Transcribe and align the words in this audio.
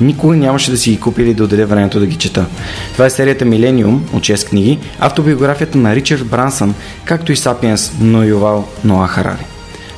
никога 0.00 0.36
нямаше 0.36 0.70
да 0.70 0.76
си 0.76 0.90
ги 0.90 1.00
купи 1.00 1.22
или 1.22 1.34
да 1.34 1.44
отделя 1.44 1.66
времето 1.66 2.00
да 2.00 2.06
ги 2.06 2.16
чета. 2.16 2.46
Това 2.92 3.06
е 3.06 3.10
серията 3.10 3.44
Милениум 3.44 4.08
от 4.12 4.22
6 4.22 4.48
книги, 4.48 4.78
автобиографията 4.98 5.78
на 5.78 5.94
Ричард 5.94 6.26
Брансън, 6.26 6.74
както 7.04 7.32
и 7.32 7.36
Сапиенс 7.36 7.92
но 8.00 8.22
Ювал 8.22 8.68
Ноа 8.84 9.08
Харари. 9.08 9.46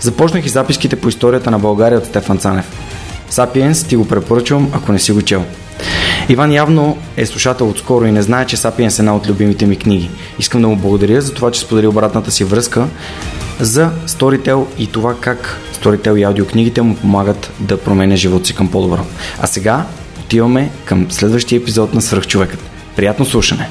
Започнах 0.00 0.46
и 0.46 0.48
записките 0.48 0.96
по 0.96 1.08
историята 1.08 1.50
на 1.50 1.58
България 1.58 1.98
от 1.98 2.06
Стефан 2.06 2.38
Цанев. 2.38 2.66
Сапиенс 3.30 3.84
ти 3.84 3.96
го 3.96 4.08
препоръчвам, 4.08 4.68
ако 4.72 4.92
не 4.92 4.98
си 4.98 5.12
го 5.12 5.22
чел. 5.22 5.44
Иван 6.30 6.52
явно 6.52 6.98
е 7.16 7.26
слушател 7.26 7.68
отскоро 7.68 8.04
и 8.04 8.12
не 8.12 8.22
знае, 8.22 8.46
че 8.46 8.56
Сапиенс 8.56 8.98
е 8.98 9.02
една 9.02 9.16
от 9.16 9.28
любимите 9.28 9.66
ми 9.66 9.78
книги. 9.78 10.10
Искам 10.38 10.62
да 10.62 10.68
му 10.68 10.76
благодаря 10.76 11.20
за 11.20 11.34
това, 11.34 11.50
че 11.50 11.60
сподели 11.60 11.86
обратната 11.86 12.30
си 12.30 12.44
връзка 12.44 12.86
за 13.60 13.90
Storytel 14.06 14.78
и 14.78 14.92
това 14.92 15.20
как 15.20 15.60
Storytel 15.72 16.18
и 16.18 16.22
аудиокнигите 16.22 16.82
му 16.82 16.96
помагат 16.96 17.52
да 17.60 17.80
променя 17.80 18.16
живота 18.16 18.46
си 18.46 18.54
към 18.54 18.70
по-добро. 18.70 19.00
А 19.42 19.46
сега 19.46 19.86
отиваме 20.20 20.70
към 20.84 21.10
следващия 21.10 21.60
епизод 21.60 21.94
на 21.94 22.00
Свръхчовекът. 22.00 22.60
Приятно 22.96 23.24
слушане! 23.24 23.68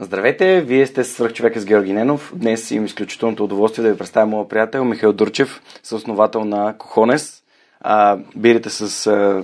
Здравейте, 0.00 0.60
вие 0.60 0.86
сте 0.86 1.04
Свръхчовека 1.04 1.60
с 1.60 1.64
Георги 1.64 1.92
Ненов. 1.92 2.32
Днес 2.36 2.70
имам 2.70 2.86
изключителното 2.86 3.44
удоволствие 3.44 3.82
да 3.82 3.90
ви 3.90 3.98
представя 3.98 4.26
моят 4.26 4.48
приятел 4.48 4.84
Михаил 4.84 5.12
Дурчев, 5.12 5.60
съосновател 5.82 6.44
на 6.44 6.74
Кохонес. 6.78 7.42
А, 7.80 8.18
бирите 8.36 8.70
с 8.70 9.06
а, 9.06 9.42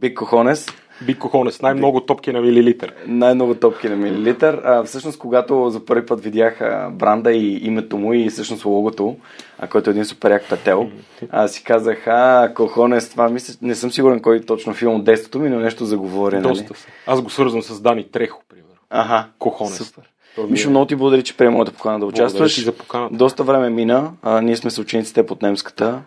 Big 0.00 0.14
Кохонес. 0.14 0.66
Биг 1.06 1.18
Кохонес, 1.18 1.62
най-много 1.62 2.00
топки 2.00 2.32
на 2.32 2.40
милилитър. 2.40 2.94
Най-много 3.06 3.54
топки 3.54 3.88
на 3.88 3.96
милилитър. 3.96 4.60
А, 4.64 4.84
всъщност, 4.84 5.18
когато 5.18 5.70
за 5.70 5.84
първи 5.84 6.06
път 6.06 6.20
видях 6.20 6.60
а, 6.60 6.90
бранда 6.92 7.32
и 7.32 7.66
името 7.66 7.98
му 7.98 8.14
и 8.14 8.28
всъщност 8.28 8.64
логото, 8.64 9.16
а, 9.58 9.66
който 9.66 9.90
е 9.90 9.92
един 9.92 10.04
супер 10.04 10.30
як 10.30 10.48
петел, 10.48 10.90
а, 11.30 11.48
си 11.48 11.64
казах, 11.64 12.06
а, 12.06 12.52
Кохонес, 12.54 13.10
това 13.10 13.28
мисля, 13.28 13.54
не 13.62 13.74
съм 13.74 13.92
сигурен 13.92 14.20
кой 14.20 14.40
точно 14.40 14.74
филм 14.74 14.94
от 14.94 15.04
детството 15.04 15.38
ми, 15.38 15.48
но 15.50 15.58
нещо 15.60 15.84
за 15.84 15.98
говорене. 15.98 16.42
Доста 16.42 16.64
нали? 16.64 16.78
Аз 17.06 17.22
го 17.22 17.30
свързвам 17.30 17.62
с 17.62 17.80
Дани 17.80 18.04
Трехо, 18.04 18.42
примерно. 18.48 18.74
Ага. 18.90 19.26
Кохонес. 19.38 19.76
Супер. 19.76 20.10
Мишо, 20.48 20.68
е- 20.68 20.70
много 20.70 20.86
ти 20.86 20.96
благодаря, 20.96 21.22
че 21.22 21.36
приема 21.36 21.54
моята 21.54 21.72
покана 21.72 21.98
да 22.00 22.06
участваш. 22.06 22.64
за 22.64 22.72
поканата. 22.72 23.16
Доста 23.16 23.44
време 23.44 23.70
мина. 23.70 24.10
А, 24.22 24.40
ние 24.40 24.56
сме 24.56 24.70
съучениците 24.70 25.26
под 25.26 25.42
немската. 25.42 26.00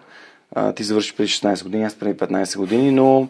А, 0.55 0.73
ти 0.73 0.83
завърши 0.83 1.15
преди 1.15 1.27
16 1.29 1.63
години, 1.63 1.83
аз 1.83 1.95
преди 1.95 2.17
15 2.17 2.57
години, 2.57 2.91
но 2.91 3.27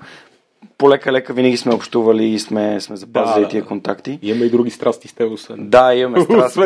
полека-лека 0.78 1.34
винаги 1.34 1.58
сме 1.58 1.74
общували 1.74 2.26
и 2.26 2.40
сме, 2.40 2.82
сме 2.82 2.96
запазили 2.96 3.44
Да, 3.44 3.50
тия 3.50 3.66
контакти. 3.66 4.20
Имаме 4.22 4.46
и 4.46 4.50
други 4.50 4.70
страсти 4.72 5.08
с 5.08 5.14
теб, 5.14 5.32
освен. 5.32 5.70
Да, 5.70 5.96
имаме 5.96 6.22
страсти. 6.24 6.60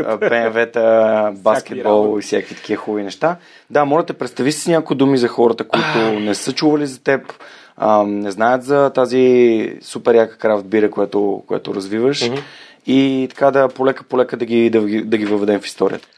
БМВ-та, 0.00 1.32
баскетбол 1.36 2.18
и 2.18 2.22
всякакви 2.22 2.54
такива 2.54 2.82
хубави 2.82 3.02
неща. 3.02 3.36
Да, 3.70 3.84
моля 3.84 4.06
те, 4.06 4.12
представи 4.12 4.52
си 4.52 4.70
някои 4.70 4.96
думи 4.96 5.18
за 5.18 5.28
хората, 5.28 5.64
които 5.68 6.20
не 6.20 6.34
са 6.34 6.52
чували 6.52 6.86
за 6.86 7.02
теб, 7.02 7.32
а, 7.76 8.02
не 8.02 8.30
знаят 8.30 8.64
за 8.64 8.90
тази 8.94 9.78
супер 9.82 10.14
яка 10.14 10.38
крафт 10.38 10.66
бира, 10.66 10.90
което, 10.90 11.42
което 11.46 11.74
развиваш 11.74 12.28
Мгм. 12.28 12.40
и 12.86 13.26
така 13.30 13.50
да 13.50 13.68
полека-полека 13.68 14.36
да 14.36 14.44
ги, 14.44 14.70
да, 14.70 14.84
ги, 14.86 15.02
да 15.02 15.18
ги 15.18 15.24
въведем 15.26 15.60
в 15.60 15.66
историята. 15.66 16.08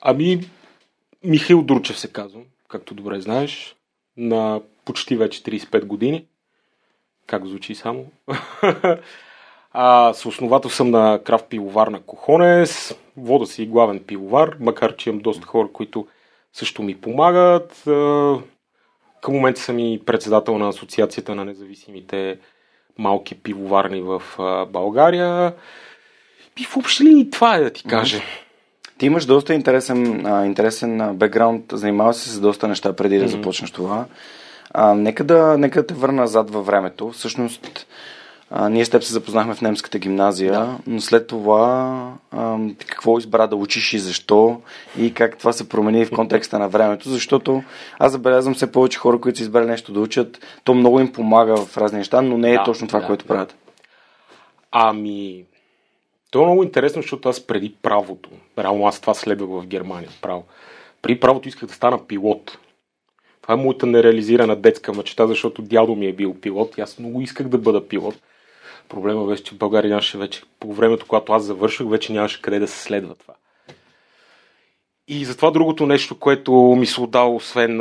Ами, 0.00 0.40
Михаил 1.24 1.62
Дручев 1.62 1.98
се 1.98 2.08
казвам, 2.08 2.42
както 2.68 2.94
добре 2.94 3.20
знаеш, 3.20 3.76
на 4.16 4.60
почти 4.84 5.16
вече 5.16 5.42
35 5.42 5.84
години. 5.84 6.24
Как 7.28 7.46
звучи 7.46 7.74
само? 7.74 8.04
а, 9.72 10.12
съосновател 10.14 10.70
съм 10.70 10.90
на 10.90 11.20
крафт 11.24 11.46
пивовар 11.48 11.88
на 11.88 12.00
Кохонес. 12.00 12.94
Вода 13.16 13.46
си 13.46 13.62
и 13.62 13.66
главен 13.66 14.00
пивовар, 14.06 14.56
макар 14.60 14.96
че 14.96 15.10
имам 15.10 15.20
доста 15.22 15.46
хора, 15.46 15.68
които 15.72 16.06
също 16.52 16.82
ми 16.82 17.00
помагат. 17.00 17.82
Към 19.22 19.34
момента 19.34 19.60
съм 19.60 19.78
и 19.78 20.02
председател 20.06 20.58
на 20.58 20.68
Асоциацията 20.68 21.34
на 21.34 21.44
независимите 21.44 22.38
малки 22.98 23.34
пивоварни 23.34 24.00
в 24.00 24.22
България. 24.70 25.54
И 26.60 26.64
в 26.64 26.76
общи 26.76 27.04
линии 27.04 27.30
това 27.30 27.56
е 27.56 27.60
да 27.60 27.70
ти 27.70 27.84
кажа. 27.84 28.20
Ти 28.98 29.06
имаш 29.06 29.26
доста 29.26 29.54
интересен, 29.54 30.26
а, 30.26 30.46
интересен 30.46 31.16
бекграунд, 31.16 31.64
занимава 31.72 32.14
се 32.14 32.30
с 32.30 32.40
доста 32.40 32.68
неща 32.68 32.96
преди 32.96 33.18
да 33.18 33.24
Мгм. 33.24 33.32
започнеш 33.32 33.70
това. 33.70 34.06
А, 34.74 34.94
нека, 34.94 35.24
да, 35.24 35.58
нека 35.58 35.80
да 35.80 35.86
те 35.86 35.94
върна 35.94 36.22
назад 36.22 36.50
във 36.50 36.66
времето. 36.66 37.10
Всъщност, 37.10 37.86
а, 38.50 38.68
ние 38.68 38.84
с 38.84 38.90
теб 38.90 39.02
се 39.02 39.12
запознахме 39.12 39.54
в 39.54 39.60
немската 39.60 39.98
гимназия, 39.98 40.52
Да. 40.52 40.78
но 40.86 41.00
след 41.00 41.26
това 41.26 42.12
а, 42.30 42.58
какво 42.86 43.18
избра 43.18 43.46
да 43.46 43.56
учиш 43.56 43.92
и 43.92 43.98
защо 43.98 44.60
и 44.98 45.14
как 45.14 45.38
това 45.38 45.52
се 45.52 45.68
промени 45.68 46.04
в 46.04 46.10
контекста 46.10 46.58
на 46.58 46.68
времето, 46.68 47.08
защото 47.08 47.62
аз 47.98 48.12
забелязвам 48.12 48.54
все 48.54 48.72
повече 48.72 48.98
хора, 48.98 49.20
които 49.20 49.38
са 49.38 49.42
избрали 49.44 49.66
нещо 49.66 49.92
да 49.92 50.00
учат, 50.00 50.38
то 50.64 50.74
много 50.74 51.00
им 51.00 51.12
помага 51.12 51.56
в 51.56 51.76
разни 51.78 51.98
неща, 51.98 52.22
но 52.22 52.38
не 52.38 52.50
е 52.50 52.56
Да, 52.58 52.64
точно 52.64 52.86
това, 52.88 53.00
да, 53.00 53.06
което 53.06 53.24
да. 53.24 53.28
правят. 53.28 53.54
Ами, 54.72 55.44
то 56.30 56.42
е 56.42 56.46
много 56.46 56.62
интересно, 56.62 57.02
защото 57.02 57.28
аз 57.28 57.40
преди 57.40 57.74
правото, 57.82 58.30
реално 58.58 58.86
аз 58.86 59.00
това 59.00 59.14
следвах 59.14 59.48
в 59.50 59.66
Германия, 59.66 60.10
право. 60.22 60.44
При 61.02 61.20
правото 61.20 61.48
исках 61.48 61.68
да 61.68 61.74
стана 61.74 62.06
пилот. 62.06 62.58
Това 63.48 63.60
е 63.60 63.64
моята 63.64 63.86
нереализирана 63.86 64.56
детска 64.56 64.92
мечта, 64.92 65.26
защото 65.26 65.62
дядо 65.62 65.94
ми 65.94 66.06
е 66.06 66.12
бил 66.12 66.34
пилот 66.34 66.78
и 66.78 66.80
аз 66.80 66.98
много 66.98 67.20
исках 67.20 67.48
да 67.48 67.58
бъда 67.58 67.88
пилот. 67.88 68.14
Проблема 68.88 69.26
беше, 69.26 69.44
че 69.44 69.54
в 69.54 69.58
България 69.58 69.88
нямаше 69.88 70.18
вече, 70.18 70.42
по 70.60 70.72
времето, 70.72 71.06
когато 71.08 71.32
аз 71.32 71.42
завърших, 71.42 71.86
вече 71.86 72.12
нямаше 72.12 72.42
къде 72.42 72.58
да 72.58 72.68
се 72.68 72.82
следва 72.82 73.14
това. 73.14 73.34
И 75.08 75.24
затова 75.24 75.50
другото 75.50 75.86
нещо, 75.86 76.18
което 76.18 76.52
ми 76.52 76.86
се 76.86 77.00
отдава, 77.00 77.34
освен, 77.34 77.76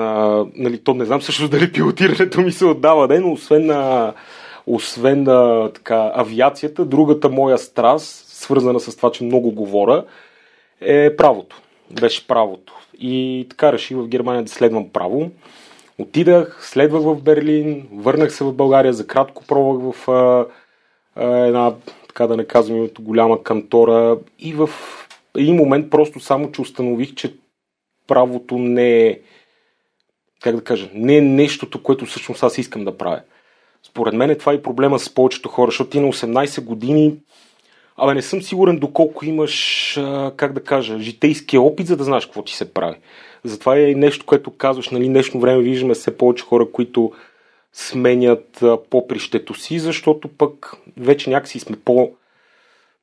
нали, 0.56 0.84
то 0.84 0.94
не 0.94 1.06
знам 1.06 1.22
също 1.22 1.48
дали 1.48 1.72
пилотирането 1.72 2.42
ми 2.42 2.52
се 2.52 2.66
отдава, 2.66 3.08
не, 3.08 3.20
но 3.20 3.32
освен 3.32 3.66
на, 3.66 4.14
освен 4.68 5.24
на 5.24 5.72
така, 5.74 6.12
авиацията, 6.16 6.86
другата 6.86 7.30
моя 7.30 7.58
страст, 7.58 8.28
свързана 8.28 8.80
с 8.80 8.98
това, 8.98 9.12
че 9.12 9.24
много 9.24 9.52
говоря, 9.52 10.06
е 10.82 11.16
правото. 11.16 11.62
Беше 12.02 12.28
правото. 12.28 12.74
И 13.00 13.46
така 13.50 13.74
реших 13.74 13.98
в 13.98 14.08
Германия 14.08 14.44
да 14.44 14.50
следвам 14.50 14.90
право. 14.90 15.32
Отидах, 16.00 16.60
следвах 16.62 17.04
в 17.04 17.22
Берлин, 17.22 17.88
върнах 17.92 18.34
се 18.34 18.44
в 18.44 18.54
България, 18.54 18.94
за 18.94 19.08
кратко 19.08 19.44
пробвах 19.48 19.96
в 19.96 20.12
а, 20.12 20.46
а, 21.16 21.38
една, 21.38 21.74
така 22.08 22.28
да 22.28 22.38
не 22.38 22.46
казвам 22.46 22.78
името, 22.78 23.02
голяма 23.02 23.44
кантора 23.44 24.18
и 24.40 24.54
в 24.54 24.70
един 25.38 25.56
момент 25.56 25.90
просто 25.90 26.20
само, 26.20 26.52
че 26.52 26.62
установих, 26.62 27.16
че 27.16 27.36
правото 28.08 28.58
не 28.58 29.08
е, 29.08 29.20
как 30.42 30.56
да 30.56 30.64
кажа, 30.64 30.90
не 30.94 31.18
е 31.18 31.22
нещото, 31.22 31.84
което 31.84 32.06
всъщност 32.06 32.44
аз 32.44 32.58
искам 32.58 32.86
да 32.86 32.98
правя. 32.98 33.22
Според 33.84 34.14
мен 34.14 34.30
е 34.30 34.38
това 34.38 34.54
и 34.54 34.64
проблема 34.64 35.00
с 35.00 35.14
повечето 35.14 35.50
хора, 35.50 35.72
защото 35.72 35.90
ти 35.90 36.00
на 36.00 36.08
18 36.08 36.64
години 36.64 37.16
Абе, 37.98 38.14
не 38.14 38.22
съм 38.22 38.42
сигурен 38.42 38.80
доколко 38.80 39.26
имаш, 39.26 39.98
а, 39.98 40.32
как 40.38 40.54
да 40.54 40.64
кажа, 40.64 41.00
житейския 41.00 41.62
опит, 41.62 41.88
за 41.88 41.98
да 41.98 42.04
знаеш 42.04 42.26
какво 42.26 42.42
ти 42.42 42.54
се 42.54 42.74
прави. 42.74 42.96
Затова 43.44 43.76
е 43.76 43.82
и 43.82 43.96
нещо, 43.96 44.26
което 44.26 44.52
казваш, 44.52 44.90
нали, 44.90 45.08
днешно 45.08 45.40
време 45.40 45.62
виждаме 45.62 45.94
все 45.94 46.18
повече 46.18 46.44
хора, 46.44 46.72
които 46.72 47.12
сменят 47.74 48.64
а, 48.64 48.78
попрището 48.90 49.54
си, 49.54 49.80
защото 49.80 50.28
пък 50.28 50.74
вече 50.98 51.30
някакси 51.30 51.60
сме 51.60 51.78
по 51.86 52.12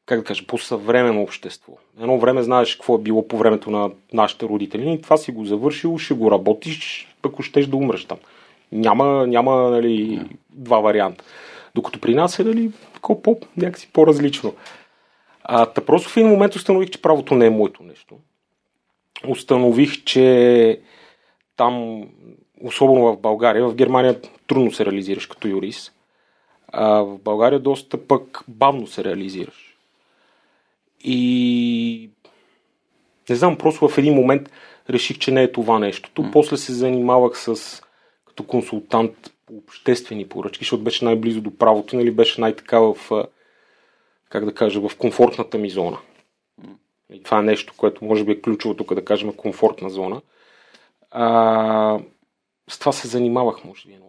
как 0.06 0.18
да 0.18 0.24
кажа, 0.24 0.46
по-съвременно 0.46 1.22
общество. 1.22 1.72
Едно 2.00 2.18
време 2.18 2.42
знаеш 2.42 2.74
какво 2.74 2.94
е 2.94 2.98
било 2.98 3.28
по 3.28 3.38
времето 3.38 3.70
на 3.70 3.90
нашите 4.12 4.46
родители 4.46 4.92
и 4.92 5.02
това 5.02 5.16
си 5.16 5.32
го 5.32 5.44
завършил, 5.44 5.98
ще 5.98 6.14
го 6.14 6.30
работиш, 6.30 7.08
ако 7.22 7.42
щеш 7.42 7.66
да 7.66 7.76
умреш 7.76 8.04
там. 8.04 8.18
Няма, 8.72 9.26
няма 9.26 9.70
нали, 9.70 10.20
два 10.50 10.78
варианта. 10.78 11.24
Докато 11.74 12.00
при 12.00 12.14
нас 12.14 12.38
е 12.38 12.44
нали, 12.44 12.70
по, 13.22 13.38
някакси 13.56 13.90
по-различно. 13.92 14.54
А, 15.44 15.66
та 15.66 15.80
просто 15.80 16.08
в 16.08 16.16
един 16.16 16.28
момент 16.28 16.54
установих, 16.54 16.90
че 16.90 17.02
правото 17.02 17.34
не 17.34 17.46
е 17.46 17.50
моето 17.50 17.82
нещо. 17.82 18.16
Установих, 19.28 20.04
че 20.04 20.80
там, 21.56 22.04
особено 22.62 23.00
в 23.02 23.20
България, 23.20 23.68
в 23.68 23.74
Германия 23.74 24.20
трудно 24.46 24.72
се 24.72 24.84
реализираш 24.84 25.26
като 25.26 25.48
юрист. 25.48 25.92
А 26.72 26.88
в 26.88 27.18
България 27.18 27.60
доста 27.60 28.06
пък 28.06 28.44
бавно 28.48 28.86
се 28.86 29.04
реализираш. 29.04 29.76
И 31.04 32.10
не 33.30 33.36
знам, 33.36 33.58
просто 33.58 33.88
в 33.88 33.98
един 33.98 34.14
момент 34.14 34.50
реших, 34.90 35.18
че 35.18 35.30
не 35.30 35.42
е 35.42 35.52
това 35.52 35.78
нещото. 35.78 36.22
Mm. 36.22 36.32
После 36.32 36.56
се 36.56 36.72
занимавах 36.72 37.38
с 37.38 37.82
като 38.26 38.42
консултант 38.42 39.32
по 39.46 39.54
обществени 39.54 40.28
поръчки, 40.28 40.64
защото 40.64 40.84
беше 40.84 41.04
най-близо 41.04 41.40
до 41.40 41.56
правото, 41.56 41.96
нали, 41.96 42.10
беше 42.10 42.40
най-така 42.40 42.78
в, 42.78 42.96
как 44.34 44.44
да 44.44 44.54
кажа, 44.54 44.88
в 44.88 44.96
комфортната 44.98 45.58
ми 45.58 45.70
зона. 45.70 45.98
И 47.12 47.22
това 47.22 47.38
е 47.38 47.42
нещо, 47.42 47.74
което 47.76 48.04
може 48.04 48.24
би 48.24 48.32
е 48.32 48.40
ключово 48.40 48.74
тук 48.74 48.94
да 48.94 49.04
кажем 49.04 49.32
комфортна 49.32 49.90
зона. 49.90 50.22
А, 51.10 51.98
с 52.68 52.78
това 52.78 52.92
се 52.92 53.08
занимавах, 53.08 53.64
може 53.64 53.88
би, 53.88 53.94
едно 53.94 54.06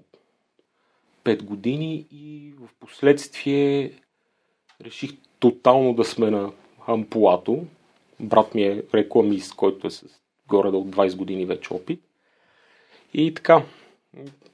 5 1.23 1.43
години 1.43 2.05
и 2.11 2.53
в 2.59 2.69
последствие 2.79 3.91
реших 4.81 5.11
тотално 5.39 5.93
да 5.93 6.03
сме 6.03 6.31
на 6.31 6.51
ампулато. 6.87 7.65
Брат 8.19 8.55
ми 8.55 8.63
е 8.63 8.83
рекламист, 8.93 9.55
който 9.55 9.87
е 9.87 9.91
с 9.91 10.05
горе 10.47 10.67
от 10.67 10.87
20 10.87 11.15
години 11.15 11.45
вече 11.45 11.73
опит. 11.73 12.01
И 13.13 13.33
така, 13.33 13.63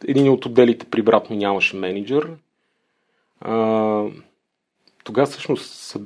един 0.08 0.30
от 0.30 0.46
отделите 0.46 0.86
при 0.86 1.02
брат 1.02 1.30
ми 1.30 1.38
нямаше 1.38 1.76
менеджер. 1.78 2.32
А, 3.40 3.56
тогава 5.04 5.28
всъщност 5.28 5.98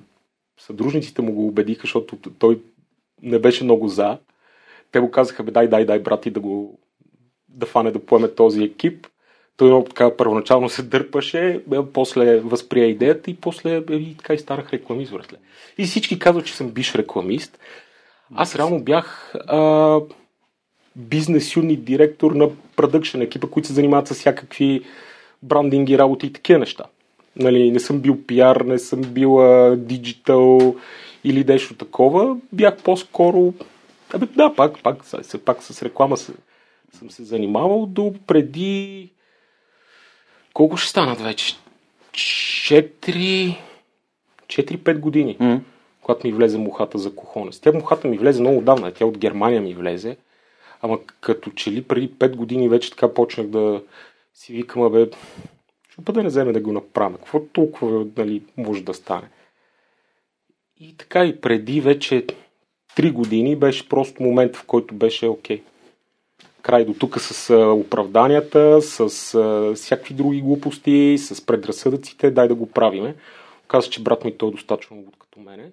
съдружниците 0.59 1.21
му 1.21 1.33
го 1.33 1.47
убедиха, 1.47 1.81
защото 1.81 2.17
той 2.39 2.59
не 3.21 3.39
беше 3.39 3.63
много 3.63 3.87
за. 3.87 4.17
Те 4.91 4.99
го 4.99 5.11
казаха, 5.11 5.43
бе, 5.43 5.51
дай, 5.51 5.67
дай, 5.67 5.85
дай, 5.85 5.99
брати, 5.99 6.31
да 6.31 6.39
го 6.39 6.79
да 7.49 7.65
фане 7.65 7.91
да 7.91 8.05
поеме 8.05 8.27
този 8.27 8.63
екип. 8.63 9.07
Той 9.57 9.67
много 9.67 9.85
така 9.85 10.17
първоначално 10.17 10.69
се 10.69 10.83
дърпаше, 10.83 11.63
после 11.93 12.39
възприя 12.39 12.87
идеята 12.87 13.31
и 13.31 13.35
после 13.35 13.77
и 13.77 14.17
така 14.17 14.33
и 14.33 14.39
станах 14.39 14.73
рекламист. 14.73 15.13
И 15.77 15.85
всички 15.85 16.19
казват, 16.19 16.45
че 16.45 16.55
съм 16.55 16.71
биш 16.71 16.95
рекламист. 16.95 17.59
Аз 18.35 18.55
реално 18.55 18.83
бях 18.83 19.35
а, 19.35 19.99
бизнес 20.95 21.55
юнит 21.55 21.85
директор 21.85 22.31
на 22.31 22.49
продъкшен 22.75 23.21
екипа, 23.21 23.47
които 23.47 23.67
се 23.67 23.73
занимават 23.73 24.07
с 24.07 24.13
всякакви 24.13 24.81
брандинги, 25.43 25.97
работи 25.97 26.27
и 26.27 26.33
такива 26.33 26.59
неща. 26.59 26.83
Нали, 27.35 27.71
не 27.71 27.79
съм 27.79 27.99
бил 27.99 28.25
пиар, 28.27 28.55
не 28.55 28.79
съм 28.79 29.01
бил 29.01 29.37
диджитал 29.75 30.75
или 31.23 31.43
нещо 31.43 31.75
такова. 31.75 32.37
Бях 32.53 32.83
по-скоро... 32.83 33.53
Абе, 34.13 34.25
да, 34.25 34.53
пак, 34.55 34.83
пак, 34.83 35.11
пак, 35.11 35.41
пак 35.45 35.63
с 35.63 35.83
реклама 35.83 36.17
съм 36.17 36.35
се 37.09 37.23
занимавал 37.23 37.85
до 37.85 38.13
преди 38.27 39.09
колко 40.53 40.77
ще 40.77 40.89
станат 40.89 41.21
вече? 41.21 41.55
4... 42.11 43.57
4-5 44.47 44.99
години, 44.99 45.37
mm. 45.37 45.59
когато 46.01 46.27
ми 46.27 46.33
влезе 46.33 46.57
мухата 46.57 46.97
за 46.97 47.15
кохонес. 47.15 47.59
Тя 47.59 47.71
мухата 47.71 48.07
ми 48.07 48.17
влезе 48.17 48.41
много 48.41 48.61
давна, 48.61 48.91
тя 48.91 49.05
от 49.05 49.17
Германия 49.17 49.61
ми 49.61 49.73
влезе. 49.73 50.17
Ама 50.81 50.99
като 51.21 51.51
че 51.51 51.71
ли 51.71 51.83
преди 51.83 52.09
5 52.09 52.35
години 52.35 52.69
вече 52.69 52.89
така 52.89 53.13
почнах 53.13 53.47
да 53.47 53.81
си 54.33 54.53
викам, 54.53 54.81
абе, 54.81 55.09
ще 56.01 56.11
да 56.11 56.23
не 56.23 56.29
вземе 56.29 56.53
да 56.53 56.59
го 56.59 56.71
направя. 56.71 57.17
Какво 57.17 57.39
толкова 57.39 58.05
нали, 58.17 58.43
може 58.57 58.83
да 58.83 58.93
стане? 58.93 59.29
И 60.79 60.97
така 60.97 61.25
и 61.25 61.41
преди 61.41 61.81
вече 61.81 62.25
3 62.97 63.11
години 63.11 63.55
беше 63.55 63.89
просто 63.89 64.23
момент, 64.23 64.55
в 64.55 64.65
който 64.65 64.95
беше 64.95 65.27
окей. 65.27 65.57
Okay 65.57 65.63
край 66.65 66.85
до 66.85 66.93
тук 66.93 67.19
с 67.19 67.55
оправданията, 67.55 68.81
с 68.81 69.07
всякакви 69.75 70.13
други 70.13 70.41
глупости, 70.41 71.17
с 71.17 71.45
предразсъдъците, 71.45 72.31
дай 72.31 72.47
да 72.47 72.55
го 72.55 72.71
правиме. 72.71 73.15
Каза, 73.67 73.89
че 73.89 74.03
брат 74.03 74.25
ми 74.25 74.37
той 74.37 74.49
е 74.49 74.51
достатъчно 74.51 74.97
луд 74.97 75.15
като 75.19 75.39
мене. 75.39 75.63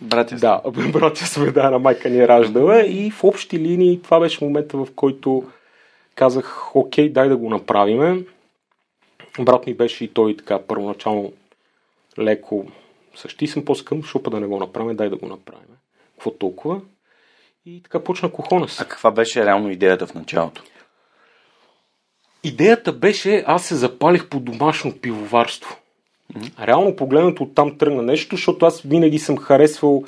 Братя 0.00 0.36
Да, 0.36 0.60
братя 0.92 1.26
сме, 1.26 1.50
да, 1.50 1.70
на 1.70 1.78
майка 1.78 2.10
ни 2.10 2.18
е 2.18 2.28
раждала 2.28 2.86
и 2.86 3.10
в 3.10 3.24
общи 3.24 3.58
линии 3.58 4.02
това 4.02 4.20
беше 4.20 4.44
момента, 4.44 4.76
в 4.76 4.88
който 4.96 5.44
казах, 6.14 6.76
окей, 6.76 7.08
дай 7.08 7.28
да 7.28 7.36
го 7.36 7.50
направиме. 7.50 8.22
Брат 9.40 9.66
ми 9.66 9.74
беше 9.74 10.04
и 10.04 10.08
той 10.08 10.36
така 10.36 10.58
първоначално 10.58 11.32
леко 12.18 12.66
същи 13.14 13.46
съм 13.46 13.64
по-скъм, 13.64 14.02
шупа 14.02 14.30
да 14.30 14.40
не 14.40 14.46
го 14.46 14.58
направим, 14.58 14.96
дай 14.96 15.08
да 15.08 15.16
го 15.16 15.26
направим. 15.26 15.76
Какво 16.12 16.30
толкова? 16.30 16.80
И 17.66 17.82
така 17.82 18.04
почна 18.04 18.32
Кохонес. 18.32 18.80
А 18.80 18.84
каква 18.84 19.10
беше 19.10 19.46
реално 19.46 19.70
идеята 19.70 20.06
в 20.06 20.14
началото? 20.14 20.62
Идеята 22.44 22.92
беше, 22.92 23.44
аз 23.46 23.66
се 23.66 23.74
запалих 23.74 24.28
по 24.28 24.40
домашно 24.40 24.98
пивоварство. 24.98 25.76
Mm-hmm. 26.34 26.66
Реално 26.66 26.96
погледнато 26.96 27.42
оттам 27.42 27.78
тръгна 27.78 28.02
нещо, 28.02 28.36
защото 28.36 28.66
аз 28.66 28.80
винаги 28.80 29.18
съм 29.18 29.38
харесвал 29.38 30.04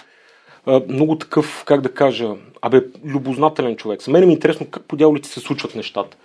а, 0.67 0.83
много 0.89 1.19
такъв, 1.19 1.65
как 1.67 1.81
да 1.81 1.95
кажа, 1.95 2.35
абе, 2.63 2.83
любознателен 3.05 3.77
човек. 3.77 4.03
За 4.03 4.11
мен 4.11 4.29
е 4.29 4.33
интересно 4.33 4.67
как 4.71 4.85
по 4.85 4.97
дяволите 4.97 5.29
се 5.29 5.41
случват 5.41 5.75
нещата. 5.75 6.17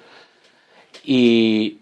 И 1.06 1.78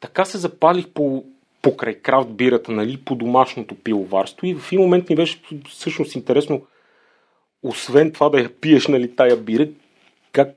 така 0.00 0.24
се 0.24 0.38
запалих 0.38 0.88
по, 0.88 1.24
покрай 1.62 1.94
крафт 1.94 2.30
бирата, 2.30 2.72
нали, 2.72 2.96
по 2.96 3.14
домашното 3.14 3.74
пивоварство 3.74 4.46
и 4.46 4.54
в 4.54 4.72
един 4.72 4.80
момент 4.80 5.10
ми 5.10 5.16
беше 5.16 5.42
всъщност 5.68 6.14
интересно 6.14 6.62
освен 7.62 8.12
това 8.12 8.28
да 8.28 8.40
я 8.40 8.60
пиеш, 8.60 8.88
нали, 8.88 9.16
тая 9.16 9.36
бира, 9.36 9.68
как 10.32 10.48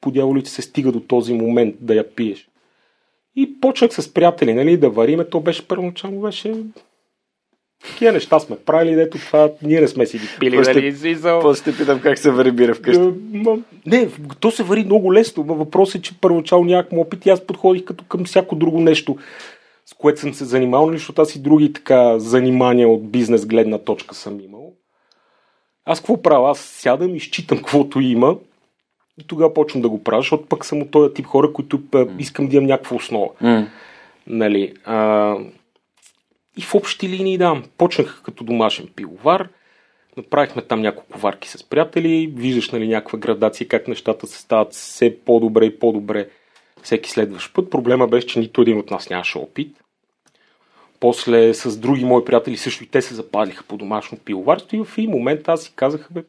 по 0.00 0.10
дяволите 0.10 0.50
се 0.50 0.62
стига 0.62 0.92
до 0.92 1.00
този 1.00 1.34
момент 1.34 1.76
да 1.80 1.94
я 1.94 2.14
пиеш. 2.14 2.48
И 3.36 3.60
почнах 3.60 3.92
с 3.94 4.14
приятели, 4.14 4.54
нали, 4.54 4.76
да 4.76 4.90
вариме. 4.90 5.24
То 5.24 5.40
беше 5.40 5.68
първоначално, 5.68 6.20
беше 6.20 6.54
такива 7.90 8.12
неща 8.12 8.40
сме 8.40 8.56
правили, 8.56 8.94
дето 8.94 9.18
това 9.18 9.50
ние 9.62 9.80
не 9.80 9.88
сме 9.88 10.06
си 10.06 10.18
ги 10.18 10.24
пили. 10.40 10.56
Нали, 10.56 11.16
после 11.42 11.72
те 11.72 11.78
питам 11.78 12.00
как 12.00 12.18
се 12.18 12.30
вари 12.30 12.52
бира 12.52 12.74
вкъщи. 12.74 13.12
Не, 13.86 14.08
то 14.40 14.50
се 14.50 14.62
вари 14.62 14.84
много 14.84 15.14
лесно. 15.14 15.44
Въпросът 15.44 15.94
е, 15.94 16.02
че 16.02 16.20
първоначално 16.20 16.64
нямах 16.64 16.86
опит 16.92 17.26
и 17.26 17.30
аз 17.30 17.40
подходих 17.40 17.84
като 17.84 18.04
към 18.04 18.24
всяко 18.24 18.56
друго 18.56 18.80
нещо, 18.80 19.16
с 19.86 19.94
което 19.94 20.20
съм 20.20 20.34
се 20.34 20.44
занимавал, 20.44 20.92
защото 20.92 21.22
аз 21.22 21.36
и 21.36 21.42
други 21.42 21.72
така 21.72 22.18
занимания 22.18 22.88
от 22.88 23.10
бизнес 23.10 23.46
гледна 23.46 23.78
точка 23.78 24.14
съм 24.14 24.40
имал. 24.40 24.72
Аз 25.84 26.00
какво 26.00 26.22
правя? 26.22 26.50
Аз 26.50 26.58
сядам 26.58 27.14
и 27.14 27.16
изчитам 27.16 27.58
каквото 27.58 28.00
има 28.00 28.36
и 29.20 29.26
тогава 29.26 29.54
почвам 29.54 29.82
да 29.82 29.88
го 29.88 30.04
правя, 30.04 30.22
защото 30.22 30.46
пък 30.46 30.64
съм 30.64 30.82
от 30.82 30.90
този 30.90 31.14
тип 31.14 31.26
хора, 31.26 31.52
които 31.52 31.80
искам 32.18 32.46
да 32.46 32.56
имам 32.56 32.66
някаква 32.66 32.96
основа. 32.96 33.28
Mm. 33.42 33.66
Нали, 34.26 34.74
а, 34.84 35.36
и 36.56 36.62
в 36.62 36.74
общи 36.74 37.08
линии, 37.08 37.38
да, 37.38 37.62
почнах 37.78 38.22
като 38.24 38.44
домашен 38.44 38.88
пивовар, 38.96 39.48
направихме 40.16 40.62
там 40.62 40.80
няколко 40.80 41.18
варки 41.18 41.48
с 41.48 41.64
приятели, 41.64 42.32
виждаш 42.36 42.70
нали, 42.70 42.88
някаква 42.88 43.18
градация, 43.18 43.68
как 43.68 43.88
нещата 43.88 44.26
се 44.26 44.38
стават 44.38 44.72
все 44.72 45.18
по-добре 45.24 45.64
и 45.64 45.78
по-добре 45.78 46.28
всеки 46.82 47.10
следващ 47.10 47.54
път. 47.54 47.70
Проблема 47.70 48.08
беше, 48.08 48.26
че 48.26 48.38
нито 48.38 48.60
един 48.62 48.78
от 48.78 48.90
нас 48.90 49.10
нямаше 49.10 49.38
опит. 49.38 49.76
После 51.00 51.54
с 51.54 51.76
други 51.78 52.04
мои 52.04 52.24
приятели 52.24 52.56
също 52.56 52.84
и 52.84 52.86
те 52.86 53.02
се 53.02 53.14
запалиха 53.14 53.64
по 53.64 53.76
домашно 53.76 54.18
пиловарство 54.18 54.76
и 54.76 54.84
в 54.84 54.98
един 54.98 55.10
момент 55.10 55.48
аз 55.48 55.62
си 55.62 55.72
казах, 55.76 56.08
бе, 56.10 56.24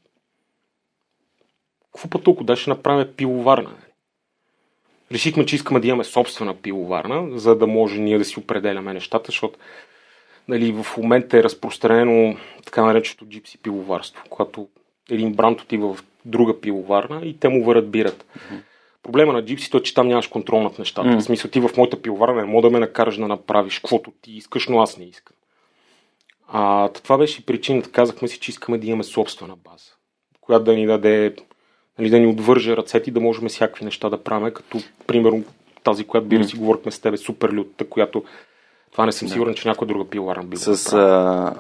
какво 1.94 2.10
път 2.10 2.24
толкова 2.24 2.46
да 2.46 2.56
ще 2.56 2.70
направим 2.70 3.14
пиловарна? 3.18 3.76
Решихме, 5.12 5.46
че 5.46 5.56
искаме 5.56 5.80
да 5.80 5.88
имаме 5.88 6.04
собствена 6.04 6.56
пиловарна, 6.56 7.40
за 7.40 7.56
да 7.56 7.68
може 7.68 8.02
ние 8.02 8.18
да 8.18 8.26
си 8.26 8.40
определяме 8.40 8.94
нещата, 8.94 9.26
защото 9.26 9.60
нали, 10.48 10.72
в 10.72 10.98
момента 10.98 11.38
е 11.38 11.44
разпространено 11.44 12.38
така 12.66 12.86
нареченото 12.86 13.26
джипси 13.26 13.58
пиловарство, 13.58 14.24
когато 14.30 14.68
един 15.10 15.34
бранд 15.34 15.62
отива 15.62 15.94
в 15.94 16.04
друга 16.26 16.62
пиловарна 16.62 17.26
и 17.26 17.40
те 17.40 17.50
му 17.50 17.64
върят 17.64 17.90
бират. 17.92 18.26
Mm-hmm. 18.26 18.60
Проблема 19.04 19.34
на 19.34 19.46
джипсито 19.46 19.78
е, 19.78 19.82
че 19.84 19.94
там 19.94 20.08
нямаш 20.08 20.28
контрол 20.28 20.64
над 20.64 20.80
нещата. 20.80 21.10
Mm. 21.10 21.20
В 21.20 21.24
смисъл 21.24 21.52
ти 21.52 21.60
в 21.60 21.70
моята 21.78 22.02
пиловарна 22.02 22.42
не 22.42 22.48
мога 22.48 22.62
да 22.62 22.72
ме 22.72 22.80
накараш 22.80 23.18
да 23.18 23.28
направиш 23.28 23.80
каквото 23.80 24.12
ти 24.22 24.32
искаш, 24.32 24.68
но 24.68 24.82
аз 24.82 24.98
не 24.98 25.06
искам. 25.06 25.36
А, 26.48 26.88
това 26.88 27.18
беше 27.18 27.46
причината. 27.46 27.92
Казахме 27.92 28.28
си, 28.28 28.40
че 28.40 28.52
искаме 28.52 28.78
да 28.78 28.88
имаме 28.88 29.04
собствена 29.04 29.56
база, 29.56 29.92
която 30.42 30.66
да 30.66 30.74
ни 30.74 30.86
даде, 30.86 31.36
нали, 32.00 32.10
да 32.10 32.20
ни 32.20 32.28
отвърже 32.28 32.78
ръцете 32.78 33.10
и 33.10 33.14
да 33.14 33.20
можем 33.20 33.48
всякакви 33.48 33.86
неща 33.86 34.10
да 34.10 34.24
правим, 34.24 34.54
като 34.54 34.78
примерно 35.08 35.44
тази, 35.84 36.04
която 36.04 36.28
бира 36.28 36.44
си 36.44 36.58
говорихме 36.58 36.92
с 36.92 37.00
тебе, 37.00 37.18
супер 37.18 37.54
лютта, 37.54 37.90
която 37.90 38.24
това 38.96 39.06
не 39.06 39.12
съм 39.12 39.28
да. 39.28 39.34
сигурен, 39.34 39.56
че 39.56 39.68
някоя 39.68 39.88
друга 39.88 40.10
пиловарна 40.10 40.44
би 40.44 40.58
С 40.58 40.94
а, 40.94 41.54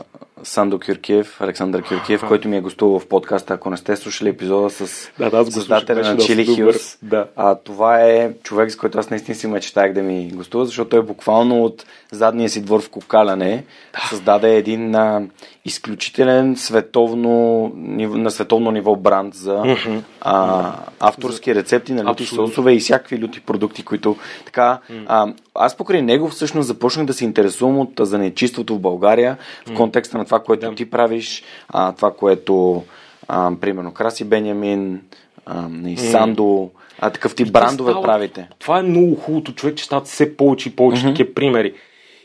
Сандо 0.44 0.80
Кюркиев, 0.80 1.42
Александър 1.42 1.84
Кюркиев, 1.84 2.24
който 2.28 2.48
ми 2.48 2.58
е 2.58 2.62
гостувал 2.62 3.00
в 3.00 3.08
подкаста. 3.08 3.54
Ако 3.54 3.70
не 3.70 3.78
сте 3.78 3.96
слушали 3.96 4.30
епизода 4.30 4.70
с 4.70 5.10
да, 5.20 5.30
да, 5.30 5.52
създателя 5.52 6.14
на 6.14 6.18
Чили 6.18 6.46
Хюс, 6.46 6.98
да. 7.02 7.28
а, 7.36 7.56
това 7.56 8.02
е 8.02 8.34
човек, 8.44 8.72
с 8.72 8.76
който 8.76 9.00
аз 9.00 9.10
наистина 9.10 9.36
си 9.36 9.48
мечтах 9.48 9.94
да 9.94 10.02
ми 10.02 10.32
гостува, 10.34 10.66
защото 10.66 10.90
той 10.90 11.00
е 11.00 11.04
буквално 11.04 11.64
от 11.64 11.86
задния 12.12 12.50
си 12.50 12.62
двор 12.62 12.82
в 12.82 12.90
Кокаляне 12.90 13.64
да. 13.94 14.08
създаде 14.10 14.56
един 14.56 14.96
а, 14.96 15.22
изключителен 15.66 16.56
световно, 16.58 17.72
на 17.76 18.32
световно 18.32 18.72
ниво 18.72 18.96
бранд 18.96 19.34
за 19.34 19.54
mm-hmm. 19.54 20.02
а, 20.22 20.72
авторски 21.00 21.56
рецепти 21.56 21.94
на 21.94 22.04
люти 22.04 22.26
сосове 22.26 22.74
и 22.74 22.80
всякакви 22.80 23.20
люти 23.20 23.40
продукти, 23.40 23.84
които 23.84 24.16
така. 24.46 24.80
Mm. 24.92 25.04
А, 25.08 25.34
аз 25.56 25.78
покрай 25.78 26.02
него 26.02 26.28
всъщност 26.28 26.68
започнах 26.68 27.06
да 27.06 27.14
се 27.14 27.26
интересувам 27.26 27.80
от 27.80 27.92
занечиството 28.00 28.76
в 28.76 28.80
България 28.80 29.38
в 29.68 29.74
контекста 29.74 30.18
на 30.18 30.25
това, 30.26 30.40
което 30.40 30.70
да. 30.70 30.76
ти 30.76 30.90
правиш, 30.90 31.44
а, 31.70 31.92
това, 31.92 32.14
което 32.14 32.84
а, 33.28 33.52
примерно 33.62 33.94
Краси 33.94 34.24
Бенямин, 34.24 35.02
а, 35.46 35.70
и 35.88 35.98
Сандо, 35.98 36.70
а 37.00 37.10
такъв 37.10 37.36
тип 37.36 37.52
брандове 37.52 37.92
става, 37.92 38.06
правите. 38.06 38.50
Това 38.60 38.80
е 38.80 38.84
много 38.84 39.16
хубавото, 39.16 39.54
човек, 39.54 39.76
че 39.76 39.86
стават 39.86 40.08
все 40.08 40.38
повече 40.38 40.70
и 40.70 40.76
повече 40.76 41.04
mm-hmm. 41.04 41.10
такива 41.10 41.34
примери. 41.34 41.74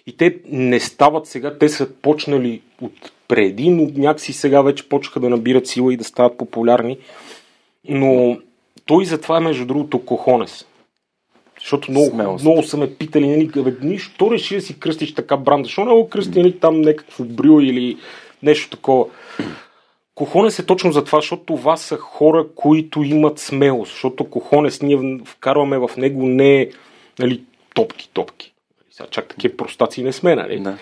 И 0.06 0.16
те 0.16 0.36
не 0.48 0.80
стават 0.80 1.26
сега, 1.26 1.58
те 1.58 1.68
са 1.68 1.92
почнали 1.92 2.60
от 2.82 3.12
преди, 3.28 3.70
но 3.70 3.90
някакси 3.96 4.32
сега 4.32 4.62
вече 4.62 4.88
почнаха 4.88 5.20
да 5.20 5.30
набират 5.30 5.66
сила 5.66 5.92
и 5.92 5.96
да 5.96 6.04
стават 6.04 6.38
популярни. 6.38 6.98
Но 7.88 8.38
той 8.86 9.04
затова 9.04 9.36
е, 9.36 9.40
между 9.40 9.66
другото, 9.66 10.04
Кохонес. 10.04 10.66
Защото 11.60 11.90
много, 11.90 12.36
много 12.40 12.62
са 12.62 12.76
ме 12.76 12.94
питали, 12.94 13.28
нали, 13.28 13.76
нищо 13.82 14.30
реши 14.30 14.54
да 14.54 14.60
си 14.60 14.80
кръстиш 14.80 15.14
така 15.14 15.36
бранда, 15.36 15.64
защо 15.64 15.84
не 15.84 15.92
го 15.92 16.08
кръсти 16.08 16.38
нали, 16.38 16.58
там 16.58 16.80
някакво 16.80 17.24
брю 17.24 17.60
или 17.60 17.96
нещо 18.42 18.70
такова. 18.70 19.04
Кохонес 20.14 20.58
е 20.58 20.66
точно 20.66 20.92
за 20.92 21.04
това, 21.04 21.18
защото 21.18 21.42
това 21.42 21.76
са 21.76 21.96
хора, 21.96 22.46
които 22.54 23.02
имат 23.02 23.38
смелост, 23.38 23.92
защото 23.92 24.24
Кохонес 24.24 24.82
ние 24.82 25.20
вкарваме 25.24 25.78
в 25.78 25.90
него 25.96 26.26
не 26.26 26.70
нали, 27.18 27.42
топки-топки. 27.74 28.52
Сега 28.90 29.06
чак 29.10 29.28
такива 29.28 29.56
простаци 29.56 30.02
не 30.02 30.12
сме, 30.12 30.34
нали? 30.34 30.60
Да. 30.60 30.78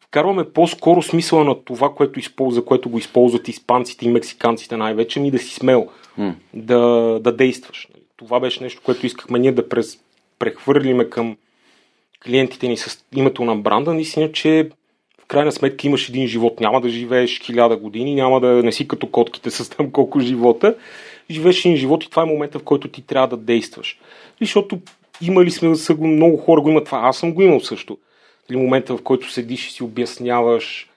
Вкарваме 0.00 0.44
по-скоро 0.44 1.02
смисъла 1.02 1.44
на 1.44 1.64
това, 1.64 1.94
което 1.94 2.18
използва, 2.18 2.64
което 2.64 2.90
го 2.90 2.98
използват 2.98 3.48
испанците 3.48 4.04
и 4.04 4.08
мексиканците 4.08 4.76
най-вече, 4.76 5.20
ми 5.20 5.30
да 5.30 5.38
си 5.38 5.54
смел, 5.54 5.88
mm. 6.18 6.32
да, 6.54 6.78
да 7.20 7.36
действаш. 7.36 7.88
Нали? 7.94 8.02
Това 8.16 8.40
беше 8.40 8.62
нещо, 8.62 8.82
което 8.84 9.06
искахме 9.06 9.38
ние 9.38 9.52
да 9.52 9.68
през, 9.68 9.98
прехвърлиме 10.38 11.10
към 11.10 11.36
клиентите 12.24 12.68
ни 12.68 12.76
с 12.76 13.04
името 13.16 13.44
на 13.44 13.56
бранда, 13.56 13.94
наистина, 13.94 14.32
че 14.32 14.70
в 15.24 15.26
крайна 15.26 15.52
сметка 15.52 15.86
имаш 15.86 16.08
един 16.08 16.26
живот. 16.26 16.60
Няма 16.60 16.80
да 16.80 16.88
живееш 16.88 17.40
хиляда 17.40 17.76
години, 17.76 18.14
няма 18.14 18.40
да 18.40 18.46
не 18.46 18.72
си 18.72 18.88
като 18.88 19.06
котките 19.06 19.50
с 19.50 19.70
там 19.70 19.90
колко 19.90 20.20
живота. 20.20 20.76
Живееш 21.30 21.64
един 21.64 21.76
живот 21.76 22.04
и 22.04 22.10
това 22.10 22.22
е 22.22 22.26
момента, 22.26 22.58
в 22.58 22.64
който 22.64 22.88
ти 22.88 23.02
трябва 23.02 23.28
да 23.28 23.36
действаш. 23.36 23.98
Защото 24.40 24.78
имали 25.22 25.50
сме 25.50 25.74
са 25.74 25.94
го, 25.94 26.06
много 26.06 26.36
хора 26.36 26.60
го 26.60 26.70
имат 26.70 26.84
това. 26.84 27.00
Аз 27.02 27.18
съм 27.18 27.34
го 27.34 27.42
имал 27.42 27.60
също. 27.60 27.98
Или 28.50 28.56
момента, 28.56 28.96
в 28.96 29.02
който 29.02 29.30
седиш 29.30 29.68
и 29.68 29.72
си 29.72 29.82
обясняваш 29.82 30.88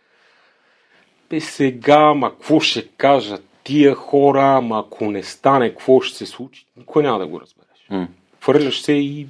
бе 1.29 1.39
сега, 1.39 2.13
ма 2.13 2.31
какво 2.31 2.59
ще 2.59 2.87
кажат 2.87 3.43
тия 3.63 3.95
хора, 3.95 4.43
ама 4.43 4.83
ако 4.85 5.11
не 5.11 5.23
стане, 5.23 5.69
какво 5.69 6.01
ще 6.01 6.17
се 6.17 6.25
случи, 6.25 6.65
никой 6.77 7.03
няма 7.03 7.19
да 7.19 7.27
го 7.27 7.41
разбереш. 7.41 7.87
Mm 7.91 8.07
хвърляш 8.47 8.81
се 8.81 8.93
и 8.93 9.27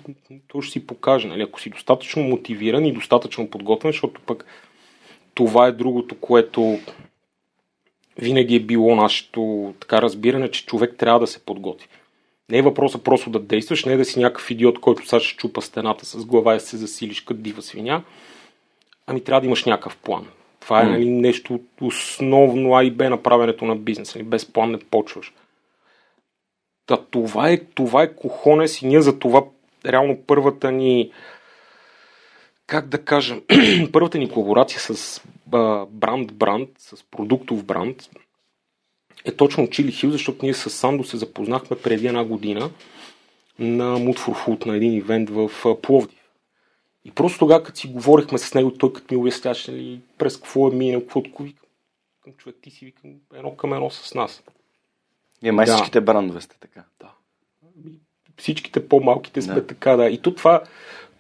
то 0.48 0.62
ще 0.62 0.72
си 0.72 0.88
покаже. 0.88 1.28
Нали? 1.28 1.42
Ако 1.42 1.62
си 1.62 1.70
достатъчно 1.70 2.24
мотивиран 2.24 2.86
и 2.86 2.94
достатъчно 2.94 3.50
подготвен, 3.50 3.92
защото 3.92 4.22
пък 4.22 4.46
това 5.34 5.68
е 5.68 5.72
другото, 5.72 6.16
което 6.16 6.80
винаги 8.18 8.56
е 8.56 8.60
било 8.60 8.96
нашето 8.96 9.74
така 9.80 10.02
разбиране, 10.02 10.52
че 10.52 10.66
човек 10.66 10.96
трябва 10.98 11.20
да 11.20 11.28
се 11.28 11.46
подготви. 11.46 11.88
Не 12.50 12.58
е 12.58 12.62
въпросът 12.62 13.04
просто 13.04 13.30
да 13.30 13.40
действаш, 13.40 13.86
не 13.86 13.94
е 13.94 13.98
да 13.98 14.06
си 14.06 14.20
някакъв 14.20 14.52
идиот, 14.52 14.80
който 14.80 15.08
сега 15.08 15.20
ще 15.20 15.38
чупа 15.38 15.62
стената 15.62 16.06
с 16.06 16.26
глава 16.26 16.56
и 16.56 16.60
се 16.60 16.78
засилиш 16.78 17.22
като 17.22 17.42
дива 17.42 17.62
свиня. 17.62 18.04
Ами 19.08 19.24
трябва 19.24 19.42
да 19.42 19.48
имаш 19.48 19.66
някакъв 19.66 19.98
план. 19.98 20.28
Това 20.60 20.82
е 20.82 20.86
нали, 20.86 21.10
нещо 21.10 21.60
основно 21.82 22.76
А 22.76 22.84
и 22.84 22.92
Б 22.92 23.10
на 23.10 23.24
правенето 23.24 23.66
на 23.66 23.76
бизнес. 23.76 24.16
Нали, 24.16 24.26
без 24.26 24.46
план 24.46 24.72
не 24.72 24.80
почваш. 24.80 25.34
Та, 26.88 26.98
това 27.12 27.50
е, 27.50 27.58
това 27.58 28.04
е 28.04 28.16
кохонес 28.16 28.82
и 28.82 28.88
ние 28.88 29.02
за 29.02 29.20
това 29.20 29.44
реално 29.86 30.18
първата 30.28 30.72
ни 30.72 31.12
как 32.68 32.88
да 32.88 33.04
кажем, 33.06 33.42
първата 33.94 34.18
ни 34.18 34.30
колаборация 34.30 34.80
с 34.80 35.22
бранд-бранд, 35.50 36.70
с 36.78 37.04
продуктов 37.04 37.64
бранд 37.64 38.10
е 39.26 39.32
точно 39.32 39.68
Chili 39.68 39.90
Hill, 39.90 40.10
защото 40.10 40.46
ние 40.46 40.54
с 40.54 40.70
Сандо 40.70 41.04
се 41.04 41.18
запознахме 41.18 41.78
преди 41.78 42.08
една 42.08 42.24
година 42.26 42.72
на 43.60 44.00
Mood 44.00 44.18
for 44.18 44.46
Food, 44.46 44.66
на 44.66 44.76
един 44.76 44.94
ивент 44.94 45.30
в 45.30 45.52
Пловдив. 45.82 46.20
И 47.06 47.12
просто 47.12 47.40
тогава, 47.40 47.64
като 47.64 47.80
си 47.80 47.88
говорихме 47.88 48.38
с 48.38 48.54
него, 48.54 48.72
той 48.72 48.94
като 48.94 49.14
ми 49.14 49.20
обясняваше 49.22 49.72
нали, 49.72 50.02
през 50.18 50.38
какво 50.38 50.68
е 50.68 50.76
минал, 50.76 51.02
какво 51.02 51.20
от 51.20 52.38
човек, 52.38 52.56
ти 52.62 52.72
си 52.72 52.86
викам 52.86 53.12
едно 53.36 53.56
към 53.56 53.74
едно 53.74 53.90
с 53.90 54.14
нас. 54.14 54.44
Ние 55.44 55.52
май 55.52 55.66
да. 55.66 55.74
всичките 55.74 56.02
брандове 56.02 56.42
сте 56.42 56.56
така. 56.60 56.84
Да. 57.00 57.08
Всичките 58.38 58.88
по-малките 58.88 59.42
сме 59.42 59.56
да. 59.56 59.68
така, 59.68 59.96
да. 59.96 60.06
И 60.06 60.18
то 60.18 60.36
това, 60.36 60.62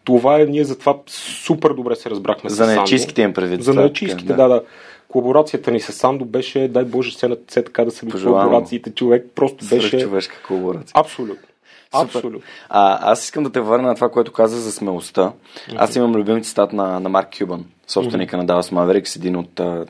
това 0.04 0.42
е, 0.42 0.46
ние 0.46 0.64
затова 0.64 0.98
супер 1.08 1.70
добре 1.74 1.96
се 1.96 2.10
разбрахме 2.10 2.50
За 2.50 2.68
нечиските 2.68 3.22
им 3.22 3.34
предвид. 3.34 3.64
За 3.64 3.74
нечиските, 3.74 4.34
да. 4.34 4.36
да, 4.36 4.48
да. 4.48 4.64
Колаборацията 5.08 5.72
ни 5.72 5.80
с 5.80 5.94
Сандо 5.94 6.26
беше, 6.26 6.68
дай 6.68 6.84
Боже, 6.84 7.12
все, 7.12 7.38
все 7.48 7.64
така 7.64 7.86
да 7.86 7.92
са 7.92 8.06
колаборациите. 8.06 8.92
Човек 8.92 9.28
просто 9.36 9.66
беше... 9.66 10.00
човешка 10.00 10.42
колаборация. 10.48 10.92
Абсолютно. 10.94 11.48
Абсолютно. 11.94 12.42
А, 12.70 13.12
аз 13.12 13.24
искам 13.24 13.44
да 13.44 13.52
те 13.52 13.60
върна 13.60 13.88
на 13.88 13.96
това, 13.96 14.10
което 14.10 14.32
каза 14.32 14.62
за 14.62 14.72
смелостта. 14.72 15.22
Mm-hmm. 15.22 15.76
Аз 15.78 15.96
имам 15.96 16.16
любим 16.16 16.44
цитат 16.44 16.74
на, 16.74 17.00
на 17.00 17.10
Марк 17.10 17.38
Кюбан, 17.40 17.66
собственика 17.88 18.38
mm-hmm. 18.38 18.40
на 18.40 18.46
Dallas 18.46 18.74
Mavericks, 18.74 19.16
един 19.16 19.36
от 19.36 19.60
а, 19.60 19.86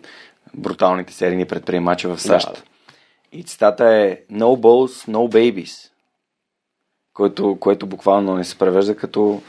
бруталните 0.53 1.13
серийни 1.13 1.45
предприемачи 1.45 2.07
в 2.07 2.19
САЩ. 2.19 2.47
Да. 2.47 2.61
И 3.31 3.43
цитата 3.43 3.85
е 3.85 4.17
No 4.31 4.59
balls, 4.59 5.11
no 5.11 5.29
babies. 5.33 5.91
Което, 7.13 7.57
което 7.59 7.87
буквално 7.87 8.35
не 8.35 8.43
се 8.43 8.57
превежда 8.57 8.95
като 8.95 9.41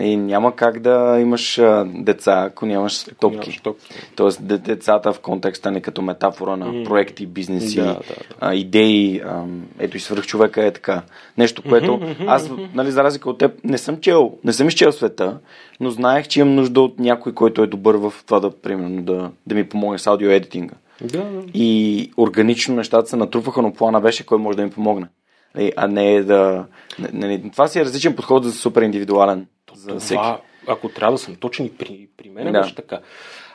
и 0.00 0.16
няма 0.16 0.56
как 0.56 0.80
да 0.80 1.18
имаш 1.20 1.60
деца, 1.84 2.44
ако 2.48 2.66
нямаш 2.66 3.02
ако 3.08 3.14
топки. 3.20 3.38
Нямаш 3.38 3.60
топки. 3.60 3.94
Тоест 4.16 4.46
децата 4.46 5.12
в 5.12 5.20
контекста 5.20 5.70
не 5.70 5.80
като 5.80 6.02
метафора 6.02 6.56
на 6.56 6.66
mm. 6.66 6.84
проекти, 6.84 7.26
бизнеси, 7.26 7.76
да, 7.76 7.84
да, 7.84 7.92
да. 7.92 8.14
А, 8.40 8.54
идеи. 8.54 9.20
А, 9.24 9.44
ето 9.78 9.96
и 9.96 10.00
свърх 10.00 10.26
човека 10.26 10.66
е 10.66 10.72
така. 10.72 11.02
Нещо, 11.38 11.62
което 11.68 11.86
mm-hmm, 11.86 12.24
аз, 12.26 12.50
нали, 12.74 12.90
за 12.90 13.04
разлика 13.04 13.30
от 13.30 13.38
теб, 13.38 13.64
не 13.64 13.78
съм 13.78 14.00
чел, 14.00 14.32
не 14.44 14.52
съм 14.52 14.68
изчел 14.68 14.92
света, 14.92 15.38
но 15.80 15.90
знаех, 15.90 16.28
че 16.28 16.40
имам 16.40 16.54
нужда 16.54 16.80
от 16.80 16.98
някой, 16.98 17.34
който 17.34 17.62
е 17.62 17.66
добър 17.66 17.94
в 17.94 18.12
това 18.26 18.40
да, 18.40 18.50
примерно, 18.50 19.02
да, 19.02 19.30
да 19.46 19.54
ми 19.54 19.68
помогне 19.68 19.98
с 19.98 20.06
аудио 20.06 20.30
едитинга. 20.30 20.74
Да. 21.00 21.42
И 21.54 22.10
органично 22.16 22.74
нещата 22.74 23.08
се 23.08 23.16
натрупваха, 23.16 23.62
но 23.62 23.72
плана 23.72 24.00
беше 24.00 24.26
кой 24.26 24.38
може 24.38 24.56
да 24.56 24.64
ми 24.64 24.70
помогне. 24.70 25.06
Нали, 25.54 25.72
а 25.76 25.86
не 25.86 26.22
да... 26.22 26.66
Не, 27.12 27.28
не, 27.28 27.50
това 27.50 27.68
си 27.68 27.78
е 27.78 27.84
различен 27.84 28.16
подход 28.16 28.44
за 28.44 28.52
супер 28.52 28.82
индивидуален. 28.82 29.46
За 29.74 29.88
това, 29.88 30.00
всеки. 30.00 30.20
ако 30.66 30.88
трябва 30.88 31.12
да 31.12 31.18
съм 31.18 31.36
точен 31.36 31.66
и 31.66 31.70
при, 31.70 32.08
при 32.16 32.30
мен 32.30 32.52
да. 32.52 32.60
беше 32.60 32.74
така. 32.74 33.00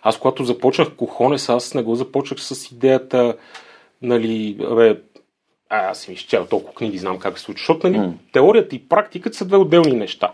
Аз 0.01 0.17
когато 0.17 0.43
започнах 0.43 0.95
Кохонес, 0.95 1.49
аз 1.49 1.73
не 1.73 1.83
го 1.83 1.95
започнах 1.95 2.39
с 2.41 2.71
идеята, 2.71 3.37
нали, 4.01 4.57
бе, 4.75 5.01
а, 5.69 5.89
аз 5.89 5.99
съм 5.99 6.13
изчел 6.13 6.45
толкова 6.45 6.73
книги, 6.73 6.97
знам 6.97 7.19
как 7.19 7.37
се 7.37 7.43
случва. 7.43 7.59
Защото 7.59 7.89
нали, 7.89 7.99
mm. 7.99 8.13
теорията 8.33 8.75
и 8.75 8.79
практиката 8.79 9.37
са 9.37 9.45
две 9.45 9.57
отделни 9.57 9.93
неща. 9.93 10.33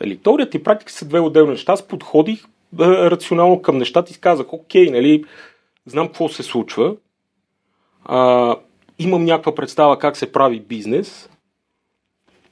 Нали, 0.00 0.16
теорията 0.16 0.56
и 0.56 0.62
практиката 0.62 0.98
са 0.98 1.04
две 1.04 1.20
отделни 1.20 1.50
неща. 1.50 1.72
Аз 1.72 1.88
подходих 1.88 2.44
рационално 2.78 3.62
към 3.62 3.78
нещата 3.78 4.12
и 4.12 4.20
казах, 4.20 4.52
окей, 4.52 4.90
нали, 4.90 5.24
знам 5.86 6.06
какво 6.06 6.28
се 6.28 6.42
случва, 6.42 6.96
а, 8.04 8.56
имам 8.98 9.24
някаква 9.24 9.54
представа 9.54 9.98
как 9.98 10.16
се 10.16 10.32
прави 10.32 10.60
бизнес, 10.60 11.28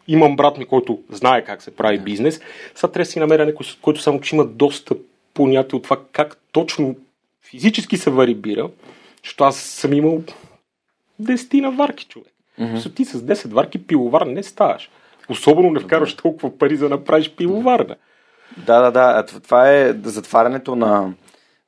имам 0.08 0.36
брат 0.36 0.58
ми, 0.58 0.66
който 0.66 0.98
знае 1.10 1.44
как 1.44 1.62
се 1.62 1.76
прави 1.76 1.98
бизнес, 1.98 2.40
сега 2.74 2.92
трябва 2.92 3.04
да 3.04 3.10
си 3.10 3.18
намеря 3.18 3.46
някой, 3.46 3.66
който 3.82 4.00
само 4.00 4.20
че 4.20 4.36
има 4.36 4.44
доста 4.44 4.94
понятие 5.34 5.76
от 5.76 5.82
това 5.82 6.00
как 6.12 6.36
точно 6.52 6.96
физически 7.42 7.96
се 7.96 8.10
вари 8.10 8.34
бира, 8.34 8.70
защото 9.22 9.44
аз 9.44 9.56
съм 9.56 9.92
имал 9.92 10.22
десетина 11.18 11.70
варки, 11.70 12.06
човек. 12.06 12.28
Mm-hmm. 12.60 12.94
ти 12.96 13.04
с 13.04 13.22
10 13.22 13.48
варки 13.48 13.86
пиловар 13.86 14.26
не 14.26 14.42
ставаш. 14.42 14.90
Особено 15.28 15.70
не 15.70 15.80
вкарваш 15.80 16.14
толкова 16.16 16.58
пари 16.58 16.76
за 16.76 16.88
да 16.88 16.94
направиш 16.94 17.30
пиловарна. 17.30 17.96
Да, 18.56 18.80
да, 18.80 18.90
да. 18.90 19.26
Това 19.26 19.70
е 19.70 19.94
затварянето 20.04 20.76
на 20.76 21.12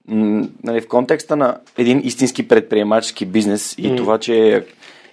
нали, 0.09 0.81
в 0.81 0.89
контекста 0.89 1.37
на 1.37 1.59
един 1.79 2.01
истински 2.05 2.49
предприемачески 2.49 3.27
бизнес 3.27 3.75
и 3.79 3.89
mm. 3.89 3.97
това, 3.97 4.19
че 4.19 4.65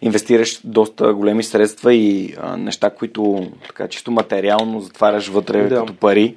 инвестираш 0.01 0.59
доста 0.63 1.13
големи 1.13 1.43
средства 1.43 1.93
и 1.93 2.35
а, 2.41 2.57
неща, 2.57 2.89
които 2.89 3.51
така 3.67 3.87
чисто 3.87 4.11
материално 4.11 4.81
затваряш 4.81 5.27
вътре 5.27 5.63
да. 5.63 5.79
като 5.79 5.93
пари, 5.93 6.35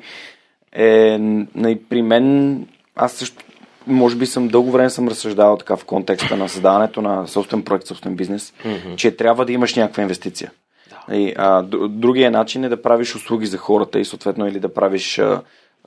е, 0.72 1.18
нали, 1.54 1.80
при 1.88 2.02
мен 2.02 2.66
аз 2.96 3.12
също 3.12 3.44
може 3.86 4.16
би 4.16 4.26
съм 4.26 4.48
дълго 4.48 4.70
време 4.70 4.90
съм 4.90 5.08
разсъждавал 5.08 5.56
така 5.56 5.76
в 5.76 5.84
контекста 5.84 6.36
на 6.36 6.48
създаването 6.48 7.02
на 7.02 7.26
собствен 7.26 7.62
проект, 7.62 7.86
собствен 7.86 8.16
бизнес, 8.16 8.54
mm-hmm. 8.64 8.96
че 8.96 9.16
трябва 9.16 9.44
да 9.44 9.52
имаш 9.52 9.74
някаква 9.74 10.02
инвестиция. 10.02 10.50
Да. 10.90 11.16
И, 11.16 11.34
а, 11.36 11.62
другия 11.88 12.30
начин 12.30 12.64
е 12.64 12.68
да 12.68 12.82
правиш 12.82 13.14
услуги 13.14 13.46
за 13.46 13.58
хората 13.58 14.00
и 14.00 14.04
съответно 14.04 14.46
или 14.46 14.60
да 14.60 14.74
правиш 14.74 15.18
а, 15.18 15.42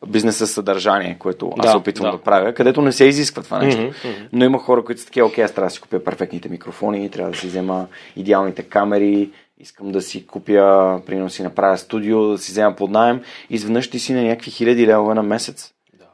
бизнес 0.07 0.37
с 0.37 0.47
съдържание, 0.47 1.15
което 1.19 1.53
да, 1.57 1.67
аз 1.67 1.71
се 1.71 1.77
опитвам 1.77 2.11
да. 2.11 2.17
да 2.17 2.23
правя, 2.23 2.53
където 2.53 2.81
не 2.81 2.91
се 2.91 3.05
изисква 3.05 3.43
това 3.43 3.59
нещо. 3.59 3.81
Mm-hmm, 3.81 4.05
mm-hmm. 4.05 4.27
Но 4.33 4.45
има 4.45 4.59
хора, 4.59 4.85
които 4.85 5.01
са 5.01 5.07
такива, 5.07 5.27
окей, 5.27 5.43
аз 5.43 5.51
трябва 5.51 5.67
да 5.67 5.73
си 5.73 5.81
купя 5.81 6.03
перфектните 6.03 6.49
микрофони, 6.49 7.11
трябва 7.11 7.31
да 7.31 7.37
си 7.37 7.47
взема 7.47 7.87
идеалните 8.15 8.63
камери, 8.63 9.29
искам 9.59 9.91
да 9.91 10.01
си 10.01 10.27
купя, 10.27 11.01
примерно 11.05 11.29
си 11.29 11.43
направя 11.43 11.77
студио, 11.77 12.27
да 12.27 12.37
си 12.37 12.51
взема 12.51 12.75
под 12.75 12.91
найем, 12.91 13.21
изведнъж 13.49 13.89
ти 13.89 13.99
си 13.99 14.13
на 14.13 14.23
някакви 14.23 14.51
хиляди 14.51 14.87
левове 14.87 15.13
на 15.13 15.23
месец. 15.23 15.73
Да. 15.99 16.05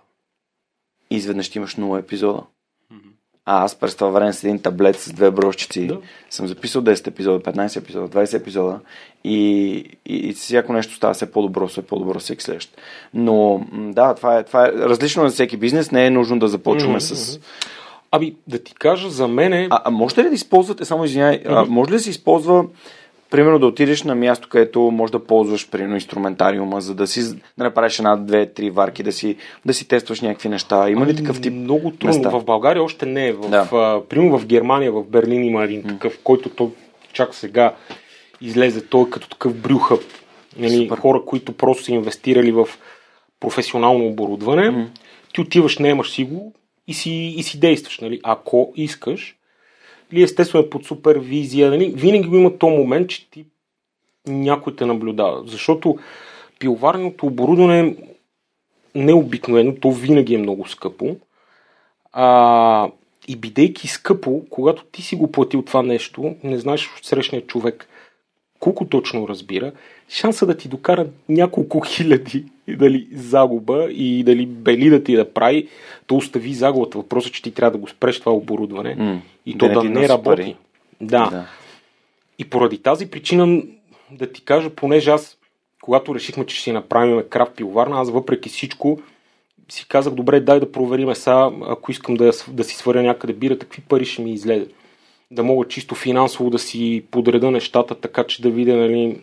Изведнъж 1.10 1.50
ти 1.50 1.58
имаш 1.58 1.75
0 1.75 2.00
епизода. 2.00 2.42
А 3.48 3.64
аз 3.64 3.75
през 3.75 3.96
това 3.96 4.10
време 4.10 4.34
с 4.34 4.44
един 4.44 4.60
таблет 4.60 5.00
с 5.00 5.14
две 5.14 5.32
брошчици 5.32 5.88
да. 5.88 5.98
съм 6.30 6.48
записал 6.48 6.82
10 6.82 7.08
епизода, 7.08 7.40
15 7.40 7.78
епизода, 7.78 8.08
20 8.08 8.34
епизода 8.34 8.80
и, 9.24 9.74
и, 10.06 10.16
и 10.16 10.34
всяко 10.34 10.74
нещо 10.74 10.94
става 10.94 11.14
все 11.14 11.32
по-добро, 11.32 11.68
все 11.68 11.82
по-добро 11.82 12.20
всеки 12.20 12.44
следващ. 12.44 12.78
Но 13.14 13.66
да, 13.72 14.16
това 14.16 14.38
е, 14.38 14.44
това 14.44 14.68
е 14.68 14.72
различно 14.72 15.24
на 15.24 15.30
всеки 15.30 15.58
бизнес, 15.58 15.92
не 15.92 16.06
е 16.06 16.10
нужно 16.10 16.40
да 16.40 16.48
започваме 16.48 17.00
mm-hmm. 17.00 17.14
с... 17.14 17.40
Ами, 18.12 18.36
да 18.48 18.64
ти 18.64 18.74
кажа, 18.74 19.10
за 19.10 19.28
мен 19.28 19.54
е... 19.54 19.68
А, 19.70 19.82
а 19.86 19.92
можете 19.92 20.24
ли 20.24 20.30
да 20.30 20.36
използвате, 20.36 20.86
само 20.86 21.06
извиняй, 21.06 21.44
mm-hmm. 21.44 21.64
а, 21.64 21.66
може 21.66 21.92
ли 21.92 21.96
да 21.96 22.00
се 22.00 22.10
използва 22.10 22.66
примерно 23.29 23.60
да 23.60 23.67
отидеш 23.67 24.03
на 24.03 24.15
място, 24.15 24.50
където 24.50 24.79
може 24.82 25.12
да 25.12 25.25
ползваш 25.25 25.70
примерно 25.70 25.96
инструментариума, 25.96 26.82
за 26.82 26.96
да 26.96 27.08
си 27.08 27.22
да 27.58 27.63
направиш 27.63 28.00
една, 28.00 28.15
две, 28.15 28.46
три 28.53 28.70
варки, 28.70 29.03
да 29.03 29.12
си, 29.12 29.36
да 29.65 29.74
си 29.74 29.88
тестваш 29.88 30.22
някакви 30.22 30.50
неща. 30.50 30.89
Има 30.89 31.05
ли 31.05 31.10
ами, 31.10 31.17
такъв 31.17 31.41
тип? 31.41 31.53
Много 31.53 31.91
трудно. 31.91 32.08
Места? 32.08 32.29
В 32.29 32.44
България 32.44 32.84
още 32.84 33.05
не 33.05 33.27
е. 33.27 33.34
В, 33.34 33.50
да. 33.50 33.63
в, 33.63 34.03
примерно 34.10 34.39
в 34.39 34.46
Германия, 34.46 34.91
в 34.91 35.03
Берлин 35.03 35.44
има 35.44 35.63
един 35.63 35.84
такъв, 35.84 36.20
който 36.24 36.50
то 36.50 36.72
чак 37.13 37.36
сега 37.36 37.74
излезе. 38.41 38.86
Той 38.86 39.01
е 39.01 39.10
като 39.10 39.29
такъв 39.29 39.55
брюхъп. 39.55 40.01
Нали, 40.58 40.89
хора, 40.89 41.22
които 41.25 41.51
просто 41.51 41.84
са 41.84 41.91
инвестирали 41.91 42.51
в 42.51 42.67
професионално 43.39 44.08
оборудване. 44.08 44.72
Mm. 44.72 44.88
Ти 45.34 45.41
отиваш, 45.41 45.77
наемаш 45.77 46.12
си 46.12 46.24
го 46.24 46.53
и 46.88 46.94
си, 46.94 47.34
и 47.38 47.44
си 47.44 47.60
действаш. 47.60 48.00
Нали? 48.00 48.20
Ако 48.24 48.74
искаш, 48.75 49.36
или 50.15 50.24
естествено 50.24 50.65
е 50.65 50.69
под 50.69 50.86
супервизия. 50.86 51.69
Нали? 51.69 51.93
Винаги 51.95 52.38
има 52.38 52.57
този 52.57 52.77
момент, 52.77 53.10
че 53.10 53.29
ти 53.29 53.45
някой 54.27 54.75
те 54.75 54.86
наблюдава. 54.86 55.43
Защото 55.45 55.98
пиловарното 56.60 57.25
оборудване 57.25 57.79
е 57.79 57.95
необикновено, 58.95 59.75
то 59.75 59.91
винаги 59.91 60.36
е 60.36 60.38
много 60.38 60.67
скъпо. 60.67 61.15
А, 62.12 62.89
и 63.27 63.36
бидейки 63.36 63.88
скъпо, 63.88 64.45
когато 64.50 64.84
ти 64.84 65.01
си 65.01 65.15
го 65.15 65.31
платил 65.31 65.62
това 65.62 65.84
нещо, 65.84 66.36
не 66.43 66.60
знаеш 66.60 66.89
срещния 67.01 67.48
човек 67.48 67.88
колко 68.60 68.86
точно 68.86 69.27
разбира, 69.27 69.72
шанса 70.10 70.45
да 70.45 70.57
ти 70.57 70.67
докара 70.67 71.07
няколко 71.29 71.79
хиляди 71.88 72.45
дали 72.67 73.07
загуба 73.13 73.88
и 73.91 74.24
дали 74.24 74.45
бели 74.45 74.89
да 74.89 75.03
ти 75.03 75.15
да 75.15 75.34
прави, 75.34 75.67
то 76.07 76.15
остави 76.15 76.53
загубата. 76.53 76.98
Въпросът 76.98 77.29
е, 77.29 77.34
че 77.34 77.41
ти 77.41 77.51
трябва 77.51 77.72
да 77.72 77.77
го 77.77 77.88
спреш 77.88 78.19
това 78.19 78.31
оборудване 78.31 78.98
mm, 78.98 79.19
и 79.45 79.57
то 79.57 79.67
да, 79.67 79.74
да 79.74 79.84
не 79.84 80.10
работи. 80.10 80.55
Да. 81.01 81.29
да. 81.29 81.48
И 82.39 82.45
поради 82.45 82.77
тази 82.77 83.10
причина 83.10 83.63
да 84.12 84.31
ти 84.31 84.41
кажа, 84.41 84.69
понеже 84.69 85.12
аз, 85.12 85.38
когато 85.81 86.15
решихме, 86.15 86.45
че 86.45 86.55
ще 86.55 86.63
си 86.63 86.72
направим 86.72 87.24
крафт 87.29 87.55
пиловарна, 87.55 88.01
аз 88.01 88.12
въпреки 88.12 88.50
всичко 88.50 89.00
си 89.69 89.88
казах, 89.88 90.13
добре, 90.13 90.39
дай 90.39 90.60
да 90.60 90.72
проверим 90.72 91.15
сега, 91.15 91.51
ако 91.67 91.91
искам 91.91 92.15
да, 92.15 92.31
да 92.48 92.63
си 92.63 92.75
сваря 92.75 93.03
някъде 93.03 93.34
бира, 93.34 93.60
какви 93.60 93.81
пари 93.81 94.05
ще 94.05 94.22
ми 94.22 94.34
излезе. 94.34 94.67
Да 95.31 95.43
мога 95.43 95.67
чисто 95.67 95.95
финансово 95.95 96.50
да 96.50 96.60
си 96.60 97.03
подреда 97.12 97.51
нещата, 97.51 97.95
така 97.95 98.24
че 98.24 98.41
да 98.41 98.50
видя, 98.50 98.75
нали, 98.75 99.22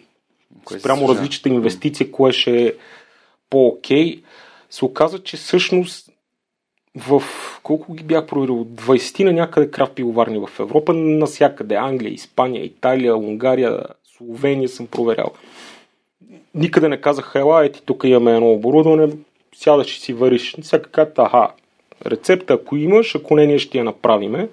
спрямо 0.79 1.09
различната 1.09 1.49
инвестиция, 1.49 2.11
кое 2.11 2.33
ще 2.33 2.67
е 2.67 2.73
по-окей. 3.53 4.23
Се 4.71 4.85
оказа, 4.85 5.23
че 5.23 5.37
всъщност 5.37 6.11
в 6.97 7.23
колко 7.63 7.95
ги 7.95 8.05
бях 8.05 8.27
проверил? 8.27 8.65
20 8.65 9.25
на 9.25 9.33
някъде 9.33 9.71
крафт 9.71 9.95
пивоварни 9.95 10.39
в 10.39 10.61
Европа, 10.61 10.93
насякъде. 10.95 11.75
Англия, 11.75 12.13
Испания, 12.13 12.65
Италия, 12.65 13.17
Унгария, 13.17 13.83
Словения 14.17 14.69
съм 14.69 14.87
проверял. 14.87 15.31
Никъде 16.55 16.89
не 16.89 17.01
казах, 17.01 17.33
ела, 17.35 17.65
ети 17.65 17.83
тук 17.85 18.05
имаме 18.05 18.35
едно 18.35 18.53
оборудване, 18.53 19.13
сядаш 19.55 19.97
и 19.97 20.01
си 20.01 20.13
вариш. 20.13 20.57
Всяка 20.63 20.91
ката, 20.91 21.23
аха, 21.23 21.49
рецепта 22.07 22.55
ако 22.55 22.77
имаш, 22.77 23.15
ако 23.15 23.37
не, 23.37 23.47
ние 23.47 23.59
ще 23.59 23.79
я 23.79 23.85
направиме, 23.85 24.49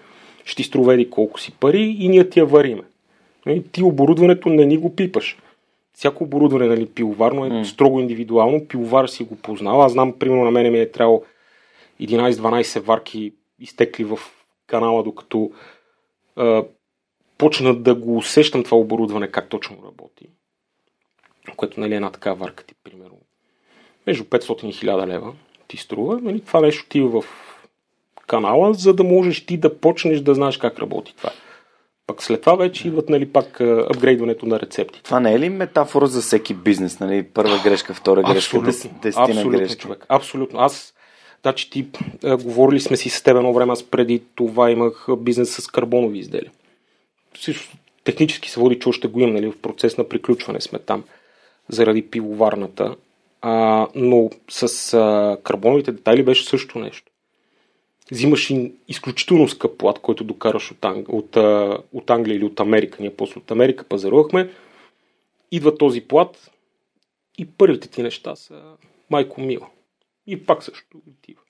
ще 0.46 0.56
ти 0.56 0.64
струва 0.64 0.94
еди 0.94 1.10
колко 1.10 1.40
си 1.40 1.52
пари 1.60 1.96
и 2.00 2.10
ние 2.10 2.30
ти 2.30 2.40
я 2.40 2.46
вариме. 2.46 2.84
Ти 3.72 3.84
оборудването 3.84 4.50
не 4.50 4.66
ни 4.66 4.78
го 4.78 4.96
пипаш. 4.96 5.38
Всяко 6.00 6.24
оборудване, 6.24 6.68
нали, 6.68 6.86
пиловарно 6.86 7.46
е 7.46 7.50
mm. 7.50 7.64
строго 7.64 8.00
индивидуално, 8.00 8.68
пиловар 8.68 9.08
си 9.08 9.24
го 9.24 9.36
познава. 9.36 9.86
Аз 9.86 9.92
знам, 9.92 10.20
примерно 10.20 10.44
на 10.44 10.52
мене 10.52 10.70
ми 10.70 10.80
е 10.80 10.92
трябвало 10.92 11.24
11-12 12.02 12.80
варки 12.80 13.34
изтекли 13.60 14.04
в 14.04 14.20
канала, 14.68 15.04
докато 15.04 15.52
а, 16.36 16.64
почна 17.38 17.76
да 17.76 17.96
го 17.96 18.18
усещам 18.18 18.64
това 18.64 18.78
оборудване, 18.78 19.28
как 19.28 19.50
точно 19.50 19.78
работи. 19.86 20.30
Което 21.56 21.80
нали, 21.80 21.94
е 21.94 21.96
една 21.96 22.12
така 22.12 22.34
варка 22.34 22.64
ти, 22.64 22.76
примерно, 22.84 23.18
между 24.08 24.24
500 24.24 24.66
и 24.66 24.74
1000 24.74 25.08
лева 25.08 25.34
ти 25.68 25.78
струва. 25.78 26.20
Нали, 26.22 26.40
това 26.40 26.62
нещо 26.62 26.86
ти 26.90 27.02
в 27.02 27.24
канала, 28.28 28.74
за 28.74 28.94
да 28.94 29.04
можеш 29.04 29.46
ти 29.46 29.58
да 29.58 29.80
почнеш 29.80 30.20
да 30.20 30.36
знаеш 30.36 30.58
как 30.58 30.80
работи 30.80 31.16
това. 31.18 31.32
Пък 32.10 32.24
след 32.24 32.42
това 32.42 32.56
вече 32.56 32.88
идват 32.88 33.10
нали, 33.10 33.26
пак 33.26 33.62
апгрейдването 33.62 34.46
на 34.46 34.60
рецепти. 34.60 35.04
Това 35.04 35.20
не 35.20 35.34
е 35.34 35.40
ли 35.40 35.50
метафора 35.50 36.08
за 36.08 36.22
всеки 36.22 36.54
бизнес? 36.54 37.00
Нали? 37.00 37.24
Първа 37.24 37.62
грешка, 37.64 37.94
втора 37.94 38.24
грешка, 38.24 38.62
десетина 38.62 39.12
абсолютно, 39.16 39.52
грешки. 39.52 39.78
Човек, 39.78 40.06
абсолютно. 40.10 40.60
Аз 40.60 40.94
Значи 41.42 41.70
ти, 41.70 41.88
а, 42.24 42.38
говорили 42.38 42.80
сме 42.80 42.98
си 42.98 43.10
с 43.10 43.24
теб 43.24 43.38
едно 43.38 43.54
време, 43.54 43.74
аз 43.74 43.84
преди 43.84 44.22
това 44.36 44.72
имах 44.72 45.08
бизнес 45.18 45.56
с 45.56 45.68
карбонови 45.68 46.20
изделия. 46.20 46.52
Всичко 47.34 47.74
технически 48.04 48.50
се 48.50 48.60
води, 48.60 48.80
че 48.80 48.90
още 48.90 49.08
го 49.08 49.20
имам, 49.20 49.34
нали, 49.34 49.52
в 49.52 49.62
процес 49.62 49.98
на 49.98 50.10
приключване 50.10 50.62
сме 50.62 50.80
там, 50.80 51.04
заради 51.68 52.02
пивоварната. 52.02 52.96
А, 53.42 53.88
но 53.96 54.30
с 54.50 54.94
а, 54.94 55.38
карбоновите 55.44 55.92
детайли 55.92 56.24
беше 56.24 56.46
също 56.46 56.80
нещо. 56.80 57.09
Взимаш 58.12 58.50
и 58.50 58.72
изключително 58.88 59.48
скъп 59.48 59.78
плат, 59.78 60.00
който 60.00 60.24
докараш 60.24 60.72
от, 60.72 60.86
Анг... 60.86 61.10
от, 61.10 61.36
от 61.94 62.10
Англия 62.10 62.36
или 62.36 62.46
от 62.46 62.60
Америка. 62.60 62.98
Ние 63.00 63.16
после 63.16 63.40
от 63.40 63.52
Америка 63.52 63.84
пазарувахме. 63.84 64.50
Идва 65.52 65.78
този 65.78 66.02
плат 66.02 66.52
и 67.38 67.46
първите 67.46 67.88
ти 67.88 68.04
неща 68.04 68.36
са 68.36 68.62
майко 69.10 69.42
мила. 69.42 69.68
И 70.28 70.46
пак 70.46 70.64
също 70.64 70.98
отива. 71.10 71.42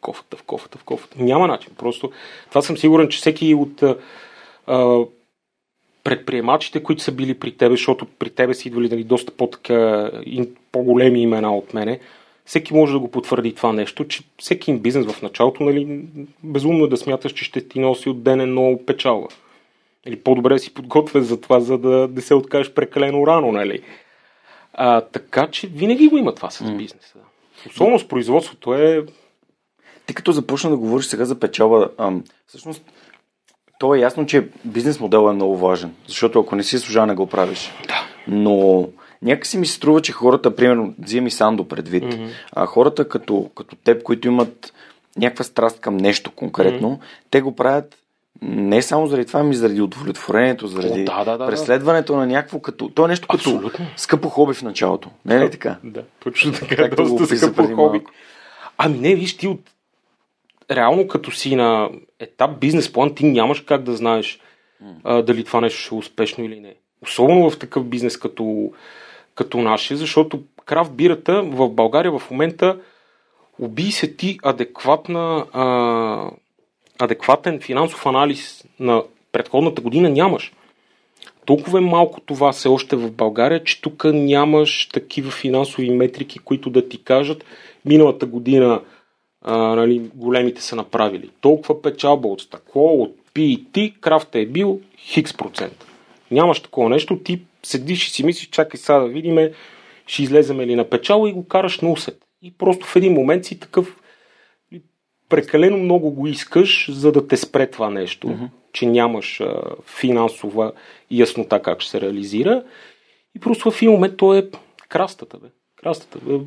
Кофата 0.00 0.36
в 0.36 0.42
кофата 0.42 0.78
в 0.78 0.84
кофата. 0.84 1.22
Няма 1.22 1.46
начин. 1.46 1.72
Просто 1.78 2.10
това 2.48 2.62
съм 2.62 2.76
сигурен, 2.76 3.08
че 3.08 3.18
всеки 3.18 3.54
от 3.54 3.82
а, 4.66 5.04
предприемачите, 6.04 6.82
които 6.82 7.02
са 7.02 7.12
били 7.12 7.38
при 7.38 7.56
тебе, 7.56 7.74
защото 7.74 8.06
при 8.06 8.30
тебе 8.30 8.54
са 8.54 8.68
идвали 8.68 8.88
нали, 8.88 9.04
доста 9.04 9.32
по-така, 9.32 10.10
по-големи 10.72 11.22
имена 11.22 11.56
от 11.56 11.74
мене, 11.74 12.00
всеки 12.48 12.74
може 12.74 12.92
да 12.92 12.98
го 12.98 13.10
потвърди 13.10 13.54
това 13.54 13.72
нещо, 13.72 14.08
че 14.08 14.22
всеки 14.38 14.74
бизнес 14.74 15.06
в 15.06 15.22
началото, 15.22 15.62
нали, 15.62 16.04
безумно 16.42 16.84
е 16.84 16.88
да 16.88 16.96
смяташ, 16.96 17.32
че 17.32 17.44
ще 17.44 17.68
ти 17.68 17.80
носи 17.80 18.08
от 18.08 18.22
ден 18.22 18.50
много 18.50 18.86
печалба. 18.86 19.26
Или 20.06 20.16
по-добре 20.16 20.58
си 20.58 20.74
подготвен 20.74 21.22
за 21.22 21.40
това, 21.40 21.60
за 21.60 21.78
да 21.78 22.08
не 22.14 22.20
се 22.20 22.34
откажеш 22.34 22.72
прекалено 22.72 23.26
рано, 23.26 23.52
нали? 23.52 23.82
А, 24.72 25.00
така 25.00 25.48
че 25.50 25.66
винаги 25.66 26.08
го 26.08 26.18
има 26.18 26.34
това 26.34 26.50
с 26.50 26.72
бизнеса. 26.72 27.18
Особено 27.70 27.98
с 27.98 28.08
производството 28.08 28.74
е... 28.74 29.04
Ти 30.06 30.14
като 30.14 30.32
започна 30.32 30.70
да 30.70 30.76
говориш 30.76 31.06
сега 31.06 31.24
за 31.24 31.40
печалба, 31.40 31.90
ам, 31.98 32.24
всъщност 32.46 32.82
то 33.78 33.94
е 33.94 33.98
ясно, 33.98 34.26
че 34.26 34.48
бизнес 34.64 35.00
модел 35.00 35.28
е 35.30 35.32
много 35.32 35.56
важен, 35.56 35.94
защото 36.06 36.40
ако 36.40 36.56
не 36.56 36.62
си 36.62 36.78
служа, 36.78 37.06
не 37.06 37.14
го 37.14 37.26
правиш. 37.26 37.72
Да. 37.88 38.06
Но 38.28 38.88
някакси 39.22 39.58
ми 39.58 39.66
се 39.66 39.72
струва, 39.72 40.02
че 40.02 40.12
хората, 40.12 40.56
примерно, 40.56 40.94
взимам 40.98 41.26
и 41.26 41.30
Сандо 41.30 41.68
предвид, 41.68 42.04
mm-hmm. 42.04 42.28
а 42.52 42.66
хората 42.66 43.08
като, 43.08 43.50
като 43.56 43.76
теб, 43.76 44.02
които 44.02 44.28
имат 44.28 44.72
някаква 45.16 45.44
страст 45.44 45.80
към 45.80 45.96
нещо 45.96 46.30
конкретно, 46.30 46.90
mm-hmm. 46.90 47.30
те 47.30 47.40
го 47.40 47.56
правят 47.56 47.98
не 48.42 48.82
само 48.82 49.06
заради 49.06 49.26
това, 49.26 49.40
ами 49.40 49.54
заради 49.54 49.80
удовлетворението, 49.80 50.66
заради 50.66 51.00
О, 51.00 51.04
да, 51.04 51.24
да, 51.24 51.38
да, 51.38 51.46
преследването 51.46 52.16
на 52.16 52.26
някакво 52.26 52.60
като... 52.60 52.88
То 52.88 53.04
е 53.04 53.08
нещо 53.08 53.28
като 53.28 53.50
Абсолютно. 53.50 53.86
скъпо 53.96 54.28
хоби 54.28 54.54
в 54.54 54.62
началото. 54.62 55.10
Не 55.24 55.34
е 55.34 55.40
ли 55.40 55.50
така? 55.50 55.76
Да, 55.84 56.02
точно 56.20 56.52
така. 56.52 56.76
Как 56.76 56.94
доста 56.94 57.36
скъпо 57.36 57.74
хоби. 57.74 58.00
Ами 58.78 58.98
не, 58.98 59.14
виж, 59.14 59.36
ти 59.36 59.48
от... 59.48 59.60
Реално 60.70 61.08
като 61.08 61.30
си 61.30 61.56
на 61.56 61.90
етап 62.20 62.58
бизнес 62.60 62.92
план, 62.92 63.14
ти 63.14 63.26
нямаш 63.26 63.60
как 63.60 63.82
да 63.82 63.96
знаеш 63.96 64.40
а, 65.04 65.22
дали 65.22 65.44
това 65.44 65.60
нещо 65.60 65.80
ще 65.80 65.94
е 65.94 65.98
успешно 65.98 66.44
или 66.44 66.60
не. 66.60 66.74
Особено 67.02 67.50
в 67.50 67.58
такъв 67.58 67.84
бизнес 67.84 68.16
като, 68.16 68.72
като 69.38 69.58
нашия, 69.58 69.96
защото 69.96 70.42
крафт 70.66 70.92
бирата 70.92 71.42
в 71.42 71.68
България 71.68 72.18
в 72.18 72.30
момента 72.30 72.78
Уби 73.58 73.90
се 73.92 74.16
ти 74.16 74.38
адекватна, 74.42 75.46
а, 75.52 76.30
адекватен 76.98 77.60
финансов 77.60 78.06
анализ 78.06 78.64
на 78.80 79.02
предходната 79.32 79.82
година 79.82 80.10
нямаш. 80.10 80.52
Толкова 81.46 81.78
е 81.78 81.82
малко 81.82 82.20
това 82.20 82.52
се 82.52 82.68
още 82.68 82.96
в 82.96 83.10
България, 83.10 83.64
че 83.64 83.80
тук 83.80 84.04
нямаш 84.04 84.88
такива 84.92 85.30
финансови 85.30 85.90
метрики, 85.90 86.38
които 86.38 86.70
да 86.70 86.88
ти 86.88 87.04
кажат 87.04 87.44
миналата 87.84 88.26
година 88.26 88.80
а, 89.42 89.56
нали, 89.56 90.10
големите 90.14 90.62
са 90.62 90.76
направили. 90.76 91.30
Толкова 91.40 91.82
печалба 91.82 92.28
от 92.28 92.40
стъкло, 92.40 93.02
от 93.02 93.16
PET, 93.34 94.00
крафта 94.00 94.38
е 94.38 94.46
бил 94.46 94.80
хикс 94.98 95.36
процент. 95.36 95.86
Нямаш 96.30 96.60
такова 96.60 96.88
нещо, 96.88 97.18
ти 97.18 97.40
седиш 97.62 98.06
и 98.06 98.10
си 98.10 98.24
мислиш, 98.24 98.48
чакай 98.48 98.80
сега 98.80 98.98
да 98.98 99.08
видиме, 99.08 99.52
ще 100.06 100.22
излеземе 100.22 100.66
ли 100.66 100.74
на 100.74 100.84
печала 100.84 101.28
и 101.28 101.32
го 101.32 101.48
караш 101.48 101.80
на 101.80 101.90
усет. 101.90 102.24
И 102.42 102.50
просто 102.58 102.86
в 102.86 102.96
един 102.96 103.12
момент 103.12 103.44
си 103.44 103.60
такъв 103.60 104.00
прекалено 105.28 105.76
много 105.76 106.10
го 106.10 106.26
искаш, 106.26 106.90
за 106.90 107.12
да 107.12 107.28
те 107.28 107.36
спре 107.36 107.66
това 107.66 107.90
нещо, 107.90 108.26
mm-hmm. 108.26 108.48
че 108.72 108.86
нямаш 108.86 109.40
а, 109.40 109.62
финансова 110.00 110.72
яснота 111.10 111.62
как 111.62 111.80
ще 111.80 111.90
се 111.90 112.00
реализира. 112.00 112.64
И 113.36 113.40
просто 113.40 113.70
в 113.70 113.82
един 113.82 113.90
момент 113.90 114.16
то 114.16 114.34
е 114.34 114.48
крастата. 114.88 115.38
Бе. 115.38 115.46
Крастата. 115.76 116.18
Бе. 116.22 116.38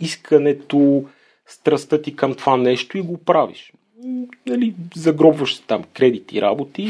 Искането, 0.00 1.04
страстта 1.46 2.02
ти 2.02 2.16
към 2.16 2.34
това 2.34 2.56
нещо 2.56 2.98
и 2.98 3.02
го 3.02 3.18
правиш. 3.18 3.72
Нали, 4.46 4.74
загробваш 4.96 5.56
се 5.56 5.62
там 5.62 5.84
кредити, 5.94 6.42
работи, 6.42 6.88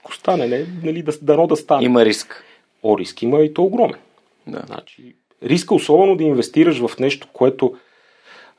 ако 0.00 0.14
стане, 0.14 0.46
не, 0.46 0.66
нали, 0.84 1.02
да, 1.02 1.12
дано 1.22 1.46
да 1.46 1.56
стане. 1.56 1.84
Има 1.84 2.04
риск. 2.04 2.44
О, 2.86 2.98
риск 2.98 3.22
има 3.22 3.40
и 3.40 3.54
то 3.54 3.62
огромен. 3.62 3.98
Да. 4.46 4.62
Значи, 4.66 5.16
риска, 5.42 5.74
особено 5.74 6.16
да 6.16 6.24
инвестираш 6.24 6.86
в 6.86 6.98
нещо, 6.98 7.28
което 7.32 7.74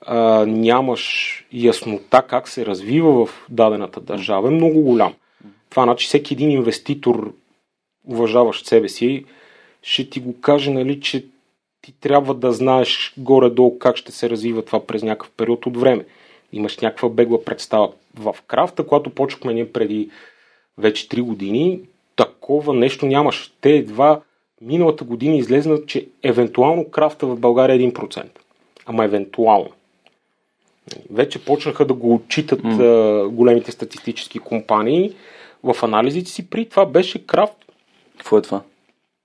а, 0.02 0.46
нямаш 0.46 1.46
яснота 1.54 2.22
как 2.22 2.48
се 2.48 2.66
развива 2.66 3.26
в 3.26 3.46
дадената 3.50 4.02
държава, 4.02 4.48
е 4.48 4.52
много 4.52 4.82
голям. 4.82 5.14
Това 5.70 5.84
значи 5.84 6.08
всеки 6.08 6.34
един 6.34 6.52
инвеститор, 6.52 7.34
уважаващ 8.08 8.66
себе 8.66 8.90
си, 8.90 9.26
ще 9.82 10.10
ти 10.10 10.20
го 10.20 10.42
каже, 10.42 10.72
нали, 10.72 11.02
че 11.02 11.26
ти 11.82 12.00
трябва 12.00 12.34
да 12.34 12.52
знаеш 12.52 13.14
горе-долу 13.18 13.80
как 13.80 13.98
ще 13.98 14.12
се 14.12 14.30
развива 14.30 14.66
това 14.66 14.86
през 14.86 15.04
някакъв 15.04 15.32
период 15.38 15.66
от 15.66 15.78
време. 15.78 16.06
Имаш 16.54 16.78
някаква 16.78 17.10
бегла 17.10 17.44
представа. 17.44 17.92
В 18.16 18.36
крафта, 18.48 18.88
когато 18.88 19.10
почнахме 19.10 19.54
ние 19.54 19.72
преди 19.72 20.10
вече 20.78 21.10
3 21.10 21.22
години, 21.22 21.82
такова 22.48 22.74
нещо 22.74 23.06
нямаш. 23.06 23.54
Те 23.62 23.70
едва 23.70 24.20
миналата 24.62 25.04
година 25.04 25.36
излезна, 25.36 25.86
че 25.86 26.08
евентуално 26.24 26.90
крафта 26.90 27.26
в 27.26 27.40
България 27.40 27.76
е 27.76 27.80
1%. 27.80 28.26
Ама 28.86 29.06
евентуално. 29.06 29.70
Вече 31.12 31.46
почнаха 31.46 31.86
да 31.86 31.94
го 31.94 32.14
отчитат 32.14 32.62
mm. 32.62 33.28
големите 33.28 33.72
статистически 33.72 34.40
компании 34.40 35.14
в 35.64 35.84
анализите 35.84 36.32
си. 36.32 36.50
При 36.50 36.66
това 36.66 36.86
беше 36.86 37.26
крафт. 37.26 37.58
Какво 38.18 38.38
е 38.38 38.42
това? 38.42 38.62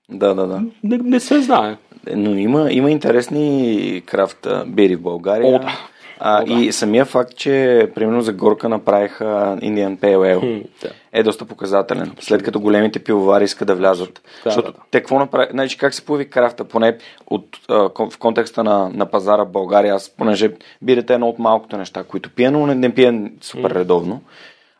Да, 0.09 0.35
да, 0.35 0.47
да. 0.47 0.61
Не, 0.83 0.97
не 0.97 1.19
се 1.19 1.41
знае. 1.41 1.77
Но 2.15 2.37
има, 2.37 2.71
има 2.71 2.91
интересни 2.91 4.03
крафт 4.05 4.47
бири 4.67 4.95
в 4.95 5.01
България. 5.01 5.55
О, 5.55 5.59
да. 5.59 5.89
А, 6.25 6.41
О, 6.41 6.45
да. 6.45 6.53
И 6.53 6.71
самия 6.71 7.05
факт, 7.05 7.35
че 7.35 7.87
примерно 7.95 8.21
за 8.21 8.33
горка 8.33 8.69
направиха 8.69 9.25
Indian 9.61 9.97
Pale 9.97 10.17
Ale 10.17 10.39
Хм, 10.39 10.67
да. 10.81 10.91
е 11.13 11.23
доста 11.23 11.45
показателен. 11.45 12.15
След 12.19 12.43
като 12.43 12.59
големите 12.59 12.99
пивовари 12.99 13.43
искат 13.43 13.67
да 13.67 13.75
влязат. 13.75 14.13
Да, 14.13 14.21
Защото 14.43 14.71
да, 14.71 14.77
да. 14.77 14.83
те 14.91 14.99
какво 14.99 15.19
направи? 15.19 15.47
Значи 15.51 15.77
как 15.77 15.93
се 15.93 16.05
появи 16.05 16.29
крафта, 16.29 16.63
поне 16.65 16.97
от, 17.27 17.45
а, 17.69 17.73
в 18.09 18.17
контекста 18.19 18.63
на, 18.63 18.89
на 18.89 19.05
пазара 19.05 19.43
в 19.43 19.51
България, 19.51 19.95
аз 19.95 20.09
понеже 20.09 20.51
бирате 20.81 21.13
едно 21.13 21.29
от 21.29 21.39
малкото 21.39 21.77
неща, 21.77 22.03
които 22.03 22.29
пия, 22.29 22.51
но 22.51 22.67
не, 22.67 22.75
не 22.75 22.93
пия 22.95 23.29
супер 23.41 23.71
редовно. 23.71 24.21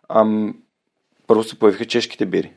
Ам, 0.10 0.56
първо 1.27 1.43
се 1.43 1.60
появиха 1.60 1.86
чешките 1.86 2.25
бири. 2.25 2.51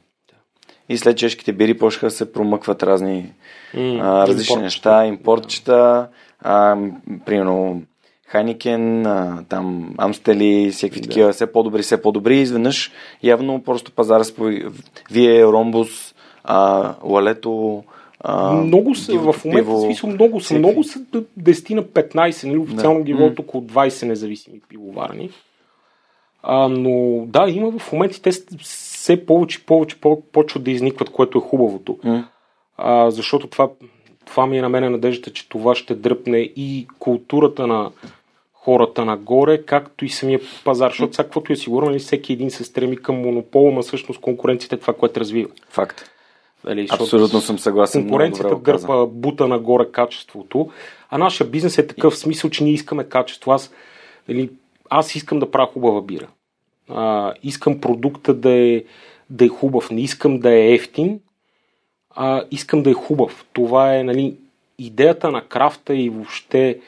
И 0.88 0.98
след 0.98 1.16
чешките 1.18 1.52
бири 1.52 1.78
почнаха 1.78 2.06
да 2.06 2.10
се 2.10 2.32
промъкват 2.32 2.82
разни 2.82 3.32
М, 3.74 3.80
а, 4.02 4.26
различни 4.26 4.38
импортчета. 4.54 4.60
неща, 4.62 5.06
импортчета, 5.06 6.08
а, 6.40 6.74
м, 6.74 6.90
примерно 7.26 7.82
Хайникен, 8.26 9.02
там 9.48 9.94
Амстели, 9.98 10.70
всякакви 10.70 11.00
Да. 11.00 11.08
такива, 11.08 11.32
все 11.32 11.46
по-добри, 11.52 11.82
все 11.82 12.02
по-добри. 12.02 12.36
Изведнъж 12.38 12.92
явно 13.22 13.62
просто 13.62 13.92
пазара 13.92 14.24
появи. 14.36 14.66
Вие, 15.10 15.44
Ромбус, 15.44 16.14
а, 16.44 16.94
Лалето, 17.04 17.84
а, 18.20 18.52
много 18.52 18.94
са, 18.94 19.12
в 19.18 19.44
момента, 19.44 19.64
пиво, 19.64 19.80
смисъл, 19.84 20.10
много 20.10 20.40
са, 20.40 20.44
всеки. 20.44 20.58
много 20.58 20.84
са 20.84 20.98
10 21.38 21.74
на 21.74 21.82
15, 21.82 22.44
нали, 22.46 22.58
официално 22.58 22.98
Да. 22.98 23.04
ги 23.04 23.14
водят 23.14 23.38
около 23.38 23.62
20 23.64 24.06
независими 24.06 24.60
пивоварни. 24.68 25.30
А, 26.42 26.68
но 26.68 27.24
да, 27.26 27.46
има 27.48 27.78
в 27.78 27.92
момента 27.92 28.22
те 28.22 28.30
все 28.62 29.26
повече 29.26 29.58
и 29.62 29.66
повече 29.66 30.00
по- 30.00 30.20
почват 30.22 30.64
да 30.64 30.70
изникват, 30.70 31.10
което 31.10 31.38
е 31.38 31.48
хубавото. 31.48 31.98
М. 32.04 32.28
А, 32.76 33.10
защото 33.10 33.46
това, 33.46 33.68
това 34.26 34.46
ми 34.46 34.58
е 34.58 34.62
на 34.62 34.68
мен 34.68 34.92
надеждата, 34.92 35.32
че 35.32 35.48
това 35.48 35.74
ще 35.74 35.94
дръпне 35.94 36.38
и 36.38 36.86
културата 36.98 37.66
на 37.66 37.90
хората 38.52 39.04
нагоре, 39.04 39.62
както 39.62 40.04
и 40.04 40.08
самия 40.08 40.40
пазар, 40.64 40.90
защото 40.90 41.14
сега 41.14 41.24
каквото 41.24 41.52
е 41.52 41.56
сигурно, 41.56 41.88
нали, 41.88 41.98
всеки 41.98 42.32
един 42.32 42.50
се 42.50 42.64
стреми 42.64 42.96
към 42.96 43.16
монопола, 43.16 43.72
но 43.72 43.82
всъщност 43.82 44.20
конкуренцията 44.20 44.74
е 44.74 44.78
това, 44.78 44.94
което 44.94 45.20
развива. 45.20 45.50
Факт. 45.68 46.10
Защото 46.64 47.02
Абсолютно 47.02 47.40
съм 47.40 47.58
съгласен. 47.58 48.02
конкуренцията 48.02 48.56
дърпа 48.56 49.06
бута 49.06 49.48
нагоре 49.48 49.90
качеството, 49.92 50.70
а 51.10 51.18
нашия 51.18 51.46
бизнес 51.46 51.78
е 51.78 51.86
такъв 51.86 52.18
смисъл, 52.18 52.50
че 52.50 52.64
ние 52.64 52.72
искаме 52.72 53.04
качество. 53.04 53.52
Аз, 53.52 53.72
нали, 54.28 54.50
аз 54.90 55.14
искам 55.14 55.38
да 55.38 55.50
правя 55.50 55.66
хубава 55.66 56.02
бира. 56.02 56.28
А, 56.88 57.32
искам 57.42 57.80
продукта 57.80 58.34
да 58.34 58.50
е, 58.50 58.84
да 59.30 59.44
е 59.44 59.48
хубав. 59.48 59.90
Не 59.90 60.00
искам 60.00 60.38
да 60.38 60.52
е 60.52 60.72
ефтин, 60.72 61.20
а 62.16 62.44
искам 62.50 62.82
да 62.82 62.90
е 62.90 62.94
хубав. 62.94 63.46
Това 63.52 63.96
е 63.96 64.04
нали, 64.04 64.36
идеята 64.78 65.30
на 65.30 65.42
крафта 65.42 65.94
и 65.94 66.10
въобще 66.10 66.80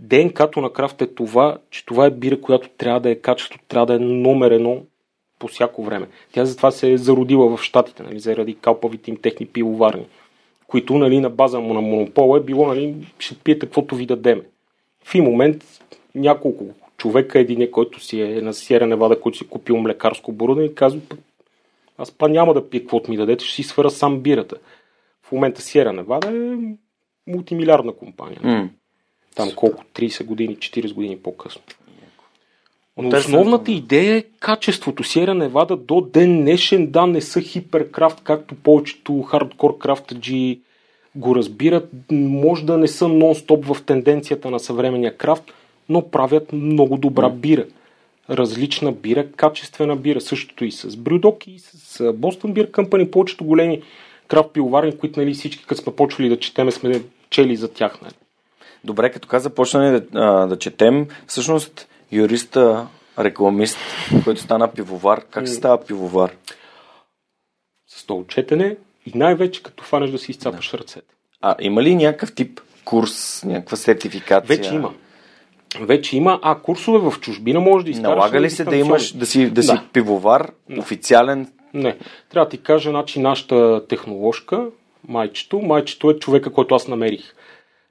ДНК-то 0.00 0.60
на 0.60 0.72
крафта 0.72 1.04
е 1.04 1.06
това, 1.06 1.58
че 1.70 1.86
това 1.86 2.06
е 2.06 2.10
бира, 2.10 2.40
която 2.40 2.68
трябва 2.68 3.00
да 3.00 3.10
е 3.10 3.14
качество, 3.14 3.58
трябва 3.68 3.86
да 3.86 3.94
е 3.94 3.98
номер 3.98 4.50
едно 4.50 4.82
по 5.38 5.48
всяко 5.48 5.84
време. 5.84 6.06
Тя 6.32 6.44
затова 6.44 6.70
се 6.70 6.92
е 6.92 6.98
зародила 6.98 7.56
в 7.56 7.62
Штатите, 7.62 8.02
нали, 8.02 8.20
заради 8.20 8.54
калпавите 8.54 9.10
им 9.10 9.16
техни 9.16 9.46
пивоварни, 9.46 10.06
които 10.66 10.98
нали, 10.98 11.20
на 11.20 11.30
база 11.30 11.60
му 11.60 11.74
на 11.74 11.80
монопола 11.80 12.38
е 12.38 12.42
било, 12.42 12.66
нали, 12.66 12.94
ще 13.18 13.34
пиете 13.34 13.66
каквото 13.66 13.94
ви 13.96 14.06
дадеме. 14.06 14.42
В 15.04 15.14
един 15.14 15.24
момент 15.24 15.64
няколко 16.14 16.66
човека, 16.96 17.38
един 17.38 17.70
който 17.70 18.00
си 18.00 18.20
е 18.20 18.26
на 18.26 18.54
Сиера 18.54 18.86
Невада, 18.86 19.20
който 19.20 19.38
си 19.38 19.44
е 19.44 19.48
купил 19.48 19.76
млекарско 19.76 20.30
оборудване 20.30 20.66
и 20.68 20.74
казва, 20.74 21.00
«Пък, 21.08 21.18
аз 22.02 22.10
па 22.10 22.28
няма 22.28 22.54
да 22.54 22.70
пия 22.70 22.80
каквото 22.80 23.10
ми 23.10 23.16
дадете, 23.16 23.44
ще 23.44 23.54
си 23.54 23.62
свара 23.62 23.90
сам 23.90 24.20
бирата. 24.20 24.56
В 25.22 25.32
момента 25.32 25.62
Сиера 25.62 25.92
Невада 25.92 26.28
е 26.28 26.56
мултимилиардна 27.26 27.92
компания. 27.92 28.40
М. 28.42 28.68
Там 29.34 29.50
колко? 29.56 29.84
30 29.94 30.24
години, 30.24 30.56
40 30.56 30.94
години 30.94 31.18
по-късно. 31.18 31.62
Но 32.96 33.18
основната 33.18 33.72
идея 33.72 34.16
е 34.16 34.22
качеството. 34.22 35.04
Сиера 35.04 35.34
Невада 35.34 35.76
до 35.76 36.00
ден 36.00 36.40
днешен 36.40 36.90
да 36.90 37.06
не 37.06 37.20
са 37.20 37.40
хиперкрафт, 37.40 38.20
както 38.24 38.54
повечето 38.54 39.22
хардкор 39.22 39.78
крафтаджи 39.78 40.60
го 41.14 41.34
разбират. 41.34 41.90
Може 42.12 42.64
да 42.64 42.78
не 42.78 42.88
са 42.88 43.04
нон-стоп 43.04 43.74
в 43.74 43.82
тенденцията 43.82 44.50
на 44.50 44.60
съвременния 44.60 45.16
крафт, 45.16 45.44
но 45.88 46.10
правят 46.10 46.52
много 46.52 46.96
добра 46.96 47.28
бира. 47.28 47.66
Различна 48.32 48.92
бира, 48.92 49.32
качествена 49.32 49.96
бира. 49.96 50.20
Същото 50.20 50.64
и 50.64 50.72
с 50.72 50.96
Брюдок 50.96 51.46
и 51.46 51.58
с 51.58 51.98
Boston 51.98 52.52
Beer 52.52 52.70
Company. 52.70 53.10
Повечето 53.10 53.44
големи 53.44 53.82
крафт 54.28 54.52
пивоварни, 54.52 54.98
които 54.98 55.20
нали, 55.20 55.34
всички, 55.34 55.66
като 55.66 55.82
сме 55.82 55.96
почвали 55.96 56.28
да 56.28 56.38
четеме, 56.38 56.70
сме 56.70 57.02
чели 57.30 57.56
за 57.56 57.72
тях. 57.72 58.02
Нали. 58.02 58.14
Добре, 58.84 59.12
като 59.12 59.28
каза, 59.28 59.50
почнали 59.50 59.90
да, 59.90 60.06
а, 60.14 60.46
да 60.46 60.58
четем, 60.58 61.06
всъщност 61.26 61.88
юриста, 62.12 62.86
рекламист, 63.18 63.78
който 64.24 64.40
стана 64.40 64.72
пивовар, 64.72 65.24
как 65.30 65.48
се 65.48 65.54
става 65.54 65.84
пивовар? 65.84 66.32
с 67.96 68.06
това 68.06 68.24
четене 68.28 68.76
и 69.06 69.18
най-вече 69.18 69.62
като 69.62 69.84
фанеш 69.84 70.10
да 70.10 70.18
си 70.18 70.30
изцапаш 70.30 70.74
ръцете. 70.74 71.14
А 71.40 71.56
има 71.60 71.82
ли 71.82 71.94
някакъв 71.94 72.34
тип 72.34 72.60
курс, 72.84 73.44
някаква 73.44 73.76
сертификация? 73.76 74.56
Вече 74.56 74.74
има. 74.74 74.94
Вече 75.80 76.16
има, 76.16 76.40
а 76.42 76.54
курсове 76.54 77.10
в 77.10 77.20
чужбина 77.20 77.60
може 77.60 77.84
да 77.84 77.90
изкараш. 77.90 78.16
Налага 78.16 78.40
ли 78.40 78.50
се 78.50 78.64
да 78.64 78.76
имаш, 78.76 79.12
да 79.12 79.26
си, 79.26 79.50
да 79.50 79.62
си 79.62 79.72
Да. 79.74 79.82
пивовар, 79.92 80.50
официален? 80.78 81.52
Не. 81.74 81.96
Трябва 82.30 82.46
да 82.46 82.50
ти 82.50 82.62
кажа, 82.62 82.90
значи, 82.90 83.20
нашата 83.20 83.86
техноложка, 83.88 84.66
майчето, 85.08 85.60
майчето 85.60 86.10
е 86.10 86.18
човека, 86.18 86.52
който 86.52 86.74
аз 86.74 86.88
намерих 86.88 87.34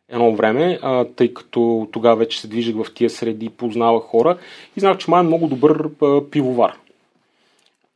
едно 0.09 0.35
време, 0.35 0.79
а, 0.81 1.05
тъй 1.05 1.33
като 1.33 1.87
тогава 1.91 2.15
вече 2.15 2.41
се 2.41 2.47
движих 2.47 2.75
в 2.75 2.93
тия 2.93 3.09
среди, 3.09 3.49
познавах 3.49 4.03
хора 4.03 4.37
и 4.77 4.79
знах, 4.79 4.97
че 4.97 5.11
май 5.11 5.19
е 5.19 5.23
много 5.23 5.47
добър 5.47 5.89
а, 6.01 6.29
пивовар. 6.29 6.73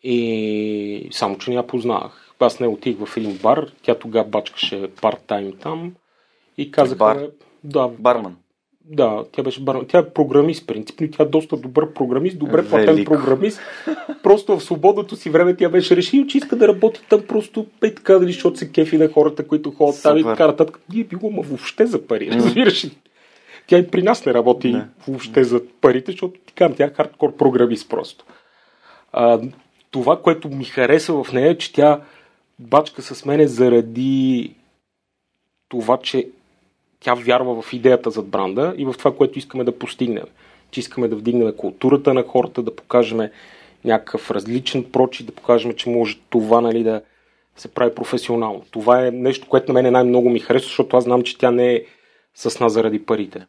И 0.04 1.08
само, 1.12 1.38
че 1.38 1.50
не 1.50 1.56
я 1.56 1.68
познавах. 1.68 2.22
Аз 2.40 2.60
не 2.60 2.68
отих 2.68 2.98
в 2.98 3.18
един 3.18 3.38
бар, 3.38 3.72
тя 3.82 3.96
тогава 3.96 4.26
бачкаше 4.30 4.76
парт-тайм 4.76 5.60
там 5.60 5.94
и 6.58 6.72
казаха... 6.72 6.98
Бар? 6.98 7.28
Да, 7.64 7.88
Барман. 7.88 8.36
Да, 8.90 9.24
тя 9.32 9.44
беше 9.44 9.62
бар... 9.62 9.76
Тя 9.88 9.98
е 9.98 10.10
програмист, 10.10 10.68
принципно. 10.68 11.08
Тя 11.12 11.24
е 11.24 11.26
доста 11.26 11.58
добър 11.58 11.94
програмист, 11.94 12.40
добре 12.40 12.68
платен 12.68 12.86
Велико. 12.96 13.14
програмист. 13.14 13.60
Просто 14.24 14.58
в 14.58 14.64
свободното 14.64 15.16
си 15.16 15.30
време 15.30 15.56
тя 15.56 15.70
беше 15.70 15.96
решила, 15.96 16.28
че 16.28 16.38
иска 16.38 16.56
да 16.56 16.68
работи 16.68 17.02
там 17.10 17.22
просто 17.28 17.66
е 17.84 17.96
така, 17.96 18.20
дали, 18.20 18.32
защото 18.32 18.58
се 18.58 18.72
кефи 18.72 18.98
на 18.98 19.08
хората, 19.08 19.48
които 19.48 19.72
ходят 19.72 20.04
там 20.04 20.18
и 20.18 20.24
така 20.24 20.48
нататък. 20.48 20.80
Ние 20.94 21.04
било, 21.04 21.32
ма 21.32 21.42
въобще 21.42 21.86
за 21.86 22.08
пари, 22.08 22.32
разбираш 22.32 22.86
ли? 22.86 22.98
Тя 23.68 23.78
и 23.78 23.88
при 23.88 24.02
нас 24.02 24.26
не 24.26 24.34
работи 24.34 24.74
Не. 24.74 24.86
въобще 25.08 25.44
за 25.44 25.62
парите, 25.82 26.12
защото 26.12 26.40
казвам, 26.56 26.76
тя 26.78 26.86
е 26.86 26.94
хардкор 26.94 27.36
програмист 27.36 27.90
просто. 27.90 28.26
А, 29.12 29.40
това, 29.92 30.22
което 30.22 30.50
ми 30.50 30.66
хареса 30.66 31.24
в 31.24 31.34
нея 31.34 31.50
е, 31.50 31.58
че 31.58 31.74
тя 31.74 32.02
бачка 32.60 33.02
с 33.02 33.26
мене 33.26 33.48
заради 33.48 34.56
това, 35.70 35.98
че 35.98 36.28
тя 37.06 37.14
вярва 37.14 37.62
в 37.62 37.74
идеята 37.74 38.12
зад 38.12 38.28
бранда 38.28 38.74
и 38.78 38.86
в 38.86 38.94
това, 38.98 39.16
което 39.16 39.40
искаме 39.40 39.64
да 39.64 39.80
постигнем. 39.80 40.24
Че 40.72 40.80
искаме 40.80 41.08
да 41.08 41.16
вдигнем 41.16 41.54
културата 41.58 42.14
на 42.14 42.24
хората, 42.24 42.62
да 42.62 42.76
покажем 42.76 43.20
някакъв 43.86 44.32
различен 44.32 44.84
прочи, 44.84 45.26
да 45.26 45.32
покажем, 45.32 45.74
че 45.74 45.90
може 45.90 46.20
това 46.30 46.62
нали, 46.62 46.84
да 46.84 47.02
се 47.58 47.68
прави 47.68 47.96
професионално. 47.96 48.64
Това 48.72 49.08
е 49.08 49.12
нещо, 49.12 49.48
което 49.50 49.74
на 49.74 49.82
мен 49.82 49.94
най-много 49.94 50.30
ми 50.30 50.40
харесва, 50.40 50.68
защото 50.68 50.98
аз 50.98 51.04
знам, 51.04 51.24
че 51.24 51.38
тя 51.38 51.52
не 51.52 51.74
е 51.74 51.84
с 52.36 52.60
нас 52.60 52.74
заради 52.74 53.06
парите. 53.06 53.46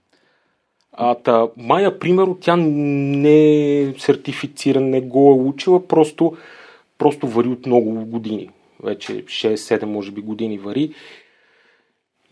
А, 0.93 1.15
та, 1.15 1.49
Майя, 1.57 1.99
примерно, 1.99 2.39
тя 2.41 2.57
не 2.57 3.81
е 3.81 3.95
сертифицирана, 3.99 4.87
не 4.87 5.01
го 5.01 5.31
е 5.31 5.49
учила, 5.49 5.87
просто, 5.89 6.37
просто 6.99 7.27
вари 7.27 7.49
от 7.49 7.67
много 7.67 8.05
години. 8.05 8.51
Вече 8.83 9.13
6-7, 9.13 9.85
може 9.85 10.13
би, 10.13 10.21
години 10.21 10.59
вари. 10.59 10.91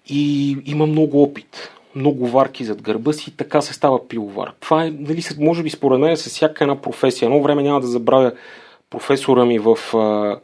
И 0.09 0.57
има 0.67 0.87
много 0.87 1.23
опит, 1.23 1.71
много 1.95 2.27
варки 2.27 2.65
зад 2.65 2.83
гърба 2.83 3.13
си 3.13 3.37
така 3.37 3.61
се 3.61 3.75
става 3.75 4.09
пиловар. 4.09 4.53
Това 4.61 4.85
е, 4.85 4.91
нали, 4.91 5.23
може 5.39 5.63
би 5.63 5.71
според 5.71 6.01
мен, 6.01 6.17
с 6.17 6.27
всяка 6.27 6.65
една 6.65 6.81
професия. 6.81 7.27
Едно 7.27 7.43
време 7.43 7.63
няма 7.63 7.81
да 7.81 7.87
забравя 7.87 8.33
професора 8.91 9.45
ми 9.45 9.59
в 9.59 9.97
а, 9.97 10.39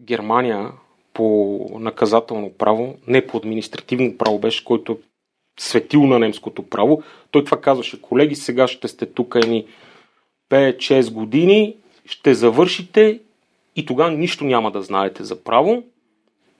Германия 0.00 0.70
по 1.12 1.58
наказателно 1.80 2.52
право, 2.58 2.94
не 3.06 3.26
по 3.26 3.36
административно 3.36 4.16
право 4.18 4.38
беше, 4.38 4.64
който 4.64 4.92
е 4.92 4.96
светил 5.60 6.06
на 6.06 6.18
немското 6.18 6.62
право. 6.62 7.02
Той 7.30 7.44
това 7.44 7.60
казваше, 7.60 8.02
колеги, 8.02 8.34
сега 8.34 8.68
ще 8.68 8.88
сте 8.88 9.06
тук 9.06 9.34
едни 9.34 9.66
5-6 10.50 11.12
години, 11.12 11.76
ще 12.06 12.34
завършите 12.34 13.20
и 13.76 13.86
тогава 13.86 14.10
нищо 14.10 14.44
няма 14.44 14.70
да 14.70 14.82
знаете 14.82 15.24
за 15.24 15.42
право, 15.44 15.82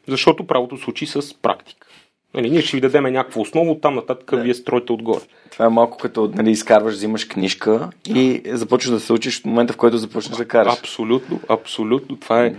защото 0.09 0.47
правото 0.47 0.79
се 0.79 0.91
учи 0.91 1.07
с 1.07 1.35
практика. 1.35 1.87
Нали, 2.37 2.51
ние 2.51 2.63
ще 2.63 2.77
ви 2.77 2.81
дадем 2.81 3.03
някаква 3.05 3.43
основа, 3.43 3.71
оттам 3.71 3.95
нататък 3.95 4.31
Да. 4.31 4.37
вие 4.37 4.55
строите 4.55 4.93
отгоре. 4.93 5.21
Това 5.51 5.67
е 5.67 5.69
малко 5.69 5.99
като 5.99 6.31
нали, 6.35 6.51
изкарваш, 6.51 6.95
взимаш 6.95 7.25
книжка 7.25 7.91
и 8.09 8.43
започваш 8.47 8.91
да 8.91 9.01
се 9.01 9.13
учиш 9.13 9.43
в 9.43 9.45
момента, 9.45 9.73
в 9.73 9.77
който 9.77 9.97
започнеш 9.97 10.37
да 10.39 10.49
караш. 10.49 10.79
Абсолютно, 10.79 11.41
абсолютно. 11.49 12.17
Това 12.17 12.45
е, 12.45 12.55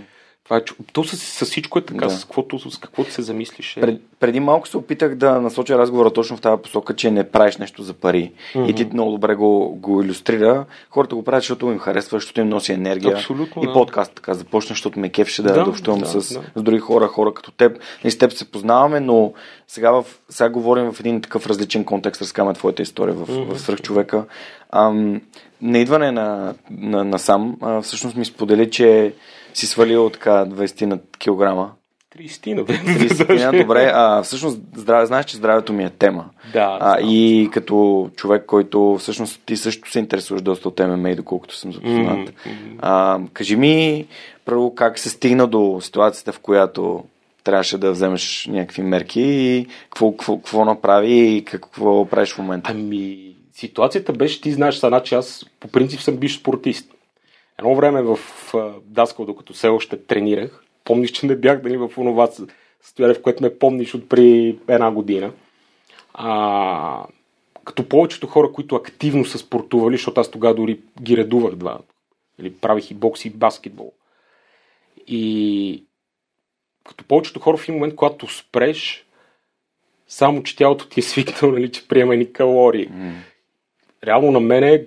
това 0.48 0.56
е, 0.56 0.60
то 0.92 1.04
с, 1.04 1.16
с 1.16 1.44
всичко 1.44 1.78
е 1.78 1.84
така, 1.84 2.06
Да. 2.06 2.10
с, 2.10 2.24
каквото, 2.24 2.70
с 2.70 2.78
каквото 2.78 3.12
се 3.12 3.22
замислиш. 3.22 3.76
Е. 3.76 3.80
Пред, 3.80 4.00
преди 4.20 4.40
малко 4.40 4.68
се 4.68 4.76
опитах 4.76 5.14
да 5.14 5.40
насоча 5.40 5.78
разговора 5.78 6.10
точно 6.10 6.36
в 6.36 6.40
тази 6.40 6.62
посока, 6.62 6.96
че 6.96 7.10
не 7.10 7.30
правиш 7.30 7.56
нещо 7.56 7.82
за 7.82 7.94
пари. 7.94 8.32
И 8.66 8.74
ти 8.74 8.88
много 8.92 9.10
добре 9.10 9.34
го, 9.34 9.76
го 9.76 10.02
иллюстрира. 10.02 10.64
Хората 10.90 11.14
го 11.14 11.24
правят, 11.24 11.42
защото 11.42 11.66
им 11.66 11.78
харесва, 11.78 12.16
защото 12.16 12.40
им 12.40 12.48
носи 12.48 12.72
енергия. 12.72 13.14
Абсолютно, 13.16 13.62
и 13.62 13.66
да. 13.66 13.72
подкаст 13.72 14.12
така 14.14 14.34
започна, 14.34 14.68
защото 14.68 14.98
ме 14.98 15.08
кефше 15.08 15.42
да, 15.42 15.52
да, 15.52 15.70
общувам 15.70 16.00
да, 16.00 16.06
с, 16.06 16.14
да. 16.14 16.42
с 16.56 16.62
други 16.62 16.80
хора, 16.80 17.06
хора 17.06 17.34
като 17.34 17.50
теб. 17.50 17.78
И 18.04 18.10
с 18.10 18.18
теб 18.18 18.32
се 18.32 18.50
познаваме, 18.50 19.00
но 19.00 19.32
сега, 19.66 19.90
в, 19.90 20.04
сега 20.28 20.48
говорим 20.48 20.92
в 20.92 21.00
един 21.00 21.20
такъв 21.20 21.46
различен 21.46 21.84
контекст, 21.84 22.22
разказваме 22.22 22.54
твоята 22.54 22.82
история 22.82 23.14
в, 23.14 23.54
в 23.54 23.58
свръхчовека. 23.60 24.24
Ам, 24.72 25.20
на 25.62 25.78
идване 25.78 26.12
на, 26.12 26.54
на, 26.70 27.04
на 27.04 27.18
сам, 27.18 27.56
а, 27.60 27.82
всъщност 27.82 28.16
ми 28.16 28.24
сподели, 28.24 28.70
че 28.70 29.14
си 29.58 29.66
свалил 29.66 30.10
така 30.10 30.30
20 30.30 30.84
на 30.84 30.98
килограма. 31.18 31.70
30 32.18 32.54
на 32.54 32.64
бе. 32.64 32.72
30 32.72 33.62
добре. 33.62 33.92
А, 33.94 34.22
всъщност, 34.22 34.60
здраве, 34.76 35.06
знаеш, 35.06 35.26
че 35.26 35.36
здравето 35.36 35.72
ми 35.72 35.84
е 35.84 35.90
тема. 35.90 36.24
Да, 36.52 36.78
А, 36.80 36.98
знам. 36.98 37.10
и 37.10 37.48
като 37.52 38.10
човек, 38.16 38.44
който 38.46 38.96
всъщност 39.00 39.42
ти 39.46 39.56
също 39.56 39.90
се 39.90 39.98
интересуваш 39.98 40.42
доста 40.42 40.68
от 40.68 40.80
ММА, 40.80 41.14
доколкото 41.14 41.56
съм 41.56 41.72
запознат. 41.72 42.32
А, 42.78 43.20
кажи 43.32 43.56
ми, 43.56 44.06
първо, 44.44 44.74
как 44.74 44.98
се 44.98 45.10
стигна 45.10 45.46
до 45.46 45.78
ситуацията, 45.82 46.32
в 46.32 46.38
която 46.38 47.04
трябваше 47.44 47.78
да 47.78 47.92
вземеш 47.92 48.48
някакви 48.50 48.82
мерки 48.82 49.20
и 49.20 49.66
какво, 49.90 50.10
какво, 50.12 50.36
какво 50.36 50.64
направи 50.64 51.36
и 51.36 51.44
какво 51.44 52.06
правиш 52.06 52.32
в 52.32 52.38
момента? 52.38 52.70
Ами, 52.70 53.34
ситуацията 53.52 54.12
беше, 54.12 54.40
ти 54.40 54.52
знаеш 54.52 54.74
сега, 54.74 55.02
че 55.02 55.14
аз 55.14 55.46
по 55.60 55.68
принцип 55.68 56.00
съм 56.00 56.16
бивш 56.16 56.38
спортист. 56.38 56.90
Едно 57.58 57.74
време 57.74 58.02
в 58.02 58.18
Даскал, 58.84 59.24
докато 59.24 59.52
все 59.52 59.68
още 59.68 59.96
тренирах, 59.96 60.64
помниш, 60.84 61.10
че 61.10 61.26
не 61.26 61.36
бях 61.36 61.62
дали 61.62 61.76
в 61.76 61.90
онова 61.96 62.28
състояние, 62.82 63.14
в 63.14 63.22
което 63.22 63.42
ме 63.42 63.58
помниш 63.58 63.94
от 63.94 64.08
при 64.08 64.58
една 64.68 64.90
година. 64.90 65.32
А, 66.14 67.06
като 67.64 67.88
повечето 67.88 68.26
хора, 68.26 68.52
които 68.52 68.76
активно 68.76 69.24
са 69.24 69.38
спортували, 69.38 69.96
защото 69.96 70.20
аз 70.20 70.30
тогава 70.30 70.54
дори 70.54 70.80
ги 71.02 71.16
редувах 71.16 71.54
два. 71.54 71.78
Или 72.38 72.54
правих 72.54 72.90
и 72.90 72.94
бокс 72.94 73.24
и 73.24 73.30
баскетбол. 73.30 73.92
И 75.06 75.84
като 76.84 77.04
повечето 77.04 77.40
хора 77.40 77.56
в 77.56 77.62
един 77.62 77.74
момент, 77.74 77.94
когато 77.94 78.26
спреш, 78.26 79.06
само 80.08 80.42
че 80.42 80.56
тялото 80.56 80.88
ти 80.88 81.00
е 81.00 81.02
свикнало, 81.02 81.54
нали, 81.54 81.72
че 81.72 81.88
приема 81.88 82.16
ни 82.16 82.32
калории. 82.32 82.90
Реално 84.04 84.30
на 84.30 84.40
мене, 84.40 84.84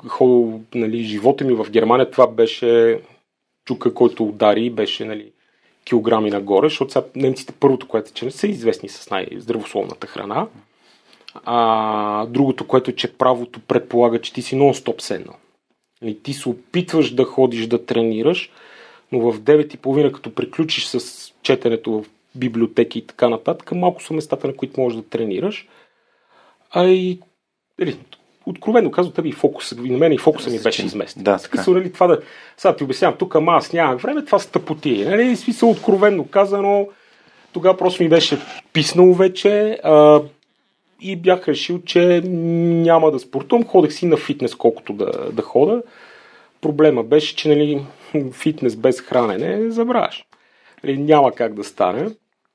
нали, 0.76 1.04
живота 1.04 1.44
ми 1.44 1.54
в 1.54 1.72
Германия, 1.72 2.12
това 2.12 2.28
беше 2.28 3.02
чука, 3.66 3.94
който 3.94 4.24
удари, 4.24 4.70
беше 4.70 5.06
нали, 5.06 5.32
килограми 5.86 6.30
нагоре, 6.30 6.70
защото 6.70 6.92
сега 6.92 7.06
немците 7.16 7.54
първото, 7.60 7.88
което 7.88 8.10
е, 8.10 8.14
че 8.14 8.26
не 8.26 8.32
са 8.32 8.48
известни 8.48 8.90
с 8.90 9.10
най-здравословната 9.10 10.08
храна. 10.08 10.48
А 11.46 12.26
другото, 12.26 12.68
което 12.68 12.92
е, 12.92 12.96
че 12.96 13.14
правото 13.18 13.60
предполага, 13.60 14.22
че 14.22 14.34
ти 14.34 14.42
си 14.42 14.56
нон-стоп 14.56 15.02
седнал. 15.02 15.36
Нали, 16.02 16.20
ти 16.24 16.34
се 16.34 16.50
опитваш 16.50 17.12
да 17.12 17.24
ходиш 17.24 17.68
да 17.68 17.86
тренираш, 17.86 18.52
но 19.12 19.32
в 19.32 19.40
9.30, 19.40 20.12
като 20.12 20.36
приключиш 20.36 20.86
с 20.86 21.34
четенето 21.42 22.02
в 22.02 22.06
библиотеки 22.36 23.00
и 23.00 23.08
така 23.08 23.30
нататък, 23.30 23.72
малко 23.72 24.04
са 24.04 24.14
местата, 24.14 24.48
на 24.48 24.56
които 24.56 24.82
можеш 24.82 24.98
да 24.98 25.10
тренираш. 25.10 25.68
А 26.72 26.88
и 26.88 27.20
нали, 27.80 27.98
откровено 28.46 28.92
казвам, 28.92 29.14
тебе 29.14 29.30
и 29.30 29.32
фокус, 29.32 29.72
и 29.72 29.90
на 29.90 29.98
мен 29.98 30.12
и 30.12 30.18
фокуса 30.18 30.50
ми 30.50 30.60
беше 30.60 30.86
изместен. 30.86 31.24
Да, 31.24 31.38
така. 31.38 31.58
смисъл, 31.58 31.74
нали, 31.74 31.94
това 31.94 32.08
да, 32.08 32.20
сега 32.58 32.76
ти 32.76 32.84
обяснявам, 32.84 33.18
тук 33.18 33.36
ама 33.36 33.52
аз 33.52 33.74
нямах 33.74 34.02
време, 34.02 34.26
това 34.26 34.40
са 34.40 34.52
тъпоти. 34.52 35.06
Нали, 35.06 35.36
смисъл, 35.36 35.70
откровенно 35.70 36.28
казано, 36.28 36.88
тогава 37.54 37.78
просто 37.78 38.04
ми 38.04 38.10
беше 38.10 38.38
писнало 38.74 39.14
вече 39.14 39.80
а, 39.84 40.22
и 41.02 41.16
бях 41.16 41.48
решил, 41.48 41.82
че 41.82 42.22
няма 42.26 43.12
да 43.12 43.20
спортувам. 43.20 43.66
Ходех 43.66 43.94
си 43.94 44.06
на 44.06 44.18
фитнес, 44.18 44.56
колкото 44.56 44.94
да, 44.94 45.32
да 45.32 45.42
хода. 45.42 45.84
Проблема 46.62 47.04
беше, 47.04 47.36
че 47.36 47.50
нали, 47.50 47.82
фитнес 48.32 48.76
без 48.76 49.02
хранене 49.02 49.72
забравяш. 49.72 50.26
Нали, 50.84 50.98
няма 50.98 51.32
как 51.32 51.54
да 51.54 51.64
стане. 51.64 52.10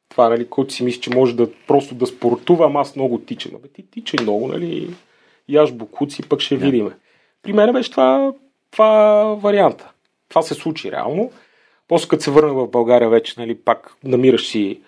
Това, 0.08 0.28
нали, 0.28 0.46
който 0.46 0.74
си 0.74 0.84
мисли, 0.84 1.00
че 1.00 1.14
може 1.14 1.36
да 1.36 1.48
просто 1.66 1.94
да 1.94 2.06
спортува, 2.06 2.80
аз 2.80 2.96
много 2.96 3.18
тичам. 3.18 3.52
Абе, 3.54 3.68
ти 3.68 3.90
тичай 3.90 4.18
много, 4.22 4.48
нали, 4.48 4.90
яш 5.48 5.72
букуци, 5.72 6.28
пък 6.28 6.40
ще 6.40 6.56
видиме. 6.56 6.90
При 7.42 7.52
мен 7.52 7.72
беше 7.72 7.90
това, 7.90 8.32
това 8.70 9.22
варианта. 9.24 9.90
Това 10.28 10.42
се 10.42 10.54
случи 10.54 10.92
реално. 10.92 11.30
После 11.88 12.08
като 12.08 12.22
се 12.22 12.30
върна 12.30 12.54
в 12.54 12.68
България 12.68 13.08
вече, 13.08 13.34
нали, 13.40 13.54
пак 13.54 13.96
намираш 14.04 14.48
си, 14.48 14.80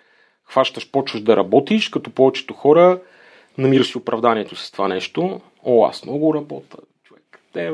хващаш, 0.44 0.90
почваш 0.90 1.22
да 1.22 1.36
работиш, 1.36 1.88
като 1.88 2.10
повечето 2.10 2.54
хора, 2.54 3.00
намираш 3.58 3.90
си 3.90 3.98
оправданието 3.98 4.56
с 4.56 4.70
това 4.70 4.88
нещо. 4.88 5.40
О, 5.64 5.86
аз 5.86 6.04
много 6.04 6.34
работя, 6.34 6.76
човек. 7.04 7.40
Те, 7.52 7.72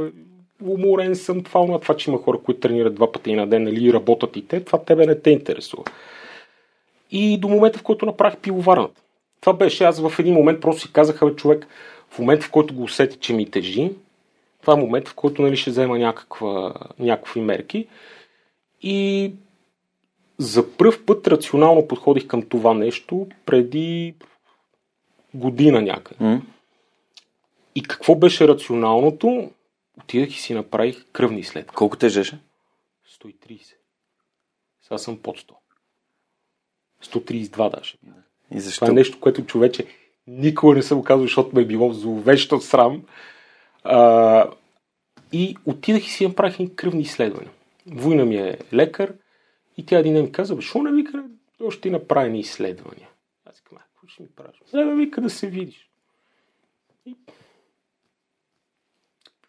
уморен 0.64 1.16
съм, 1.16 1.42
това, 1.42 1.66
това, 1.66 1.80
това, 1.80 1.96
че 1.96 2.10
има 2.10 2.22
хора, 2.22 2.38
които 2.44 2.60
тренират 2.60 2.94
два 2.94 3.12
пъти 3.12 3.34
на 3.34 3.46
ден, 3.46 3.62
нали, 3.62 3.84
и 3.84 3.92
работят 3.92 4.36
и 4.36 4.46
те, 4.48 4.64
това 4.64 4.84
тебе 4.84 5.06
не 5.06 5.20
те 5.20 5.30
интересува. 5.30 5.82
И 7.10 7.38
до 7.38 7.48
момента, 7.48 7.78
в 7.78 7.82
който 7.82 8.06
направих 8.06 8.38
пиловарната. 8.38 9.00
Това 9.40 9.52
беше, 9.52 9.84
аз 9.84 10.08
в 10.08 10.18
един 10.18 10.34
момент 10.34 10.60
просто 10.60 10.82
си 10.82 10.92
казаха, 10.92 11.26
бе, 11.26 11.36
човек, 11.36 11.66
в 12.14 12.18
момента, 12.18 12.46
в 12.46 12.50
който 12.50 12.74
го 12.74 12.82
усети, 12.82 13.18
че 13.18 13.32
ми 13.32 13.50
тежи, 13.50 13.90
това 14.60 14.72
е 14.72 14.76
момент, 14.76 15.08
в 15.08 15.14
който 15.14 15.42
нали, 15.42 15.56
ще 15.56 15.70
взема 15.70 15.98
някаква, 15.98 16.74
някакви 16.98 17.40
мерки. 17.40 17.88
И 18.82 19.32
за 20.38 20.76
първ 20.76 21.06
път 21.06 21.26
рационално 21.26 21.88
подходих 21.88 22.26
към 22.26 22.42
това 22.42 22.74
нещо 22.74 23.26
преди 23.46 24.14
година 25.34 25.82
някъде. 25.82 26.24
М? 26.24 26.42
И 27.74 27.82
какво 27.82 28.14
беше 28.14 28.48
рационалното? 28.48 29.50
Отидах 30.00 30.36
и 30.36 30.40
си 30.40 30.54
направих 30.54 31.04
кръвни 31.12 31.44
след. 31.44 31.72
Колко 31.72 31.96
тежеше? 31.96 32.38
130. 33.22 33.74
Сега 34.82 34.98
съм 34.98 35.18
под 35.18 35.40
100. 35.40 35.54
132 37.04 37.76
даже. 37.76 37.94
И 38.50 38.60
защо? 38.60 38.84
Това 38.84 38.92
е 38.92 38.94
нещо, 38.94 39.20
което 39.20 39.46
човече 39.46 39.86
Никога 40.26 40.74
не 40.74 40.82
съм 40.82 41.02
казал, 41.02 41.22
защото 41.22 41.56
ме 41.56 41.62
е 41.62 41.66
било 41.66 41.92
зловещо 41.92 42.60
срам. 42.60 43.02
А, 43.84 44.50
и 45.32 45.56
отидах 45.66 46.06
и 46.06 46.10
си 46.10 46.26
направих 46.28 46.58
ни 46.58 46.76
кръвни 46.76 47.02
изследвания. 47.02 47.50
Война 47.86 48.24
ми 48.24 48.36
е 48.36 48.58
лекар 48.74 49.14
и 49.76 49.86
тя 49.86 49.98
един 49.98 50.14
ден 50.14 50.22
ми 50.22 50.32
каза, 50.32 50.54
защо 50.54 50.82
не 50.82 50.92
вика, 50.92 51.24
още 51.62 51.80
ти 51.80 51.90
направи 51.90 52.30
ни 52.30 52.40
изследвания. 52.40 53.08
Аз 53.44 53.60
казвам, 53.60 53.82
какво 53.94 54.08
ще 54.08 54.22
ми 54.22 54.28
правиш? 54.36 54.56
Не, 54.72 54.94
вика 54.94 55.20
да 55.20 55.30
се 55.30 55.46
видиш. 55.46 55.88
И... 57.06 57.16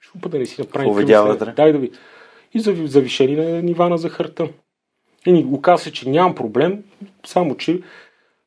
Шупа 0.01 0.29
да 0.29 0.39
не 0.39 0.45
си 0.45 0.61
направи 0.61 1.05
кръвни. 1.05 1.53
Дай 1.55 1.71
да 1.71 1.79
ви. 1.79 1.91
И 2.53 2.59
за 2.59 2.75
завишени 2.85 3.35
на 3.35 3.61
нива 3.61 3.89
на 3.89 3.97
захарта. 3.97 4.49
И 5.25 5.31
ни 5.31 5.45
оказа 5.45 5.83
се, 5.83 5.91
че 5.91 6.09
нямам 6.09 6.35
проблем, 6.35 6.83
само 7.25 7.57
че 7.57 7.81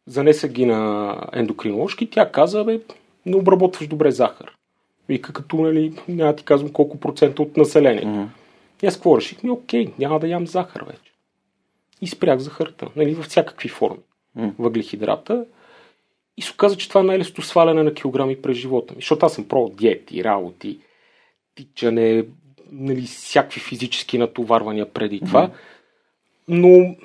занеса 0.08 0.48
ги 0.48 0.66
на 0.66 1.14
ендокринолошки. 1.32 2.10
Тя 2.10 2.30
каза, 2.32 2.64
бе, 2.64 2.80
не 3.26 3.36
обработваш 3.36 3.88
добре 3.88 4.10
захар. 4.10 4.56
Вика, 5.08 5.32
като, 5.32 5.56
нали, 5.56 5.92
няма 6.08 6.36
ти 6.36 6.44
казвам 6.44 6.72
колко 6.72 7.00
процента 7.00 7.42
от 7.42 7.56
населението. 7.56 8.08
Мгм. 8.08 8.24
И 8.82 8.86
аз 8.86 8.94
какво 8.94 9.16
реших? 9.16 9.42
Ми, 9.42 9.50
окей, 9.50 9.92
няма 9.98 10.20
да 10.20 10.28
ям 10.28 10.46
захар 10.46 10.82
вече. 10.82 11.12
И 12.00 12.06
спрях 12.06 12.38
захарта, 12.38 12.88
нали, 12.96 13.14
във 13.14 13.26
всякакви 13.26 13.68
форми. 13.68 13.98
М. 14.34 14.52
Въглехидрата. 14.58 15.44
И 16.36 16.42
се 16.42 16.52
оказа, 16.52 16.76
че 16.76 16.88
това 16.88 17.00
е 17.00 17.04
най-лесното 17.04 17.42
сваляне 17.42 17.82
на 17.82 17.94
килограми 17.94 18.42
през 18.42 18.56
живота 18.56 18.94
ми. 18.94 19.00
Защото 19.00 19.26
аз 19.26 19.34
съм 19.34 19.48
пробвал 19.48 19.74
диети, 19.76 20.24
работи, 20.24 20.78
тичане, 21.54 22.24
нали, 22.72 23.02
всякакви 23.02 23.60
физически 23.60 24.18
натоварвания 24.18 24.92
преди 24.92 25.20
това. 25.20 25.50
Но 26.48 26.96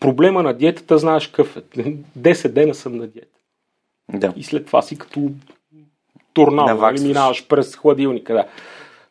проблема 0.00 0.42
на 0.42 0.54
диетата, 0.54 0.98
знаеш 0.98 1.26
какъв 1.26 1.56
е. 1.56 1.60
10 2.18 2.48
дена 2.48 2.74
съм 2.74 2.96
на 2.96 3.06
диета. 3.06 3.38
Да. 4.12 4.32
И 4.36 4.44
след 4.44 4.66
това 4.66 4.82
си 4.82 4.98
като 4.98 5.30
торнадо, 6.34 6.66
нали, 6.66 6.74
Наваксваш. 6.76 7.08
минаваш 7.08 7.46
през 7.46 7.76
хладилника. 7.76 8.34
Да. 8.34 8.46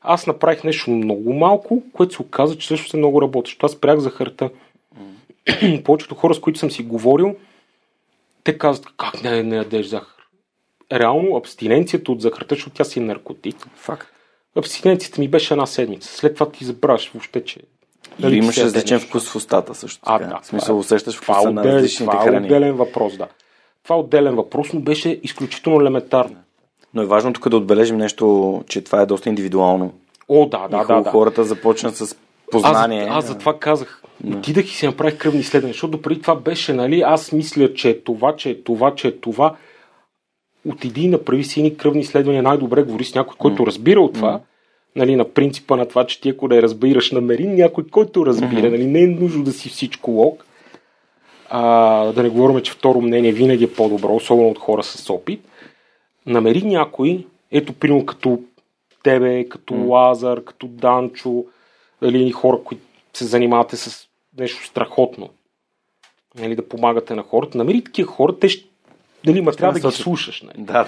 Аз 0.02 0.28
направих 0.28 0.63
нещо 0.63 0.91
много 0.91 1.34
малко, 1.34 1.84
което 1.93 2.15
се 2.15 2.21
оказа, 2.21 2.58
че 2.58 2.67
също 2.67 2.89
се 2.89 2.98
много 2.98 3.21
работещо. 3.21 3.65
Аз 3.65 3.71
спрях 3.71 4.00
захарта. 4.00 4.50
Повечето 5.84 6.15
хора, 6.15 6.36
с 6.36 6.39
които 6.39 6.60
съм 6.60 6.71
си 6.71 6.84
говорил, 6.84 7.36
те 8.43 8.58
казват, 8.58 8.88
как 8.98 9.24
не, 9.24 9.43
не 9.43 9.56
ядеш 9.56 9.86
захар? 9.86 10.15
Реално, 10.91 11.36
абстиненцията 11.36 12.12
от 12.12 12.21
захарта, 12.21 12.56
защото 12.56 12.76
тя 12.76 12.84
си 12.84 13.00
е 13.00 13.04
наркотик. 13.04 13.67
Факт. 13.76 14.08
Абстиненцията 14.56 15.21
ми 15.21 15.28
беше 15.28 15.54
една 15.54 15.65
седмица. 15.65 16.13
След 16.13 16.34
това 16.34 16.52
ти 16.52 16.65
забравяш 16.65 17.10
въобще, 17.10 17.43
че... 17.43 17.60
Ти 18.22 18.36
имаш 18.36 18.58
различен 18.58 19.00
вкус 19.00 19.30
в 19.30 19.36
устата 19.36 19.76
също 19.76 20.02
А, 20.06 20.20
да, 20.20 20.39
в 20.41 20.46
смисъл, 20.46 20.80
усещаш 20.80 21.15
Това 21.15 21.34
е, 21.34 21.36
вкуса 21.36 21.52
на 21.52 21.62
отделен, 21.62 21.78
различните 21.78 22.12
това 22.12 22.24
е 22.24 22.28
храни. 22.28 22.46
отделен 22.46 22.74
въпрос, 22.74 23.18
да. 23.18 23.28
Това 23.84 23.96
е 23.96 24.00
отделен 24.00 24.36
въпрос, 24.36 24.74
но 24.74 24.80
беше 24.80 25.20
изключително 25.24 25.82
елементарно. 25.82 26.36
Но 26.94 27.02
е 27.02 27.06
важно 27.06 27.34
тук 27.34 27.50
да 27.50 27.58
отбележим 27.58 27.98
нещо, 27.98 28.63
че 28.68 28.82
това 28.82 29.02
е 29.02 29.06
доста 29.06 29.30
индивидуално. 29.30 29.94
О, 30.30 30.46
да, 30.46 30.68
и 30.68 30.72
да, 30.72 30.86
да. 30.86 31.02
да. 31.02 31.12
хората 31.12 31.44
започнат 31.44 31.96
с 31.96 32.15
познание. 32.52 33.04
Аз, 33.04 33.18
аз 33.18 33.26
затова 33.26 33.60
казах. 33.60 34.02
Отидах 34.28 34.65
и 34.65 34.76
си 34.76 34.86
направих 34.86 35.18
кръвни 35.18 35.39
изследвания, 35.39 35.74
защото 35.74 36.02
преди 36.02 36.22
това 36.22 36.36
беше, 36.36 36.74
нали, 36.74 37.02
аз 37.02 37.32
мисля, 37.32 37.74
че 37.74 37.89
е 37.89 38.00
това, 38.00 38.36
че 38.36 38.50
е 38.50 38.63
това, 38.63 38.96
че 38.96 39.08
е 39.08 39.18
това. 39.18 39.56
Отиди 40.70 41.02
и 41.02 41.08
направи 41.08 41.44
си 41.44 41.60
едни 41.60 41.78
кръвни 41.78 42.00
изследвания, 42.00 42.44
най-добре 42.44 42.84
говори 42.84 43.04
с 43.04 43.15
някой, 43.15 43.36
който 43.38 43.68
разбира 43.68 44.02
от 44.02 44.13
това. 44.13 44.39
Нали, 44.95 45.15
на 45.15 45.29
принципа 45.29 45.75
на 45.75 45.88
това, 45.88 46.08
че 46.08 46.21
ти 46.21 46.29
ако 46.29 46.47
не 46.47 46.62
разбираш, 46.62 47.12
намери 47.12 47.47
някой, 47.47 47.88
който 47.88 48.25
разбира. 48.25 48.69
Нали, 48.69 48.86
не 48.86 49.01
е 49.01 49.08
нужно 49.08 49.43
да 49.43 49.51
си 49.51 49.69
всичко 49.69 50.12
лог. 50.12 50.45
А, 51.49 52.03
да 52.12 52.23
не 52.23 52.29
говорим, 52.29 52.62
че 52.62 52.71
второ 52.71 53.01
мнение 53.01 53.31
винаги 53.31 53.63
е 53.63 53.73
по-добро, 53.73 54.15
особено 54.15 54.49
от 54.49 54.60
хора 54.60 54.84
с 54.84 55.10
опит. 55.10 55.47
Намери 56.25 56.62
някой, 56.62 57.25
ето 57.51 57.73
примерно 57.73 58.05
като 58.05 58.39
тебе, 59.03 59.49
като 59.49 59.73
Лазар, 59.73 60.43
като 60.43 60.67
Данчо, 60.67 61.45
или 62.03 62.31
хора, 62.31 62.60
които 62.63 62.84
се 63.13 63.25
занимавате 63.25 63.77
с 63.77 64.08
нещо 64.38 64.65
страхотно. 64.65 65.29
Нали, 66.36 66.55
да 66.55 66.69
помагате 66.69 67.15
на 67.15 67.23
хората. 67.23 67.58
Намери 67.58 67.84
такива 67.84 68.12
хора, 68.12 68.39
те 68.39 68.49
ще, 68.49 68.69
нали, 69.25 69.41
ма 69.41 69.51
трябва 69.51 69.79
да 69.79 69.89
ги 69.89 69.95
слушаш. 69.95 70.41
Нали. 70.41 70.65
Да. 70.65 70.88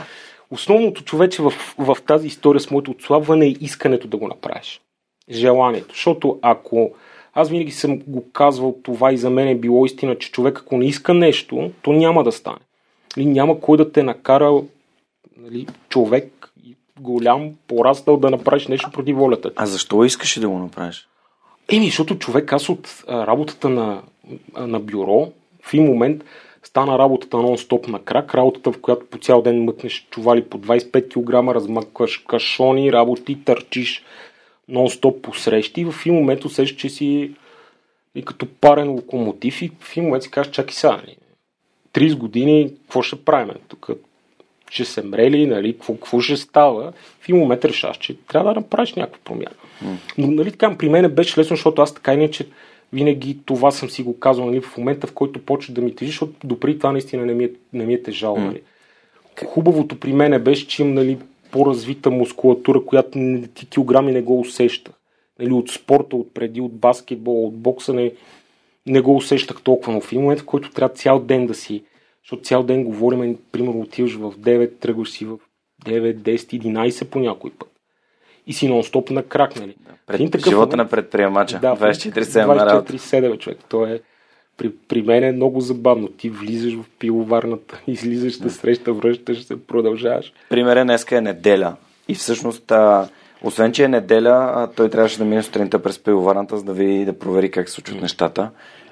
Основното 0.51 1.03
човече 1.03 1.41
в, 1.41 1.53
в 1.77 1.97
тази 2.07 2.27
история 2.27 2.59
с 2.59 2.71
моето 2.71 2.91
отслабване 2.91 3.45
е 3.45 3.55
искането 3.61 4.07
да 4.07 4.17
го 4.17 4.27
направиш. 4.27 4.81
Желанието. 5.29 5.93
Защото 5.93 6.39
ако 6.41 6.91
аз 7.33 7.49
винаги 7.49 7.71
съм 7.71 7.99
го 8.07 8.31
казвал 8.31 8.75
това 8.83 9.13
и 9.13 9.17
за 9.17 9.29
мен 9.29 9.47
е 9.47 9.55
било 9.55 9.85
истина, 9.85 10.17
че 10.17 10.31
човек 10.31 10.59
ако 10.59 10.77
не 10.77 10.85
иска 10.85 11.13
нещо, 11.13 11.71
то 11.81 11.91
няма 11.93 12.23
да 12.23 12.31
стане. 12.31 12.59
Нали, 13.17 13.25
няма 13.25 13.59
кой 13.59 13.77
да 13.77 13.91
те 13.91 14.03
накара 14.03 14.61
нали, 15.37 15.67
човек 15.89 16.51
голям, 16.99 17.51
пораснал 17.67 18.17
да 18.17 18.29
направиш 18.29 18.67
нещо 18.67 18.91
против 18.91 19.17
волята. 19.17 19.49
ти. 19.49 19.55
А 19.57 19.65
защо 19.65 20.03
искаш 20.03 20.39
да 20.39 20.49
го 20.49 20.59
направиш? 20.59 21.07
Еми, 21.71 21.85
защото 21.85 22.17
човек, 22.17 22.53
аз 22.53 22.69
от 22.69 23.03
а, 23.07 23.27
работата 23.27 23.69
на, 23.69 24.01
а, 24.53 24.67
на 24.67 24.79
бюро, 24.79 25.31
в 25.63 25.73
един 25.73 25.85
момент 25.85 26.23
стана 26.67 26.99
работата 26.99 27.37
нон-стоп 27.37 27.87
на 27.87 27.99
крак, 27.99 28.35
работата, 28.35 28.71
в 28.71 28.81
която 28.81 29.05
по 29.05 29.17
цял 29.17 29.41
ден 29.41 29.63
мъкнеш 29.63 30.07
чували 30.11 30.43
по 30.43 30.59
25 30.59 31.09
кг, 31.09 31.55
размъкваш 31.55 32.17
кашони, 32.17 32.91
работи, 32.91 33.43
търчиш 33.45 34.03
нон-стоп 34.69 35.21
по 35.21 35.33
срещи 35.33 35.81
и 35.81 35.85
в 35.85 35.95
един 36.05 36.13
момент 36.13 36.45
усещаш, 36.45 36.77
че 36.77 36.89
си 36.89 37.31
и 38.15 38.25
като 38.25 38.47
парен 38.61 38.89
локомотив 38.89 39.61
и 39.61 39.71
в 39.79 39.91
един 39.91 40.03
момент 40.03 40.23
си 40.23 40.31
кажеш, 40.31 40.51
чакай 40.51 40.73
сега, 40.73 40.97
нали, 40.97 41.17
30 41.93 42.17
години, 42.17 42.73
какво 42.81 43.01
ще 43.01 43.25
правим? 43.25 43.55
Тук 43.67 43.89
ще 44.69 44.85
се 44.85 45.03
мрели, 45.03 45.45
нали, 45.45 45.73
какво, 45.73 45.93
какво 45.93 46.19
ще 46.19 46.37
става? 46.37 46.93
В 47.19 47.29
един 47.29 47.41
момент 47.41 47.65
решаваш, 47.65 47.97
че 47.97 48.17
трябва 48.27 48.53
да 48.53 48.59
направиш 48.59 48.93
някаква 48.93 49.19
промяна. 49.23 49.55
Но, 50.17 50.27
нали, 50.27 50.51
така, 50.51 50.77
при 50.77 50.89
мен 50.89 51.15
беше 51.15 51.39
лесно, 51.39 51.55
защото 51.55 51.81
аз 51.81 51.93
така 51.93 52.13
иначе 52.13 52.47
винаги 52.93 53.39
това 53.45 53.71
съм 53.71 53.89
си 53.89 54.03
го 54.03 54.19
казал, 54.19 54.45
нали, 54.45 54.61
в 54.61 54.77
момента, 54.77 55.07
в 55.07 55.13
който 55.13 55.45
почва 55.45 55.73
да 55.73 55.81
ми 55.81 55.95
тежи, 55.95 56.11
защото 56.11 56.47
допреди 56.47 56.79
това 56.79 56.91
наистина 56.91 57.25
не 57.25 57.33
ми 57.33 57.43
е, 57.43 57.51
не 57.73 57.85
ми 57.85 57.93
е 57.93 58.03
тежало. 58.03 58.37
Нали. 58.39 58.61
Хубавото 59.45 59.99
при 59.99 60.13
мен 60.13 60.43
беше, 60.43 60.67
че 60.67 60.81
имам 60.81 60.93
нали, 60.93 61.17
по-развита 61.51 62.11
мускулатура, 62.11 62.85
която 62.85 63.19
ти 63.55 63.69
килограми 63.69 64.11
не 64.11 64.21
го 64.21 64.39
усеща. 64.39 64.91
Нали, 65.39 65.51
от 65.51 65.69
спорта, 65.69 66.15
от 66.15 66.33
преди, 66.33 66.61
от 66.61 66.73
баскетбол, 66.73 67.47
от 67.47 67.57
бокса 67.57 67.93
не, 67.93 68.11
не 68.85 69.01
го 69.01 69.15
усещах 69.15 69.61
толкова, 69.61 69.93
но 69.93 70.01
в 70.01 70.11
един 70.11 70.21
момент, 70.21 70.39
в 70.39 70.45
който 70.45 70.71
трябва 70.71 70.95
цял 70.95 71.19
ден 71.19 71.47
да 71.47 71.53
си, 71.53 71.83
защото 72.23 72.41
цял 72.41 72.63
ден 72.63 72.83
говорим, 72.83 73.37
примерно 73.51 73.81
отиваш 73.81 74.15
в 74.15 74.33
9, 74.37 74.79
тръгваш 74.79 75.09
си 75.09 75.25
в 75.25 75.37
9, 75.85 76.15
10, 76.15 76.35
11 76.35 77.05
по 77.05 77.19
някой 77.19 77.51
път. 77.51 77.69
И 78.47 78.53
си 78.53 78.69
нон-стоп 78.69 79.11
на 79.11 79.23
крак, 79.23 79.55
нали? 79.55 79.75
Един 80.09 80.27
Пред, 80.27 80.31
такъв 80.31 80.49
живота 80.49 80.65
момент- 80.67 80.77
на 80.77 80.89
предприемача. 80.89 81.59
да, 81.59 81.75
24-7 81.75 82.45
на 82.47 82.65
работа. 82.65 82.93
24-7 82.93 83.37
човек. 83.37 83.57
То 83.69 83.85
е, 83.85 84.01
при, 84.57 84.71
при 84.87 85.01
мен 85.01 85.23
е 85.23 85.31
много 85.31 85.61
забавно. 85.61 86.07
Ти 86.07 86.29
влизаш 86.29 86.73
в 86.73 86.85
пиловарната, 86.99 87.79
излизаш, 87.87 88.33
се 88.33 88.49
среща, 88.49 88.93
връщаш 88.93 89.43
се, 89.43 89.65
продължаваш. 89.67 90.33
Примерът 90.49 90.87
днеска 90.87 91.17
е 91.17 91.21
неделя. 91.21 91.75
И 92.07 92.15
всъщност, 92.15 92.71
а, 92.71 93.07
освен 93.43 93.71
че 93.71 93.83
е 93.83 93.87
неделя, 93.87 94.51
а, 94.55 94.67
той 94.67 94.89
трябваше 94.89 95.17
да 95.17 95.25
мине 95.25 95.43
сутринта 95.43 95.79
през 95.79 95.99
пивоварната, 95.99 96.57
за 96.57 96.63
да 96.63 96.73
види 96.73 97.05
да 97.05 97.19
провери 97.19 97.51
как 97.51 97.69
се 97.69 97.75
случват 97.75 98.01
нещата. 98.01 98.49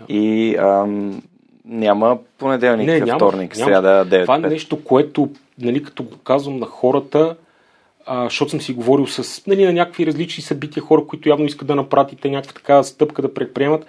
И 0.08 0.56
ам, 0.56 1.22
няма 1.65 2.18
понеделник, 2.38 2.88
Не, 2.88 3.00
няма, 3.00 3.20
вторник, 3.20 3.58
няма. 3.58 3.70
сряда, 3.72 4.06
9 4.08 4.22
Това 4.22 4.36
е 4.36 4.39
нещо, 4.39 4.84
което, 4.84 5.30
нали, 5.60 5.84
като 5.84 6.04
го 6.04 6.18
казвам 6.18 6.58
на 6.58 6.65
хората, 6.65 7.36
а, 8.06 8.24
защото 8.24 8.52
съм 8.52 8.62
си 8.62 8.74
говорил 8.74 9.08
с 9.08 9.48
нали, 9.48 9.65
на 9.65 9.74
някакви 9.74 10.06
различни 10.06 10.44
събития, 10.44 10.84
хора, 10.84 11.08
които 11.08 11.30
явно 11.30 11.46
искат 11.46 11.68
да 11.68 11.76
направят 11.76 12.12
и 12.12 12.15
те 12.15 12.30
някаква 12.30 12.54
така 12.54 12.84
стъпка 12.84 13.22
да 13.22 13.34
предприемат. 13.34 13.86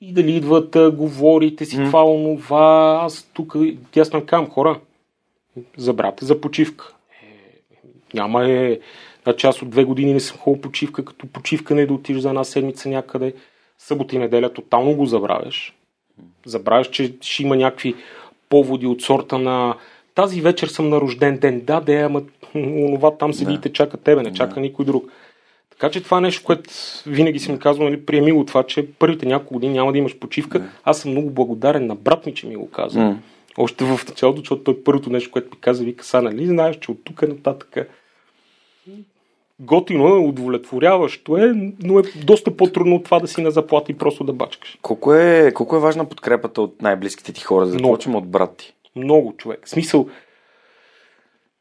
И 0.00 0.12
дали 0.12 0.36
идват, 0.36 0.76
а, 0.76 0.90
говорите 0.90 1.64
си 1.64 1.76
това, 1.76 2.04
онова, 2.04 3.00
аз 3.02 3.30
тук, 3.34 3.54
на 4.12 4.26
кам 4.26 4.50
хора, 4.50 4.80
забрате 5.76 6.24
за 6.24 6.40
почивка. 6.40 6.94
Е, 7.22 7.58
няма 8.14 8.50
е, 8.50 8.78
значи 9.22 9.46
аз 9.46 9.62
от 9.62 9.70
две 9.70 9.84
години 9.84 10.12
не 10.12 10.20
съм 10.20 10.38
хубава 10.38 10.62
почивка, 10.62 11.04
като 11.04 11.26
почивка 11.26 11.74
не 11.74 11.82
е 11.82 11.86
да 11.86 11.94
отидеш 11.94 12.22
за 12.22 12.28
една 12.28 12.44
седмица 12.44 12.88
някъде. 12.88 13.34
Събота 13.78 14.16
и 14.16 14.18
неделя 14.18 14.52
тотално 14.52 14.96
го 14.96 15.06
забравяш. 15.06 15.74
Забравяш, 16.46 16.90
че 16.90 17.14
ще 17.20 17.42
има 17.42 17.56
някакви 17.56 17.94
поводи 18.48 18.86
от 18.86 19.02
сорта 19.02 19.38
на 19.38 19.76
тази 20.16 20.40
вечер 20.40 20.68
съм 20.68 20.88
на 20.88 21.00
рожден 21.00 21.38
ден. 21.38 21.60
Да, 21.60 21.80
да, 21.80 21.92
ама 21.92 22.22
онова 22.56 23.16
там 23.16 23.34
седи 23.34 23.54
и 23.54 23.60
те 23.60 23.72
чака 23.72 23.96
тебе, 23.96 24.22
не 24.22 24.32
чака 24.32 24.60
никой 24.60 24.84
друг. 24.84 25.12
Така 25.70 25.90
че 25.90 26.02
това 26.02 26.18
е 26.18 26.20
нещо, 26.20 26.44
което 26.44 26.70
винаги 27.06 27.38
си 27.38 27.52
ми 27.52 27.58
казвал, 27.58 27.88
нали, 27.88 28.06
приеми 28.06 28.32
го 28.32 28.44
това, 28.44 28.62
че 28.62 28.92
първите 28.92 29.26
няколко 29.26 29.54
години 29.54 29.74
няма 29.74 29.92
да 29.92 29.98
имаш 29.98 30.18
почивка. 30.18 30.62
Аз 30.84 30.98
съм 30.98 31.10
много 31.10 31.30
благодарен 31.30 31.86
на 31.86 31.94
брат 31.94 32.26
ми, 32.26 32.34
че 32.34 32.46
ми 32.46 32.56
го 32.56 32.70
каза. 32.70 33.00
М. 33.00 33.18
Още 33.58 33.84
в 33.84 34.00
началото, 34.08 34.40
защото 34.40 34.62
той 34.62 34.84
първото 34.84 35.10
нещо, 35.10 35.30
което 35.30 35.48
ми 35.50 35.60
каза, 35.60 35.84
вика, 35.84 36.04
са, 36.04 36.22
нали, 36.22 36.46
знаеш, 36.46 36.78
че 36.80 36.90
от 36.90 37.04
тук 37.04 37.22
нататък 37.22 37.76
готино 39.60 40.08
е, 40.08 40.18
удовлетворяващо 40.18 41.36
е, 41.36 41.52
но 41.82 41.98
е 41.98 42.02
доста 42.24 42.56
по-трудно 42.56 42.96
от 42.96 43.04
това 43.04 43.18
да 43.18 43.28
си 43.28 43.40
на 43.40 43.50
заплата 43.50 43.92
и 43.92 43.98
просто 43.98 44.24
да 44.24 44.32
бачкаш. 44.32 44.78
Колко 44.82 45.14
е, 45.14 45.52
колко 45.54 45.76
е 45.76 45.80
важна 45.80 46.08
подкрепата 46.08 46.62
от 46.62 46.82
най-близките 46.82 47.32
ти 47.32 47.40
хора? 47.40 47.66
Да 47.66 47.72
започваме 47.72 48.18
от 48.18 48.28
брат 48.28 48.56
ти. 48.56 48.74
Много 48.96 49.34
човек. 49.36 49.60
В 49.64 49.70
смисъл, 49.70 50.08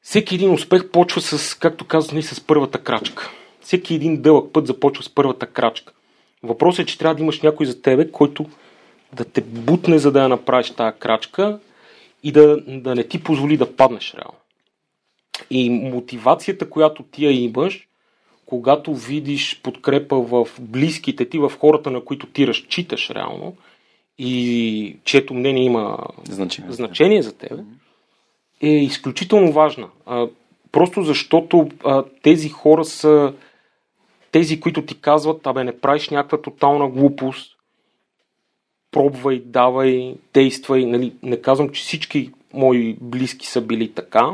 всеки 0.06 0.36
един 0.36 0.54
успех 0.54 0.90
почва 0.90 1.22
с, 1.22 1.60
както 1.60 1.86
казвам, 1.86 2.22
с 2.22 2.42
първата 2.42 2.78
крачка. 2.78 3.32
Всеки 3.62 3.96
един 3.96 4.22
дълъг 4.22 4.54
път 4.54 4.68
започва 4.68 5.04
с 5.04 5.10
първата 5.10 5.48
крачка. 5.48 5.94
Въпросът 6.44 6.84
е, 6.84 6.86
че 6.86 6.98
трябва 6.98 7.16
да 7.16 7.22
имаш 7.22 7.42
някой 7.42 7.66
за 7.66 7.82
тебе, 7.82 8.12
който 8.12 8.46
да 9.14 9.26
те 9.26 9.42
бутне, 9.42 10.00
за 10.00 10.12
да 10.12 10.22
я 10.22 10.30
направиш 10.30 10.72
тази 10.72 11.00
крачка 11.00 11.60
и 12.24 12.32
да, 12.32 12.58
да 12.68 12.96
не 12.96 13.04
ти 13.04 13.24
позволи 13.24 13.58
да 13.58 13.76
паднеш 13.76 14.14
реално. 14.14 14.38
И 15.50 15.70
мотивацията, 15.70 16.70
която 16.70 17.04
ти 17.04 17.26
я 17.26 17.32
имаш, 17.32 17.88
когато 18.46 18.96
видиш 18.96 19.62
подкрепа 19.64 20.22
в 20.22 20.48
близките 20.60 21.30
ти, 21.30 21.38
в 21.38 21.52
хората, 21.60 21.92
на 21.92 22.06
които 22.06 22.28
ти 22.28 22.48
разчиташ 22.48 23.10
реално 23.10 23.56
и 24.18 24.98
чието 25.04 25.34
мнение 25.34 25.64
има 25.64 25.98
Значение. 26.30 26.72
значение 26.72 27.22
за 27.22 27.38
тебе, 27.38 27.64
е 28.70 28.84
изключително 28.84 29.52
важна. 29.52 29.88
А, 30.06 30.28
просто 30.72 31.02
защото 31.02 31.70
а, 31.84 32.04
тези 32.22 32.50
хора 32.50 32.86
са 32.86 33.34
тези, 34.32 34.60
които 34.60 34.86
ти 34.86 35.02
казват, 35.02 35.48
абе 35.48 35.64
не 35.64 35.80
правиш 35.80 36.10
някаква 36.10 36.42
тотална 36.42 36.90
глупост, 36.90 37.56
пробвай, 38.92 39.42
давай, 39.46 40.16
действай. 40.34 40.86
Нали, 40.86 41.14
не 41.24 41.42
казвам, 41.42 41.70
че 41.70 41.82
всички 41.82 42.32
мои 42.54 42.98
близки 43.02 43.48
са 43.48 43.62
били 43.62 43.92
така, 43.92 44.34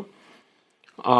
а, 0.98 1.16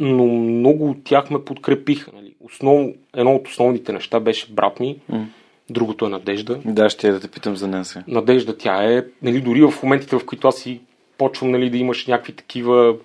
но 0.00 0.26
много 0.26 0.90
от 0.90 1.04
тях 1.04 1.30
ме 1.30 1.44
подкрепиха. 1.44 2.10
Нали. 2.14 2.34
Основ, 2.40 2.88
едно 3.16 3.34
от 3.34 3.48
основните 3.48 3.92
неща 3.92 4.20
беше 4.20 4.52
брат 4.52 4.80
ми, 4.80 4.98
М. 5.08 5.26
другото 5.70 6.06
е 6.06 6.08
Надежда. 6.08 6.60
Да, 6.64 6.90
ще 6.90 7.06
я 7.06 7.12
да 7.12 7.20
те 7.20 7.28
питам 7.28 7.56
за 7.56 7.68
нея 7.68 7.84
сега. 7.84 8.04
Надежда 8.08 8.58
тя 8.58 8.92
е, 8.92 9.04
нали, 9.22 9.40
дори 9.40 9.62
в 9.62 9.82
моментите, 9.82 10.18
в 10.18 10.26
които 10.26 10.48
аз 10.48 10.56
си 10.56 10.80
почвам 11.22 11.50
нали, 11.50 11.70
да 11.70 11.76
имаш 11.76 12.06
някакви 12.06 12.32
такива 12.32 12.96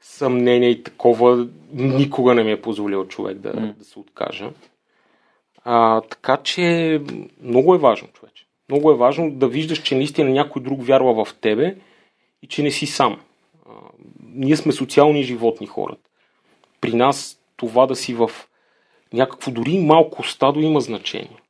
съмнения 0.00 0.70
и 0.70 0.82
такова, 0.82 1.48
никога 1.72 2.34
не 2.34 2.44
ми 2.44 2.52
е 2.52 2.60
позволил 2.60 3.06
човек 3.06 3.38
да, 3.38 3.60
М. 3.60 3.74
да 3.78 3.84
се 3.84 3.98
откажа. 3.98 4.50
А, 5.64 6.00
така 6.00 6.36
че 6.36 7.00
много 7.42 7.74
е 7.74 7.78
важно, 7.78 8.08
човече. 8.08 8.46
Много 8.68 8.90
е 8.90 8.96
важно 8.96 9.30
да 9.30 9.48
виждаш, 9.48 9.82
че 9.82 9.94
наистина 9.94 10.30
някой 10.30 10.62
друг 10.62 10.82
вярва 10.82 11.24
в 11.24 11.34
тебе 11.34 11.76
и 12.42 12.46
че 12.46 12.62
не 12.62 12.70
си 12.70 12.86
сам. 12.86 13.20
А, 13.66 13.72
ние 14.34 14.56
сме 14.56 14.72
социални 14.72 15.22
животни 15.22 15.66
хората. 15.66 16.10
При 16.80 16.92
нас 16.92 17.40
това 17.56 17.86
да 17.86 17.96
си 17.96 18.14
в 18.14 18.30
някакво 19.12 19.50
дори 19.50 19.78
малко 19.78 20.26
стадо 20.26 20.60
има 20.60 20.80
значение. 20.80 21.40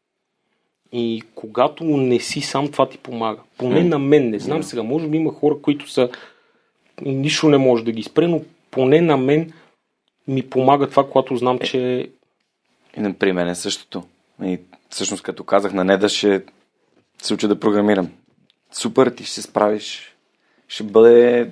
И 0.99 1.22
когато 1.34 1.84
не 1.84 2.20
си 2.20 2.40
сам, 2.40 2.68
това 2.68 2.88
ти 2.88 2.99
помага. 2.99 3.40
Поне 3.59 3.80
М. 3.80 3.88
на 3.88 3.99
мен, 3.99 4.30
не 4.30 4.38
знам 4.38 4.62
сега, 4.62 4.82
може 4.82 5.09
би 5.09 5.16
има 5.16 5.32
хора, 5.32 5.55
които 5.62 5.90
са 5.90 6.09
нищо 7.03 7.49
не 7.49 7.59
може 7.59 7.84
да 7.84 7.92
ги 7.92 8.03
спре, 8.03 8.26
но 8.26 8.42
поне 8.70 9.01
на 9.01 9.16
мен 9.16 9.53
ми 10.28 10.42
помага 10.42 10.88
това, 10.90 11.07
когато 11.07 11.36
знам, 11.36 11.59
че 11.59 12.11
И 12.97 13.01
на 13.01 13.14
при 13.14 13.32
мен 13.32 13.49
е 13.49 13.55
същото. 13.55 14.03
И 14.44 14.59
всъщност, 14.90 15.22
като 15.22 15.44
казах 15.44 15.72
на 15.72 15.84
Неда, 15.84 16.09
ще 16.09 16.42
се 17.22 17.34
уча 17.34 17.49
да 17.49 17.61
програмирам. 17.61 18.11
Супер, 18.72 19.11
ти 19.11 19.24
ще 19.24 19.34
се 19.34 19.42
справиш. 19.42 20.16
Ще 20.68 20.84
бъде, 20.84 21.51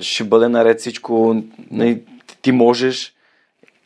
ще 0.00 0.24
бъде 0.24 0.48
наред 0.48 0.80
всичко. 0.80 1.42
Нали, 1.70 2.02
Ти 2.42 2.52
можеш. 2.52 3.13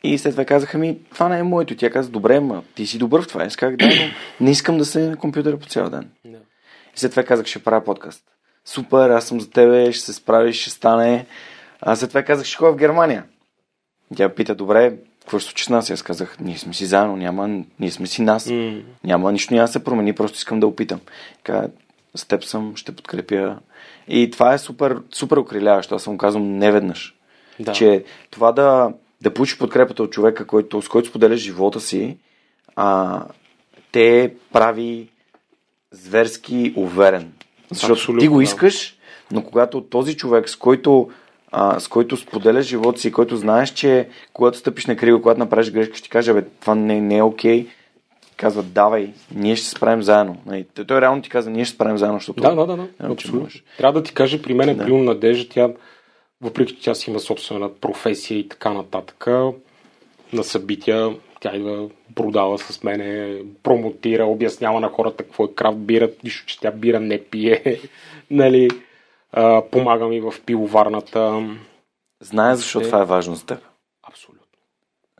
И 0.03 0.17
след 0.17 0.33
това 0.33 0.45
казаха 0.45 0.77
ми, 0.77 0.97
това 1.13 1.29
не 1.29 1.39
е 1.39 1.43
моето. 1.43 1.75
Тя 1.75 1.89
каза, 1.89 2.09
добре, 2.09 2.39
ма 2.39 2.63
ти 2.75 2.87
си 2.87 2.97
добър 2.97 3.21
в 3.21 3.27
това. 3.27 3.43
Аз 3.43 3.55
казах, 3.55 3.75
да, 3.75 3.85
но 3.85 4.11
не 4.45 4.51
искам 4.51 4.77
да 4.77 4.85
се 4.85 4.99
на 4.99 5.17
компютъра 5.17 5.57
по 5.57 5.65
цял 5.65 5.89
ден. 5.89 6.09
Да. 6.25 6.37
И 6.95 6.99
след 6.99 7.11
това 7.11 7.23
казах, 7.23 7.45
ще 7.45 7.63
правя 7.63 7.83
подкаст. 7.83 8.23
Супер, 8.65 9.09
аз 9.09 9.25
съм 9.25 9.41
за 9.41 9.49
тебе, 9.49 9.91
ще 9.91 10.05
се 10.05 10.13
справиш, 10.13 10.61
ще 10.61 10.69
стане. 10.69 11.25
А 11.81 11.95
след 11.95 12.09
това 12.09 12.23
казах, 12.23 12.45
ще 12.45 12.57
ходя 12.57 12.71
в 12.71 12.77
Германия. 12.77 13.23
Тя 14.15 14.29
пита, 14.29 14.55
добре, 14.55 14.93
какво 15.19 15.39
ще 15.39 15.47
случи 15.49 15.63
с 15.63 15.69
нас? 15.69 15.91
Аз 15.91 16.01
казах, 16.01 16.39
ние 16.39 16.57
сме 16.57 16.73
си 16.73 16.85
заедно, 16.85 17.15
няма, 17.15 17.63
ние 17.79 17.91
сме 17.91 18.07
си 18.07 18.21
нас. 18.21 18.49
М. 18.49 18.81
Няма 19.03 19.31
нищо, 19.31 19.53
няма 19.53 19.67
да 19.67 19.71
се 19.71 19.83
промени, 19.83 20.13
просто 20.13 20.37
искам 20.37 20.59
да 20.59 20.67
опитам. 20.67 20.99
Така, 21.43 21.67
с 22.15 22.25
теб 22.25 22.43
съм, 22.43 22.75
ще 22.75 22.95
подкрепя. 22.95 23.57
И 24.07 24.31
това 24.31 24.53
е 24.53 24.57
супер, 24.57 24.97
супер 25.11 25.37
окриляващо. 25.37 25.95
Аз 25.95 26.03
съм 26.03 26.17
казвам 26.17 26.57
неведнъж. 26.57 27.15
Да. 27.59 27.71
Че 27.71 28.03
това 28.31 28.51
да, 28.51 28.93
да 29.21 29.33
получиш 29.33 29.57
подкрепата 29.57 30.03
от 30.03 30.11
човека, 30.11 30.45
който, 30.47 30.81
с 30.81 30.87
който 30.87 31.09
споделяш 31.09 31.39
живота 31.39 31.79
си, 31.79 32.17
а, 32.75 33.23
те 33.91 34.33
прави 34.53 35.07
зверски 35.91 36.73
уверен. 36.75 37.31
Защото 37.71 37.93
Абсолютно, 37.93 38.21
ти 38.21 38.27
го 38.27 38.41
искаш, 38.41 38.97
но 39.31 39.43
когато 39.43 39.81
този 39.81 40.17
човек, 40.17 40.49
с 40.49 40.55
който, 40.55 41.09
а, 41.51 41.79
с 41.79 41.87
който 41.87 42.17
споделяш 42.17 42.65
живота 42.65 42.99
си, 42.99 43.11
който 43.11 43.37
знаеш, 43.37 43.69
че 43.69 44.09
когато 44.33 44.57
стъпиш 44.57 44.85
на 44.85 44.95
криво, 44.95 45.21
когато 45.21 45.39
направиш 45.39 45.71
грешка, 45.71 45.95
ще 45.95 46.03
ти 46.03 46.09
каже, 46.09 46.33
бе, 46.33 46.45
това 46.61 46.75
не, 46.75 47.01
не 47.01 47.17
е 47.17 47.23
окей, 47.23 47.67
казва, 48.37 48.63
давай, 48.63 49.13
ние 49.35 49.55
ще 49.55 49.65
се 49.65 49.71
справим 49.71 50.03
заедно. 50.03 50.37
Нали, 50.45 50.65
Той, 50.87 51.01
реално 51.01 51.21
ти 51.21 51.29
каза, 51.29 51.49
ние 51.49 51.65
ще 51.65 51.69
се 51.69 51.75
справим 51.75 51.97
заедно, 51.97 52.19
защото... 52.19 52.43
Да, 52.43 52.55
да, 52.55 52.65
да, 52.65 52.77
да. 52.77 52.87
Че 52.87 53.05
Абсолютно. 53.05 53.41
можеш. 53.41 53.63
Трябва 53.77 53.99
да 53.99 54.03
ти 54.03 54.13
кажа, 54.13 54.41
при 54.41 54.53
мен 54.53 54.69
е 54.69 54.73
Да. 54.73 54.85
да. 54.85 54.93
Надежда, 54.93 55.49
тя, 55.49 55.69
въпреки 56.41 56.75
че 56.75 56.81
тя 56.81 56.95
си 56.95 57.09
има 57.09 57.19
собствена 57.19 57.73
професия 57.73 58.39
и 58.39 58.49
така 58.49 58.73
нататък, 58.73 59.27
на 60.33 60.43
събития, 60.43 61.15
тя 61.39 61.55
идва, 61.55 61.89
продава 62.15 62.57
с 62.57 62.83
мене, 62.83 63.37
промотира, 63.63 64.25
обяснява 64.25 64.79
на 64.79 64.89
хората 64.89 65.23
какво 65.23 65.45
е 65.45 65.53
крафт 65.55 65.77
бира, 65.77 66.09
нищо, 66.23 66.45
че 66.45 66.59
тя 66.59 66.71
бира 66.71 66.99
не 66.99 67.23
пие, 67.23 67.79
нали, 68.31 68.69
а, 69.31 69.63
помага 69.71 70.07
ми 70.07 70.21
в 70.21 70.33
пиловарната. 70.45 71.49
Знае 72.21 72.55
защо 72.55 72.79
Е. 72.79 72.83
това 72.83 73.01
е 73.01 73.05
важно 73.05 73.35
за 73.35 73.45
теб. 73.45 73.59
Абсолютно. 74.09 74.39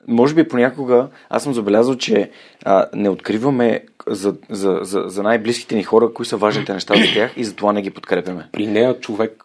Може 0.08 0.36
би 0.36 0.48
понякога 0.48 1.08
аз 1.30 1.44
съм 1.44 1.54
забелязал, 1.54 1.96
че 1.96 2.32
а, 2.66 2.88
не 2.94 3.10
откриваме 3.10 3.86
за, 4.08 4.36
за, 4.50 4.80
за, 4.82 5.04
за 5.06 5.24
най-близките 5.24 5.76
ни 5.76 5.84
хора, 5.84 6.14
кои 6.14 6.26
са 6.26 6.38
важните 6.38 6.74
неща 6.74 6.94
за 6.96 7.14
тях 7.14 7.34
и 7.38 7.44
затова 7.44 7.74
не 7.74 7.82
ги 7.82 7.92
подкрепяме. 7.92 8.50
При 8.52 8.68
нея 8.68 9.00
човек, 9.00 9.44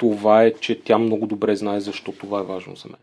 това 0.00 0.44
е, 0.44 0.52
че 0.52 0.80
тя 0.80 0.98
много 0.98 1.26
добре 1.26 1.56
знае 1.56 1.80
защо 1.80 2.12
това 2.12 2.40
е 2.40 2.44
важно 2.44 2.76
за 2.76 2.88
мен. 2.88 2.98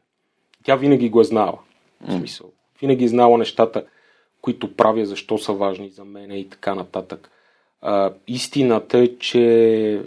Тя 0.63 0.75
винаги 0.75 1.09
го 1.09 1.21
е 1.21 1.23
знала. 1.23 1.59
В 2.01 2.11
смисъл. 2.11 2.51
Винаги 2.81 3.05
е 3.05 3.07
знала 3.07 3.37
нещата, 3.37 3.85
които 4.41 4.75
правя, 4.75 5.05
защо 5.05 5.37
са 5.37 5.53
важни 5.53 5.89
за 5.89 6.05
мен 6.05 6.31
и 6.31 6.49
така 6.49 6.75
нататък. 6.75 7.31
А, 7.81 8.13
истината 8.27 8.97
е, 8.97 9.07
че 9.17 10.01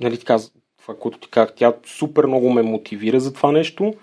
нали 0.00 0.18
така, 0.18 0.38
това, 0.82 0.96
което 0.96 1.18
ти 1.18 1.28
казах, 1.28 1.54
тя 1.56 1.74
супер 1.86 2.24
много 2.24 2.50
ме 2.50 2.62
мотивира 2.62 3.20
за 3.20 3.32
това 3.32 3.52
нещо 3.52 3.94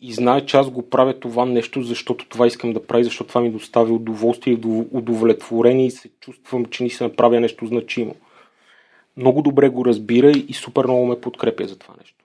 и 0.00 0.12
знае, 0.12 0.46
че 0.46 0.56
аз 0.56 0.70
го 0.70 0.90
правя 0.90 1.20
това 1.20 1.44
нещо, 1.44 1.82
защото 1.82 2.28
това 2.28 2.46
искам 2.46 2.72
да 2.72 2.86
правя, 2.86 3.04
защото 3.04 3.28
това 3.28 3.40
ми 3.40 3.50
доставя 3.50 3.92
удоволствие 3.92 4.52
и 4.54 4.56
удов- 4.56 4.88
удовлетворение 4.92 5.86
и 5.86 5.90
се 5.90 6.08
чувствам, 6.20 6.64
че 6.64 6.82
ни 6.82 6.90
се 6.90 7.04
направя 7.04 7.40
нещо 7.40 7.66
значимо. 7.66 8.14
Много 9.16 9.42
добре 9.42 9.68
го 9.68 9.84
разбира 9.84 10.30
и 10.30 10.52
супер 10.52 10.84
много 10.84 11.06
ме 11.06 11.20
подкрепя 11.20 11.66
за 11.66 11.78
това 11.78 11.94
нещо. 11.98 12.24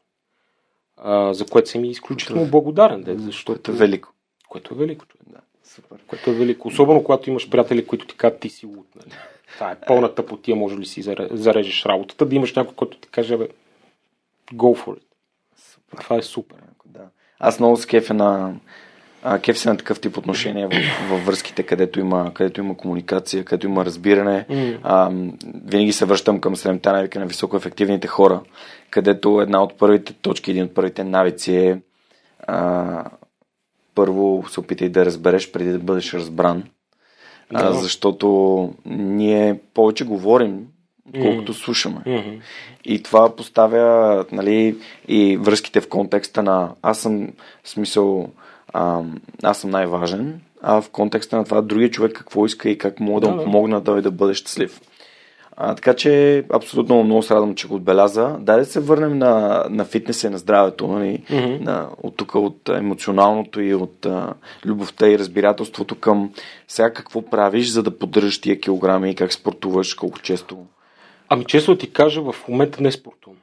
А, 0.97 1.33
за 1.33 1.45
което 1.45 1.69
съм 1.69 1.85
и 1.85 1.89
изключително 1.89 2.45
благодарен, 2.45 3.03
де, 3.03 3.17
защото... 3.17 3.53
Което 3.53 3.71
е 3.71 3.75
велико. 3.75 4.09
Което 4.49 4.73
е 4.73 4.77
велико. 4.77 5.05
Да, 5.27 5.39
супер. 5.63 5.97
Което 6.07 6.29
е 6.29 6.33
велико. 6.33 6.67
Особено 6.67 7.03
когато 7.03 7.29
имаш 7.29 7.49
приятели, 7.49 7.87
които 7.87 8.07
ти 8.07 8.17
казват, 8.17 8.39
ти 8.39 8.49
си 8.49 8.65
луд. 8.65 8.87
Нали? 8.95 9.15
Това 9.53 9.71
е 9.71 9.79
пълна 9.87 10.15
тъпотия, 10.15 10.55
може 10.55 10.77
ли 10.77 10.85
си 10.85 11.03
заре- 11.03 11.35
зарежеш 11.35 11.85
работата, 11.85 12.25
да 12.25 12.35
имаш 12.35 12.53
някой, 12.55 12.75
който 12.75 12.97
ти 12.97 13.07
каже, 13.07 13.37
бе, 13.37 13.47
go 14.53 14.85
for 14.85 14.97
it. 14.97 15.03
Супер. 15.55 15.97
Това 15.97 16.15
е 16.15 16.21
супер. 16.21 16.57
Да. 16.85 17.05
Аз 17.39 17.59
много 17.59 17.77
се 17.77 17.87
кефя 17.87 18.13
на, 18.13 18.55
а, 19.27 19.39
кеф 19.39 19.59
се 19.59 19.69
на 19.69 19.77
такъв 19.77 19.99
тип 19.99 20.17
отношения 20.17 20.67
в, 20.67 20.73
във 21.09 21.25
връзките, 21.25 21.63
където 21.63 21.99
има, 21.99 22.31
където 22.33 22.61
има 22.61 22.77
комуникация, 22.77 23.45
където 23.45 23.67
има 23.67 23.85
разбиране. 23.85 24.45
М. 24.49 24.79
А, 24.83 25.11
винаги 25.65 25.93
се 25.93 26.05
връщам 26.05 26.41
към 26.41 26.55
седемта 26.55 26.93
навика 26.93 27.19
на 27.19 27.25
високоефективните 27.25 28.07
хора, 28.07 28.41
където 28.89 29.41
една 29.41 29.63
от 29.63 29.77
първите 29.77 30.13
точки, 30.13 30.51
един 30.51 30.63
от 30.63 30.73
първите 30.73 31.03
навици 31.03 31.55
е 31.55 31.81
а, 32.47 33.03
първо 33.95 34.43
се 34.49 34.59
опитай 34.59 34.89
да 34.89 35.05
разбереш 35.05 35.51
преди 35.51 35.71
да 35.71 35.79
бъдеш 35.79 36.13
разбран. 36.13 36.63
А, 37.53 37.63
Да. 37.63 37.73
защото 37.73 38.73
ние 38.85 39.59
повече 39.73 40.03
говорим, 40.05 40.67
колкото 41.21 41.51
М. 41.51 41.55
слушаме. 41.55 42.01
Мгм. 42.05 42.35
И 42.85 43.03
това 43.03 43.35
поставя 43.35 44.25
нали, 44.31 44.77
и 45.07 45.37
връзките 45.37 45.81
в 45.81 45.89
контекста 45.89 46.43
на 46.43 46.71
аз 46.81 46.99
съм 46.99 47.27
смисъл 47.63 48.29
а, 48.73 49.01
аз 49.43 49.57
съм 49.57 49.69
най-важен, 49.69 50.41
а 50.61 50.81
в 50.81 50.89
контекста 50.89 51.37
на 51.37 51.43
това 51.43 51.61
другия 51.61 51.91
човек 51.91 52.13
какво 52.13 52.45
иска 52.45 52.69
и 52.69 52.77
как 52.77 52.99
мога 52.99 53.21
да, 53.21 53.27
Да, 53.27 53.35
му 53.35 53.43
помогна 53.43 53.81
да, 53.81 54.01
да 54.01 54.11
бъде 54.11 54.33
щастлив. 54.33 54.81
А, 55.57 55.75
така 55.75 55.93
че 55.93 56.43
абсолютно 56.53 57.03
много 57.03 57.23
се 57.23 57.33
радвам, 57.35 57.55
че 57.55 57.67
го 57.67 57.75
отбеляза. 57.75 58.35
Дай 58.39 58.57
да 58.57 58.65
се 58.65 58.79
върнем 58.79 59.17
на, 59.17 59.65
на 59.69 59.85
фитнеса 59.85 60.27
и 60.27 60.29
на 60.29 60.37
здравето, 60.37 60.87
нали? 60.87 61.23
Мгм. 61.29 61.63
на, 61.63 61.89
от 62.03 62.17
тук, 62.17 62.35
от 62.35 62.69
емоционалното 62.69 63.61
и 63.61 63.73
от 63.73 64.05
а, 64.05 64.33
любовта 64.65 65.07
и 65.07 65.19
разбирателството 65.19 65.95
към 65.95 66.31
сега 66.67 66.93
какво 66.93 67.21
правиш, 67.21 67.67
за 67.67 67.83
да 67.83 67.97
поддържаш 67.97 68.41
тия 68.41 68.59
килограми 68.59 69.11
и 69.11 69.15
как 69.15 69.33
спортуваш, 69.33 69.93
колко 69.93 70.19
често. 70.19 70.57
Ами 71.29 71.45
често 71.45 71.71
да 71.71 71.77
ти 71.77 71.93
кажа, 71.93 72.21
в 72.21 72.35
момента 72.47 72.83
не 72.83 72.91
спортувам. 72.91 73.37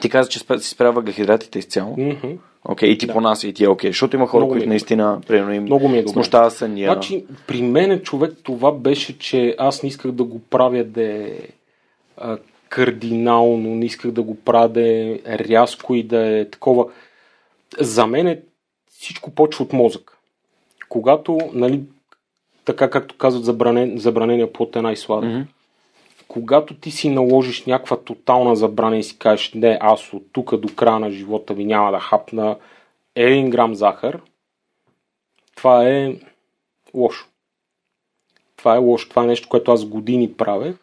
Ти 0.00 0.08
каза, 0.10 0.30
че 0.30 0.38
си 0.38 0.68
спря 0.68 0.90
въглехидратите 0.90 1.58
изцяло. 1.58 1.94
Мгм. 1.98 2.32
Окей, 2.64 2.88
и 2.88 2.98
ти 2.98 3.06
по 3.06 3.20
нас, 3.20 3.44
и 3.44 3.52
ти 3.52 3.64
е 3.64 3.68
окей. 3.68 3.90
Защото 3.90 4.16
има 4.16 4.26
хора, 4.26 4.40
Много 4.40 4.52
е 4.52 4.54
които 4.54 4.64
добре. 4.64 4.68
наистина, 4.68 5.20
примерно, 5.26 5.52
им 5.52 5.62
Много 5.62 5.88
ми 5.88 5.98
е 5.98 6.08
смущава 6.08 6.50
съня. 6.50 6.84
Значи, 6.84 7.24
при 7.46 7.62
мен 7.62 8.00
човек 8.00 8.32
това 8.42 8.72
беше, 8.72 9.18
че 9.18 9.54
аз 9.58 9.82
не 9.82 9.88
исках 9.88 10.12
да 10.12 10.24
го 10.24 10.40
правя 10.40 10.84
да 10.84 11.02
е 11.02 11.32
кардинално, 12.68 13.74
не 13.74 13.84
исках 13.84 14.10
да 14.10 14.22
го 14.22 14.34
правя 14.34 14.68
да 14.68 14.88
е 14.88 15.18
рязко 15.26 15.94
и 15.94 16.02
да 16.02 16.38
е 16.38 16.50
такова. 16.50 16.86
За 17.80 18.06
мен 18.06 18.26
е 18.26 18.40
всичко 18.90 19.30
почва 19.30 19.64
от 19.64 19.72
мозък. 19.72 20.18
Когато, 20.88 21.38
нали, 21.52 21.80
така 22.64 22.90
както 22.90 23.16
казват 23.16 23.44
забранен, 23.44 23.98
забранения 23.98 24.52
плод 24.52 24.76
е 24.76 24.82
най-сладък. 24.82 25.30
Мгм. 25.30 25.42
Когато 26.36 26.74
ти 26.74 26.90
си 26.90 27.08
наложиш 27.08 27.64
някаква 27.64 27.96
тотална 27.96 28.56
забрана 28.56 28.98
и 28.98 29.02
си 29.02 29.18
кажеш, 29.18 29.52
не, 29.54 29.78
аз 29.80 30.12
от 30.12 30.32
тук 30.32 30.56
до 30.56 30.74
края 30.74 30.98
на 30.98 31.10
живота 31.10 31.54
ми 31.54 31.64
няма 31.64 31.92
да 31.92 32.00
хапна 32.00 32.56
1 33.16 33.48
грам 33.50 33.74
захар, 33.74 34.20
това 35.54 35.88
е 35.88 36.16
лошо. 36.94 37.28
Това 38.56 38.74
е 38.74 38.78
лошо. 38.78 39.08
Това 39.08 39.22
е 39.24 39.26
нещо, 39.26 39.48
което 39.48 39.72
аз 39.72 39.84
години 39.84 40.32
правех 40.32 40.76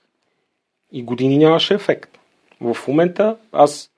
и 0.92 1.04
години 1.04 1.38
нямаше 1.38 1.74
ефект. 1.74 2.20
В 2.62 2.78
момента 2.88 3.38
аз, 3.52 3.92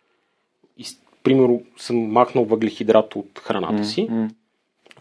примерно, 1.23 1.63
съм 1.77 1.97
махнал 1.97 2.45
въглехидрат 2.45 3.15
от 3.15 3.39
храната 3.39 3.85
си. 3.85 4.07
М. 4.09 4.29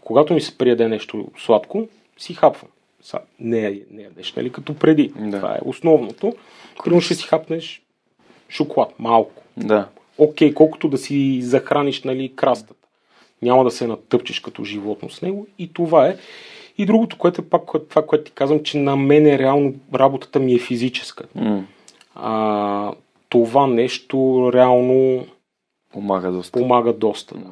Когато 0.01 0.33
ми 0.33 0.41
се 0.41 0.57
приеде 0.57 0.87
нещо 0.87 1.27
сладко, 1.37 1.87
си 2.17 2.33
хапвам. 2.33 2.71
Са, 3.05 3.19
не, 3.39 3.59
я- 3.59 3.81
не 3.91 4.03
ядеш, 4.03 4.33
нали, 4.33 4.51
като 4.51 4.75
преди. 4.75 5.13
Да. 5.17 5.37
Това 5.37 5.55
е 5.55 5.59
основното. 5.65 6.33
Примерно 6.83 7.01
ще 7.01 7.15
си 7.15 7.23
хапнеш 7.23 7.81
шоколад, 8.49 8.93
малко. 8.99 9.43
Да. 9.57 9.89
Окей, 10.17 10.53
колкото 10.53 10.87
да 10.87 10.97
си 10.97 11.41
захраниш, 11.41 12.03
нали, 12.03 12.35
крастата. 12.35 12.87
Няма 13.41 13.63
да 13.63 13.71
се 13.71 13.87
натъпчеш 13.87 14.39
като 14.39 14.63
животно 14.63 15.09
с 15.09 15.21
него 15.21 15.47
и 15.59 15.73
това 15.73 16.07
е. 16.07 16.17
И 16.77 16.85
другото, 16.85 17.17
което 17.17 17.41
е 17.41 17.45
пак 17.45 17.61
това, 17.89 18.05
което 18.05 18.23
ти 18.23 18.31
казвам, 18.31 18.63
че 18.63 18.77
на 18.77 18.95
мен 18.95 19.27
е 19.27 19.39
реално 19.39 19.73
работата 19.93 20.39
ми 20.39 20.53
е 20.53 20.59
физическа. 20.59 21.23
М. 21.35 21.65
А, 22.15 22.93
това 23.29 23.67
нещо 23.67 24.49
реално 24.53 25.25
Помага 25.93 26.31
доста. 26.31 26.59
помага 26.59 26.93
доста. 26.93 27.35
Да. 27.35 27.45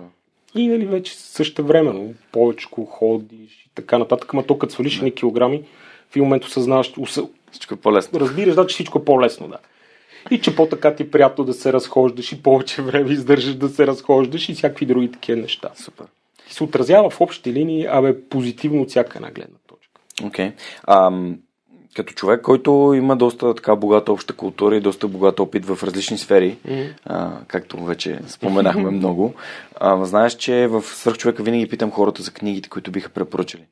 И 0.55 0.67
нали, 0.67 0.85
вече 0.85 1.17
също 1.17 1.65
времено 1.65 2.13
повече 2.31 2.67
ходиш 2.89 3.65
и 3.65 3.69
така 3.75 3.97
нататък, 3.97 4.33
ама 4.33 4.43
то 4.45 4.57
като 4.57 4.73
свалиш 4.73 4.97
едни 4.97 5.11
килограми, 5.11 5.63
в 6.09 6.15
един 6.15 6.23
момент 6.23 6.43
осъзнаваш, 6.45 6.93
уса- 6.93 7.29
Всичко 7.51 7.73
е 7.73 7.77
по-лесно. 7.77 8.19
разбираш, 8.19 8.55
да, 8.55 8.67
че 8.67 8.73
всичко 8.73 8.99
е 8.99 9.05
по-лесно, 9.05 9.47
да. 9.47 9.57
И 10.31 10.41
че 10.41 10.55
по-така 10.55 10.95
ти 10.95 11.03
е 11.03 11.09
приятно 11.11 11.43
да 11.43 11.53
се 11.53 11.73
разхождаш 11.73 12.31
и 12.31 12.43
повече 12.43 12.81
време 12.81 13.11
издържаш 13.11 13.53
да 13.53 13.69
се 13.69 13.87
разхождаш 13.87 14.49
и 14.49 14.53
всякакви 14.53 14.85
други 14.85 15.11
такива 15.11 15.41
неща. 15.41 15.69
Супер. 15.75 16.05
И 16.49 16.53
се 16.53 16.63
отразява 16.63 17.09
в 17.09 17.21
общи 17.21 17.53
линии, 17.53 17.85
абе, 17.89 18.21
позитивно 18.29 18.81
от 18.81 18.89
всяка 18.89 19.17
една 19.17 19.31
гледна 19.31 19.57
точка. 19.67 20.01
Окей. 20.23 20.51
Ам, 20.87 21.39
Като 21.95 22.13
човек, 22.13 22.41
който 22.41 22.93
има 22.95 23.15
доста 23.15 23.55
така 23.55 23.75
богата 23.75 24.13
обща 24.13 24.33
култура 24.33 24.75
и 24.75 24.81
доста 24.81 25.07
богат 25.07 25.39
опит 25.39 25.65
в 25.65 25.83
различни 25.83 26.17
сфери, 26.17 26.57
а, 27.05 27.31
както 27.47 27.85
вече 27.85 28.19
споменахме 28.27 28.89
много, 28.91 29.33
а, 29.75 30.05
знаеш, 30.05 30.33
че 30.35 30.67
в 30.67 30.81
свърхчовека 30.81 31.43
винаги 31.43 31.69
питам 31.69 31.91
хората 31.91 32.21
за 32.21 32.31
книгите, 32.31 32.69
които 32.69 32.91
биха 32.91 33.09
препоръчали. 33.09 33.63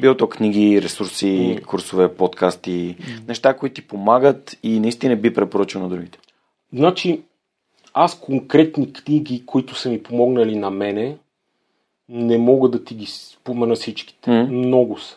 Било 0.00 0.14
то 0.14 0.28
книги, 0.28 0.82
ресурси, 0.82 1.58
курсове, 1.66 2.14
подкасти, 2.14 2.96
неща, 3.28 3.56
които 3.56 3.74
ти 3.74 3.88
помагат 3.88 4.58
и 4.62 4.80
наистина 4.80 5.16
би 5.16 5.34
препоръчал 5.34 5.82
на 5.82 5.88
другите. 5.88 6.18
Значи, 6.72 7.22
аз 7.94 8.20
конкретни 8.20 8.92
книги, 8.92 9.46
които 9.46 9.74
са 9.74 9.90
ми 9.90 10.02
помогнали 10.02 10.56
на 10.56 10.70
мене, 10.70 11.16
не 12.08 12.38
мога 12.38 12.68
да 12.68 12.84
ти 12.84 12.94
ги 12.94 13.06
спомена 13.06 13.74
всичките. 13.74 14.30
М. 14.30 14.46
Много 14.50 14.98
са. 14.98 15.16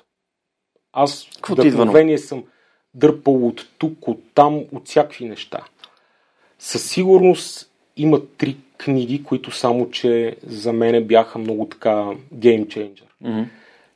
Аз 0.94 1.28
Какво 1.36 1.54
вдъхновение 1.54 2.18
съм 2.18 2.44
дърпал 2.94 3.48
от 3.48 3.68
тук, 3.78 4.08
от 4.08 4.22
там, 4.34 4.64
от 4.72 4.88
всякакви 4.88 5.26
неща. 5.26 5.66
Със 6.60 6.90
сигурност 6.90 7.72
има 7.98 8.22
три 8.38 8.58
книги, 8.78 9.24
които 9.24 9.52
само, 9.52 9.90
че 9.90 10.36
за 10.48 10.74
мене 10.74 11.02
бяха 11.02 11.40
много 11.40 11.66
така 11.66 12.08
геймченджер. 12.34 13.08
Мгм. 13.22 13.42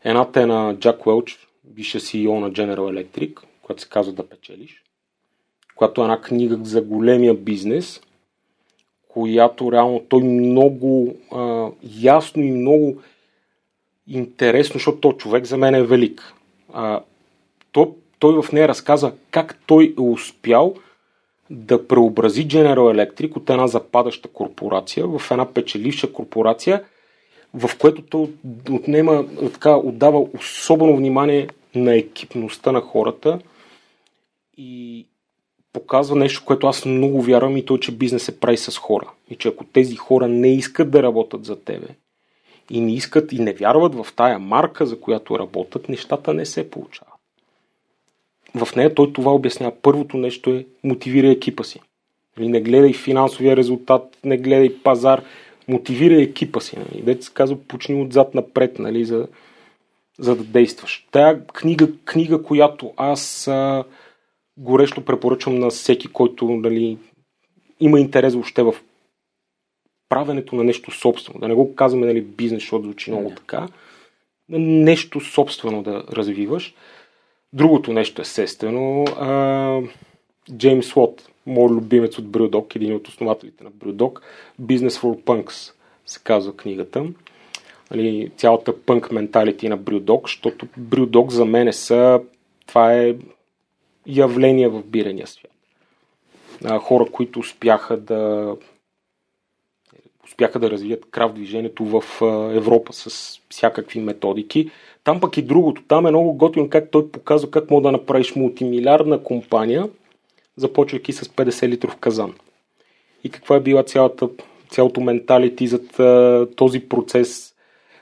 Едната 0.04 0.42
е 0.42 0.46
на 0.46 0.76
Джак 0.80 1.08
Уелч, 1.08 1.48
бившия 1.64 2.02
CEO 2.02 2.40
на 2.40 2.52
General 2.52 2.78
Electric, 2.78 3.40
която 3.62 3.82
се 3.82 3.90
казва 3.90 4.14
Да 4.14 4.30
печелиш, 4.30 4.84
която 5.76 6.02
е 6.02 6.04
една 6.04 6.22
книга 6.22 6.60
за 6.64 6.82
големия 6.82 7.34
бизнес, 7.34 8.02
която 9.08 9.72
реално 9.72 10.00
той 10.10 10.24
много 10.24 11.16
а, 11.32 11.70
ясно 12.02 12.44
и 12.44 12.52
много 12.52 13.02
интересно, 14.08 14.74
защото 14.74 14.98
той 14.98 15.14
човек 15.14 15.46
за 15.46 15.58
мен 15.58 15.76
е 15.76 15.84
велик. 15.84 16.35
А, 16.78 17.02
той, 17.72 17.88
той 18.20 18.42
в 18.42 18.52
нея 18.52 18.68
разказва 18.68 19.12
как 19.32 19.60
той 19.66 19.94
е 19.98 20.02
успял 20.02 20.76
да 21.50 21.88
преобрази 21.88 22.48
General 22.48 22.76
Electric 22.76 23.36
от 23.36 23.50
една 23.50 23.68
западаща 23.68 24.28
корпорация 24.28 25.08
в 25.08 25.32
една 25.32 25.54
печеливша 25.54 26.14
корпорация, 26.14 26.84
в 27.54 27.72
което 27.80 28.02
той 28.02 28.30
отнема, 28.72 29.26
така, 29.54 29.76
отдава 29.76 30.20
особено 30.20 30.98
внимание 30.98 31.48
на 31.76 31.96
екипността 31.96 32.72
на 32.72 32.82
хората 32.82 33.40
и 34.58 35.06
показва 35.74 36.16
нещо, 36.16 36.44
което 36.46 36.68
аз 36.68 36.86
много 36.86 37.22
вярвам 37.22 37.58
и 37.58 37.66
то, 37.66 37.78
че 37.78 37.92
бизнес 37.92 38.24
се 38.24 38.40
прави 38.40 38.58
с 38.58 38.78
хора. 38.78 39.12
И 39.30 39.36
че 39.36 39.48
ако 39.48 39.64
тези 39.64 39.96
хора 39.96 40.28
не 40.28 40.54
искат 40.56 40.92
да 40.92 41.04
работят 41.04 41.46
за 41.46 41.56
тебе 41.56 41.88
и 42.70 42.82
не 42.82 42.94
искат 42.94 43.34
и 43.34 43.40
не 43.40 43.54
вярват 43.54 43.96
в 43.96 44.08
тая 44.16 44.40
марка, 44.40 44.86
за 44.86 45.00
която 45.00 45.40
работят, 45.40 45.90
нещата 45.90 46.34
не 46.34 46.46
се 46.46 46.70
получават. 46.70 47.14
В 48.56 48.76
нея 48.76 48.96
той 48.96 49.14
това 49.14 49.34
обяснява. 49.34 49.74
Първото 49.82 50.18
нещо 50.18 50.50
е 50.50 50.66
мотивира 50.84 51.28
екипа 51.28 51.64
си. 51.64 51.80
Нали, 52.38 52.48
Не 52.48 52.62
гледай 52.62 52.94
финансовия 52.94 53.58
резултат, 53.58 54.18
не 54.24 54.38
гледай 54.38 54.78
пазар, 54.84 55.24
мотивира 55.68 56.22
екипа 56.22 56.60
си. 56.60 56.78
Нали. 56.80 57.02
Дете 57.02 57.26
се 57.26 57.34
казва, 57.34 57.58
почни 57.68 58.02
отзад 58.02 58.36
напред, 58.36 58.80
нали, 58.80 59.06
за, 59.06 59.28
за 60.20 60.36
да 60.36 60.44
действаш. 60.44 61.08
Тая 61.12 61.48
книга, 61.48 61.88
книга 62.06 62.44
която 62.44 62.94
аз 62.98 63.48
а, 63.48 63.84
горещо 64.58 65.06
препоръчвам 65.06 65.60
на 65.60 65.70
всеки, 65.70 66.08
който 66.08 66.46
нали, 66.48 66.98
има 67.80 68.00
интерес 68.00 68.34
въобще 68.34 68.64
в 68.64 68.76
правенето 70.10 70.56
на 70.56 70.64
нещо 70.64 70.92
собствено. 70.92 71.40
Да 71.40 71.48
не 71.48 71.54
го 71.54 71.76
казваме 71.76 72.06
нали, 72.06 72.22
бизнес, 72.22 72.62
защото 72.62 72.84
звучи 72.84 73.12
много 73.12 73.30
така. 73.30 73.68
Нещо 74.50 75.20
собствено 75.20 75.84
да 75.84 76.04
развиваш. 76.12 76.74
Другото 77.54 77.94
нещо 77.94 78.22
естествено, 78.22 79.04
а, 79.04 79.82
Джеймс 80.52 80.96
Уот, 80.96 81.30
мой 81.46 81.70
любимец 81.70 82.18
от 82.18 82.28
Брюдок, 82.28 82.76
един 82.76 82.96
от 82.96 83.08
основателите 83.08 83.64
на 83.64 83.70
Брюдок, 83.70 84.22
Business 84.62 84.90
for 84.90 85.24
Punks 85.24 85.74
се 86.06 86.20
казва 86.24 86.58
книгата. 86.58 87.06
Нали, 87.92 88.32
цялата 88.38 88.82
пънк 88.82 89.12
менталити 89.12 89.70
на 89.70 89.78
Брюдок, 89.78 90.28
защото 90.28 90.68
Брюдок 90.78 91.32
за 91.32 91.46
мен 91.46 91.74
са, 91.74 92.22
това 92.68 92.94
е 92.94 93.16
явление 94.08 94.68
в 94.68 94.84
бирения 94.84 95.28
свят. 95.28 95.52
А, 96.64 96.80
хора, 96.80 97.06
които 97.12 97.40
успяха 97.40 97.98
да 97.98 98.56
успяха 100.26 100.60
да 100.60 100.72
развият 100.72 101.06
крав 101.12 101.34
движението 101.34 101.86
в 101.86 102.04
Европа 102.56 102.94
с 102.94 103.40
всякакви 103.50 104.00
методики. 104.00 104.72
Там 105.04 105.20
пък 105.20 105.38
и 105.38 105.42
другото. 105.42 105.84
Там 105.88 106.08
е 106.08 106.12
много 106.12 106.34
готино 106.34 106.70
как 106.70 106.92
той 106.92 107.12
показва 107.12 107.52
как 107.52 107.72
мога 107.72 107.82
да 107.82 107.92
направиш 107.92 108.36
мултимилиардна 108.36 109.24
компания, 109.24 109.90
започвайки 110.58 111.14
с 111.14 111.22
50 111.22 111.68
литров 111.68 111.96
казан. 111.96 112.34
И 113.24 113.30
каква 113.30 113.56
е 113.56 113.60
била 113.60 113.84
цялата, 113.84 114.30
цялото 114.70 115.02
менталити 115.02 115.68
зад 115.68 116.00
а, 116.00 116.48
този 116.56 116.80
процес, 116.80 117.54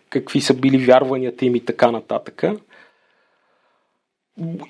какви 0.09 0.41
са 0.41 0.53
били 0.53 0.85
вярванията 0.85 1.45
им 1.45 1.55
и 1.55 1.65
така 1.65 1.91
нататък. 1.91 2.43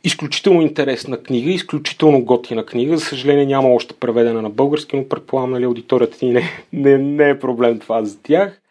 Изключително 0.03 0.61
интересна 0.61 1.17
книга, 1.17 1.51
изключително 1.51 2.25
готина 2.25 2.65
книга. 2.65 2.97
За 2.97 3.05
съжаление 3.05 3.45
няма 3.45 3.69
още 3.69 3.93
преведена 3.93 4.41
на 4.41 4.49
български, 4.49 4.95
но 4.95 5.09
предполагам, 5.09 5.51
нали, 5.51 5.63
аудиторията 5.63 6.17
ти 6.17 6.25
не, 6.25 6.43
не, 6.73 6.97
не 6.97 7.29
е 7.29 7.39
проблем 7.39 7.79
това 7.79 8.03
за 8.03 8.21
тях. 8.21 8.61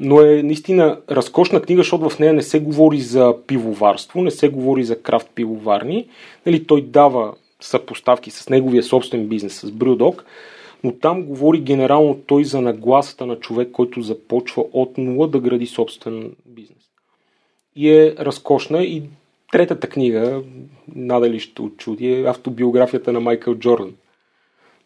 Но 0.00 0.20
е 0.20 0.42
наистина 0.42 1.00
разкошна 1.10 1.62
книга, 1.62 1.80
защото 1.80 2.10
в 2.10 2.18
нея 2.18 2.32
не 2.32 2.42
се 2.42 2.60
говори 2.60 3.00
за 3.00 3.34
пивоварство, 3.46 4.22
не 4.22 4.30
се 4.30 4.48
говори 4.48 4.84
за 4.84 5.02
крафт 5.02 5.30
пивоварни. 5.34 6.08
Нали, 6.46 6.66
той 6.66 6.82
дава 6.82 7.34
съпоставки 7.60 8.30
с 8.30 8.48
неговия 8.48 8.82
собствен 8.82 9.28
бизнес, 9.28 9.60
с 9.60 9.70
Брюдок, 9.70 10.24
но 10.84 10.92
там 10.92 11.22
говори 11.22 11.60
генерално 11.60 12.18
той 12.26 12.44
за 12.44 12.60
нагласата 12.60 13.26
на 13.26 13.36
човек, 13.36 13.70
който 13.72 14.02
започва 14.02 14.64
от 14.72 14.98
нула 14.98 15.28
да 15.28 15.40
гради 15.40 15.66
собствен 15.66 16.32
бизнес. 16.46 16.78
И 17.76 17.90
е 17.90 18.14
разкошна 18.18 18.82
и 18.82 19.02
третата 19.52 19.88
книга, 19.88 20.42
надали 20.94 21.40
ще 21.40 21.62
очуди, 21.62 22.12
е 22.12 22.24
автобиографията 22.24 23.12
на 23.12 23.20
Майкъл 23.20 23.54
Джордан. 23.54 23.94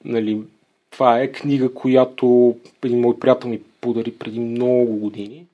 Нали, 0.04 0.42
Това 0.90 1.20
е 1.20 1.32
книга, 1.32 1.74
която 1.74 2.56
един 2.84 3.00
мой 3.00 3.18
приятел 3.18 3.50
ми 3.50 3.60
подари 3.80 4.18
преди 4.18 4.40
много 4.40 4.96
години. 4.96 5.46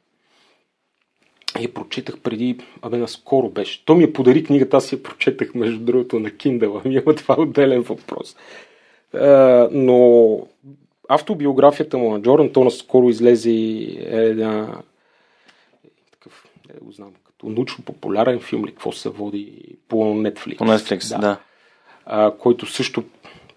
И 1.61 1.63
я 1.63 1.75
прочитах 1.75 2.19
преди, 2.21 2.59
абе 2.83 2.99
наскоро 2.99 3.49
беше. 3.49 3.85
Той 3.85 3.97
ми 3.97 4.03
я 4.03 4.13
подари 4.13 4.45
книгата, 4.45 4.77
аз 4.77 4.93
я 4.93 5.03
прочетах 5.03 5.55
между 5.55 5.79
другото 5.85 6.19
на 6.19 6.31
Kindle. 6.31 6.81
Ами 6.85 6.95
има 6.95 7.15
това 7.15 7.35
отделен 7.39 7.83
въпрос. 7.83 8.37
А, 9.15 9.69
но 9.73 10.47
автобиографията 11.09 11.99
му 11.99 12.13
на 12.13 12.23
Джордан, 12.23 12.53
то 12.53 12.65
наскоро 12.65 13.09
излезе 13.09 13.51
една 14.01 14.83
такъв, 16.13 16.47
не 16.75 16.81
го 16.81 16.93
знам, 16.93 17.13
като 17.39 17.53
научно-популярен 17.53 18.41
филм 18.41 18.65
ли, 18.65 18.71
какво 18.71 18.93
се 18.93 19.09
води 19.09 19.77
по 19.89 19.97
Netflix. 19.97 20.57
По 20.57 20.65
Netflix, 20.65 21.09
да. 21.09 21.19
да. 21.19 21.39
А, 22.07 22.31
който 22.39 22.67
също 22.67 23.05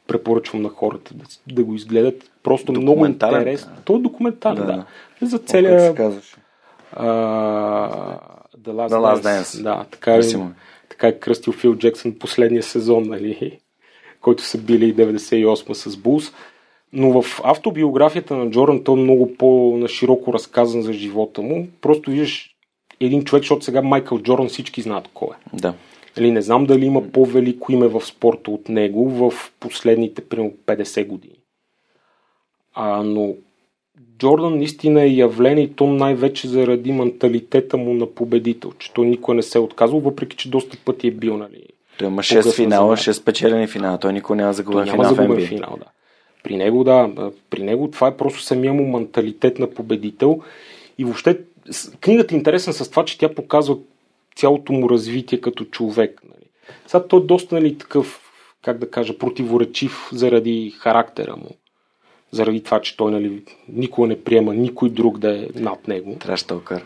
препоръчвам 0.07 0.61
на 0.61 0.69
хората 0.69 1.13
да, 1.13 1.25
да 1.47 1.63
го 1.63 1.75
изгледат. 1.75 2.32
Просто 2.43 2.71
много 2.71 3.05
интересно. 3.05 3.71
Той 3.86 3.95
е 3.95 4.01
документален, 4.01 4.65
да. 4.65 4.86
да. 5.21 5.27
За 5.27 5.38
целия... 5.38 5.95
Uh, 6.95 8.19
The 8.57 8.71
Last, 8.71 8.89
The 8.89 8.97
Last 8.97 9.21
Dance. 9.21 9.41
Dance. 9.41 9.63
Да, 9.63 9.86
така 9.91 10.15
е, 10.15 10.21
така 10.89 11.07
е 11.07 11.19
кръстил 11.19 11.53
Фил 11.53 11.75
Джексън 11.75 12.19
последния 12.19 12.63
сезон, 12.63 13.03
нали, 13.03 13.59
който 14.21 14.43
са 14.43 14.57
били 14.57 14.95
98 14.95 15.73
с 15.73 15.97
Булс. 15.97 16.34
Но 16.93 17.21
в 17.21 17.41
автобиографията 17.43 18.36
на 18.36 18.49
Джордан 18.49 18.84
той 18.84 18.99
е 18.99 19.03
много 19.03 19.34
по-нашироко 19.38 20.34
разказан 20.34 20.82
за 20.82 20.93
живота 20.93 21.41
му. 21.41 21.67
Просто 21.82 22.11
виждаш 22.11 22.51
един 23.06 23.24
човек, 23.24 23.43
защото 23.43 23.66
сега 23.66 23.82
Майкъл 23.82 24.20
Джордан 24.20 24.47
всички 24.47 24.82
знаят 24.82 25.10
кой 25.14 25.28
е. 25.28 25.58
Да. 25.58 25.74
Нали, 26.18 26.32
не 26.32 26.41
знам 26.41 26.66
дали 26.66 26.86
има 26.86 27.02
по-велико 27.12 27.72
име 27.72 27.88
в 27.88 28.02
спорта 28.02 28.52
от 28.52 28.70
него 28.70 29.10
в 29.10 29.52
последните 29.60 30.22
примерно 30.22 30.54
50 30.68 31.08
години. 31.08 31.36
А, 32.74 33.04
но 33.04 33.34
Джордан 34.18 34.58
наистина 34.58 35.04
е 35.04 35.08
явление 35.08 35.64
и 35.64 35.74
то 35.74 35.88
най-вече 35.88 36.47
заради 36.47 36.91
менталитета 36.91 37.78
му 37.78 37.93
на 37.93 38.06
победител, 38.06 38.72
че 38.80 38.93
той 38.93 39.06
никой 39.06 39.36
не 39.36 39.41
се 39.41 39.58
е 39.58 39.62
отказал, 39.62 39.99
въпреки 39.99 40.38
че 40.38 40.49
доста 40.49 40.78
пъти 40.86 41.08
е 41.08 41.12
бил. 41.12 41.38
Нали, 41.38 41.64
той 41.97 42.08
има 42.08 42.22
6 42.22 42.56
финала, 42.56 42.97
6 42.97 43.12
спечелени 43.12 43.68
финала, 43.68 43.97
той 43.97 44.14
никой 44.14 44.38
няма 44.38 44.54
загубен 44.54 44.86
финал 44.86 45.02
няма 45.02 45.16
загубен 45.16 45.47
финал, 45.47 45.76
да. 45.80 45.86
При 46.43 46.56
него, 46.56 46.84
да, 46.84 47.10
при 47.49 47.64
него 47.64 47.91
това 47.91 48.08
е 48.08 48.18
просто 48.18 48.41
самия 48.41 48.74
му 48.74 48.97
менталитет 48.97 49.60
на 49.60 49.70
победител 49.70 50.41
и 50.97 51.04
въобще 51.04 51.39
книгата 52.01 52.36
е 52.36 52.38
интересна 52.38 52.74
с 52.74 52.89
това, 52.89 53.05
че 53.05 53.18
тя 53.18 53.36
показва 53.36 53.78
цялото 54.36 54.74
му 54.74 54.89
развитие 54.89 55.41
като 55.41 55.66
човек. 55.66 56.22
Нали. 56.24 56.45
Сега 56.88 57.07
той 57.07 57.20
е 57.20 57.24
доста 57.24 57.55
нали, 57.55 57.78
такъв, 57.78 58.32
как 58.62 58.78
да 58.78 58.91
кажа, 58.91 59.18
противоречив 59.18 60.09
заради 60.12 60.74
характера 60.80 61.36
му 61.36 61.49
заради 62.32 62.64
това, 62.64 62.82
че 62.82 62.97
той 62.97 63.12
нали, 63.12 63.43
никога 63.70 64.07
не 64.07 64.24
приема 64.24 64.53
никой 64.53 64.89
друг 64.89 65.18
да 65.18 65.38
е 65.38 65.47
над 65.55 65.88
него. 65.88 66.16
Траш 66.20 66.43
толкър. 66.43 66.86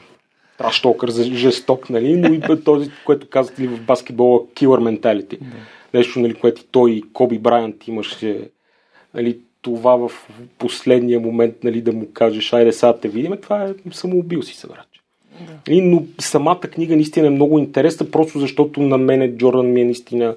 Траш 0.58 0.82
толкър 0.82 1.10
за 1.10 1.24
жесток, 1.24 1.90
нали? 1.90 2.16
но 2.16 2.34
и 2.34 2.64
този, 2.64 2.92
което 3.06 3.30
казват 3.30 3.60
ли 3.60 3.68
в 3.68 3.82
баскетбола, 3.82 4.40
killer 4.40 5.00
mentality. 5.00 5.40
Да. 5.40 5.56
Нещо, 5.94 6.20
нали, 6.20 6.34
което 6.34 6.64
той 6.72 6.92
и 6.92 7.04
Коби 7.14 7.40
Брайант 7.40 7.88
имаше 7.88 8.50
нали, 9.14 9.40
това 9.66 9.96
в 9.96 10.12
последния 10.58 11.20
момент 11.20 11.64
нали, 11.64 11.82
да 11.82 11.92
му 11.92 12.08
кажеш, 12.14 12.54
айде 12.54 12.74
сега 12.74 12.98
те 12.98 13.08
видим, 13.08 13.38
това 13.42 13.64
е 13.64 13.74
самоубил 13.92 14.42
си 14.42 14.56
се 14.56 14.68
врача. 14.68 15.00
Да. 15.66 15.82
Но 15.82 16.04
самата 16.20 16.60
книга 16.60 16.96
наистина 16.96 17.28
е 17.28 17.30
много 17.30 17.60
интересна, 17.60 18.12
просто 18.12 18.40
защото 18.40 18.82
на 18.82 18.98
мене 18.98 19.38
Джордан 19.38 19.72
ми 19.72 19.82
е 19.82 19.86
наистина 19.86 20.36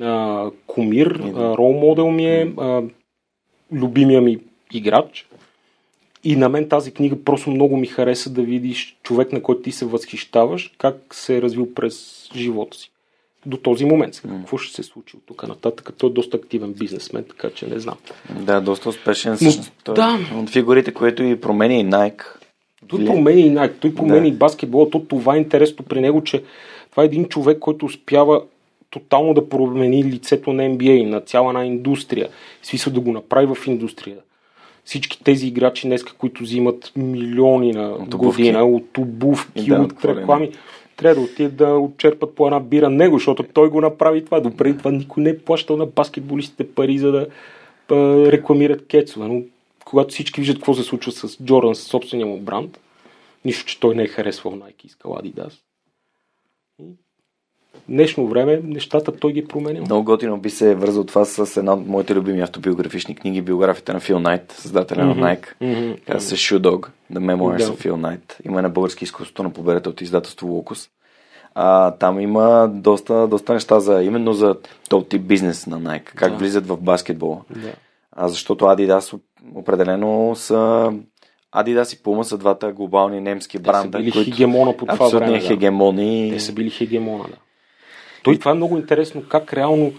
а, 0.00 0.50
кумир, 0.66 1.06
а, 1.06 1.56
рол 1.56 1.72
модел 1.72 2.10
ми 2.10 2.26
е, 2.26 2.52
а, 2.58 2.82
любимия 3.72 4.20
ми 4.20 4.38
играч. 4.72 5.26
И 6.24 6.36
на 6.36 6.48
мен 6.48 6.68
тази 6.68 6.92
книга 6.92 7.24
просто 7.24 7.50
много 7.50 7.76
ми 7.76 7.86
хареса 7.86 8.30
да 8.30 8.42
видиш 8.42 8.96
човек, 9.02 9.32
на 9.32 9.42
който 9.42 9.62
ти 9.62 9.72
се 9.72 9.86
възхищаваш, 9.86 10.72
как 10.78 10.96
се 11.12 11.36
е 11.36 11.42
развил 11.42 11.74
през 11.74 12.28
живота 12.36 12.76
си. 12.76 12.90
До 13.46 13.56
този 13.56 13.84
момент. 13.84 14.14
Сега, 14.14 14.34
какво 14.34 14.58
ще 14.58 14.74
се 14.74 14.82
случи 14.82 15.16
от 15.16 15.22
тук 15.26 15.48
нататък? 15.48 15.90
Той 15.98 16.10
е 16.10 16.12
доста 16.12 16.36
активен 16.36 16.72
бизнесмен, 16.72 17.24
така 17.24 17.50
че 17.50 17.66
не 17.66 17.78
знам. 17.78 17.96
Да, 18.40 18.60
доста 18.60 18.88
успешен. 18.88 19.38
Но, 19.42 19.50
той, 19.84 19.94
да. 19.94 20.18
От 20.34 20.50
фигурите, 20.50 20.94
които 20.94 21.22
и 21.22 21.40
промени 21.40 21.80
и 21.80 21.84
Nike. 21.84 22.22
Той 22.88 23.04
промени 23.04 23.40
и 23.40 23.50
Nike, 23.50 23.72
той 23.80 23.94
промени 23.94 24.30
да. 24.30 24.36
и 24.36 24.38
баскетбола. 24.38 24.90
То 24.90 25.00
това 25.00 25.34
е 25.34 25.38
интересно 25.38 25.84
при 25.84 26.00
него, 26.00 26.24
че 26.24 26.42
това 26.90 27.02
е 27.02 27.06
един 27.06 27.24
човек, 27.28 27.58
който 27.58 27.86
успява 27.86 28.42
тотално 28.90 29.34
да 29.34 29.48
промени 29.48 30.04
лицето 30.04 30.52
на 30.52 30.62
NBA, 30.62 31.04
на 31.04 31.20
цяла 31.20 31.50
една 31.50 31.64
индустрия. 31.64 32.28
Смисъл 32.62 32.92
да 32.92 33.00
го 33.00 33.12
направи 33.12 33.54
в 33.54 33.66
индустрия. 33.66 34.16
Всички 34.84 35.24
тези 35.24 35.46
играчи 35.46 35.86
днес, 35.86 36.04
които 36.04 36.42
взимат 36.42 36.92
милиони 36.96 37.72
на 37.72 37.88
от 37.90 38.16
година 38.16 38.64
от 38.64 38.98
обувки, 38.98 39.66
да, 39.66 39.80
от 39.80 40.04
реклами, 40.04 40.50
трябва 40.96 41.14
да 41.14 41.20
отидат 41.20 41.56
да 41.56 41.74
отчерпат 41.74 42.34
по 42.34 42.46
една 42.46 42.60
бира 42.60 42.90
него, 42.90 43.18
защото 43.18 43.42
той 43.42 43.68
го 43.68 43.80
направи 43.80 44.24
това. 44.24 44.40
Допреди 44.40 44.78
това 44.78 44.90
никой 44.90 45.22
не 45.22 45.30
е 45.30 45.38
плащал 45.38 45.76
на 45.76 45.86
баскетболистите 45.86 46.68
пари, 46.68 46.98
за 46.98 47.12
да 47.12 47.26
рекламират 48.32 48.86
кецове. 48.86 49.28
Но 49.28 49.42
когато 49.84 50.10
всички 50.10 50.40
виждат 50.40 50.56
какво 50.56 50.74
се 50.74 50.82
случва 50.82 51.12
с 51.12 51.44
Джордан, 51.44 51.74
с 51.74 51.82
собствения 51.82 52.26
му 52.26 52.40
бранд, 52.40 52.80
нищо, 53.44 53.64
че 53.64 53.80
той 53.80 53.94
не 53.94 54.02
е 54.02 54.08
харесвал 54.08 54.52
Nike, 54.52 54.86
искал 54.86 55.12
Adidas 55.12 55.64
днешно 57.88 58.26
време 58.28 58.60
нещата 58.64 59.12
той 59.12 59.32
ги 59.32 59.38
е 59.38 59.44
променил. 59.44 59.82
Много 59.82 60.04
готино 60.04 60.38
би 60.38 60.50
се 60.50 60.74
вързал 60.74 61.04
това 61.04 61.24
с 61.24 61.56
една 61.56 61.72
от 61.72 61.86
моите 61.86 62.14
любими 62.14 62.40
автобиографични 62.40 63.14
книги, 63.14 63.42
биографията 63.42 63.92
на 63.92 64.00
Фил 64.00 64.18
Найт, 64.18 64.52
създателя 64.52 65.02
mm-hmm. 65.02 65.14
на 65.14 65.36
Nike. 65.36 65.46
Mm-hmm. 65.62 66.04
Казва 66.04 66.20
се 66.20 66.36
Shoe 66.36 66.58
Dog, 66.58 66.88
The 67.12 67.18
Memoirs 67.18 67.56
да. 67.56 67.64
of 67.64 67.84
Phil 67.84 67.92
Knight. 67.92 68.46
Има 68.46 68.62
на 68.62 68.70
български 68.70 69.04
изкуството 69.04 69.42
на 69.42 69.52
победата 69.52 69.90
от 69.90 70.00
издателство 70.00 70.46
Локус. 70.46 70.88
А, 71.54 71.90
там 71.90 72.20
има 72.20 72.70
доста, 72.74 73.28
доста 73.28 73.54
неща 73.54 73.80
за, 73.80 74.02
именно 74.02 74.32
за 74.32 74.56
този 74.88 75.06
тип 75.06 75.22
бизнес 75.22 75.66
на 75.66 75.80
Nike, 75.80 76.14
как 76.14 76.32
да. 76.32 76.38
влизат 76.38 76.66
в 76.66 76.76
баскетбола. 76.76 77.40
Да. 77.50 77.72
А, 78.12 78.28
защото 78.28 78.64
Adidas 78.64 79.20
определено 79.54 80.32
са 80.36 80.92
Adidas 81.54 81.94
и 81.94 82.02
Puma 82.02 82.22
са 82.22 82.38
двата 82.38 82.72
глобални 82.72 83.20
немски 83.20 83.58
бранда. 83.58 83.90
Те 83.90 83.98
са 83.98 84.02
били 84.02 84.12
които 84.12 84.30
хегемона 84.30 84.76
по 84.76 84.86
това 84.86 85.08
време. 85.08 85.40
Да. 85.40 85.46
хегемони. 85.46 86.30
Те 86.32 86.40
са 86.40 86.52
били 86.52 86.70
хегемона, 86.70 87.24
да. 87.24 87.36
Той 88.22 88.38
това 88.38 88.50
е 88.50 88.54
много 88.54 88.76
интересно, 88.76 89.22
как 89.28 89.52
реално 89.52 89.92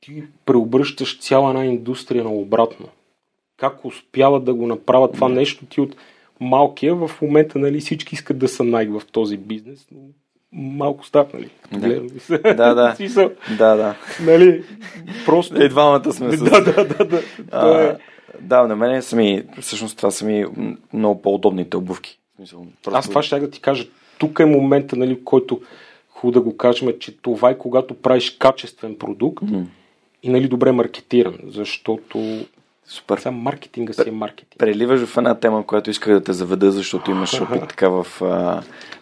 ти 0.00 0.24
преобръщаш 0.46 1.20
цяла 1.20 1.50
една 1.50 1.64
индустрия 1.64 2.24
на 2.24 2.30
обратно. 2.30 2.88
Как 3.62 3.84
успяват 3.84 4.44
да 4.44 4.54
го 4.54 4.66
направят 4.66 5.12
това 5.12 5.28
нещо 5.28 5.66
ти 5.66 5.80
от 5.80 5.96
малкия, 6.40 6.94
в 6.94 7.10
момента 7.22 7.58
нали, 7.58 7.80
всички 7.80 8.14
искат 8.14 8.38
да 8.38 8.48
са 8.48 8.64
най 8.64 8.86
в 8.86 9.02
този 9.12 9.36
бизнес, 9.36 9.86
но 9.92 10.00
малко 10.52 11.06
став, 11.06 11.32
нали? 11.32 11.50
Да, 11.72 12.54
да. 12.54 12.74
да. 12.74 12.96
да, 13.58 13.76
да. 13.76 13.94
Нали, 14.20 14.64
просто... 15.26 15.62
И 15.62 15.68
двамата 15.68 16.12
сме 16.12 16.36
с... 16.36 16.44
Да, 16.44 16.60
да, 16.60 16.84
да. 16.84 17.04
да. 17.04 17.22
А, 17.50 17.82
е... 17.82 17.96
Да, 18.40 18.66
на 18.66 18.76
мен 18.76 19.02
са 19.02 19.16
ми, 19.16 19.42
всъщност 19.60 19.96
това 19.96 20.10
са 20.10 20.24
ми 20.24 20.46
много 20.92 21.22
по-удобните 21.22 21.76
обувки. 21.76 22.18
Просто... 22.36 22.68
Аз 22.92 23.08
това 23.08 23.22
ще 23.22 23.40
да 23.40 23.50
ти 23.50 23.60
кажа. 23.60 23.86
Тук 24.18 24.38
е 24.38 24.44
момента, 24.44 24.96
нали, 24.96 25.14
в 25.14 25.24
който 25.24 25.60
хубаво 26.08 26.32
да 26.32 26.40
го 26.40 26.56
кажем, 26.56 26.88
че 27.00 27.16
това 27.16 27.50
е 27.50 27.58
когато 27.58 27.94
правиш 27.94 28.30
качествен 28.30 28.98
продукт 28.98 29.44
mm. 29.44 29.64
и 30.22 30.30
нали 30.30 30.48
добре 30.48 30.72
маркетиран, 30.72 31.38
защото 31.46 32.44
Супер. 32.86 33.18
Сам 33.18 33.34
маркетинга 33.34 33.92
си 33.92 34.08
е 34.08 34.12
маркетинг. 34.12 34.58
Преливаш 34.58 35.04
в 35.04 35.16
една 35.16 35.34
тема, 35.34 35.66
която 35.66 35.90
исках 35.90 36.12
да 36.12 36.24
те 36.24 36.32
заведа, 36.32 36.72
защото 36.72 37.10
имаш 37.10 37.40
опит 37.40 37.68
така 37.68 37.88
в, 37.88 38.06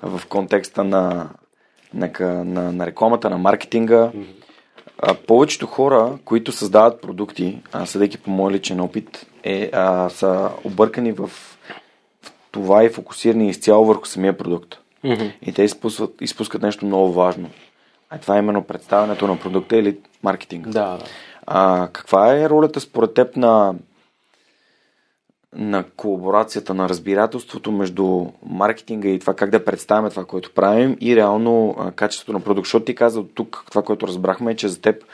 в 0.02 0.26
контекста 0.28 0.84
на, 0.84 1.28
на, 1.94 2.10
на, 2.44 2.72
на 2.72 2.86
рекламата, 2.86 3.30
на 3.30 3.38
маркетинга. 3.38 4.12
А, 5.02 5.14
повечето 5.14 5.66
хора, 5.66 6.18
които 6.24 6.52
създават 6.52 7.00
продукти, 7.00 7.58
а, 7.72 7.86
съдейки 7.86 8.18
по 8.18 8.30
мой 8.30 8.52
личен 8.52 8.80
опит, 8.80 9.26
е, 9.44 9.70
а, 9.72 10.08
са 10.08 10.50
объркани 10.64 11.12
в, 11.12 11.26
в 11.26 12.32
това 12.50 12.84
и 12.84 12.88
фокусирани 12.88 13.48
изцяло 13.48 13.84
върху 13.84 14.06
самия 14.06 14.38
продукт. 14.38 14.78
Mm-hmm. 15.04 15.32
И 15.42 15.52
те 15.52 15.62
изпускат, 15.62 16.14
изпускат 16.20 16.62
нещо 16.62 16.86
много 16.86 17.12
важно. 17.12 17.50
А 18.10 18.18
това 18.18 18.36
е 18.36 18.38
именно 18.38 18.62
представянето 18.62 19.26
на 19.26 19.38
продукта 19.38 19.76
или 19.76 19.98
маркетинга. 20.22 20.70
Да, 20.70 20.96
да. 20.96 21.04
А, 21.52 21.88
каква 21.92 22.36
е 22.36 22.48
ролята 22.48 22.80
според 22.80 23.14
теб 23.14 23.36
на, 23.36 23.74
на 25.56 25.84
колаборацията, 25.96 26.74
на 26.74 26.88
разбирателството 26.88 27.72
между 27.72 28.26
маркетинга 28.46 29.08
и 29.08 29.18
това 29.18 29.34
как 29.34 29.50
да 29.50 29.64
представяме 29.64 30.10
това, 30.10 30.24
което 30.24 30.54
правим 30.54 30.96
и 31.00 31.16
реално 31.16 31.74
а, 31.78 31.92
качеството 31.92 32.32
на 32.32 32.40
продукт? 32.40 32.66
Защото 32.66 32.84
ти 32.84 32.94
каза 32.94 33.24
тук 33.34 33.64
това, 33.70 33.82
което 33.82 34.06
разбрахме, 34.06 34.52
е, 34.52 34.56
че 34.56 34.68
за 34.68 34.80
теб 34.80 35.04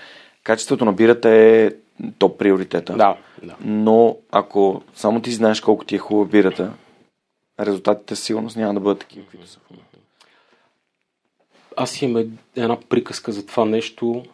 качеството 0.44 0.84
на 0.84 0.92
бирата 0.92 1.28
е 1.30 1.70
топ 2.18 2.38
приоритета. 2.38 2.92
Да, 2.92 3.16
да. 3.42 3.56
Но 3.60 4.16
ако 4.30 4.82
само 4.94 5.22
ти 5.22 5.30
знаеш 5.32 5.60
колко 5.60 5.84
ти 5.84 5.94
е 5.94 5.98
хубава 5.98 6.26
бирата, 6.26 6.72
резултатите 7.60 8.16
сигурност 8.16 8.56
няма 8.56 8.74
да 8.74 8.80
бъдат 8.80 8.98
такива, 8.98 9.24
каквито 9.24 9.46
са. 9.46 9.58
Аз 11.76 12.02
имам 12.02 12.38
една 12.56 12.78
приказка 12.88 13.32
за 13.32 13.46
това 13.46 13.64
нещо 13.64 14.24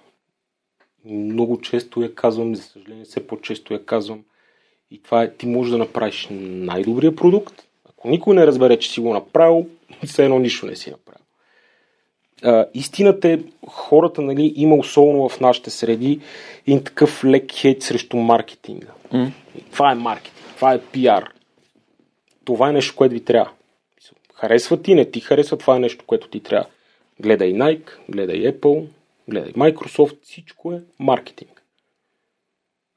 Много 1.04 1.60
често 1.60 2.02
я 2.02 2.14
казвам, 2.14 2.54
за 2.54 2.62
съжаление, 2.62 3.04
все 3.04 3.26
по-често 3.26 3.74
я 3.74 3.84
казвам. 3.84 4.24
И 4.90 5.02
това 5.02 5.22
е, 5.22 5.34
ти 5.34 5.46
можеш 5.46 5.70
да 5.70 5.78
направиш 5.78 6.28
най-добрия 6.30 7.16
продукт. 7.16 7.62
Ако 7.88 8.08
никой 8.08 8.34
не 8.34 8.46
разбере, 8.46 8.78
че 8.78 8.90
си 8.90 9.00
го 9.00 9.14
направил, 9.14 9.66
все 10.06 10.24
едно 10.24 10.38
нищо 10.38 10.66
не 10.66 10.76
си 10.76 10.90
направил. 10.90 11.26
А, 12.44 12.66
истината 12.74 13.28
е, 13.28 13.38
хората 13.66 14.22
нали, 14.22 14.52
има 14.56 14.76
особено 14.76 15.28
в 15.28 15.40
нашите 15.40 15.70
среди 15.70 16.20
един 16.66 16.84
такъв 16.84 17.24
лек 17.24 17.52
хейт 17.52 17.82
срещу 17.82 18.16
маркетинга. 18.16 18.88
Mm. 19.12 19.30
Това 19.72 19.92
е 19.92 19.94
маркетинг, 19.94 20.46
това 20.56 20.74
е 20.74 20.80
пиар. 20.80 21.32
Това 22.44 22.68
е 22.68 22.72
нещо, 22.72 22.96
което 22.96 23.12
ви 23.12 23.24
трябва. 23.24 23.50
Харесва 24.34 24.82
ти, 24.82 24.94
не 24.94 25.10
ти 25.10 25.20
харесва, 25.20 25.56
това 25.56 25.76
е 25.76 25.78
нещо, 25.78 26.04
което 26.06 26.28
ти 26.28 26.40
трябва. 26.40 26.66
Гледай 27.20 27.52
Nike, 27.54 27.90
гледай 28.08 28.52
Apple, 28.52 28.86
гледай 29.28 29.52
Microsoft, 29.52 30.22
всичко 30.22 30.72
е 30.72 30.82
маркетинг. 30.98 31.62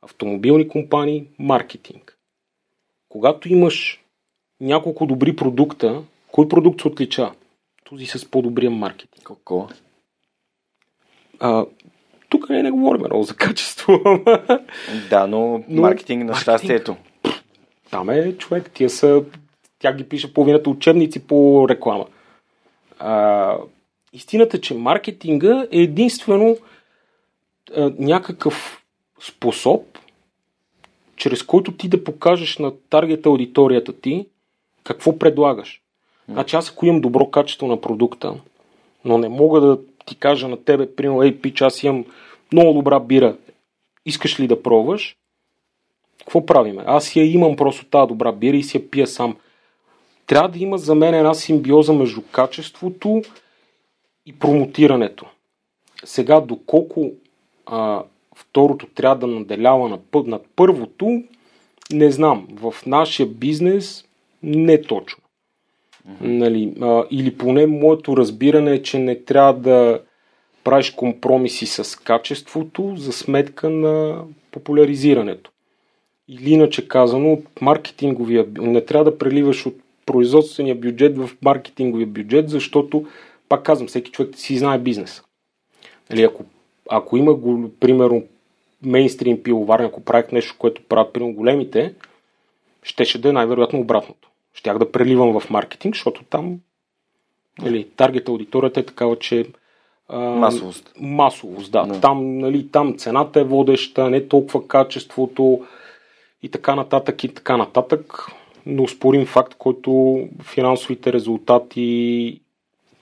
Автомобилни 0.01 0.67
компании, 0.67 1.28
маркетинг. 1.39 2.17
Когато 3.09 3.49
имаш 3.49 4.03
няколко 4.61 5.05
добри 5.05 5.36
продукта, 5.36 6.03
кой 6.32 6.47
продукт 6.47 6.82
се 6.82 6.88
отлича? 6.88 7.32
Този 7.84 8.05
с 8.05 8.32
по-добрия 8.32 8.71
маркетинг. 8.71 9.23
Какво? 9.23 9.67
Тук 12.30 12.49
не, 12.49 12.63
не 12.63 12.71
говорим 12.71 13.01
много 13.01 13.23
за 13.23 13.36
качество. 13.36 13.99
да, 15.09 15.28
но, 15.28 15.63
но 15.67 15.82
маркетинг 15.82 16.23
на 16.23 16.36
щастието. 16.36 16.95
Там 17.91 18.09
е 18.09 18.38
човек, 18.38 18.71
тия 18.73 18.89
са, 18.89 19.23
тя 19.80 19.93
ги 19.93 20.09
пише 20.09 20.34
половината 20.34 20.69
учебници 20.69 21.28
по 21.28 21.69
реклама. 21.69 22.05
А, 22.99 23.57
истината 24.16 24.57
е, 24.57 24.61
че 24.61 24.74
маркетинга 24.74 25.68
е 25.72 25.80
единствено 25.80 26.57
а, 27.76 27.93
някакъв 27.99 28.84
способ, 29.22 29.84
чрез 31.16 31.43
който 31.43 31.72
ти 31.72 31.89
да 31.89 32.03
покажеш 32.03 32.57
на 32.57 32.74
таргет 32.89 33.26
аудиторията 33.26 33.93
ти 33.93 34.28
какво 34.84 35.20
предлагаш. 35.20 35.82
Значи 36.30 36.55
аз 36.55 36.70
ако 36.70 36.86
имам 36.86 37.01
добро 37.01 37.26
качество 37.26 37.68
на 37.68 37.82
продукта, 37.82 38.36
но 39.05 39.18
не 39.18 39.30
мога 39.30 39.61
да 39.61 39.80
ти 40.05 40.16
кажа 40.16 40.47
на 40.47 40.63
тебе, 40.63 40.95
примерно, 40.95 41.24
ей, 41.24 41.41
пич, 41.41 41.61
аз 41.61 41.84
имам 41.84 42.05
много 42.51 42.74
добра 42.74 42.99
бира, 42.99 43.38
искаш 44.05 44.39
ли 44.39 44.47
да 44.47 44.63
пробваш? 44.63 45.18
Какво 46.20 46.45
правиме? 46.45 46.84
Аз 46.86 47.16
я 47.16 47.32
имам 47.32 47.55
просто 47.55 47.86
тази 47.86 48.07
добра 48.07 48.32
бира 48.32 48.57
и 48.57 48.63
си 48.63 48.78
я 48.78 48.89
пия 48.89 49.07
сам. 49.07 49.38
Трябва 50.28 50.49
да 50.49 50.59
има 50.59 50.78
за 50.78 50.95
мен 50.95 51.13
една 51.13 51.34
симбиоза 51.34 51.93
между 51.93 52.22
качеството 52.32 53.22
и 54.26 54.34
промотирането. 54.34 55.26
Сега, 56.03 56.41
доколко 56.41 57.11
а, 57.65 58.03
второто 58.36 58.88
трябва 58.88 59.15
да 59.15 59.28
наделява 59.28 59.89
над, 59.89 60.28
над 60.28 60.45
първото, 60.55 61.23
не 61.91 62.11
знам. 62.11 62.47
В 62.51 62.76
нашия 62.86 63.28
бизнес 63.28 64.05
не 64.43 64.82
точно. 64.82 65.23
Нали, 66.21 66.73
а, 66.82 67.03
или 67.11 67.38
поне 67.38 67.67
моето 67.67 68.17
разбиране 68.17 68.73
е, 68.73 68.82
че 68.82 68.99
не 68.99 69.19
трябва 69.19 69.53
да 69.53 69.99
правиш 70.63 70.91
компромиси 70.91 71.65
с 71.65 71.99
качеството 71.99 72.93
за 72.97 73.11
сметка 73.11 73.69
на 73.69 74.23
популяризирането. 74.51 75.51
Или 76.28 76.49
иначе 76.49 76.88
казано, 76.88 77.34
от 77.34 77.61
маркетинговия, 77.61 78.45
не 78.57 78.86
трябва 78.86 79.11
да 79.11 79.17
преливаш 79.17 79.65
от 79.65 79.76
производствения 80.05 80.76
бюджет 80.76 81.17
в 81.17 81.30
маркетинговия 81.41 82.07
бюджет, 82.07 82.49
защото, 82.49 83.05
пак 83.50 83.64
казвам, 83.64 83.88
всеки 83.88 84.12
човек 84.12 84.36
си 84.36 84.58
знае 84.58 84.80
бизнес. 84.80 85.24
Нали, 86.10 86.24
ако, 86.24 86.43
ако 86.89 87.18
има, 87.18 87.34
го, 87.34 87.72
примерно, 87.80 88.24
мейнстрим 88.84 89.43
пиловарни, 89.43 89.86
ако 89.86 90.04
правят 90.04 90.32
нещо, 90.32 90.56
което 90.58 90.84
правят 90.84 91.14
примерно 91.14 91.34
големите, 91.34 91.93
щеше 92.84 93.22
да 93.22 93.30
е 93.30 93.34
най-вероятно 93.34 93.80
обратното 93.80 94.30
щях 94.56 94.78
да 94.78 94.91
преливам 94.91 95.39
в 95.39 95.50
маркетинг, 95.50 95.96
защото 95.96 96.24
там 96.24 96.60
нали, 97.62 97.88
таргет 97.96 98.30
аудиторията 98.30 98.80
е 98.80 98.86
такава, 98.86 99.20
че 99.20 99.46
а, 100.08 100.20
масовост. 100.20 100.93
Масовост, 101.00 101.72
да. 101.72 101.86
No. 101.86 102.02
Там, 102.02 102.38
нали, 102.38 102.68
там 102.72 102.98
цената 102.98 103.39
е 103.39 103.43
водеща, 103.43 104.10
не 104.10 104.28
толкова 104.28 104.68
качеството 104.68 105.66
и 106.43 106.50
така 106.50 106.76
нататък 106.76 107.24
и 107.24 107.34
така 107.34 107.58
нататък. 107.58 108.26
Но 108.66 108.88
спорим 108.88 109.26
факт, 109.26 109.56
който 109.58 110.20
финансовите 110.43 111.14
резултати 111.14 112.41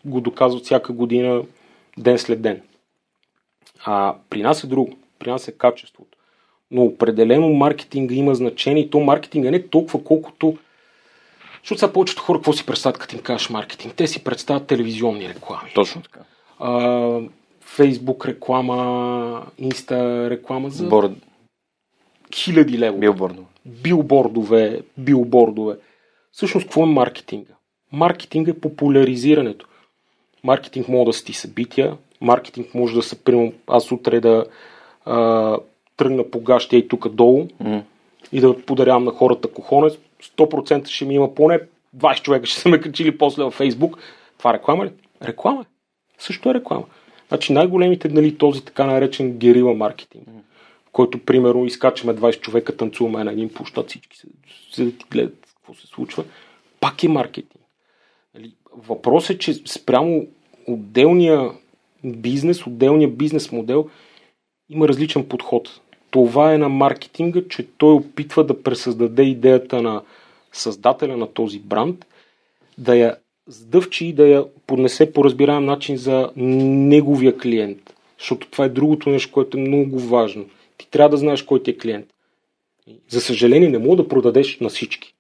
го 0.06 0.22
доказват 0.22 0.64
всяка 0.64 0.94
година, 0.94 1.44
ден 1.98 2.18
след 2.18 2.42
ден. 2.42 2.62
А 3.86 4.16
при 4.30 4.42
нас 4.42 4.64
е 4.64 4.68
друго. 4.68 4.98
При 5.20 5.32
нас 5.32 5.48
е 5.48 5.58
качеството. 5.58 6.18
Но 6.72 6.84
определено 6.84 7.50
маркетинга 7.50 8.16
има 8.16 8.36
значение 8.36 8.84
и 8.84 8.90
то 8.90 9.00
маркетинга 9.00 9.52
не 9.52 9.68
толкова 9.68 10.04
колкото 10.04 10.58
защото 11.64 11.80
сега 11.80 11.94
повечето 11.94 12.22
хора 12.22 12.38
какво 12.38 12.54
си 12.54 12.66
представят, 12.66 12.98
като 12.98 13.16
им 13.16 13.22
кажеш 13.22 13.50
маркетинг? 13.50 13.94
Те 13.96 14.08
си 14.08 14.24
представят 14.24 14.68
телевизионни 14.68 15.30
реклами. 15.30 15.72
Точно 15.76 16.02
така. 16.02 16.20
А, 16.60 17.20
Фейсбук 17.62 18.26
реклама, 18.26 19.46
Инста 19.58 20.30
реклама 20.30 20.70
за 20.70 20.88
Борд. 20.88 21.12
хиляди 22.36 22.80
лева. 22.80 22.98
Билбордове. 22.98 23.48
Билбордове, 23.66 24.82
билбордове. 24.98 25.78
Всъщност, 26.32 26.66
какво 26.66 26.84
е 26.84 26.86
маркетинга? 26.86 27.54
Маркетинг 27.92 28.48
е 28.48 28.60
популяризирането. 28.60 29.68
Маркетинг 30.44 30.88
може 30.88 31.06
да 31.06 31.14
са 31.14 31.26
ти 31.26 31.34
събития, 31.34 31.98
маркетинг 32.22 32.74
може 32.74 32.96
да 32.96 33.04
са, 33.04 33.16
примерно, 33.16 33.54
аз 33.68 33.92
утре 33.92 34.20
да 34.20 34.46
а, 35.06 35.58
тръгна 35.98 36.32
по 36.32 36.40
гащия 36.40 36.80
и 36.80 36.88
тук 36.88 37.10
долу 37.10 37.48
mm. 37.64 37.82
и 38.32 38.42
да 38.42 38.62
подарявам 38.66 39.04
на 39.04 39.12
хората 39.12 39.48
кохонец, 39.48 39.94
100% 40.38 40.88
ще 40.88 41.06
ми 41.06 41.16
има 41.16 41.36
поне 41.36 41.60
20 41.98 42.22
човека 42.22 42.46
ще 42.46 42.60
са 42.60 42.70
ме 42.70 42.82
качили 42.82 43.18
после 43.18 43.44
във 43.44 43.54
Фейсбук. 43.54 43.98
Това 44.38 44.54
реклама 44.54 44.86
ли? 44.86 44.92
Реклама 45.24 45.62
е. 45.62 45.66
Също 46.18 46.50
е 46.50 46.54
реклама. 46.54 46.84
Значи 47.28 47.54
най-големите, 47.54 48.10
нали, 48.10 48.38
този 48.38 48.66
така 48.66 48.86
наречен 48.86 49.38
герила 49.38 49.74
маркетинг, 49.74 50.28
в 50.86 50.92
който, 50.92 51.26
примерно, 51.26 51.66
изкачаме 51.66 52.16
20 52.16 52.40
човека, 52.40 52.78
танцуваме 52.78 53.24
на 53.24 53.32
един 53.32 53.54
площад, 53.54 53.90
всички 53.90 54.18
се, 54.18 54.28
се 54.72 54.84
да 54.84 54.92
ти 54.92 55.06
гледат 55.12 55.48
какво 55.56 55.74
се 55.74 55.88
случва, 55.88 56.24
пак 56.80 57.04
е 57.04 57.08
маркетинг. 57.08 57.63
Въпрос 58.78 59.30
е, 59.30 59.38
че 59.38 59.54
спрямо 59.54 60.28
отделния 60.68 61.52
бизнес, 62.04 62.68
отделния 62.68 63.10
бизнес 63.10 63.52
модел 63.52 63.90
има 64.70 64.88
различен 64.88 65.26
подход 65.26 65.82
това 66.14 66.54
е 66.54 66.58
на 66.58 66.70
маркетинга, 66.70 67.42
че 67.50 67.68
той 67.78 67.94
опитва 67.94 68.44
да 68.44 68.64
пресъздаде 68.64 69.24
идеята 69.24 69.82
на 69.82 70.02
създателя 70.52 71.18
на 71.18 71.28
този 71.28 71.60
бранд, 71.60 72.06
да 72.78 72.96
я 72.96 73.16
сдъвчи 73.48 74.06
и 74.06 74.14
да 74.14 74.28
я 74.28 74.46
поднесе 74.68 75.14
по 75.14 75.24
разбираем 75.24 75.66
начин 75.66 75.98
за 75.98 76.32
неговия 76.36 77.38
клиент. 77.38 77.94
Защото 78.20 78.50
това 78.50 78.66
е 78.66 78.70
другото 78.70 79.10
нещо, 79.10 79.32
което 79.32 79.58
е 79.58 79.62
много 79.62 80.00
важно. 80.00 80.46
Ти 80.78 80.90
трябва 80.92 81.10
да 81.10 81.18
знаеш 81.18 81.44
кой 81.44 81.64
ти 81.64 81.72
е 81.72 81.78
клиент. 81.78 82.06
За 83.10 83.22
съжаление, 83.22 83.70
не 83.70 83.78
мога 83.78 83.96
да 83.96 84.08
продадеш 84.08 84.60
на 84.60 84.70
всички. 84.70 85.14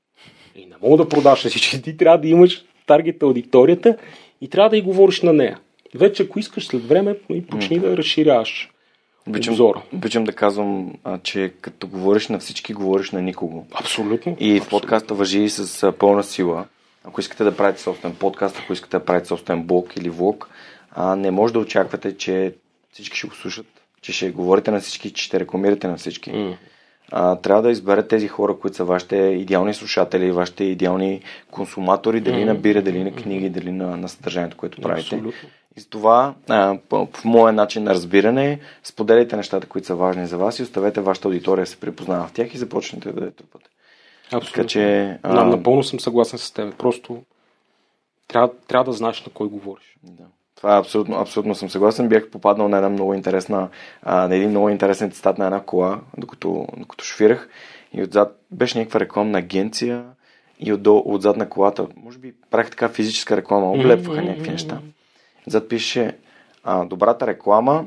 И 0.55 0.65
не 0.65 0.75
мога 0.81 1.03
да 1.03 1.09
продаш 1.09 1.43
на 1.43 1.49
всички. 1.49 1.81
Ти 1.81 1.97
трябва 1.97 2.17
да 2.17 2.27
имаш 2.27 2.65
таргет 2.85 3.23
аудиторията 3.23 3.97
и 4.41 4.47
трябва 4.47 4.69
да 4.69 4.77
и 4.77 4.81
говориш 4.81 5.21
на 5.21 5.33
нея. 5.33 5.59
Вече, 5.95 6.23
ако 6.23 6.39
искаш 6.39 6.67
след 6.67 6.87
време, 6.87 7.15
почни 7.49 7.79
да 7.79 7.97
разширяваш 7.97 8.69
Обичам, 9.27 9.53
обзора. 9.53 9.81
Обичам 9.93 10.23
да 10.23 10.33
казвам, 10.33 10.93
а, 11.03 11.17
че 11.17 11.53
като 11.61 11.87
говориш 11.87 12.27
на 12.27 12.39
всички, 12.39 12.73
говориш 12.73 13.11
на 13.11 13.21
никого. 13.21 13.65
Абсолютно. 13.73 14.37
И 14.39 14.59
в 14.59 14.69
подкаста 14.69 15.13
въжи 15.13 15.49
с 15.49 15.83
а, 15.83 15.91
пълна 15.91 16.23
сила. 16.23 16.65
Ако 17.03 17.21
искате 17.21 17.43
да 17.43 17.57
правите 17.57 17.81
собствен 17.81 18.15
подкаст, 18.15 18.59
ако 18.63 18.73
искате 18.73 18.97
да 18.97 19.05
правите 19.05 19.27
собствен 19.27 19.63
блог 19.63 19.97
или 19.97 20.09
влог, 20.09 20.49
а, 20.91 21.15
не 21.15 21.31
може 21.31 21.53
да 21.53 21.59
очаквате, 21.59 22.17
че 22.17 22.53
всички 22.91 23.17
ще 23.17 23.27
го 23.27 23.35
слушат, 23.35 23.65
че 24.01 24.13
ще 24.13 24.31
говорите 24.31 24.71
на 24.71 24.79
всички, 24.79 25.13
че 25.13 25.23
ще 25.23 25.39
рекламирате 25.39 25.87
на 25.87 25.97
всички. 25.97 26.31
Mm. 26.31 26.55
А, 27.15 27.35
трябва 27.35 27.61
да 27.61 27.71
изберете 27.71 28.07
тези 28.07 28.27
хора, 28.27 28.57
които 28.59 28.77
са 28.77 28.83
вашите 28.83 29.15
идеални 29.15 29.73
слушатели, 29.73 30.31
вашите 30.31 30.63
идеални 30.63 31.21
консуматори, 31.51 32.21
дали 32.21 32.35
mm. 32.35 32.45
на 32.45 32.55
бира, 32.55 32.81
дали 32.81 33.03
на 33.03 33.11
книги, 33.11 33.49
дали 33.49 33.71
на, 33.71 33.97
на 33.97 34.09
съдържанието, 34.09 34.57
което 34.57 34.81
правите. 34.81 35.15
Абсолютно. 35.15 35.49
И 35.77 35.79
с 35.79 35.87
това, 35.87 36.33
а, 36.49 36.77
в 36.91 37.25
моя 37.25 37.53
начин 37.53 37.83
на 37.83 37.93
разбиране, 37.93 38.59
споделяйте 38.83 39.35
нещата, 39.35 39.67
които 39.67 39.87
са 39.87 39.95
важни 39.95 40.27
за 40.27 40.37
вас 40.37 40.59
и 40.59 40.63
оставете 40.63 41.01
вашата 41.01 41.27
аудитория 41.27 41.63
да 41.63 41.69
се 41.71 41.79
припознава 41.79 42.27
в 42.27 42.31
тях 42.31 42.53
и 42.53 42.57
започнете 42.57 43.11
да 43.11 43.25
я 43.25 43.31
трупате. 43.31 43.69
Абсолютно. 44.25 44.51
Така, 44.51 44.67
че, 44.67 45.17
а... 45.23 45.33
да, 45.33 45.43
напълно 45.43 45.83
съм 45.83 45.99
съгласен 45.99 46.39
с 46.39 46.51
теб. 46.51 46.75
Просто 46.75 47.23
трябва, 48.27 48.49
трябва 48.67 48.83
да 48.83 48.97
знаеш 48.97 49.25
на 49.25 49.31
кой 49.33 49.47
говориш. 49.47 49.97
Да. 50.03 50.23
Това 50.63 50.77
абсолютно, 50.77 51.15
абсолютно 51.15 51.55
съм 51.55 51.69
съгласен. 51.69 52.09
Бях 52.09 52.29
попаднал 52.29 52.69
на 52.69 52.77
една 52.77 52.89
много 52.89 53.13
интересна, 53.13 53.69
а, 54.01 54.27
на 54.27 54.35
един 54.35 54.49
много 54.49 54.69
интересен 54.69 55.11
цитат 55.11 55.37
на 55.37 55.45
една 55.45 55.59
кола, 55.59 55.99
докато, 56.17 56.67
докато 56.77 57.05
шофирах. 57.05 57.49
И 57.93 58.03
отзад 58.03 58.39
беше 58.51 58.79
някаква 58.79 58.99
рекламна 58.99 59.37
агенция 59.37 60.03
и 60.59 60.73
отдолу, 60.73 61.03
отзад 61.05 61.37
на 61.37 61.49
колата, 61.49 61.87
може 61.95 62.17
би 62.17 62.33
правих 62.51 62.69
така 62.69 62.89
физическа 62.89 63.37
реклама, 63.37 63.71
облепваха 63.71 64.21
mm-hmm. 64.21 64.29
някакви 64.29 64.51
неща. 64.51 64.79
Зад 65.47 65.69
пише 65.69 66.17
а, 66.63 66.85
добрата 66.85 67.27
реклама 67.27 67.85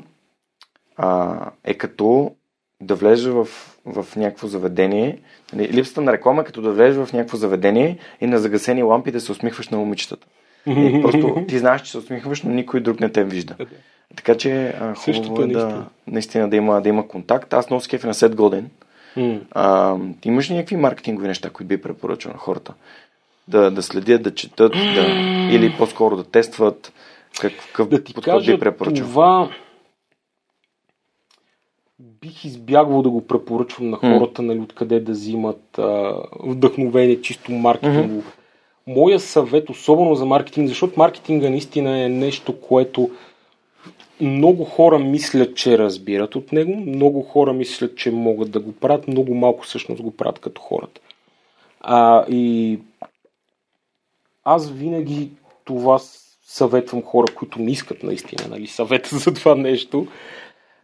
а, 0.97 1.39
е 1.63 1.73
като 1.73 2.31
да 2.81 2.95
влезеш 2.95 3.31
в, 3.31 3.45
в 3.85 4.15
някакво 4.15 4.47
заведение. 4.47 5.21
Нали, 5.53 5.73
липсата 5.73 6.01
на 6.01 6.13
реклама 6.13 6.41
е 6.41 6.45
като 6.45 6.61
да 6.61 6.71
влезеш 6.71 7.05
в 7.05 7.13
някакво 7.13 7.37
заведение 7.37 7.97
и 8.21 8.27
на 8.27 8.39
загасени 8.39 8.83
лампи 8.83 9.11
да 9.11 9.21
се 9.21 9.31
усмихваш 9.31 9.69
на 9.69 9.77
момичетата. 9.77 10.27
И 10.67 11.01
просто 11.01 11.45
ти 11.47 11.59
знаеш, 11.59 11.81
че 11.81 11.91
се 11.91 11.97
усмихваш, 11.97 12.43
но 12.43 12.51
никой 12.51 12.79
друг 12.79 12.99
не 12.99 13.09
те 13.09 13.23
вижда. 13.23 13.55
Така 14.15 14.37
че 14.37 14.67
а, 14.67 14.95
хубаво 14.95 15.41
е 15.41 15.47
да, 15.47 15.85
наистина 16.07 16.49
да 16.49 16.55
има, 16.55 16.81
да 16.81 16.89
има 16.89 17.07
контакт. 17.07 17.53
Аз 17.53 17.69
много 17.69 17.83
скефи 17.83 18.07
на 18.07 18.13
Сет 18.13 18.35
Годен. 18.35 18.69
Mm. 19.17 19.41
А, 19.51 19.97
имаш 20.25 20.51
ли 20.51 20.55
някакви 20.55 20.75
маркетингови 20.75 21.27
неща, 21.27 21.49
които 21.49 21.67
би 21.67 21.81
препоръчал 21.81 22.31
на 22.31 22.37
хората? 22.37 22.73
Да, 23.47 23.71
да 23.71 23.83
следят, 23.83 24.23
да 24.23 24.35
четат, 24.35 24.71
да, 24.71 25.05
или 25.51 25.73
по-скоро 25.77 26.17
да 26.17 26.23
тестват? 26.23 26.93
Какъв 27.39 27.89
да 27.89 28.03
ти 28.03 28.13
подход 28.13 28.33
кажа, 28.33 28.53
би 28.53 28.59
препоръчал? 28.59 29.07
Това 29.07 29.49
бих 31.99 32.45
избягвал 32.45 33.01
да 33.01 33.09
го 33.09 33.27
препоръчвам 33.27 33.89
на 33.89 33.97
хората, 33.97 34.41
mm. 34.41 34.45
нали, 34.45 34.59
откъде 34.59 34.99
да 34.99 35.11
взимат 35.11 35.77
а, 35.77 36.15
вдъхновение, 36.39 37.21
чисто 37.21 37.51
маркетингово. 37.51 38.21
Mm-hmm. 38.21 38.36
Моя 38.87 39.19
съвет, 39.19 39.69
особено 39.69 40.15
за 40.15 40.25
маркетинг, 40.25 40.67
защото 40.67 40.99
маркетинга 40.99 41.49
наистина 41.49 42.03
е 42.03 42.09
нещо, 42.09 42.61
което 42.61 43.09
много 44.21 44.65
хора 44.65 44.99
мислят, 44.99 45.55
че 45.55 45.77
разбират 45.77 46.35
от 46.35 46.51
него, 46.51 46.75
много 46.75 47.21
хора 47.21 47.53
мислят, 47.53 47.97
че 47.97 48.11
могат 48.11 48.51
да 48.51 48.59
го 48.59 48.71
правят, 48.71 49.07
много 49.07 49.35
малко 49.35 49.63
всъщност 49.63 50.01
го 50.01 50.11
правят 50.11 50.39
като 50.39 50.61
хората. 50.61 51.01
А, 51.81 52.25
и 52.29 52.79
аз 54.43 54.71
винаги 54.71 55.29
това 55.65 55.99
съветвам 56.43 57.01
хора, 57.01 57.33
които 57.35 57.59
не 57.59 57.71
искат 57.71 58.03
наистина 58.03 58.49
нали, 58.49 58.67
съвета 58.67 59.15
за 59.17 59.33
това 59.33 59.55
нещо, 59.55 60.07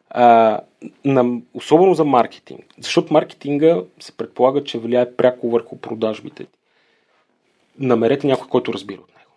а, 0.10 0.60
на, 1.06 1.42
особено 1.54 1.94
за 1.94 2.06
маркетинг. 2.06 2.66
Защото 2.80 3.14
маркетинга 3.14 3.82
се 4.00 4.18
предполага, 4.18 4.64
че 4.64 4.80
влияе 4.80 5.16
пряко 5.16 5.50
върху 5.50 5.78
продажбите. 5.78 6.46
Намерете 7.80 8.28
някой, 8.28 8.48
който 8.48 8.74
разбира 8.74 9.02
от 9.02 9.10
него. 9.18 9.32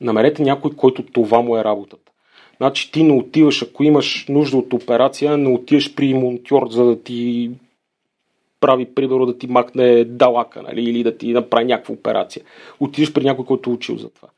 Намерете 0.00 0.42
някой, 0.42 0.70
който 0.76 1.02
това 1.02 1.40
му 1.40 1.56
е 1.56 1.64
работата. 1.64 2.12
Значи 2.56 2.92
ти 2.92 3.02
не 3.02 3.12
отиваш, 3.12 3.62
ако 3.62 3.84
имаш 3.84 4.26
нужда 4.28 4.56
от 4.56 4.72
операция, 4.72 5.36
не 5.36 5.48
отиваш 5.48 5.94
при 5.94 6.14
монтьор, 6.14 6.68
за 6.70 6.84
да 6.84 7.02
ти 7.02 7.50
прави, 8.60 8.94
примерно, 8.94 9.26
да 9.26 9.38
ти 9.38 9.46
макне 9.46 10.04
далака, 10.04 10.62
нали, 10.62 10.82
или 10.82 11.02
да 11.02 11.18
ти 11.18 11.32
направи 11.32 11.64
някаква 11.64 11.94
операция. 11.94 12.42
Отиваш 12.80 13.12
при 13.12 13.24
някой, 13.24 13.44
който 13.44 13.70
е 13.70 13.72
учил 13.72 13.96
за 13.96 14.10
това. 14.10 14.28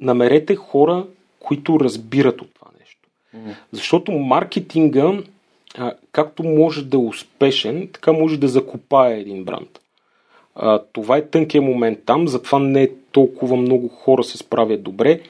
Намерете 0.00 0.56
хора, 0.56 1.06
които 1.40 1.80
разбират 1.80 2.40
от 2.40 2.54
това 2.54 2.70
нещо. 2.80 3.08
Защото 3.72 4.12
маркетинга, 4.12 5.12
а, 5.78 5.92
както 6.12 6.42
може 6.42 6.84
да 6.84 6.96
е 6.96 7.00
успешен, 7.00 7.88
така 7.92 8.12
може 8.12 8.40
да 8.40 8.48
закопае 8.48 9.20
един 9.20 9.44
бранд. 9.44 9.80
А, 10.56 10.82
това 10.92 11.16
е 11.16 11.26
тънкият 11.26 11.64
момент 11.64 11.98
там, 12.06 12.28
затова 12.28 12.58
не 12.58 12.90
толкова 13.12 13.56
много 13.56 13.88
хора 13.88 14.24
се 14.24 14.38
справят 14.38 14.82
добре 14.82 15.20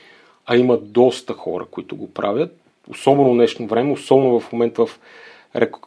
а 0.46 0.56
има 0.56 0.76
доста 0.76 1.32
хора, 1.32 1.66
които 1.70 1.96
го 1.96 2.10
правят, 2.10 2.56
особено 2.90 3.30
в 3.30 3.34
днешно 3.34 3.66
време, 3.66 3.92
особено 3.92 4.40
в 4.40 4.52
момента 4.52 4.86
в, 4.86 5.00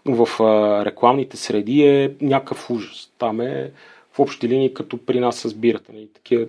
в, 0.07 0.25
в 0.25 0.39
рекламните 0.85 1.37
среди 1.37 1.83
е 1.83 2.11
някакъв 2.21 2.69
ужас. 2.69 3.11
Там 3.17 3.41
е 3.41 3.71
в 4.13 4.19
общи 4.19 4.49
линии 4.49 4.73
като 4.73 4.97
при 4.97 5.19
нас 5.19 5.39
с 5.39 5.53
бирата. 5.53 5.93
Нали? 5.93 6.07
Такива 6.13 6.45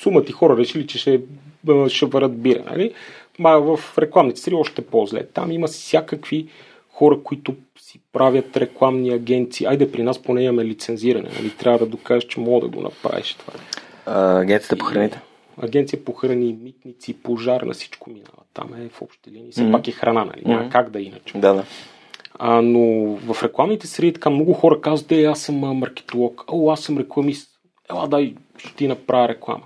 сумати 0.00 0.32
хора 0.32 0.56
решили, 0.56 0.86
че 0.86 0.98
ще, 0.98 1.20
ще 1.88 2.06
варят 2.06 2.42
бира. 2.42 2.62
Нали? 2.66 2.94
Ма 3.38 3.60
в 3.60 3.98
рекламните 3.98 4.40
среди 4.40 4.56
още 4.56 4.82
по-зле. 4.82 5.26
Там 5.26 5.52
има 5.52 5.66
всякакви 5.66 6.46
хора, 6.88 7.18
които 7.22 7.54
си 7.96 8.02
правят 8.12 8.56
рекламни 8.56 9.10
агенции. 9.10 9.66
Айде 9.66 9.92
при 9.92 10.02
нас 10.02 10.22
поне 10.22 10.42
имаме 10.42 10.64
лицензиране. 10.64 11.28
Нали? 11.36 11.50
Трябва 11.50 11.78
да 11.78 11.86
докажеш, 11.86 12.24
че 12.24 12.40
мога 12.40 12.60
да 12.60 12.76
го 12.76 12.82
направиш 12.82 13.34
това. 13.34 13.52
агенцията 14.40 14.76
по 14.76 14.84
храните? 14.84 15.20
агенция 15.62 16.04
по 16.04 16.12
храни, 16.12 16.58
митници, 16.62 17.22
пожар, 17.22 17.60
на 17.60 17.72
всичко 17.72 18.10
минава. 18.10 18.42
Там 18.54 18.74
е 18.74 18.88
в 18.88 19.02
общи 19.02 19.30
линии. 19.30 19.52
Все 19.52 19.60
mm-hmm. 19.60 19.72
пак 19.72 19.88
е 19.88 19.92
храна, 19.92 20.24
нали? 20.24 20.42
Няма 20.44 20.64
mm-hmm. 20.64 20.72
как 20.72 20.90
да 20.90 20.98
е 20.98 21.02
иначе. 21.02 21.38
Да, 21.38 21.54
да. 21.54 21.64
А, 22.38 22.62
но 22.62 23.14
в 23.16 23.42
рекламните 23.42 23.86
среди 23.86 24.12
така 24.12 24.30
много 24.30 24.52
хора 24.52 24.80
казват, 24.80 25.12
е, 25.12 25.24
аз 25.24 25.40
съм 25.40 25.54
маркетолог, 25.56 26.44
о, 26.48 26.70
аз 26.70 26.80
съм 26.80 26.98
рекламист. 26.98 27.50
Ела, 27.90 28.08
дай, 28.08 28.34
ще 28.58 28.74
ти 28.74 28.88
направя 28.88 29.28
реклама. 29.28 29.64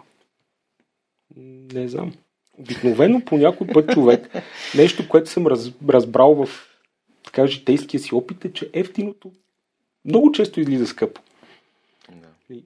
Не 1.75 1.89
знам. 1.89 2.13
Обикновено 2.59 3.21
по 3.21 3.37
някой 3.37 3.67
път 3.67 3.93
човек, 3.93 4.43
нещо, 4.77 5.09
което 5.09 5.31
съм 5.31 5.47
раз, 5.47 5.73
разбрал 5.89 6.35
в 6.35 6.70
така 7.31 7.47
житейския 7.47 8.01
си 8.01 8.15
опит 8.15 8.45
е, 8.45 8.53
че 8.53 8.71
ефтиното 8.73 9.33
много 10.05 10.33
често 10.33 10.61
излиза 10.61 10.87
скъпо. 10.87 11.21
Да. 12.09 12.57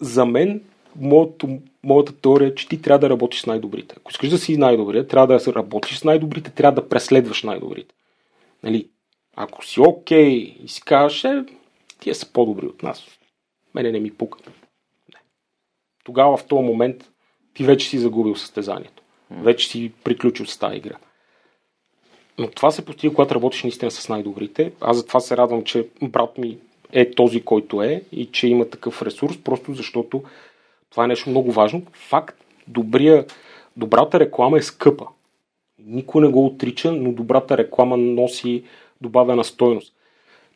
За 0.00 0.26
мен 0.26 0.62
моето, 0.96 1.58
моята 1.82 2.12
теория 2.12 2.48
е, 2.48 2.54
че 2.54 2.68
ти 2.68 2.82
трябва 2.82 2.98
да 2.98 3.10
работиш 3.10 3.40
с 3.40 3.46
най-добрите. 3.46 3.94
Ако 3.98 4.10
искаш 4.10 4.30
да 4.30 4.38
си 4.38 4.56
най-добрия, 4.56 5.06
трябва 5.06 5.26
да 5.26 5.54
работиш 5.54 5.98
с 5.98 6.04
най-добрите, 6.04 6.50
трябва 6.50 6.82
да 6.82 6.88
преследваш 6.88 7.42
най-добрите. 7.42 7.94
Нали? 8.62 8.88
Ако 9.36 9.64
си 9.64 9.80
окей 9.80 10.24
okay 10.24 10.64
и 10.64 10.68
си 10.68 10.82
кажеш, 10.82 11.24
е, 11.24 11.44
тия 12.00 12.14
са 12.14 12.32
по-добри 12.32 12.66
от 12.66 12.82
нас. 12.82 13.06
Мене 13.74 13.92
не 13.92 14.00
ми 14.00 14.10
пука. 14.10 14.38
Не. 15.14 15.20
Тогава 16.04 16.36
в 16.36 16.46
този 16.46 16.66
момент 16.66 17.10
ти 17.54 17.64
вече 17.64 17.88
си 17.88 17.98
загубил 17.98 18.36
състезанието. 18.36 19.02
Вече 19.30 19.68
си 19.68 19.92
приключил 20.04 20.46
с 20.46 20.58
тази 20.58 20.76
игра. 20.76 20.96
Но 22.38 22.48
това 22.50 22.70
се 22.70 22.84
постига, 22.84 23.14
когато 23.14 23.34
работиш 23.34 23.62
наистина 23.62 23.90
с 23.90 24.08
най-добрите. 24.08 24.72
Аз 24.80 24.96
затова 24.96 25.20
се 25.20 25.36
радвам, 25.36 25.62
че 25.62 25.86
брат 26.02 26.38
ми 26.38 26.58
е 26.92 27.10
този, 27.10 27.42
който 27.42 27.82
е 27.82 28.02
и 28.12 28.26
че 28.26 28.48
има 28.48 28.70
такъв 28.70 29.02
ресурс, 29.02 29.38
просто 29.44 29.74
защото 29.74 30.22
това 30.90 31.04
е 31.04 31.08
нещо 31.08 31.30
много 31.30 31.52
важно. 31.52 31.82
Факт, 31.92 32.36
добрия, 32.68 33.24
добрата 33.76 34.20
реклама 34.20 34.58
е 34.58 34.62
скъпа. 34.62 35.06
Никой 35.86 36.22
не 36.22 36.28
го 36.28 36.46
отрича, 36.46 36.92
но 36.92 37.12
добрата 37.12 37.56
реклама 37.56 37.96
носи 37.96 38.62
добавена 39.00 39.44
стойност. 39.44 39.92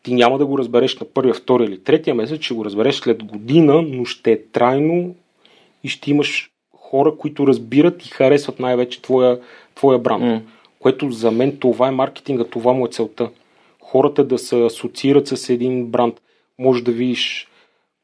Ти 0.03 0.15
няма 0.15 0.39
да 0.39 0.47
го 0.47 0.59
разбереш 0.59 0.99
на 0.99 1.07
първия, 1.07 1.35
втория 1.35 1.67
или 1.67 1.83
третия 1.83 2.15
месец, 2.15 2.43
ще 2.43 2.55
го 2.55 2.65
разбереш 2.65 2.95
след 2.95 3.25
година, 3.25 3.83
но 3.83 4.05
ще 4.05 4.33
е 4.33 4.43
трайно 4.43 5.15
и 5.85 5.89
ще 5.89 6.11
имаш 6.11 6.51
хора, 6.77 7.17
които 7.17 7.47
разбират 7.47 8.07
и 8.07 8.09
харесват 8.09 8.61
най-вече 8.61 9.03
твоя, 9.03 9.41
твоя 9.75 9.99
бранд. 9.99 10.25
Mm. 10.25 10.41
Което 10.81 11.11
за 11.11 11.31
мен 11.31 11.59
това 11.59 11.89
е 11.89 11.91
маркетинга, 11.91 12.45
това 12.45 12.73
му 12.73 12.87
е 12.87 12.91
целта. 12.91 13.31
Хората 13.81 14.25
да 14.25 14.39
се 14.39 14.65
асоциират 14.65 15.29
с 15.29 15.51
един 15.51 15.87
бранд. 15.87 16.21
Може 16.59 16.85
да 16.85 16.93
видиш 16.93 17.49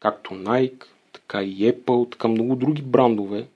както 0.01 0.35
Nike, 0.35 0.85
така 1.12 1.43
и 1.43 1.72
Apple, 1.72 2.12
така 2.12 2.29
много 2.29 2.57
други 2.57 2.83
брандове. 2.83 3.47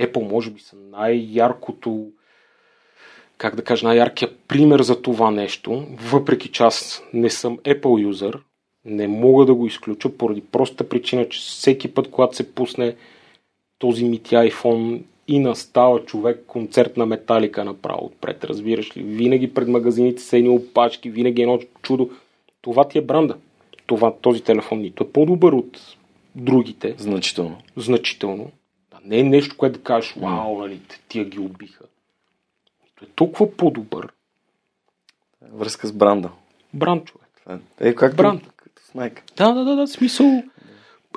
Apple 0.00 0.30
може 0.30 0.50
би 0.50 0.60
са 0.60 0.76
най-яркото, 0.76 2.06
как 3.38 3.56
да 3.56 3.64
кажа, 3.64 3.86
най-яркия 3.86 4.30
пример 4.48 4.82
за 4.82 5.02
това 5.02 5.30
нещо, 5.30 5.86
въпреки 6.10 6.48
че 6.48 6.62
аз 6.62 7.02
не 7.12 7.30
съм 7.30 7.58
Apple 7.58 8.02
юзър, 8.02 8.42
не 8.84 9.08
мога 9.08 9.46
да 9.46 9.54
го 9.54 9.66
изключа 9.66 10.16
поради 10.16 10.40
простата 10.40 10.88
причина, 10.88 11.28
че 11.28 11.40
всеки 11.40 11.94
път, 11.94 12.10
когато 12.10 12.36
се 12.36 12.54
пусне 12.54 12.96
този 13.78 14.04
мити 14.04 14.34
iPhone 14.34 15.02
и 15.28 15.38
настава 15.38 16.04
човек 16.04 16.44
концерт 16.46 16.96
на 16.96 17.06
металика 17.06 17.64
направо 17.64 18.04
отпред, 18.04 18.44
разбираш 18.44 18.96
ли? 18.96 19.02
Винаги 19.02 19.54
пред 19.54 19.68
магазините 19.68 20.22
са 20.22 20.36
едни 20.36 20.48
опачки, 20.48 21.10
винаги 21.10 21.42
едно 21.42 21.60
чудо. 21.82 22.10
Това 22.60 22.88
ти 22.88 22.98
е 22.98 23.02
бранда. 23.02 23.36
Това, 23.86 24.14
този 24.16 24.42
телефон 24.42 24.78
нито 24.78 25.04
е 25.04 25.12
по-добър 25.12 25.52
от 25.52 25.96
другите. 26.34 26.94
Значително. 26.98 27.56
Значително. 27.76 28.50
Да, 28.90 28.98
не 29.04 29.18
е 29.18 29.22
нещо, 29.22 29.56
което 29.56 29.78
да 29.78 29.84
кажеш, 29.84 30.14
вау, 30.16 30.58
нали, 30.58 30.80
тия 31.08 31.24
ги 31.24 31.38
убиха. 31.38 31.84
То 32.98 33.04
е 33.04 33.08
толкова 33.14 33.56
по-добър. 33.56 34.12
Връзка 35.52 35.86
с 35.86 35.92
бранда. 35.92 36.30
Бранд, 36.74 37.04
човек. 37.04 37.60
Е, 37.80 37.94
как 37.94 38.16
бранд. 38.16 38.42
С 38.90 38.94
майка. 38.94 39.22
Да, 39.36 39.52
да, 39.52 39.64
да, 39.64 39.76
да, 39.76 39.86
смисъл. 39.86 40.42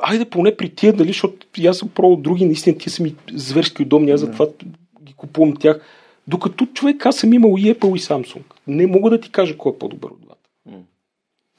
Айде 0.01 0.25
поне 0.25 0.57
при 0.57 0.69
тия, 0.69 0.93
дали, 0.93 1.07
защото 1.07 1.47
аз 1.67 1.77
съм 1.77 1.89
пробвал 1.89 2.15
други, 2.15 2.45
наистина 2.45 2.77
тия 2.77 2.91
са 2.91 3.03
ми 3.03 3.15
зверски 3.33 3.83
удобни, 3.83 4.11
аз 4.11 4.19
затова 4.19 4.47
ги 5.03 5.13
купувам 5.13 5.55
тях. 5.55 5.81
Докато 6.27 6.65
човек, 6.65 7.05
аз 7.05 7.15
съм 7.15 7.33
имал 7.33 7.55
и 7.57 7.75
Apple 7.75 7.95
и 7.95 7.99
Samsung. 7.99 8.43
Не 8.67 8.87
мога 8.87 9.09
да 9.09 9.21
ти 9.21 9.31
кажа 9.31 9.57
кой 9.57 9.71
е 9.71 9.77
по-добър 9.77 10.09
от 10.09 10.21
двата. 10.21 10.49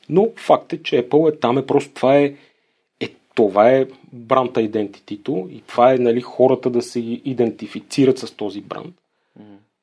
Но 0.08 0.28
факт 0.36 0.72
е, 0.72 0.82
че 0.82 1.02
Apple 1.02 1.34
е 1.34 1.38
там, 1.38 1.58
е 1.58 1.66
просто 1.66 1.90
това 1.94 2.16
е 2.16 2.34
това 3.36 3.70
е 3.70 3.86
бранд 4.12 4.56
идентитито 4.56 5.48
и 5.52 5.62
това 5.66 5.94
е 5.94 5.98
нали, 5.98 6.20
хората 6.20 6.70
да 6.70 6.82
се 6.82 7.00
идентифицират 7.00 8.18
с 8.18 8.30
този 8.30 8.60
бранд. 8.60 8.94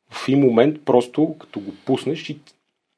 В 0.09 0.27
един 0.27 0.39
момент 0.39 0.85
просто 0.85 1.35
като 1.39 1.59
го 1.59 1.71
пуснеш 1.85 2.29
и 2.29 2.39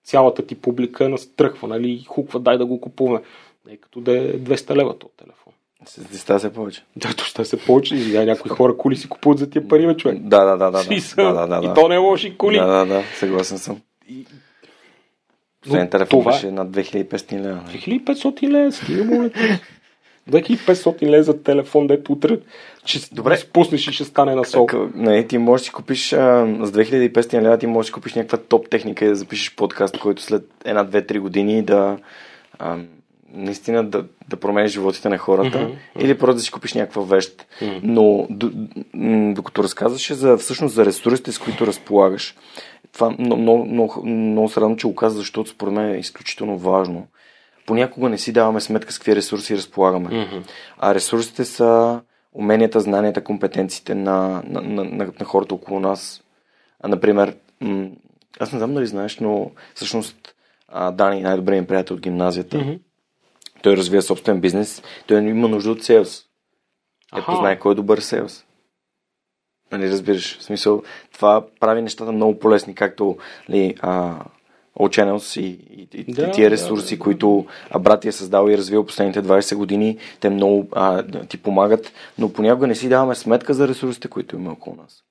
цялата 0.04 0.48
ти 0.48 0.56
публика 0.56 1.10
настръхва, 1.10 1.68
нали, 1.68 2.04
хуква, 2.08 2.40
дай 2.40 2.58
да 2.58 2.66
го 2.66 2.82
купуваме. 2.82 3.22
Не 3.68 3.78
като 3.78 4.02
да 4.02 4.12
е 4.12 4.34
200 4.34 4.76
лева 4.76 5.00
този 5.00 5.14
телефон. 5.18 5.54
С 5.86 6.40
се 6.40 6.54
повече. 6.54 6.84
Да, 6.96 7.14
то 7.14 7.46
се 7.46 7.58
повече. 7.58 7.96
И 7.96 8.26
някои 8.26 8.50
хора 8.50 8.78
коли 8.78 8.96
си 8.96 9.10
купуват 9.10 9.40
за 9.40 9.50
тия 9.50 9.68
пари, 9.68 9.88
бе, 9.88 9.98
човек. 9.98 10.18
Да, 10.20 10.44
да, 10.46 10.58
да, 10.58 10.72
да. 10.72 10.84
Смисъл. 10.84 11.34
да, 11.34 11.48
да, 11.48 11.62
да, 11.62 11.68
И 11.68 11.74
то 11.74 11.88
не 11.88 11.96
е 11.96 11.98
лоши 11.98 12.38
коли. 12.38 12.58
Да, 12.58 12.66
да, 12.66 12.86
да, 12.86 13.04
съгласен 13.20 13.58
съм. 13.58 13.82
Последният 15.62 15.94
Но 15.94 15.98
телефон 16.00 16.20
това 16.20 16.32
е- 16.32 16.36
беше 16.36 16.52
над 16.52 16.68
2500 16.68 17.40
лева. 17.40 17.64
2500 17.68 18.50
лева, 18.50 18.72
стига 18.72 19.04
моля. 19.04 19.30
те. 19.30 19.60
2500 20.30 21.10
лева 21.10 21.24
за 21.24 21.44
телефон, 21.44 21.88
дето 21.88 22.12
утре 22.12 22.40
ще 22.86 23.16
Добре. 23.16 23.38
Спуснеш 23.38 23.88
и 23.88 23.92
ще 23.92 24.04
стане 24.04 24.36
на 24.36 24.46
сол. 24.46 24.66
Така, 24.66 24.88
не, 24.96 25.28
ти 25.28 25.38
можеш 25.38 25.62
да 25.62 25.66
си 25.66 25.72
купиш 25.72 26.14
а, 26.14 26.48
с 26.64 26.72
2500 26.72 27.42
лева, 27.42 27.58
ти 27.58 27.68
можеш 27.68 27.86
да 27.86 27.90
си 27.90 27.94
купиш 27.94 28.14
някаква 28.14 28.38
топ 28.38 28.70
техника 28.70 29.06
и 29.06 29.08
да 29.08 29.16
запишеш 29.16 29.56
подкаст, 29.56 30.00
който 30.00 30.22
след 30.22 30.44
една, 30.66 30.84
две, 30.84 31.06
три 31.06 31.20
години 31.20 31.64
да 31.64 31.98
а, 32.60 32.78
наистина 33.36 33.84
да, 33.84 34.06
да 34.30 34.38
промениш 34.38 34.72
животите 34.72 35.10
на 35.10 35.18
хората 35.18 35.60
Мгм. 35.60 35.74
или 36.00 36.18
просто 36.18 36.36
да 36.36 36.42
си 36.42 36.52
купиш 36.52 36.74
някаква 36.74 37.02
вещ. 37.04 37.46
Мгм. 37.62 37.80
Но 37.84 38.28
д, 38.30 38.52
м, 38.94 39.34
докато 39.34 39.64
разказваше 39.64 40.14
за, 40.14 40.38
всъщност 40.38 40.76
за 40.76 40.86
ресурсите, 40.86 41.32
с 41.32 41.40
които 41.40 41.68
разполагаш, 41.68 42.36
това 42.94 43.10
много, 43.20 43.42
много, 43.42 43.66
много, 43.66 44.06
много 44.06 44.50
се 44.50 44.62
радвам, 44.62 44.78
че 44.78 44.88
го 44.88 44.96
каза, 44.96 45.18
защото 45.18 45.50
според 45.50 45.74
мен 45.74 45.90
е 45.90 45.98
изключително 45.98 46.58
важно. 46.58 47.08
Понякога 47.66 48.10
не 48.10 48.18
си 48.18 48.32
даваме 48.34 48.62
сметка 48.62 48.94
с 48.94 48.98
какви 49.00 49.16
ресурси 49.16 49.58
разполагаме. 49.58 50.10
Мгм. 50.10 50.44
А 50.78 50.96
ресурсите 50.96 51.46
са 51.46 52.02
уменията, 52.34 52.80
знанията, 52.80 53.24
компетенциите 53.24 53.96
на, 53.96 54.44
на, 54.48 54.62
на, 54.62 54.84
на, 54.84 55.12
на 55.20 55.26
хората 55.26 55.56
около 55.56 55.80
нас. 55.80 56.24
А, 56.80 56.88
например, 56.88 57.36
м- 57.62 57.88
аз 58.40 58.52
не 58.52 58.60
знам 58.60 58.74
дали 58.74 58.88
знаеш, 58.88 59.20
но 59.20 59.52
всъщност 59.76 60.36
а, 60.68 60.92
Дани, 60.92 61.22
най-добрият 61.22 61.62
ми 61.64 61.68
приятел 61.68 61.96
от 61.96 62.02
гимназията, 62.02 62.58
Мгм. 62.58 62.72
Той 63.66 63.78
развива 63.78 64.02
собствен 64.02 64.42
бизнес, 64.42 64.84
той 65.08 65.22
има 65.22 65.48
нужда 65.48 65.72
от 65.72 65.84
селс. 65.84 66.26
Ето 67.14 67.32
Аха. 67.32 67.36
знае 67.36 67.60
кой 67.60 67.72
е 67.72 67.76
добър 67.76 68.00
селс. 68.00 68.46
Нали, 69.72 69.90
разбираш? 69.90 70.38
В 70.40 70.44
смисъл, 70.44 70.84
това 71.14 71.46
прави 71.60 71.82
нещата 71.82 72.12
много 72.12 72.40
полезни, 72.40 72.76
както 72.76 73.18
ли, 73.50 73.76
а, 73.82 74.20
All 74.80 75.40
и, 75.40 75.46
и, 75.46 75.88
и 75.94 76.14
Да, 76.14 76.32
тия 76.32 76.50
ресурси, 76.50 76.98
да. 76.98 77.04
които 77.04 77.46
а, 77.70 77.80
брат 77.80 78.06
е 78.06 78.12
създал 78.12 78.48
и 78.50 78.58
развил 78.58 78.86
последните 78.86 79.24
20 79.24 79.56
години, 79.56 79.98
те 80.20 80.30
много 80.30 80.68
а, 80.72 81.04
ти 81.28 81.38
помагат, 81.38 81.94
но 82.18 82.34
понякога 82.34 82.68
не 82.68 82.76
си 82.76 82.90
даваме 82.90 83.16
сметка 83.16 83.54
за 83.54 83.68
ресурсите, 83.68 84.08
които 84.08 84.36
има 84.36 84.52
около 84.52 84.76
нас. 84.76 85.04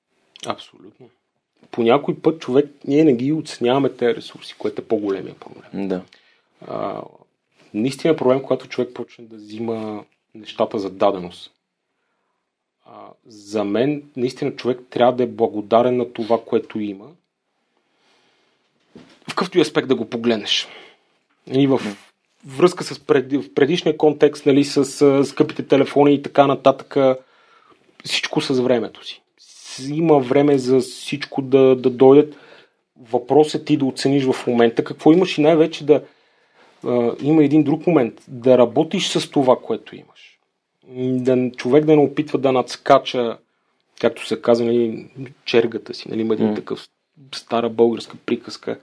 Абсолютно. 0.45 1.09
По 1.71 1.83
някой 1.83 2.15
път 2.21 2.39
човек, 2.41 2.65
ние 2.87 3.03
не 3.03 3.13
ги 3.13 3.33
оценяваме 3.33 3.89
тези 3.89 4.15
ресурси, 4.15 4.55
което 4.57 4.81
е 4.81 4.85
по-големия 4.85 5.35
проблем. 5.35 5.87
Да. 5.87 6.01
А, 6.67 7.01
наистина 7.75 8.13
е 8.13 8.17
проблем, 8.17 8.41
когато 8.41 8.67
човек 8.67 8.93
почне 8.93 9.25
да 9.25 9.35
взима 9.35 10.05
нещата 10.35 10.79
за 10.79 10.89
даденост. 10.89 11.51
За 13.27 13.63
мен, 13.63 14.03
наистина, 14.17 14.55
човек 14.55 14.79
трябва 14.89 15.15
да 15.15 15.23
е 15.23 15.27
благодарен 15.27 15.97
на 15.97 16.13
това, 16.13 16.41
което 16.45 16.79
има. 16.79 17.07
В 18.95 19.29
какъвто 19.29 19.57
и 19.57 19.61
аспект 19.61 19.87
да 19.87 19.95
го 19.95 20.09
погледнеш. 20.09 20.67
И 21.51 21.67
в 21.67 21.81
връзка 22.45 22.83
с 22.83 22.99
пред, 22.99 23.33
в 23.33 23.53
предишния 23.53 23.97
контекст, 23.97 24.45
нали, 24.45 24.63
с 24.63 25.25
скъпите 25.25 25.67
телефони 25.67 26.13
и 26.13 26.21
така 26.21 26.47
нататък, 26.47 26.97
всичко 28.05 28.41
с 28.41 28.61
времето 28.61 29.05
си. 29.05 29.21
Има 29.89 30.19
време 30.19 30.57
за 30.57 30.79
всичко 30.79 31.41
да, 31.41 31.75
да 31.75 31.89
дойдат. 31.89 32.35
Въпросът 33.11 33.61
е 33.61 33.65
ти 33.65 33.77
да 33.77 33.85
оцениш 33.85 34.25
в 34.25 34.47
момента 34.47 34.83
какво 34.83 35.11
имаш 35.11 35.37
и 35.37 35.41
най-вече 35.41 35.85
да 35.85 36.03
има 37.21 37.43
един 37.43 37.63
друг 37.63 37.87
момент. 37.87 38.21
Да 38.27 38.57
работиш 38.57 39.07
с 39.07 39.29
това, 39.29 39.55
което 39.61 39.95
имаш. 39.95 40.39
Да, 41.23 41.51
човек 41.51 41.85
да 41.85 41.95
не 41.95 42.01
опитва 42.01 42.39
да 42.39 42.51
надскача, 42.51 43.37
както 44.01 44.27
се 44.27 44.41
казва, 44.41 44.65
нали, 44.65 45.07
чергата 45.45 45.93
си. 45.93 46.09
Нали, 46.09 46.21
има 46.21 46.33
един 46.33 46.47
М. 46.47 46.55
такъв 46.55 46.87
стара 47.35 47.69
българска 47.69 48.17
приказка. 48.25 48.79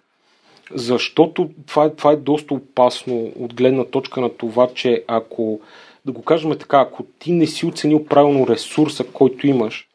Защото 0.74 1.50
това 1.66 1.84
е, 1.84 1.94
това 1.94 2.12
е 2.12 2.16
доста 2.16 2.55
опасно 2.55 3.32
от 3.36 3.55
гледна 3.55 3.84
точка 3.84 4.20
на 4.20 4.36
това, 4.36 4.68
че 4.74 5.05
ако, 5.07 5.61
да 6.05 6.12
го 6.12 6.22
кажем 6.22 6.59
така, 6.59 6.80
ако 6.80 7.03
ти 7.18 7.32
не 7.32 7.46
си 7.46 7.66
оценил 7.66 8.05
правилно 8.05 8.48
ресурса, 8.48 9.05
който 9.12 9.46
имаш 9.46 9.88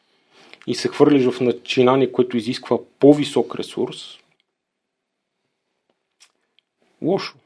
и 0.66 0.74
се 0.74 0.88
хвърлиш 0.88 1.26
в 1.26 1.40
начинание, 1.40 2.12
което 2.12 2.36
изисква 2.36 2.78
по-висок 2.98 3.54
ресурс, 3.54 4.18
лошо. 7.02 7.36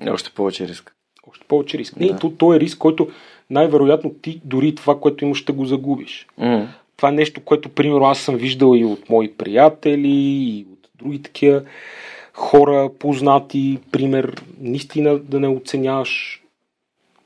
Е, 0.00 0.10
Още 0.10 0.30
повече 0.30 0.68
риск. 0.68 0.94
Още 1.28 1.44
повече 1.48 1.78
риск. 1.78 1.96
Не, 1.96 2.06
Да. 2.06 2.18
то, 2.18 2.30
то 2.30 2.54
е 2.54 2.60
риск, 2.60 2.78
който 2.78 3.08
най-вероятно 3.50 4.14
ти 4.14 4.40
дори 4.44 4.74
това, 4.74 5.00
което 5.00 5.24
имаш, 5.24 5.38
ще 5.38 5.52
го 5.52 5.64
загубиш. 5.64 6.26
М. 6.38 6.68
Това 6.96 7.08
е 7.08 7.12
нещо, 7.12 7.40
което, 7.40 7.68
примерно, 7.68 8.04
аз 8.04 8.18
съм 8.18 8.36
виждал 8.36 8.76
и 8.76 8.84
от 8.84 9.08
мои 9.08 9.32
приятели, 9.32 10.08
и 10.08 10.66
от 10.72 10.88
други 10.94 11.22
такива 11.22 11.62
хора, 12.32 12.90
познати, 12.98 13.78
пример, 13.92 14.42
наистина 14.60 15.18
да 15.18 15.40
не 15.40 15.48
оценяваш 15.48 16.42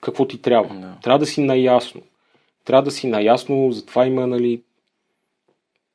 какво 0.01 0.27
ти 0.27 0.39
трябва. 0.43 0.75
Да. 0.75 0.97
Трябва 1.03 1.19
да 1.19 1.27
си 1.27 1.41
наясно. 1.41 2.01
Трябва 2.65 2.83
да 2.83 2.91
си 2.91 3.07
наясно, 3.07 3.73
затова 3.73 4.07
има, 4.07 4.27
нали, 4.27 4.63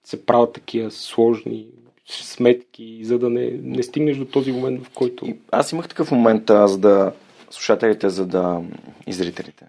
се 0.04 0.26
правят 0.26 0.54
такива 0.54 0.92
сложни 0.92 1.66
сметки, 2.06 3.00
за 3.04 3.20
да 3.20 3.30
не, 3.30 3.52
не 3.64 3.84
стигнеш 3.84 4.18
до 4.18 4.26
този 4.26 4.52
момент, 4.52 4.86
в 4.86 4.90
който... 4.90 5.26
И 5.26 5.36
аз 5.52 5.72
имах 5.72 5.88
такъв 5.88 6.12
момент, 6.12 6.50
а, 6.50 6.68
за 6.68 6.78
да 6.78 7.14
слушателите, 7.50 8.10
за 8.10 8.26
да 8.26 8.62
и 9.08 9.14
зрителите. 9.14 9.66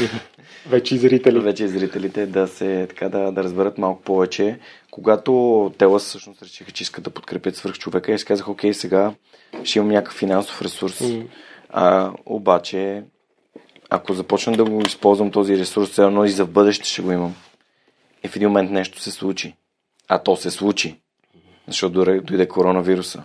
Вече 0.66 0.94
и 0.94 0.98
зрители. 0.98 1.40
вече 1.40 1.64
и 1.64 1.68
зрителите 1.68 2.26
да 2.26 2.48
се 2.48 2.86
така 2.88 3.08
да, 3.08 3.32
да 3.32 3.44
разберат 3.44 3.78
малко 3.78 4.02
повече. 4.02 4.58
Когато 4.90 5.72
Телас 5.78 6.04
всъщност 6.04 6.42
решиха, 6.42 6.70
че 6.70 6.82
искат 6.82 7.04
да 7.04 7.10
подкрепят 7.10 7.56
свърх 7.56 7.78
човека, 7.78 8.12
и 8.12 8.18
си 8.18 8.24
казах, 8.24 8.48
окей, 8.48 8.74
сега 8.74 9.14
ще 9.64 9.78
имам 9.78 9.90
някакъв 9.90 10.18
финансов 10.18 10.62
ресурс. 10.62 11.02
А, 11.68 12.12
обаче, 12.26 13.02
ако 13.90 14.14
започна 14.14 14.56
да 14.56 14.64
го 14.64 14.82
използвам 14.86 15.30
този 15.30 15.58
ресурс, 15.58 15.90
все 15.90 16.02
едно 16.02 16.24
и 16.24 16.30
за 16.30 16.46
бъдеще 16.46 16.88
ще 16.88 17.02
го 17.02 17.12
имам. 17.12 17.34
И 18.24 18.28
в 18.28 18.36
един 18.36 18.48
момент 18.48 18.70
нещо 18.70 19.00
се 19.00 19.10
случи. 19.10 19.54
А 20.08 20.18
то 20.18 20.36
се 20.36 20.50
случи. 20.50 21.01
Защото 21.66 22.04
дойде, 22.04 22.48
коронавируса. 22.48 23.22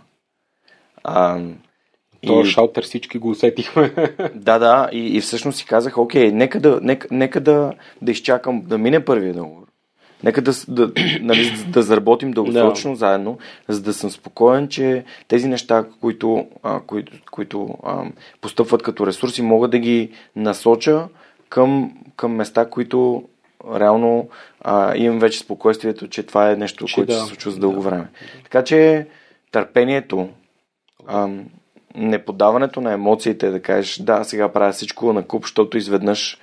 А, 1.03 1.39
Този 2.27 2.51
шалтер 2.51 2.83
всички 2.83 3.17
го 3.17 3.29
усетихме. 3.29 3.93
да, 4.35 4.59
да, 4.59 4.89
и, 4.91 5.17
и 5.17 5.21
всъщност 5.21 5.57
си 5.57 5.65
казах, 5.65 5.97
окей, 5.97 6.31
нека 6.31 6.59
да, 6.59 6.79
нека, 6.81 7.07
нека 7.11 7.41
да, 7.41 7.73
да 8.01 8.11
изчакам 8.11 8.61
да 8.61 8.77
мине 8.77 9.05
първия 9.05 9.33
договор. 9.33 9.67
Нека 10.23 10.41
да, 10.41 10.51
да, 10.67 10.91
нали, 11.21 11.65
да 11.67 11.81
заработим 11.81 12.31
дългосрочно 12.31 12.91
да. 12.91 12.97
заедно, 12.97 13.37
за 13.67 13.81
да 13.81 13.93
съм 13.93 14.09
спокоен, 14.09 14.67
че 14.67 15.03
тези 15.27 15.47
неща, 15.47 15.85
които, 16.01 16.47
а, 16.63 16.79
които, 16.79 17.11
които 17.31 17.77
а, 17.83 18.05
постъпват 18.41 18.83
като 18.83 19.07
ресурси, 19.07 19.41
мога 19.41 19.67
да 19.67 19.79
ги 19.79 20.11
насоча 20.35 21.07
към, 21.49 21.91
към 22.15 22.35
места, 22.35 22.69
които 22.69 23.23
реално 23.65 24.29
а, 24.61 24.95
имам 24.95 25.19
вече 25.19 25.39
спокойствието, 25.39 26.07
че 26.07 26.23
това 26.23 26.51
е 26.51 26.55
нещо, 26.55 26.85
Че 26.85 26.95
което 26.95 27.13
да. 27.13 27.19
се 27.19 27.25
случва 27.25 27.51
за 27.51 27.59
дълго 27.59 27.81
време. 27.81 28.07
Така 28.43 28.63
че 28.63 29.07
търпението, 29.51 30.29
ам, 31.07 31.45
неподаването 31.95 32.81
на 32.81 32.91
емоциите, 32.91 33.49
да 33.49 33.61
кажеш, 33.61 33.97
да, 33.97 34.23
сега 34.23 34.53
правя 34.53 34.71
всичко 34.71 35.13
на 35.13 35.23
куп, 35.23 35.43
защото 35.43 35.77
изведнъж 35.77 36.39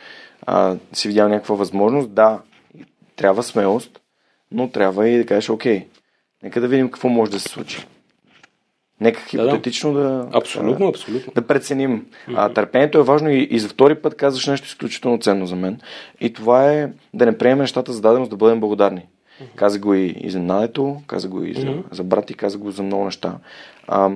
а, 0.46 0.76
си 0.92 1.08
видял 1.08 1.28
някаква 1.28 1.54
възможност, 1.54 2.14
да, 2.14 2.40
трябва 3.16 3.42
смелост, 3.42 4.00
но 4.50 4.70
трябва 4.70 5.08
и 5.08 5.18
да 5.18 5.26
кажеш, 5.26 5.50
окей, 5.50 5.86
нека 6.42 6.60
да 6.60 6.68
видим 6.68 6.90
какво 6.90 7.08
може 7.08 7.30
да 7.30 7.40
се 7.40 7.48
случи. 7.48 7.86
Нека 9.00 9.20
хипотетично 9.20 9.92
да, 9.92 10.28
Абсолютно, 10.32 10.88
абсолютно. 10.88 11.32
да 11.34 11.42
преценим. 11.42 12.06
А, 12.28 12.48
търпението 12.48 12.98
е 12.98 13.02
важно 13.02 13.30
и, 13.30 13.48
и 13.50 13.58
за 13.58 13.68
втори 13.68 13.94
път 13.94 14.14
казваш 14.14 14.46
нещо 14.46 14.66
изключително 14.66 15.18
ценно 15.18 15.46
за 15.46 15.56
мен. 15.56 15.80
И 16.20 16.32
това 16.32 16.72
е 16.72 16.88
да 17.14 17.26
не 17.26 17.38
приемем 17.38 17.58
нещата 17.58 17.92
за 17.92 18.00
даденост, 18.00 18.30
да 18.30 18.36
бъдем 18.36 18.60
благодарни. 18.60 19.06
Каза 19.56 19.78
го 19.78 19.94
и, 19.94 20.16
и 20.20 20.30
за 20.30 20.38
надето, 20.40 21.02
каза 21.06 21.28
го 21.28 21.44
и 21.44 21.54
за, 21.54 21.66
Мгм. 21.66 21.80
за 21.90 22.04
брат 22.04 22.30
и 22.30 22.34
каза 22.34 22.58
го 22.58 22.70
за 22.70 22.82
много 22.82 23.04
неща. 23.04 23.38
А, 23.88 24.10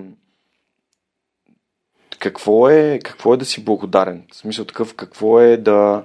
какво, 2.18 2.68
е, 2.68 3.01
какво 3.05 3.35
е 3.35 3.37
да 3.37 3.45
си 3.45 3.64
благодарен? 3.64 4.22
В 4.33 4.37
смисъл 4.37 4.64
такъв, 4.64 4.95
какво 4.95 5.41
е 5.41 5.57
да... 5.57 6.03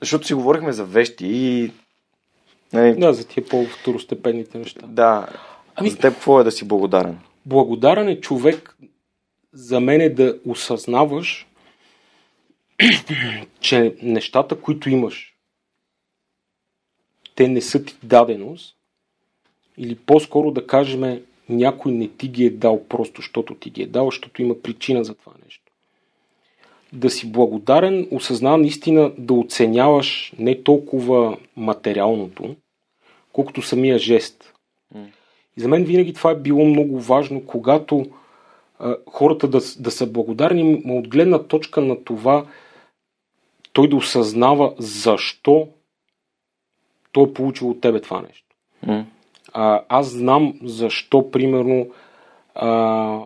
Защото 0.00 0.26
си 0.26 0.34
говорихме 0.34 0.72
за 0.72 0.84
вещи 0.84 1.26
и... 1.26 1.72
Нали, 2.72 2.94
Да, 2.94 3.12
за 3.12 3.26
тия 3.26 3.44
по-второстепенните 3.44 4.58
неща. 4.58 4.80
да. 4.86 5.26
Ами- 5.76 5.90
За 5.90 5.96
теб 5.96 6.14
какво 6.14 6.40
е 6.40 6.44
да 6.44 6.52
си 6.52 6.68
благодарен? 6.68 7.18
Благодарен 7.46 8.08
е 8.08 8.20
човек 8.20 8.76
за 9.52 9.80
мен 9.80 10.00
е 10.00 10.08
да 10.08 10.38
осъзнаваш, 10.46 11.46
че 13.60 13.96
нещата, 14.02 14.60
които 14.60 14.90
имаш, 14.90 15.34
те 17.34 17.48
не 17.48 17.60
са 17.60 17.84
ти 17.84 17.96
даденост, 18.02 18.76
или 19.78 19.94
по-скоро 19.94 20.50
да 20.50 20.66
кажем, 20.66 21.22
някой 21.48 21.92
не 21.92 22.08
ти 22.08 22.28
ги 22.28 22.44
е 22.44 22.50
дал 22.50 22.84
просто, 22.88 23.20
защото 23.20 23.54
ти 23.54 23.70
ги 23.70 23.82
е 23.82 23.86
дал, 23.86 24.04
защото 24.06 24.42
има 24.42 24.62
причина 24.62 25.04
за 25.04 25.14
това 25.14 25.32
нещо. 25.44 25.72
да 26.92 27.10
си 27.10 27.32
благодарен, 27.32 28.08
осъзнава 28.10 28.58
наистина 28.58 29.12
да 29.18 29.34
оценяваш 29.34 30.32
не 30.38 30.62
толкова 30.62 31.38
материалното, 31.56 32.56
колкото 33.32 33.62
самия 33.62 33.98
жест. 33.98 34.53
И 35.56 35.60
за 35.60 35.68
мен 35.68 35.84
винаги 35.84 36.12
това 36.12 36.30
е 36.30 36.36
било 36.36 36.64
много 36.64 37.00
важно, 37.00 37.46
когато 37.46 38.06
а, 38.78 38.96
хората 39.10 39.48
да, 39.48 39.60
да 39.78 39.90
са 39.90 40.06
благодарни, 40.06 40.82
от 40.86 41.08
гледна 41.08 41.42
точка 41.42 41.80
на 41.80 42.04
това, 42.04 42.46
той 43.72 43.88
да 43.88 43.96
осъзнава 43.96 44.74
защо 44.78 45.68
той 47.12 47.24
е 47.24 47.32
получил 47.32 47.70
от 47.70 47.80
тебе 47.80 48.00
това 48.00 48.22
нещо. 48.22 48.46
М. 48.86 49.06
А, 49.52 49.82
аз 49.88 50.06
знам 50.06 50.54
защо, 50.62 51.30
примерно, 51.30 51.90
а, 52.54 53.20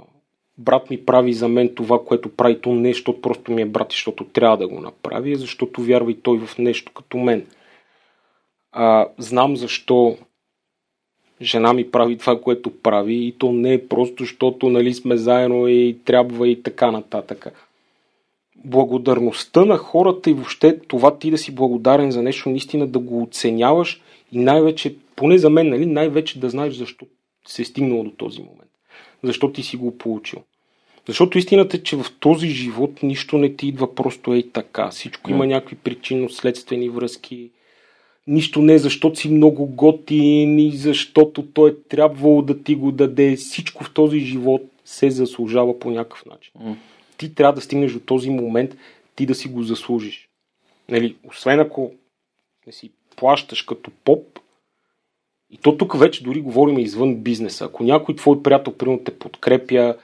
брат 0.58 0.90
ми 0.90 1.04
прави 1.04 1.32
за 1.32 1.48
мен 1.48 1.74
това, 1.74 2.04
което 2.04 2.36
прави 2.36 2.60
то 2.60 2.72
не, 2.72 2.92
защото 2.92 3.20
просто 3.20 3.52
ми 3.52 3.62
е 3.62 3.66
брат, 3.66 3.92
и 3.92 3.96
защото 3.96 4.24
трябва 4.24 4.56
да 4.56 4.68
го 4.68 4.80
направи, 4.80 5.32
а 5.32 5.36
защото 5.36 5.82
вярва 5.82 6.10
и 6.10 6.20
той 6.20 6.38
в 6.38 6.58
нещо 6.58 6.92
като 6.92 7.18
мен. 7.18 7.46
А, 8.72 9.08
знам 9.18 9.56
защо 9.56 10.16
жена 11.42 11.72
ми 11.72 11.90
прави 11.90 12.18
това, 12.18 12.40
което 12.40 12.70
прави 12.70 13.14
и 13.14 13.32
то 13.32 13.52
не 13.52 13.72
е 13.72 13.88
просто, 13.88 14.22
защото 14.22 14.68
нали, 14.68 14.94
сме 14.94 15.16
заедно 15.16 15.68
и 15.68 15.96
трябва 16.04 16.48
и 16.48 16.62
така 16.62 16.90
нататък. 16.90 17.46
Благодарността 18.64 19.64
на 19.64 19.76
хората 19.76 20.30
и 20.30 20.32
въобще 20.32 20.78
това 20.78 21.18
ти 21.18 21.30
да 21.30 21.38
си 21.38 21.54
благодарен 21.54 22.10
за 22.10 22.22
нещо, 22.22 22.50
наистина 22.50 22.86
да 22.86 22.98
го 22.98 23.22
оценяваш 23.22 24.00
и 24.32 24.38
най-вече, 24.38 24.94
поне 25.16 25.38
за 25.38 25.50
мен, 25.50 25.68
нали, 25.68 25.86
най-вече 25.86 26.40
да 26.40 26.50
знаеш 26.50 26.74
защо 26.74 27.06
се 27.46 27.62
е 27.62 27.64
стигнало 27.64 28.04
до 28.04 28.10
този 28.10 28.40
момент. 28.40 28.70
Защо 29.22 29.52
ти 29.52 29.62
си 29.62 29.76
го 29.76 29.98
получил. 29.98 30.38
Защото 31.06 31.38
истината 31.38 31.76
е, 31.76 31.82
че 31.82 31.96
в 31.96 32.06
този 32.20 32.48
живот 32.48 33.02
нищо 33.02 33.38
не 33.38 33.56
ти 33.56 33.68
идва 33.68 33.94
просто 33.94 34.34
ей 34.34 34.50
така. 34.52 34.88
Всичко 34.88 35.30
има 35.30 35.46
някакви 35.46 35.76
причинно-следствени 35.76 36.88
връзки. 36.88 37.50
Нищо 38.28 38.62
не 38.62 38.74
е 38.74 38.78
защото 38.78 39.18
си 39.18 39.28
много 39.28 39.66
готин 39.66 40.58
и 40.58 40.72
защото 40.72 41.42
той 41.42 41.70
е 41.70 41.74
трябвало 41.88 42.42
да 42.42 42.62
ти 42.62 42.74
го 42.74 42.92
даде. 42.92 43.36
Всичко 43.36 43.84
в 43.84 43.94
този 43.94 44.20
живот 44.20 44.62
се 44.84 45.10
заслужава 45.10 45.78
по 45.78 45.90
някакъв 45.90 46.26
начин. 46.26 46.52
М. 46.60 46.76
Ти 47.16 47.34
трябва 47.34 47.52
да 47.52 47.60
стигнеш 47.60 47.92
до 47.92 48.00
този 48.00 48.30
момент, 48.30 48.76
ти 49.16 49.26
да 49.26 49.34
си 49.34 49.48
го 49.48 49.62
заслужиш. 49.62 50.28
Нали, 50.88 51.16
освен 51.24 51.60
ако 51.60 51.92
не 52.66 52.72
си 52.72 52.90
плащаш 53.16 53.62
като 53.62 53.90
поп, 54.04 54.38
и 55.50 55.56
то 55.56 55.76
тук 55.76 55.98
вече 55.98 56.24
дори 56.24 56.40
говорим 56.40 56.78
извън 56.78 57.16
бизнеса. 57.16 57.64
Ако 57.64 57.84
някой 57.84 58.16
твой 58.16 58.42
приятел, 58.42 58.72
примерно, 58.72 59.04
те 59.04 59.18
подкрепя 59.18 59.96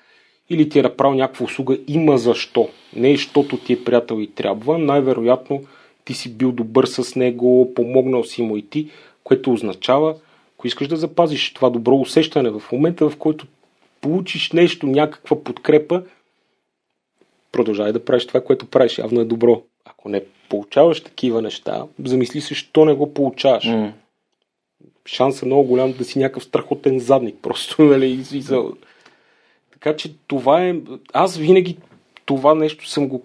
или 0.50 0.68
ти 0.68 0.78
е 0.78 0.82
направил 0.82 1.14
някаква 1.14 1.44
услуга, 1.44 1.78
има 1.88 2.18
защо. 2.18 2.68
Не 2.96 3.10
е, 3.10 3.16
защото 3.16 3.56
ти 3.56 3.72
е 3.72 3.84
приятел 3.84 4.20
и 4.20 4.26
трябва. 4.26 4.78
Най-вероятно 4.78 5.62
ти 6.04 6.14
си 6.14 6.34
бил 6.34 6.52
добър 6.52 6.86
с 6.86 7.16
него, 7.16 7.72
помогнал 7.74 8.24
си 8.24 8.42
му 8.42 8.56
и 8.56 8.62
ти, 8.62 8.90
което 9.24 9.52
означава, 9.52 10.16
ако 10.54 10.66
искаш 10.66 10.88
да 10.88 10.96
запазиш 10.96 11.54
това 11.54 11.70
добро 11.70 11.96
усещане 11.96 12.50
в 12.50 12.62
момента, 12.72 13.10
в 13.10 13.16
който 13.16 13.46
получиш 14.00 14.52
нещо, 14.52 14.86
някаква 14.86 15.44
подкрепа, 15.44 16.02
продължавай 17.52 17.92
да 17.92 18.04
правиш 18.04 18.26
това, 18.26 18.40
което 18.40 18.66
правиш. 18.66 18.98
Явно 18.98 19.20
е 19.20 19.24
добро. 19.24 19.62
Ако 19.84 20.08
не 20.08 20.24
получаваш 20.48 21.00
такива 21.00 21.42
неща, 21.42 21.86
замисли 22.04 22.40
се, 22.40 22.54
що 22.54 22.84
не 22.84 22.94
го 22.94 23.14
получаваш. 23.14 23.64
М. 23.64 23.92
Шансът 25.06 25.42
е 25.42 25.46
много 25.46 25.64
голям 25.64 25.92
да 25.92 26.04
си 26.04 26.18
някакъв 26.18 26.44
страхотен 26.44 26.98
задник, 26.98 27.36
просто, 27.42 27.82
нали, 27.82 28.06
и, 28.06 28.36
и 28.36 28.42
за... 28.42 28.64
Така 29.72 29.96
че 29.96 30.14
това 30.26 30.64
е... 30.64 30.74
Аз 31.12 31.36
винаги 31.36 31.76
това 32.26 32.54
нещо 32.54 32.88
съм 32.88 33.08
го 33.08 33.22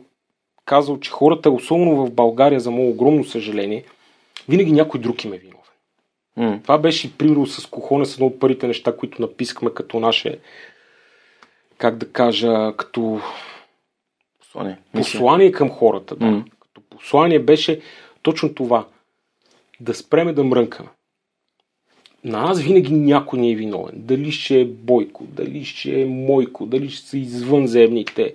казал, 0.70 1.00
че 1.00 1.12
хората, 1.12 1.52
особено 1.52 2.06
в 2.06 2.12
България, 2.12 2.60
за 2.60 2.72
мое 2.72 2.90
огромно 2.90 3.24
съжаление, 3.24 3.84
винаги 4.50 4.72
някой 4.72 5.00
друг 5.00 5.24
им 5.24 5.34
е 5.34 5.38
виновен. 5.38 5.60
М. 6.38 6.60
Това 6.64 6.78
беше 6.78 7.08
и 7.08 7.12
примерно 7.12 7.48
с 7.48 7.66
Кохоне, 7.66 8.06
с 8.06 8.14
едно 8.14 8.26
от 8.26 8.40
първите 8.40 8.68
неща, 8.68 8.98
които 8.98 9.22
написахме 9.22 9.70
като 9.74 10.00
наше, 10.00 10.40
как 11.78 11.98
да 11.98 12.12
кажа, 12.12 12.74
като 12.78 13.22
Послание. 14.40 14.78
Послание 14.94 15.52
към 15.52 15.70
хората. 15.70 16.16
Да. 16.16 16.26
М. 16.26 16.46
Като 16.60 16.82
послание 16.90 17.40
беше 17.40 17.82
точно 18.22 18.54
това. 18.54 18.86
Да 19.80 19.94
спреме 19.94 20.34
да 20.34 20.44
мрънкаме. 20.44 20.90
На 22.24 22.42
нас 22.42 22.62
винаги 22.62 22.94
някой 22.94 23.40
ни 23.40 23.52
е 23.52 23.56
виновен. 23.56 23.96
Дали 23.96 24.32
ще 24.32 24.62
е 24.62 24.66
Бойко, 24.66 25.24
дали 25.24 25.66
ще 25.66 26.02
е 26.02 26.06
Мойко, 26.06 26.66
дали 26.66 26.90
ще 26.90 27.08
са 27.08 27.18
извънземните, 27.18 28.34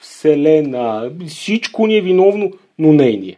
Вселена, 0.00 1.12
всичко 1.28 1.86
ни 1.86 1.96
е 1.96 2.00
виновно, 2.00 2.52
но 2.78 2.92
не 2.92 3.08
и 3.08 3.18
ние. 3.18 3.36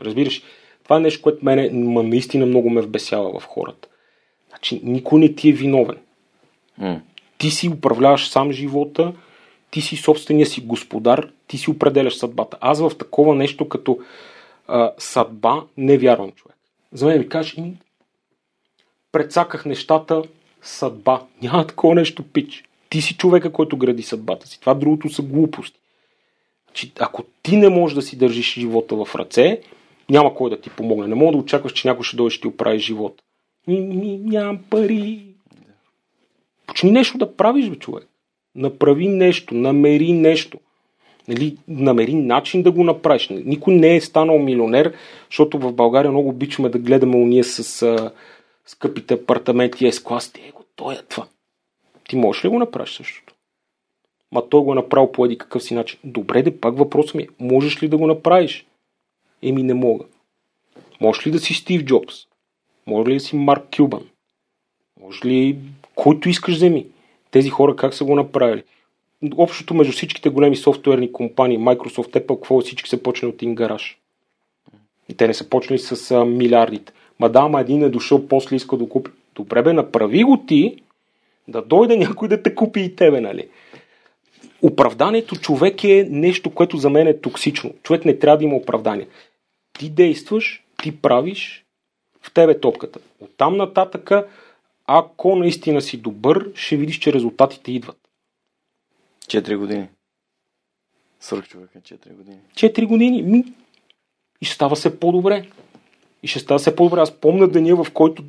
Разбираш? 0.00 0.42
Това 0.84 0.96
е 0.96 1.00
нещо, 1.00 1.22
което 1.22 1.44
мене 1.44 1.70
ма, 1.72 2.02
наистина 2.02 2.46
много 2.46 2.70
ме 2.70 2.80
вбесява 2.80 3.40
в 3.40 3.44
хората. 3.44 3.88
Значи, 4.48 4.80
никой 4.84 5.20
не 5.20 5.34
ти 5.34 5.48
е 5.48 5.52
виновен. 5.52 5.96
М. 6.78 7.00
Ти 7.38 7.50
си 7.50 7.68
управляваш 7.68 8.28
сам 8.28 8.52
живота, 8.52 9.12
ти 9.70 9.80
си 9.80 9.96
собствения 9.96 10.46
си 10.46 10.60
господар, 10.60 11.30
ти 11.46 11.58
си 11.58 11.70
определяш 11.70 12.16
съдбата. 12.16 12.56
Аз 12.60 12.80
в 12.80 12.98
такова 12.98 13.34
нещо 13.34 13.68
като 13.68 13.98
а, 14.68 14.92
съдба 14.98 15.64
не 15.76 15.98
вярвам, 15.98 16.32
човек. 16.32 16.56
За 16.92 17.06
мен 17.06 17.18
ми 17.18 17.28
кажеш, 17.28 17.54
ими, 17.54 17.76
прецаках 19.12 19.64
нещата, 19.66 20.22
съдба. 20.62 21.22
Няма 21.42 21.66
такова 21.66 21.94
нещо, 21.94 22.22
пич. 22.22 22.67
Ти 22.90 23.02
си 23.02 23.16
човека, 23.16 23.52
който 23.52 23.76
гради 23.76 24.02
съдбата 24.02 24.46
си. 24.46 24.60
Това 24.60 24.74
другото 24.74 25.08
са 25.08 25.22
глупости. 25.22 25.80
Значи, 26.66 26.92
ако 26.98 27.24
ти 27.42 27.56
не 27.56 27.68
можеш 27.68 27.94
да 27.94 28.02
си 28.02 28.18
държиш 28.18 28.54
живота 28.54 29.04
в 29.04 29.14
ръце, 29.14 29.60
няма 30.10 30.34
кой 30.34 30.50
да 30.50 30.60
ти 30.60 30.70
помогне. 30.70 31.06
Не 31.06 31.14
мога 31.14 31.32
да 31.32 31.38
очакваш, 31.38 31.72
че 31.72 31.88
някой 31.88 32.04
ще 32.04 32.16
дойде 32.16 32.28
и 32.28 32.30
ще 32.30 32.40
ти 32.40 32.48
оправи 32.48 32.78
живота. 32.78 33.22
Ми, 33.66 33.80
ми, 33.80 34.18
нямам 34.18 34.58
пари. 34.70 35.24
Почни 36.66 36.90
нещо 36.90 37.18
да 37.18 37.36
правиш, 37.36 37.68
бе, 37.68 37.76
човек. 37.76 38.08
Направи 38.54 39.08
нещо, 39.08 39.54
намери 39.54 40.12
нещо. 40.12 40.58
Нали, 41.28 41.56
намери 41.68 42.14
начин 42.14 42.62
да 42.62 42.72
го 42.72 42.84
направиш. 42.84 43.28
Никой 43.30 43.74
не 43.74 43.96
е 43.96 44.00
станал 44.00 44.38
милионер, 44.38 44.94
защото 45.30 45.58
в 45.58 45.72
България 45.72 46.10
много 46.10 46.28
обичаме 46.28 46.68
да 46.68 46.78
гледаме 46.78 47.16
уния 47.16 47.44
с 47.44 47.82
а, 47.82 48.12
скъпите 48.66 49.14
апартаменти 49.14 49.92
S-клас. 49.92 50.48
Е, 50.48 50.50
го, 50.50 50.64
той 50.76 50.94
е 50.94 51.02
това. 51.08 51.26
Ти 52.08 52.16
можеш 52.16 52.44
ли 52.44 52.48
го 52.48 52.58
направиш 52.58 52.96
същото? 52.96 53.34
Ма 54.32 54.48
той 54.48 54.60
го 54.60 54.72
е 54.72 54.74
направил 54.74 55.12
по 55.12 55.24
еди 55.24 55.38
какъв 55.38 55.62
си 55.62 55.74
начин. 55.74 55.98
Добре, 56.04 56.42
де, 56.42 56.60
пак 56.60 56.78
въпросът 56.78 57.14
ми 57.14 57.22
е, 57.22 57.28
можеш 57.40 57.82
ли 57.82 57.88
да 57.88 57.96
го 57.96 58.06
направиш? 58.06 58.66
Еми 59.42 59.62
не 59.62 59.74
мога. 59.74 60.04
Можеш 61.00 61.26
ли 61.26 61.30
да 61.30 61.38
си 61.38 61.54
Стив 61.54 61.84
Джобс? 61.84 62.14
Може 62.86 63.10
ли 63.10 63.14
да 63.14 63.20
си 63.20 63.36
Марк 63.36 63.76
Кюбан? 63.76 64.08
Може 65.00 65.24
ли 65.24 65.58
който 65.94 66.28
искаш 66.28 66.54
вземи? 66.54 66.86
Тези 67.30 67.48
хора 67.48 67.76
как 67.76 67.94
са 67.94 68.04
го 68.04 68.14
направили? 68.14 68.62
Общото 69.36 69.74
между 69.74 69.92
всичките 69.92 70.28
големи 70.28 70.56
софтуерни 70.56 71.12
компании, 71.12 71.58
Microsoft, 71.58 72.12
Apple, 72.12 72.26
какво 72.26 72.58
е, 72.58 72.62
всички 72.62 72.90
са 72.90 73.02
почнали 73.02 73.32
от 73.32 73.42
един 73.42 73.54
гараж. 73.54 73.98
И 75.08 75.14
те 75.14 75.26
не 75.26 75.34
са 75.34 75.48
почнали 75.48 75.78
с 75.78 76.10
а, 76.10 76.24
милиардите. 76.24 76.92
Ма 77.18 77.28
да, 77.28 77.40
ама 77.40 77.60
един 77.60 77.82
е 77.82 77.88
дошъл, 77.88 78.28
после 78.28 78.56
иска 78.56 78.76
да 78.76 78.88
купи. 78.88 79.10
Добре 79.34 79.62
бе, 79.62 79.72
направи 79.72 80.24
го 80.24 80.44
ти, 80.46 80.76
да 81.48 81.62
дойде 81.62 81.96
някой 81.96 82.28
да 82.28 82.42
те 82.42 82.54
купи 82.54 82.80
и 82.80 82.96
тебе, 82.96 83.20
нали? 83.20 83.48
Оправданието 84.62 85.36
човек 85.36 85.84
е 85.84 86.08
нещо, 86.10 86.54
което 86.54 86.76
за 86.76 86.90
мен 86.90 87.06
е 87.06 87.20
токсично. 87.20 87.74
Човек 87.82 88.04
не 88.04 88.18
трябва 88.18 88.38
да 88.38 88.44
има 88.44 88.56
оправдание. 88.56 89.08
Ти 89.78 89.90
действаш, 89.90 90.64
ти 90.82 91.00
правиш, 91.00 91.64
в 92.22 92.32
тебе 92.34 92.52
е 92.52 92.60
топката. 92.60 93.00
Оттам 93.20 93.56
нататъка, 93.56 94.26
ако 94.86 95.36
наистина 95.36 95.82
си 95.82 95.96
добър, 95.96 96.50
ще 96.54 96.76
видиш, 96.76 96.98
че 96.98 97.12
резултатите 97.12 97.72
идват. 97.72 97.98
4 99.26 99.56
години. 99.56 99.88
Свърх 101.20 101.48
човек 101.48 101.70
е 101.74 101.78
4 101.78 102.14
години. 102.14 102.38
4 102.54 102.86
години. 102.86 103.22
Ми, 103.22 103.44
и 104.40 104.44
ще 104.44 104.54
става 104.54 104.76
се 104.76 105.00
по-добре. 105.00 105.48
И 106.22 106.28
ще 106.28 106.38
става 106.38 106.58
се 106.58 106.76
по-добре. 106.76 107.00
Аз 107.00 107.12
помня 107.12 107.48
деня, 107.48 107.84
в 107.84 107.92
който 107.92 108.24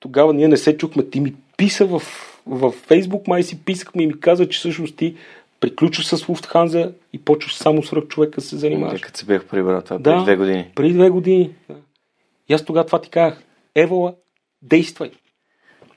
тогава 0.00 0.34
ние 0.34 0.48
не 0.48 0.56
се 0.56 0.76
чухме. 0.76 1.10
Ти 1.10 1.20
ми 1.20 1.34
писа 1.56 1.86
в, 1.86 2.02
в 2.46 2.70
Фейсбук, 2.72 3.26
май 3.26 3.42
си 3.42 3.64
писахме 3.64 4.02
и 4.02 4.06
ми 4.06 4.20
каза, 4.20 4.48
че 4.48 4.58
всъщност 4.58 4.96
ти 4.96 5.16
приключваш 5.60 6.06
с 6.06 6.28
Луфтханза 6.28 6.92
и 7.12 7.18
почваш 7.18 7.54
само 7.54 7.82
с 7.82 7.92
рък 7.92 8.08
човека 8.08 8.40
да 8.40 8.46
се 8.46 8.56
занимаваш. 8.56 9.00
Като 9.00 9.18
се 9.18 9.26
бях 9.26 9.44
прибрал 9.44 9.82
това 9.82 9.98
Да. 9.98 10.10
преди 10.10 10.22
две 10.22 10.36
години. 10.36 10.70
Преди 10.74 10.94
две 10.94 11.10
години. 11.10 11.50
Да. 11.68 11.76
И 12.48 12.54
аз 12.54 12.64
тогава 12.64 12.86
това 12.86 13.00
ти 13.00 13.10
казах. 13.10 13.42
Евала, 13.74 14.14
действай. 14.62 15.10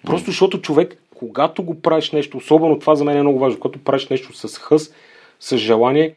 Просто 0.06 0.26
защото 0.26 0.62
човек, 0.62 0.98
когато 1.16 1.64
го 1.64 1.82
правиш 1.82 2.12
нещо, 2.12 2.38
особено 2.38 2.80
това 2.80 2.96
за 2.96 3.04
мен 3.04 3.18
е 3.18 3.22
много 3.22 3.40
важно, 3.40 3.60
когато 3.60 3.80
правиш 3.80 4.08
нещо 4.08 4.34
с 4.48 4.58
хъс, 4.58 4.94
с 5.40 5.58
желание, 5.58 6.16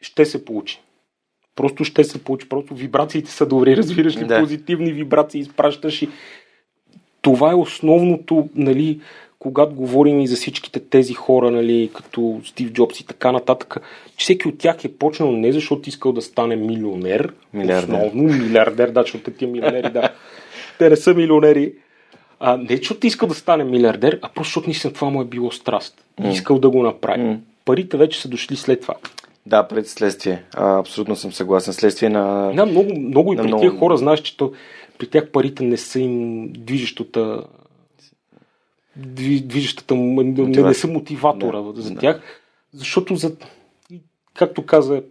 ще 0.00 0.24
се 0.24 0.44
получи. 0.44 0.80
Просто 1.56 1.84
ще 1.84 2.04
се 2.04 2.24
получи. 2.24 2.48
Просто 2.48 2.74
вибрациите 2.74 3.30
са 3.30 3.46
добри, 3.46 3.76
разбираш 3.76 4.16
ли? 4.16 4.24
Да. 4.24 4.40
Позитивни 4.40 4.92
вибрации 4.92 5.40
изпращаш 5.40 6.02
и 6.02 6.08
това 7.22 7.50
е 7.50 7.54
основното, 7.54 8.48
нали, 8.54 9.00
когато 9.40 9.74
говорим 9.74 10.20
и 10.20 10.26
за 10.26 10.36
всичките 10.36 10.80
тези 10.80 11.14
хора, 11.14 11.50
нали, 11.50 11.90
като 11.94 12.40
Стив 12.44 12.72
Джобс 12.72 13.00
и 13.00 13.06
така 13.06 13.32
нататък, 13.32 13.76
че 14.16 14.24
всеки 14.24 14.48
от 14.48 14.58
тях 14.58 14.84
е 14.84 14.92
почнал 14.92 15.32
не 15.32 15.52
защото 15.52 15.88
искал 15.88 16.12
да 16.12 16.22
стане 16.22 16.56
милионер, 16.56 17.32
Милиардер. 17.54 17.82
основно 17.94 18.22
милиардер, 18.22 18.90
да, 18.90 19.02
защото 19.02 19.24
такива 19.24 19.52
милионери, 19.52 19.90
да, 19.90 20.08
те 20.78 20.90
не 20.90 20.96
са 20.96 21.14
милионери, 21.14 21.72
а, 22.40 22.56
не 22.56 22.76
защото 22.76 23.06
искал 23.06 23.28
да 23.28 23.34
стане 23.34 23.64
милиардер, 23.64 24.18
а 24.22 24.28
просто 24.28 24.48
защото 24.48 24.66
наистина 24.66 24.92
това 24.92 25.10
му 25.10 25.22
е 25.22 25.24
било 25.24 25.50
страст. 25.50 26.04
И 26.24 26.28
искал 26.28 26.58
да 26.58 26.70
го 26.70 26.82
направи. 26.82 27.36
Парите 27.64 27.96
вече 27.96 28.20
са 28.20 28.28
дошли 28.28 28.56
след 28.56 28.80
това. 28.80 28.94
Да, 29.46 29.68
пред 29.68 29.88
следствие. 29.88 30.42
А, 30.54 30.78
абсолютно 30.78 31.16
съм 31.16 31.32
съгласен. 31.32 31.74
Следствие 31.74 32.08
на... 32.08 32.52
Да, 32.56 32.66
много, 32.66 32.94
много 32.94 33.32
и 33.32 33.36
Да, 33.36 33.42
при 33.42 33.46
много. 33.48 33.60
тия 33.60 33.70
хора 33.70 33.96
знаеш, 33.96 34.20
че 34.20 34.36
то, 34.36 34.52
при 34.98 35.06
тях 35.06 35.28
парите 35.28 35.64
не 35.64 35.76
са 35.76 36.00
им 36.00 36.46
движещата 36.52 37.20
дви- 37.20 37.44
движещата 39.40 39.94
му- 39.94 40.22
не, 40.22 40.24
не, 40.24 40.32
не 40.32 40.42
Мотивация. 40.42 40.74
са 40.74 40.88
мотиватора 40.88 41.60
Да, 41.60 41.82
за 41.82 41.90
да. 41.90 42.00
тях, 42.00 42.20
защото 42.72 43.16
за, 43.16 43.32
и 43.90 44.00
както 44.34 44.66
каза, 44.66 45.02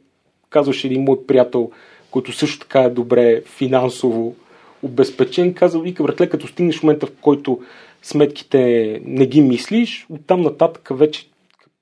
казваше 0.50 0.88
един 0.88 1.04
мой 1.04 1.26
приятел, 1.28 1.72
който 2.12 2.32
също 2.32 2.60
така 2.60 2.82
е 2.82 2.90
добре 2.90 3.42
финансово 3.48 4.36
обезпечен, 4.84 5.54
каза, 5.54 5.80
вика, 5.80 6.04
братле, 6.04 6.30
като 6.30 6.48
стигнеш 6.48 6.80
в 6.80 6.84
момента, 6.84 7.06
в 7.06 7.12
който 7.22 7.60
сметките 8.04 8.60
не 9.06 9.26
ги 9.26 9.42
мислиш, 9.42 10.06
оттам 10.10 10.42
нататък 10.42 10.90
вече 10.92 11.28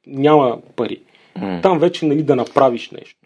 няма 0.07 0.57
пари. 0.75 1.01
М. 1.35 1.59
Там 1.63 1.79
вече 1.79 2.05
нали, 2.05 2.23
да 2.23 2.35
направиш 2.35 2.91
нещо. 2.91 3.19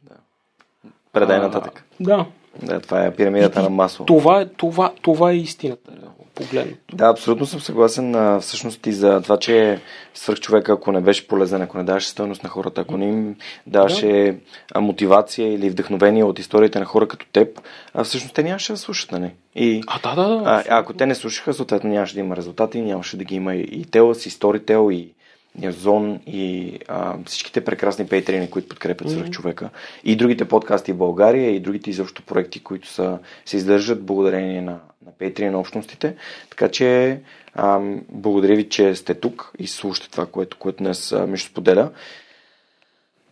Предай 1.13 1.37
А, 1.37 1.41
нататък. 1.41 1.85
Да. 1.99 2.25
Да, 2.63 2.79
това 2.79 3.05
е 3.05 3.15
пирамидата 3.15 3.61
на 3.63 3.69
масло. 3.69 4.05
Това 4.05 4.41
е, 4.41 4.45
това, 4.47 4.93
това 5.01 5.31
е 5.31 5.35
истината. 5.35 5.91
реално, 5.91 6.20
Погледнато. 6.35 6.77
Да, 6.93 7.05
абсолютно 7.05 7.45
съм 7.45 7.59
съгласен 7.59 8.39
всъщност 8.39 8.87
и 8.87 8.91
за 8.93 9.21
това, 9.21 9.37
че 9.37 9.79
свръхчовека, 10.13 10.73
ако 10.73 10.91
не 10.91 11.01
беше 11.01 11.27
полезен, 11.27 11.61
ако 11.61 11.77
не 11.77 11.83
даваше 11.83 12.09
стойност 12.09 12.43
на 12.43 12.49
хората, 12.49 12.81
ако 12.81 12.97
не 12.97 13.05
им 13.05 13.35
даваше 13.67 14.37
а, 14.73 14.81
мотивация 14.81 15.53
или 15.53 15.69
вдъхновение 15.69 16.23
от 16.23 16.39
историите 16.39 16.79
на 16.79 16.85
хора 16.85 17.07
като 17.07 17.25
теб, 17.33 17.61
а 17.93 18.03
всъщност 18.03 18.35
те 18.35 18.43
нямаше 18.43 18.73
да 18.73 18.77
слушат, 18.77 19.11
нали? 19.11 19.31
И 19.55 19.81
А, 19.87 20.15
да, 20.15 20.23
да, 20.23 20.29
да. 20.29 20.43
а, 20.45 20.63
ако 20.69 20.93
те 20.93 21.05
не 21.05 21.15
слушаха, 21.15 21.53
съответно 21.53 21.89
нямаше 21.89 22.13
да 22.13 22.19
има 22.19 22.35
резултати, 22.35 22.81
нямаше 22.81 23.17
да 23.17 23.23
ги 23.23 23.35
има 23.35 23.55
и, 23.55 23.61
и 23.61 23.85
Телас, 23.85 24.25
и 24.25 24.29
Storytel, 24.29 24.91
и 24.93 24.95
и 24.95 25.13
Зон, 25.59 26.19
и 26.27 26.79
а, 26.87 27.17
всичките 27.25 27.65
прекрасни 27.65 28.07
пейтрени, 28.07 28.49
които 28.49 28.67
подкрепят 28.67 29.07
mm-hmm. 29.07 29.13
свръхчовека, 29.13 29.69
и 30.03 30.15
другите 30.15 30.47
подкасти 30.47 30.93
в 30.93 30.97
България, 30.97 31.55
и 31.55 31.59
другите 31.59 31.89
изобщо 31.89 32.23
проекти, 32.23 32.63
които 32.63 32.87
са, 32.87 33.19
се 33.45 33.57
издържат 33.57 34.03
благодарение 34.03 34.61
на, 34.61 34.79
на 35.21 35.51
на 35.51 35.59
общностите. 35.59 36.15
Така 36.49 36.69
че 36.69 37.19
ам, 37.55 38.01
благодаря 38.09 38.55
ви, 38.55 38.69
че 38.69 38.95
сте 38.95 39.13
тук 39.13 39.51
и 39.59 39.67
слушате 39.67 40.11
това, 40.11 40.25
което, 40.25 40.57
което 40.57 40.83
днес 40.83 41.11
а, 41.11 41.27
ми 41.27 41.37
ще 41.37 41.49
споделя. 41.49 41.91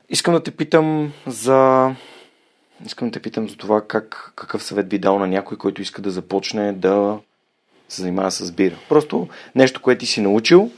Искам 0.09 0.33
да 0.33 0.43
те 0.43 0.51
питам 0.51 1.13
за 1.27 1.91
Искам 2.85 3.07
да 3.07 3.11
те 3.11 3.19
питам 3.19 3.49
за 3.49 3.57
това 3.57 3.81
как, 3.87 4.33
какъв 4.35 4.63
съвет 4.63 4.89
би 4.89 4.99
дал 4.99 5.19
на 5.19 5.27
някой, 5.27 5.57
който 5.57 5.81
иска 5.81 6.01
да 6.01 6.11
започне 6.11 6.73
да 6.73 7.19
се 7.89 8.01
занимава 8.01 8.31
с 8.31 8.51
бира. 8.51 8.75
Просто 8.89 9.27
нещо, 9.55 9.81
което 9.81 9.99
ти 9.99 10.05
си 10.05 10.21
научил. 10.21 10.71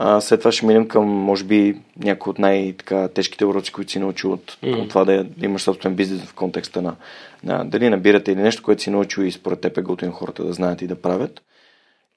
А, 0.00 0.20
след 0.20 0.40
това 0.40 0.52
ще 0.52 0.66
минем 0.66 0.88
към, 0.88 1.08
може 1.08 1.44
би, 1.44 1.80
някои 1.96 2.30
от 2.30 2.38
най-тежките 2.38 3.44
уроци, 3.44 3.72
които 3.72 3.92
си 3.92 3.98
научил 3.98 4.32
от, 4.32 4.58
mm. 4.62 4.82
от 4.82 4.88
това 4.88 5.04
да, 5.04 5.24
да 5.24 5.46
имаш 5.46 5.62
собствен 5.62 5.94
бизнес 5.94 6.22
в 6.22 6.34
контекста 6.34 6.82
на, 6.82 6.96
на 7.44 7.64
дали 7.64 7.90
набирате 7.90 8.32
или 8.32 8.42
нещо, 8.42 8.62
което 8.62 8.82
си 8.82 8.90
научил 8.90 9.22
и 9.22 9.32
според 9.32 9.60
теб 9.60 9.78
е 9.78 9.82
готино 9.82 10.12
хората 10.12 10.44
да 10.44 10.52
знаят 10.52 10.82
и 10.82 10.86
да 10.86 11.02
правят. 11.02 11.42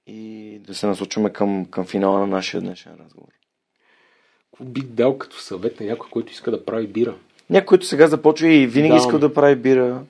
И 0.07 0.59
да 0.67 0.75
се 0.75 0.87
насочваме 0.87 1.29
към, 1.29 1.65
към 1.65 1.85
финала 1.85 2.19
на 2.19 2.27
нашия 2.27 2.61
днешен 2.61 2.91
разговор. 3.05 3.31
Какво 4.51 4.65
бих 4.65 4.83
дал 4.83 5.17
като 5.17 5.39
съвет 5.39 5.79
на 5.79 5.85
някой, 5.85 6.09
който 6.09 6.31
иска 6.31 6.51
да 6.51 6.65
прави 6.65 6.87
бира? 6.87 7.15
Някой, 7.49 7.65
който 7.65 7.85
сега 7.85 8.07
започва 8.07 8.47
и 8.47 8.67
винаги 8.67 8.91
Да. 8.91 8.97
искал 8.97 9.19
да 9.19 9.33
прави 9.33 9.55
бира, 9.55 10.03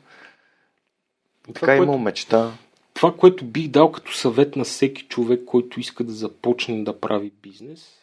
така 1.48 1.60
Това, 1.60 1.74
е 1.74 1.78
което, 1.78 1.84
имал 1.84 1.98
мечта. 1.98 2.52
Това, 2.94 3.14
което 3.14 3.46
бих 3.46 3.68
дал 3.68 3.92
като 3.92 4.14
съвет 4.14 4.56
на 4.56 4.64
всеки 4.64 5.04
човек, 5.04 5.42
който 5.46 5.80
иска 5.80 6.04
да 6.04 6.12
започне 6.12 6.84
да 6.84 7.00
прави 7.00 7.32
бизнес 7.42 8.02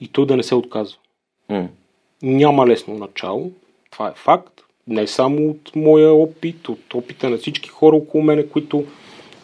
и 0.00 0.08
той 0.08 0.26
да 0.26 0.36
не 0.36 0.42
се 0.42 0.54
отказва. 0.54 0.98
М. 1.48 1.68
Няма 2.22 2.66
лесно 2.66 2.94
начало, 2.94 3.52
това 3.90 4.08
е 4.08 4.14
факт. 4.16 4.60
Не 4.86 5.06
само 5.06 5.50
от 5.50 5.72
моя 5.76 6.12
опит, 6.12 6.68
от 6.68 6.94
опита 6.94 7.30
на 7.30 7.36
всички 7.36 7.68
хора 7.68 7.96
около 7.96 8.24
мене, 8.24 8.48
които 8.48 8.84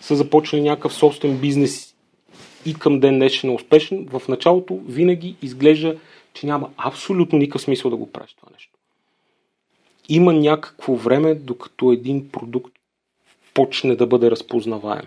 са 0.01 0.17
започнали 0.17 0.63
някакъв 0.63 0.95
собствен 0.95 1.39
бизнес 1.39 1.95
и 2.67 2.75
към 2.75 3.01
ден 3.01 3.15
днешен 3.15 3.51
е 3.51 3.55
успешен. 3.55 4.07
В 4.11 4.23
началото 4.29 4.81
винаги 4.89 5.37
изглежда, 5.43 5.97
че 6.35 6.47
няма 6.47 6.71
абсолютно 6.77 7.39
никакъв 7.39 7.63
смисъл 7.63 7.91
да 7.91 7.97
го 7.97 8.13
правиш 8.13 8.35
това 8.35 8.49
нещо. 8.53 8.73
Има 10.09 10.33
някакво 10.33 10.95
време, 10.95 11.35
докато 11.35 11.93
един 11.93 12.29
продукт 12.29 12.76
почне 13.57 13.97
да 13.97 14.07
бъде 14.07 14.31
разпознаваем. 14.31 15.07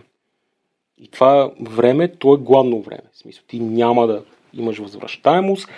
И 0.98 1.08
това 1.08 1.52
време, 1.62 2.16
то 2.16 2.34
е 2.34 2.38
гладно 2.38 2.82
време. 2.82 3.04
В 3.14 3.18
смисъл, 3.18 3.44
ти 3.48 3.60
няма 3.60 4.08
да 4.08 4.24
имаш 4.54 4.78
възвръщаемост 4.78 5.70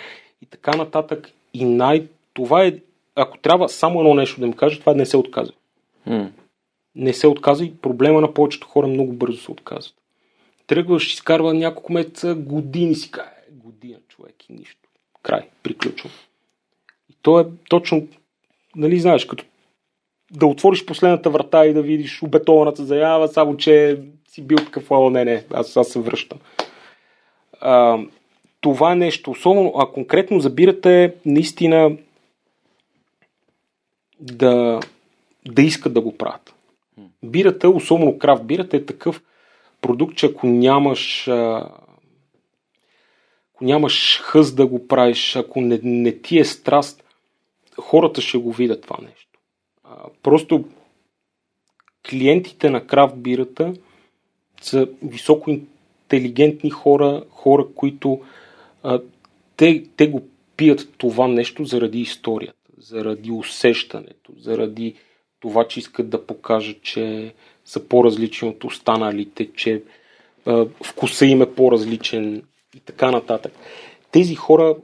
и 0.42 0.46
така 0.46 0.76
нататък. 0.76 1.32
И 1.54 1.64
най... 1.64 2.06
Това 2.32 2.64
е, 2.64 2.74
ако 3.14 3.38
трябва 3.38 3.68
само 3.68 4.00
едно 4.00 4.14
нещо 4.14 4.40
да 4.40 4.46
им 4.46 4.52
кажа, 4.52 4.80
това 4.80 4.92
е 4.92 4.94
не 4.94 5.06
се 5.06 5.16
отказва. 5.16 5.54
М. 6.06 6.30
Не 6.94 7.12
се 7.12 7.26
отказва 7.26 7.64
и 7.64 7.76
проблема 7.76 8.20
на 8.20 8.34
повечето 8.34 8.66
хора 8.66 8.86
много 8.86 9.12
бързо 9.12 9.38
се 9.38 9.50
отказват. 9.50 9.94
Тръгваш, 10.66 11.12
изкарва 11.12 11.54
няколко 11.54 11.92
месеца, 11.92 12.34
години 12.34 12.94
си 12.94 13.10
кае, 13.10 13.44
година 13.50 13.98
човек 14.08 14.48
и 14.48 14.52
нищо. 14.52 14.88
Край, 15.22 15.48
приключвам. 15.62 16.12
И 17.10 17.14
то 17.22 17.40
е 17.40 17.46
точно, 17.68 18.08
нали 18.76 19.00
знаеш, 19.00 19.24
като 19.24 19.44
да 20.32 20.46
отвориш 20.46 20.84
последната 20.84 21.30
врата 21.30 21.66
и 21.66 21.74
да 21.74 21.82
видиш 21.82 22.22
обетованата 22.22 22.84
заява, 22.84 23.28
само 23.28 23.56
че 23.56 23.98
си 24.28 24.42
бил 24.42 24.56
такъв, 24.56 24.90
о, 24.90 25.10
не, 25.10 25.24
не, 25.24 25.44
аз, 25.52 25.76
аз 25.76 25.88
се 25.88 26.00
връщам. 26.00 26.38
А, 27.60 27.98
това 28.60 28.94
нещо, 28.94 29.30
особено, 29.30 29.72
а 29.78 29.86
конкретно 29.86 30.40
забирате 30.40 31.14
наистина 31.26 31.96
да, 34.20 34.80
да 35.48 35.62
искат 35.62 35.94
да 35.94 36.00
го 36.00 36.16
правят. 36.16 36.54
Бирата, 37.22 37.68
особено 37.68 38.18
крафт 38.18 38.44
бирата 38.44 38.76
е 38.76 38.84
такъв 38.84 39.22
продукт, 39.80 40.16
че 40.16 40.26
ако 40.26 40.46
нямаш 40.46 41.28
а, 41.28 41.70
ако 43.54 43.64
нямаш 43.64 44.20
хъз 44.22 44.54
да 44.54 44.66
го 44.66 44.88
правиш, 44.88 45.36
ако 45.36 45.60
не, 45.60 45.80
не 45.82 46.18
ти 46.18 46.38
е 46.38 46.44
страст, 46.44 47.04
хората 47.80 48.20
ще 48.20 48.38
го 48.38 48.52
видят 48.52 48.82
това 48.82 48.96
нещо. 49.02 49.31
Просто 50.22 50.64
клиентите 52.10 52.70
на 52.70 52.86
крафт 52.86 53.16
бирата 53.16 53.74
са 54.62 54.88
високо 55.02 55.50
интелигентни 55.50 56.70
хора, 56.70 57.24
хора, 57.30 57.66
които 57.74 58.20
а, 58.82 59.00
те, 59.56 59.84
те 59.96 60.06
го 60.06 60.22
пият 60.56 60.88
това 60.98 61.28
нещо 61.28 61.64
заради 61.64 62.00
историята, 62.00 62.70
заради 62.78 63.30
усещането, 63.30 64.32
заради 64.38 64.94
това, 65.40 65.68
че 65.68 65.80
искат 65.80 66.10
да 66.10 66.26
покажат, 66.26 66.82
че 66.82 67.34
са 67.64 67.88
по-различни 67.88 68.48
от 68.48 68.64
останалите, 68.64 69.52
че 69.52 69.82
а, 70.46 70.66
вкуса 70.84 71.26
им 71.26 71.42
е 71.42 71.54
по-различен 71.54 72.42
и 72.76 72.80
така 72.80 73.10
нататък. 73.10 73.52
Тези 74.10 74.34
хора 74.34 74.76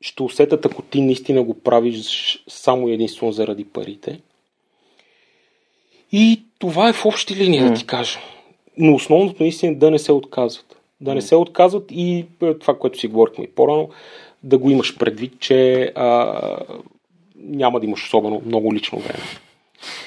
ще 0.00 0.22
усетят, 0.22 0.66
ако 0.66 0.82
ти 0.82 1.00
наистина 1.00 1.42
го 1.42 1.60
правиш 1.60 2.44
само 2.48 2.88
единствено 2.88 3.32
заради 3.32 3.64
парите. 3.64 4.20
И 6.12 6.42
това 6.58 6.88
е 6.88 6.92
в 6.92 7.06
общи 7.06 7.36
линии, 7.36 7.60
да 7.60 7.74
ти 7.74 7.86
кажа. 7.86 8.18
Но 8.78 8.94
основното 8.94 9.42
наистина 9.42 9.72
е 9.72 9.76
да 9.76 9.90
не 9.90 9.98
се 9.98 10.12
отказват. 10.12 10.76
Да 11.00 11.14
не 11.14 11.22
се 11.22 11.36
отказват 11.36 11.84
и 11.90 12.26
е, 12.42 12.54
това, 12.54 12.78
което 12.78 12.98
си 12.98 13.08
говорихме 13.08 13.44
и 13.44 13.50
по-рано, 13.50 13.88
да 14.42 14.58
го 14.58 14.70
имаш 14.70 14.98
предвид, 14.98 15.40
че 15.40 15.92
а, 15.94 16.40
няма 17.36 17.80
да 17.80 17.86
имаш 17.86 18.04
особено 18.04 18.42
много 18.46 18.74
лично 18.74 18.98
време. 18.98 19.24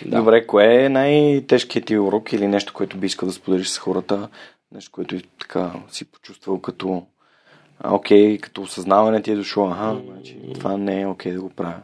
Да. 0.05 0.17
Добре, 0.17 0.47
кое 0.47 0.85
е 0.85 0.89
най-тежкият 0.89 1.85
ти 1.85 1.97
урок 1.97 2.33
или 2.33 2.47
нещо, 2.47 2.73
което 2.73 2.97
би 2.97 3.07
искал 3.07 3.27
да 3.27 3.33
споделиш 3.33 3.67
с 3.67 3.77
хората? 3.77 4.29
Нещо, 4.71 4.91
което 4.91 5.15
и 5.15 5.21
така 5.39 5.71
си 5.91 6.05
почувствал 6.05 6.59
като 6.59 7.03
а, 7.79 7.95
окей, 7.95 8.37
като 8.37 8.61
осъзнаване 8.61 9.21
ти 9.21 9.31
е 9.31 9.35
дошло, 9.35 9.67
аха, 9.69 9.97
значи, 10.13 10.37
това 10.53 10.77
не 10.77 11.01
е 11.01 11.07
окей 11.07 11.31
да 11.31 11.41
го 11.41 11.49
правя. 11.49 11.81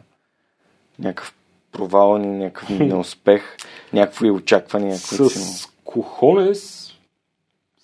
Някакъв 0.98 1.34
провал, 1.72 2.18
ни, 2.18 2.26
някакъв 2.26 2.68
неуспех, 2.70 3.56
някакви 3.92 4.30
очаквания, 4.30 4.96
които 5.08 5.30
си... 5.30 5.38
С 5.38 5.66
Кохонес, 5.84 6.92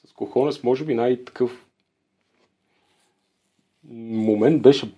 с 0.06 0.12
Кохонес, 0.12 0.62
може 0.62 0.84
би 0.84 0.94
най-такъв 0.94 1.66
момент 3.90 4.62
беше 4.62 4.92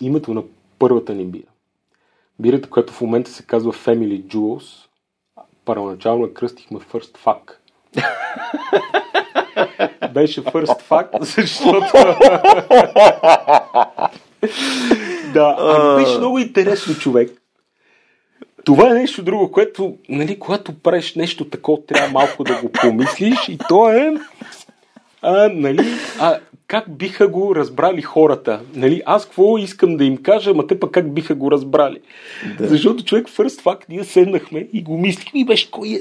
името 0.00 0.34
на 0.34 0.42
първата 0.78 1.14
ни 1.14 1.24
бира. 1.24 1.48
Бирата, 2.38 2.70
която 2.70 2.92
в 2.92 3.00
момента 3.00 3.30
се 3.30 3.42
казва 3.42 3.72
Family 3.72 4.24
Jewels, 4.24 4.86
първоначално 5.64 6.34
кръстихме 6.34 6.78
First 6.78 7.18
Fuck. 7.18 7.52
беше 10.12 10.44
first 10.44 10.82
fact, 10.82 11.18
защото... 11.22 11.92
да, 15.32 15.96
беше 15.96 16.18
много 16.18 16.38
интересно 16.38 16.94
човек. 16.94 17.42
Това 18.64 18.90
е 18.90 18.94
нещо 18.94 19.22
друго, 19.22 19.50
което, 19.52 19.96
нали, 20.08 20.38
когато 20.38 20.78
правиш 20.78 21.14
нещо 21.14 21.44
такова, 21.44 21.86
трябва 21.86 22.08
малко 22.08 22.44
да 22.44 22.60
го 22.62 22.72
помислиш 22.72 23.48
и 23.48 23.58
то 23.68 23.90
е, 23.90 24.14
а, 25.22 25.48
нали, 25.48 25.82
а, 26.20 26.38
как 26.66 26.96
биха 26.96 27.28
го 27.28 27.54
разбрали 27.54 28.02
хората. 28.02 28.60
Нали, 28.74 29.02
аз 29.06 29.24
какво 29.24 29.58
искам 29.58 29.96
да 29.96 30.04
им 30.04 30.16
кажа, 30.16 30.50
ама 30.50 30.66
те 30.66 30.80
пък 30.80 30.90
как 30.90 31.14
биха 31.14 31.34
го 31.34 31.50
разбрали. 31.50 32.00
Да. 32.58 32.68
Защото 32.68 33.04
човек 33.04 33.28
first 33.28 33.62
fact, 33.62 33.84
ние 33.88 34.04
седнахме 34.04 34.68
и 34.72 34.82
го 34.82 34.98
мислихме 34.98 35.40
и 35.40 35.44
беше 35.44 35.70
кой 35.70 35.88
е 35.88 36.00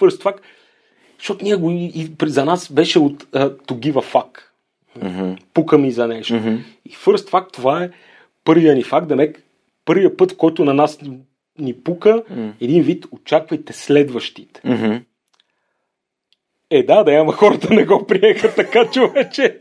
first 0.00 0.22
fact. 0.22 0.38
Защото 1.18 1.44
ние 1.44 1.56
го, 1.56 1.70
и, 1.70 2.10
за 2.22 2.44
нас 2.44 2.72
беше 2.72 2.98
от 2.98 3.22
uh, 3.22 3.56
a 3.92 4.12
fuck. 4.12 4.38
Mm-hmm. 4.98 5.38
Пука 5.54 5.78
ми 5.78 5.90
за 5.90 6.06
нещо. 6.06 6.34
Mm-hmm. 6.34 6.58
И 6.84 6.90
first 6.90 7.30
fact, 7.30 7.52
това 7.52 7.84
е 7.84 7.90
първия 8.44 8.74
ни 8.74 8.82
факт, 8.82 9.08
да 9.08 9.32
първия 9.84 10.16
път, 10.16 10.36
който 10.36 10.64
на 10.64 10.74
нас 10.74 10.98
ни 11.58 11.74
пука, 11.82 12.22
mm-hmm. 12.22 12.52
един 12.60 12.82
вид, 12.82 13.06
очаквайте 13.10 13.72
следващите. 13.72 14.60
Mm-hmm. 14.60 15.02
Е, 16.70 16.82
да, 16.82 17.04
да, 17.04 17.12
ама 17.12 17.32
хората 17.32 17.74
не 17.74 17.84
го 17.84 18.06
приеха 18.06 18.54
така, 18.54 18.84
човече. 18.92 19.58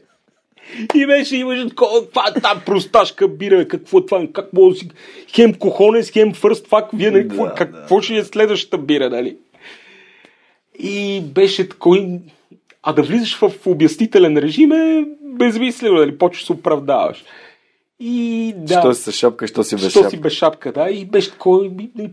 И 0.96 1.06
беше, 1.06 1.38
имаше 1.38 1.70
такова, 1.70 2.10
това 2.10 2.24
е 2.28 2.42
там 2.42 2.62
просташка 2.66 3.28
бира, 3.28 3.68
какво 3.68 3.98
е 3.98 4.06
това, 4.06 4.28
как 4.34 4.54
мога 4.54 4.74
да 4.74 4.76
си, 4.76 4.90
хем 5.36 5.54
кохонес, 5.54 6.12
хем 6.12 6.34
фърст 6.34 6.68
фак, 6.68 6.86
вие 6.94 7.12
не, 7.12 7.28
какво, 7.28 7.46
да, 7.46 7.54
какво 7.54 7.96
да. 7.96 8.04
ще 8.04 8.16
е 8.16 8.24
следващата 8.24 8.78
бира, 8.78 9.10
нали? 9.10 9.38
И 10.80 11.22
беше 11.22 11.70
такой, 11.70 12.20
а 12.84 12.94
да 12.94 13.04
влизаш 13.04 13.38
в 13.38 13.52
обяснителен 13.66 14.38
режим 14.38 14.72
е 14.72 15.06
безмислено, 15.22 15.96
нали, 15.96 16.18
почваш 16.18 16.46
се 16.46 16.54
оправдаваш. 16.54 17.24
И 18.00 18.54
да. 18.58 18.80
Що 18.80 18.94
си 18.94 19.12
с 19.12 19.16
шапка, 19.16 19.48
що 19.48 19.64
си 19.64 19.76
без 19.76 19.92
що 19.92 20.00
шапка. 20.00 20.10
си 20.10 20.18
без 20.18 20.34
шапка, 20.34 20.72
да. 20.72 20.90
И 20.90 21.06
беше 21.06 21.32
такой 21.32 21.72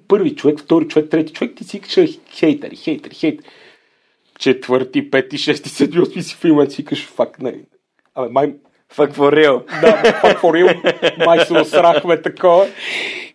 първи 0.09 0.35
човек, 0.35 0.59
втори 0.59 0.89
човек, 0.89 1.11
трети 1.11 1.33
човек, 1.33 1.55
ти 1.57 1.65
си 1.65 1.79
викаш 1.79 2.19
хейтери, 2.31 2.77
хейтери, 2.77 3.15
хейтери. 3.15 3.49
Четвърти, 4.39 5.11
пети, 5.11 5.39
шести, 5.39 5.69
седми, 5.69 6.01
осми 6.01 6.23
си 6.23 6.35
в 6.35 6.45
момент 6.45 6.73
си 6.73 6.83
викаш 6.83 7.07
фак, 7.07 7.41
не, 7.41 7.55
Абе, 8.15 8.29
май... 8.29 8.55
Fuck 8.97 9.13
for 9.13 9.31
real. 9.33 9.81
Да, 9.81 10.03
fuck 10.23 10.41
for 10.41 10.53
real. 10.53 11.27
Май 11.27 11.47
се 11.47 11.53
осрахме 11.53 12.23
такова. 12.23 12.67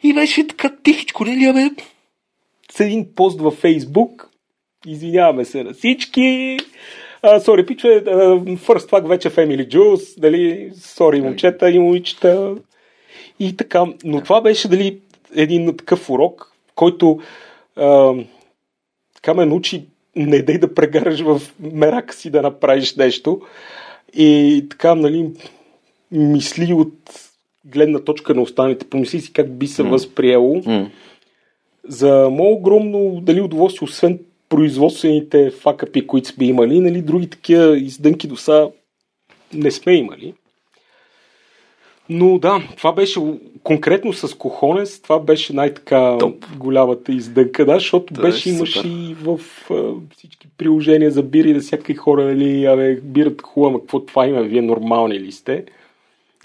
И 0.03 0.13
беше 0.13 0.47
така 0.47 0.75
тихичко, 0.83 1.25
нали, 1.25 1.45
абе, 1.45 1.69
с 2.71 2.79
един 2.79 3.15
пост 3.15 3.41
във 3.41 3.53
Фейсбук. 3.53 4.29
Извиняваме 4.85 5.45
се 5.45 5.63
на 5.63 5.73
всички. 5.73 6.57
Сори, 7.39 7.65
пиче, 7.65 7.87
first 7.87 8.85
това 8.85 8.99
вече 8.99 9.29
Family 9.29 9.67
Juice, 9.67 10.19
дали, 10.19 10.71
сори, 10.75 11.21
момчета 11.21 11.69
и 11.69 11.79
момичета. 11.79 12.55
И 13.39 13.57
така, 13.57 13.85
но 14.03 14.21
това 14.21 14.41
беше, 14.41 14.67
дали, 14.67 14.99
един 15.35 15.77
такъв 15.77 16.09
урок, 16.09 16.51
който 16.75 17.19
а, 17.75 18.13
така 19.15 19.33
ме 19.33 19.45
научи 19.45 19.85
не 20.15 20.41
дай 20.41 20.57
да 20.57 20.73
прегараш 20.73 21.21
в 21.21 21.41
мерака 21.59 22.13
си 22.13 22.29
да 22.29 22.41
направиш 22.41 22.95
нещо, 22.95 23.41
и 24.13 24.65
така, 24.69 24.95
нали, 24.95 25.29
мисли 26.11 26.73
от 26.73 26.93
гледна 27.65 27.99
точка 27.99 28.33
на 28.33 28.41
останалите, 28.41 28.89
помисли 28.89 29.21
си 29.21 29.33
как 29.33 29.57
би 29.57 29.67
се 29.67 29.83
mm. 29.83 29.89
възприело. 29.89 30.55
Mm. 30.55 30.89
За 31.87 32.29
мое 32.31 32.51
огромно 32.51 33.21
дали 33.21 33.41
удоволствие, 33.41 33.85
освен 33.85 34.19
производствените 34.49 35.51
факапи, 35.51 36.07
които 36.07 36.27
сме 36.27 36.45
имали, 36.45 36.79
нали, 36.79 37.01
други 37.01 37.29
такива 37.29 37.77
издънки 37.77 38.27
до 38.27 38.35
сега 38.35 38.67
не 39.53 39.71
сме 39.71 39.93
имали. 39.93 40.33
Но 42.09 42.39
да, 42.39 42.63
това 42.77 42.93
беше 42.93 43.19
конкретно 43.63 44.13
с 44.13 44.37
Кохонес, 44.37 45.01
това 45.01 45.19
беше 45.19 45.53
най-така 45.53 46.17
Топ. 46.19 46.45
голямата 46.57 47.11
издънка, 47.11 47.65
да, 47.65 47.73
защото 47.73 48.13
да, 48.13 48.21
беше, 48.21 48.49
имаш 48.49 48.75
и 48.85 49.15
в 49.21 49.39
а, 49.71 49.93
всички 50.17 50.47
приложения 50.57 51.11
за 51.11 51.23
бири, 51.23 51.53
да 51.53 51.59
всякакви 51.59 51.95
хора, 51.95 52.25
нали, 52.25 52.65
абе, 52.65 52.95
бират 52.95 53.41
хубаво, 53.41 53.79
какво 53.79 53.99
това 53.99 54.27
има, 54.27 54.43
вие 54.43 54.61
нормални 54.61 55.19
ли 55.19 55.31
сте? 55.31 55.65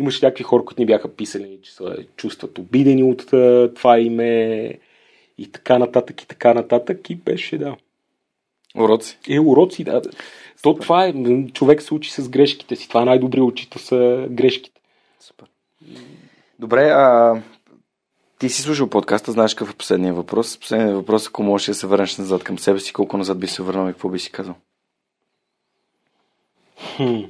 Имаше 0.00 0.26
някакви 0.26 0.44
хора, 0.44 0.64
които 0.64 0.82
ни 0.82 0.86
бяха 0.86 1.08
писали, 1.08 1.58
че 1.62 1.72
се 1.72 1.84
чувстват 2.16 2.58
обидени 2.58 3.02
от 3.02 3.26
това 3.74 3.98
име 3.98 4.72
и 5.38 5.52
така 5.52 5.78
нататък, 5.78 6.22
и 6.22 6.28
така 6.28 6.54
нататък, 6.54 7.10
и 7.10 7.14
беше, 7.14 7.58
да. 7.58 7.76
Уроци. 8.76 9.18
Е, 9.28 9.40
уроци, 9.40 9.84
да. 9.84 10.02
То 10.62 10.74
това 10.74 11.06
е, 11.06 11.14
човек 11.52 11.82
се 11.82 11.94
учи 11.94 12.10
с 12.10 12.28
грешките 12.28 12.76
си, 12.76 12.88
това 12.88 13.02
е 13.02 13.04
най-добрият 13.04 13.48
учител 13.48 13.78
са 13.78 14.26
грешките. 14.30 14.80
Супер. 15.20 15.48
Добре, 16.58 16.82
а 16.82 17.34
ти 18.38 18.48
си 18.48 18.62
слушал 18.62 18.90
подкаста, 18.90 19.32
знаеш 19.32 19.54
какъв 19.54 19.74
е 19.74 19.76
последния 19.76 20.14
въпрос. 20.14 20.58
Последният 20.58 20.96
въпрос, 20.96 21.28
ако 21.28 21.42
можеш 21.42 21.66
да 21.66 21.74
се 21.74 21.86
върнеш 21.86 22.18
назад 22.18 22.44
към 22.44 22.58
себе 22.58 22.80
си, 22.80 22.92
колко 22.92 23.16
назад 23.16 23.38
би 23.38 23.46
се 23.46 23.62
върнал 23.62 23.88
и 23.88 23.92
какво 23.92 24.08
би 24.08 24.18
си 24.18 24.32
казал? 24.32 24.54
Хм. 26.96 27.20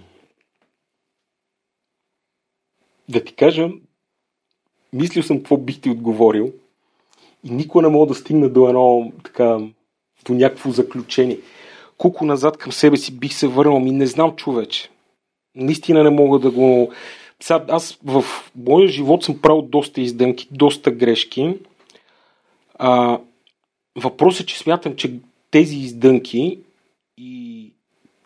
Да 3.09 3.25
ти 3.25 3.35
кажа, 3.35 3.69
мислил 4.93 5.23
съм 5.23 5.39
какво 5.39 5.57
бих 5.57 5.81
ти 5.81 5.91
отговорил 5.91 6.53
и 7.45 7.51
никога 7.51 7.83
не 7.83 7.89
мога 7.89 8.07
да 8.07 8.15
стигна 8.15 8.49
до 8.49 8.69
едно 8.69 9.13
така, 9.25 9.59
до 10.27 10.35
някакво 10.35 10.71
заключение. 10.71 11.39
Колко 11.99 12.25
назад 12.25 12.57
към 12.57 12.73
себе 12.73 12.97
си 12.97 13.19
бих 13.19 13.35
се 13.35 13.47
върнал, 13.47 13.81
ми 13.81 13.93
не 13.93 14.07
знам 14.07 14.37
човече. 14.37 14.89
Наистина 15.55 16.05
не 16.05 16.11
мога 16.11 16.39
да 16.39 16.51
го 16.51 16.93
сега, 17.43 17.65
аз 17.69 17.99
в 18.05 18.25
моя 18.57 18.89
живот 18.89 19.25
съм 19.25 19.41
правил 19.41 19.63
доста 19.63 20.01
издънки, 20.01 20.49
доста 20.51 20.91
грешки. 20.91 21.55
А, 22.75 23.19
въпросът 23.97 24.43
е, 24.43 24.47
че 24.47 24.59
смятам, 24.59 24.97
че 24.97 25.15
тези 25.51 25.77
издънки 25.77 26.59
и 27.19 27.73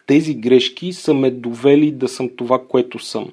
тези 0.06 0.34
грешки 0.34 0.92
са 0.92 1.14
ме 1.14 1.30
довели 1.30 1.90
да 1.90 2.08
съм 2.08 2.36
това, 2.36 2.66
което 2.68 2.98
съм. 2.98 3.30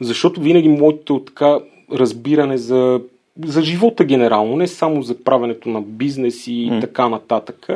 Защото 0.00 0.40
винаги 0.40 0.68
моето 0.68 1.24
така 1.24 1.60
разбиране 1.92 2.58
за, 2.58 3.00
за 3.44 3.62
живота 3.62 4.04
генерално, 4.04 4.56
не 4.56 4.66
само 4.66 5.02
за 5.02 5.24
правенето 5.24 5.68
на 5.68 5.82
бизнес 5.82 6.46
и 6.46 6.70
mm. 6.70 6.80
така 6.80 7.08
нататък, 7.08 7.68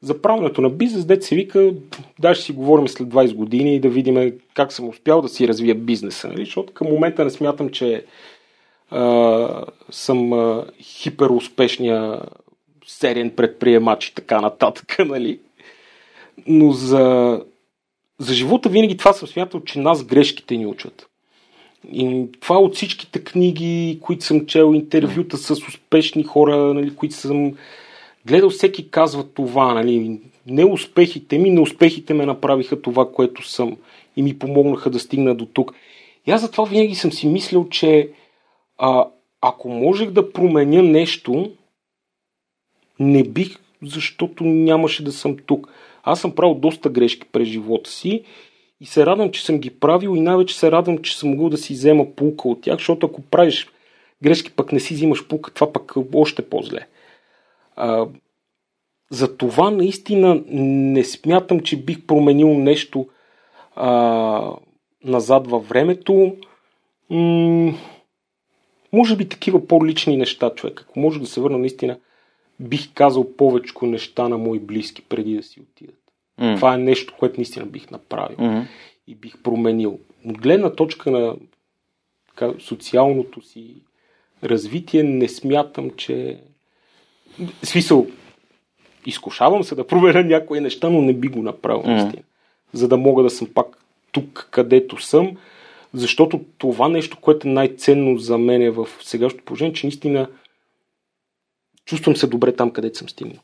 за 0.00 0.22
правенето 0.22 0.60
на 0.60 0.70
бизнес, 0.70 1.04
дете 1.04 1.26
се 1.26 1.34
вика, 1.34 1.72
да 2.18 2.34
ще 2.34 2.44
си 2.44 2.52
говорим 2.52 2.88
след 2.88 3.08
20 3.08 3.34
години 3.34 3.74
и 3.74 3.80
да 3.80 3.88
видим 3.88 4.32
как 4.54 4.72
съм 4.72 4.88
успял 4.88 5.22
да 5.22 5.28
си 5.28 5.48
развия 5.48 5.74
бизнеса. 5.74 6.28
Нали? 6.28 6.44
Защото 6.44 6.72
към 6.72 6.86
момента 6.86 7.24
не 7.24 7.30
смятам, 7.30 7.68
че 7.68 8.04
а, 8.90 9.64
съм 9.90 10.32
а, 10.32 10.64
хиперуспешния 10.80 12.20
сериен 12.86 13.30
предприемач 13.30 14.08
и 14.08 14.14
така 14.14 14.40
нататък. 14.40 14.96
Нали? 15.06 15.40
Но 16.46 16.72
за, 16.72 17.40
за 18.18 18.34
живота 18.34 18.68
винаги 18.68 18.96
това 18.96 19.12
съм 19.12 19.28
смятал, 19.28 19.60
че 19.60 19.78
нас 19.78 20.04
грешките 20.04 20.56
ни 20.56 20.66
учат. 20.66 21.06
И 21.92 22.26
това 22.40 22.58
от 22.58 22.74
всичките 22.74 23.24
книги, 23.24 23.98
които 24.02 24.24
съм 24.24 24.46
чел, 24.46 24.72
интервюта 24.74 25.36
с 25.36 25.50
успешни 25.50 26.24
хора, 26.24 26.74
нали, 26.74 26.96
които 26.96 27.14
съм 27.14 27.56
гледал 28.26 28.50
всеки 28.50 28.90
казва 28.90 29.24
това, 29.24 29.74
нали, 29.74 30.20
неуспехите 30.46 31.38
ми, 31.38 31.50
неуспехите 31.50 32.14
ме 32.14 32.26
направиха 32.26 32.82
това, 32.82 33.12
което 33.12 33.48
съм 33.48 33.76
и 34.16 34.22
ми 34.22 34.38
помогнаха 34.38 34.90
да 34.90 34.98
стигна 34.98 35.34
до 35.34 35.46
тук. 35.46 35.72
И 36.26 36.30
аз 36.30 36.40
затова 36.40 36.64
винаги 36.64 36.94
съм 36.94 37.12
си 37.12 37.28
мислил, 37.28 37.68
че 37.68 38.10
а, 38.78 39.08
ако 39.40 39.68
можех 39.68 40.10
да 40.10 40.32
променя 40.32 40.82
нещо, 40.82 41.52
не 43.00 43.22
бих, 43.22 43.56
защото 43.82 44.44
нямаше 44.44 45.04
да 45.04 45.12
съм 45.12 45.36
тук. 45.46 45.68
Аз 46.02 46.20
съм 46.20 46.34
правил 46.34 46.54
доста 46.54 46.88
грешки 46.88 47.26
през 47.32 47.48
живота 47.48 47.90
си 47.90 48.22
и 48.80 48.86
се 48.86 49.06
радвам, 49.06 49.30
че 49.30 49.44
съм 49.44 49.58
ги 49.58 49.70
правил 49.70 50.16
и 50.16 50.20
най-вече 50.20 50.58
се 50.58 50.70
радвам, 50.70 50.98
че 50.98 51.18
съм 51.18 51.30
могъл 51.30 51.48
да 51.48 51.56
си 51.56 51.72
взема 51.72 52.06
пулка 52.16 52.48
от 52.48 52.60
тях, 52.60 52.78
защото 52.78 53.06
ако 53.06 53.22
правиш 53.22 53.68
грешки, 54.22 54.50
пък 54.50 54.72
не 54.72 54.80
си 54.80 54.94
взимаш 54.94 55.28
пулка, 55.28 55.50
това 55.50 55.72
пък 55.72 55.92
още 56.14 56.48
по-зле. 56.48 56.86
А, 57.76 58.06
за 59.10 59.36
това 59.36 59.70
наистина 59.70 60.42
не 60.48 61.04
смятам, 61.04 61.60
че 61.60 61.82
бих 61.82 62.06
променил 62.06 62.48
нещо 62.48 63.08
а, 63.74 64.52
назад 65.04 65.46
във 65.46 65.68
времето. 65.68 66.36
М- 67.10 67.74
може 68.92 69.16
би 69.16 69.28
такива 69.28 69.66
по-лични 69.66 70.16
неща, 70.16 70.54
човек. 70.54 70.80
Ако 70.80 71.00
може 71.00 71.20
да 71.20 71.26
се 71.26 71.40
върна 71.40 71.58
наистина, 71.58 71.98
бих 72.60 72.92
казал 72.94 73.36
повече 73.36 73.72
неща 73.82 74.28
на 74.28 74.38
мои 74.38 74.58
близки 74.58 75.02
преди 75.02 75.36
да 75.36 75.42
си 75.42 75.60
отидат. 75.60 76.05
Mm. 76.40 76.56
Това 76.56 76.74
е 76.74 76.78
нещо, 76.78 77.14
което 77.18 77.36
наистина 77.36 77.66
бих 77.66 77.90
направил 77.90 78.36
mm-hmm. 78.36 78.66
и 79.06 79.14
бих 79.14 79.42
променил. 79.42 79.98
От 80.24 80.38
гледна 80.38 80.70
точка 80.70 81.10
на 81.10 81.36
така, 82.28 82.52
социалното 82.58 83.42
си 83.42 83.74
развитие 84.44 85.02
не 85.02 85.28
смятам, 85.28 85.90
че 85.90 86.40
смисъл, 87.62 88.06
изкушавам 89.06 89.64
се 89.64 89.74
да 89.74 89.86
проверя 89.86 90.24
някои 90.24 90.60
неща, 90.60 90.90
но 90.90 91.02
не 91.02 91.14
би 91.14 91.28
го 91.28 91.42
направил 91.42 91.82
mm. 91.82 91.86
наистина. 91.86 92.22
за 92.72 92.88
да 92.88 92.96
мога 92.96 93.22
да 93.22 93.30
съм 93.30 93.48
пак 93.54 93.66
тук, 94.12 94.48
където 94.50 95.02
съм, 95.02 95.36
защото 95.94 96.44
това 96.58 96.88
нещо, 96.88 97.16
което 97.20 97.48
е 97.48 97.50
най-ценно 97.50 98.18
за 98.18 98.38
мен 98.38 98.62
е 98.62 98.70
в 98.70 98.88
сегашното 99.00 99.44
положение, 99.44 99.72
че 99.72 99.86
наистина 99.86 100.28
чувствам 101.84 102.16
се 102.16 102.26
добре 102.26 102.56
там, 102.56 102.70
където 102.70 102.98
съм 102.98 103.08
стигнал. 103.08 103.42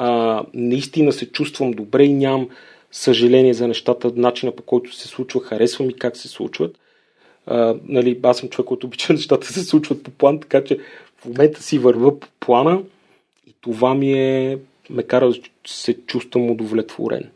А, 0.00 0.42
наистина 0.54 1.12
се 1.12 1.32
чувствам 1.32 1.70
добре 1.70 2.04
и 2.04 2.14
нямам 2.14 2.48
съжаление 2.92 3.54
за 3.54 3.68
нещата, 3.68 4.12
начина 4.16 4.52
по 4.52 4.62
който 4.62 4.94
се 4.94 5.08
случва, 5.08 5.40
харесвам 5.40 5.90
и 5.90 5.94
как 5.94 6.16
се 6.16 6.28
случват. 6.28 6.78
А, 7.46 7.74
нали, 7.84 8.20
аз 8.22 8.38
съм 8.38 8.48
човек, 8.48 8.66
който 8.66 8.86
обича 8.86 9.12
нещата 9.12 9.46
се 9.46 9.64
случват 9.64 10.02
по 10.02 10.10
план, 10.10 10.40
така 10.40 10.64
че 10.64 10.78
в 11.16 11.24
момента 11.24 11.62
си 11.62 11.78
върва 11.78 12.20
по 12.20 12.28
плана 12.40 12.82
и 13.46 13.54
това 13.60 13.94
ми 13.94 14.12
е, 14.12 14.58
ме 14.90 15.02
кара 15.02 15.28
да 15.28 15.36
се 15.66 15.94
чувствам 16.06 16.50
удовлетворен. 16.50 17.30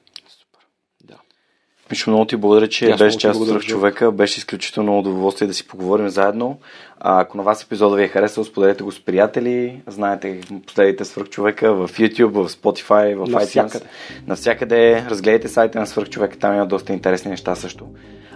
Мишо, 1.92 2.10
много 2.10 2.24
ти 2.24 2.36
благодаря, 2.36 2.68
че 2.68 2.88
Ясно, 2.88 3.06
беше 3.06 3.18
част 3.18 3.40
от 3.40 3.62
човека. 3.62 4.12
Беше 4.12 4.38
изключително 4.38 4.98
удоволствие 4.98 5.48
да 5.48 5.54
си 5.54 5.66
поговорим 5.66 6.08
заедно. 6.08 6.58
А, 7.00 7.20
ако 7.20 7.36
на 7.36 7.42
вас 7.42 7.62
епизода 7.62 7.96
ви 7.96 8.02
е 8.02 8.08
харесал, 8.08 8.44
споделете 8.44 8.84
го 8.84 8.92
с 8.92 9.04
приятели. 9.04 9.82
Знаете, 9.86 10.40
последите 10.66 11.04
човека 11.30 11.74
в 11.74 11.88
YouTube, 11.88 12.26
в 12.26 12.48
Spotify, 12.48 13.14
в 13.14 13.30
Навсякъде. 13.30 13.78
iTunes. 13.78 13.84
Навсякъде. 14.26 15.04
Разгледайте 15.10 15.48
сайта 15.48 15.80
на 15.80 15.86
човека, 15.86 16.38
там 16.38 16.54
има 16.54 16.66
доста 16.66 16.92
интересни 16.92 17.30
неща 17.30 17.54
също. 17.54 17.86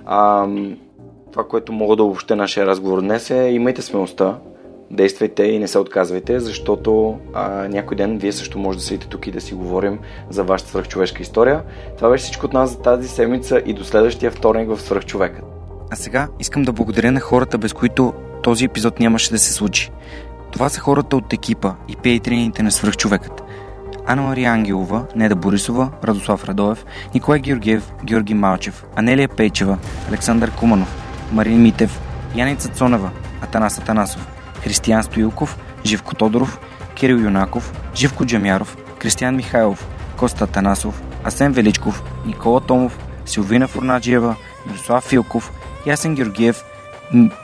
А, 0.06 0.46
това, 1.32 1.48
което 1.48 1.72
мога 1.72 1.96
да 1.96 2.02
обобща 2.02 2.36
нашия 2.36 2.66
разговор 2.66 3.00
днес 3.00 3.30
е 3.30 3.34
имайте 3.34 3.82
смелостта 3.82 4.38
действайте 4.90 5.42
и 5.42 5.58
не 5.58 5.68
се 5.68 5.78
отказвайте, 5.78 6.40
защото 6.40 7.18
а, 7.34 7.68
някой 7.68 7.96
ден 7.96 8.18
вие 8.18 8.32
също 8.32 8.58
може 8.58 8.78
да 8.78 8.84
седите 8.84 9.08
тук 9.08 9.26
и 9.26 9.32
да 9.32 9.40
си 9.40 9.54
говорим 9.54 9.98
за 10.30 10.44
вашата 10.44 10.70
свръхчовешка 10.70 11.22
история. 11.22 11.62
Това 11.96 12.10
беше 12.10 12.24
всичко 12.24 12.46
от 12.46 12.52
нас 12.52 12.70
за 12.70 12.78
тази 12.78 13.08
седмица 13.08 13.62
и 13.66 13.72
до 13.72 13.84
следващия 13.84 14.30
вторник 14.30 14.68
в 14.68 14.82
Свръхчовекът. 14.82 15.44
А 15.90 15.96
сега 15.96 16.28
искам 16.40 16.62
да 16.62 16.72
благодаря 16.72 17.12
на 17.12 17.20
хората, 17.20 17.58
без 17.58 17.72
които 17.72 18.12
този 18.42 18.64
епизод 18.64 19.00
нямаше 19.00 19.30
да 19.30 19.38
се 19.38 19.52
случи. 19.52 19.90
Това 20.52 20.68
са 20.68 20.80
хората 20.80 21.16
от 21.16 21.32
екипа 21.32 21.74
и 21.88 21.96
пейтрините 21.96 22.62
на 22.62 22.70
Свръхчовекът. 22.70 23.42
Анна 24.06 24.22
Мария 24.22 24.50
Ангелова, 24.50 25.06
Неда 25.16 25.36
Борисова, 25.36 25.90
Радослав 26.04 26.44
Радоев, 26.44 26.84
Николай 27.14 27.40
Георгиев, 27.40 27.92
Георги 28.04 28.34
Малчев, 28.34 28.84
Анелия 28.96 29.28
Пейчева, 29.28 29.78
Александър 30.08 30.50
Куманов, 30.50 30.96
Марин 31.32 31.62
Митев, 31.62 32.00
Яница 32.36 32.68
Цонева, 32.68 33.10
Атанас 33.42 33.78
Атанасов, 33.78 34.35
Християн 34.66 35.02
Стоилков, 35.02 35.58
Живко 35.84 36.16
Тодоров, 36.16 36.58
Кирил 36.94 37.18
Юнаков, 37.18 37.72
Живко 37.94 38.26
Джамяров, 38.26 38.76
Кристиян 38.98 39.36
Михайлов, 39.36 39.86
Коста 40.16 40.46
Танасов, 40.46 41.02
Асен 41.24 41.52
Величков, 41.52 42.02
Никола 42.26 42.60
Томов, 42.60 42.98
Силвина 43.26 43.68
Фурнаджиева, 43.68 44.36
Мирослав 44.66 45.04
Филков, 45.04 45.52
Ясен 45.86 46.14
Георгиев, 46.14 46.64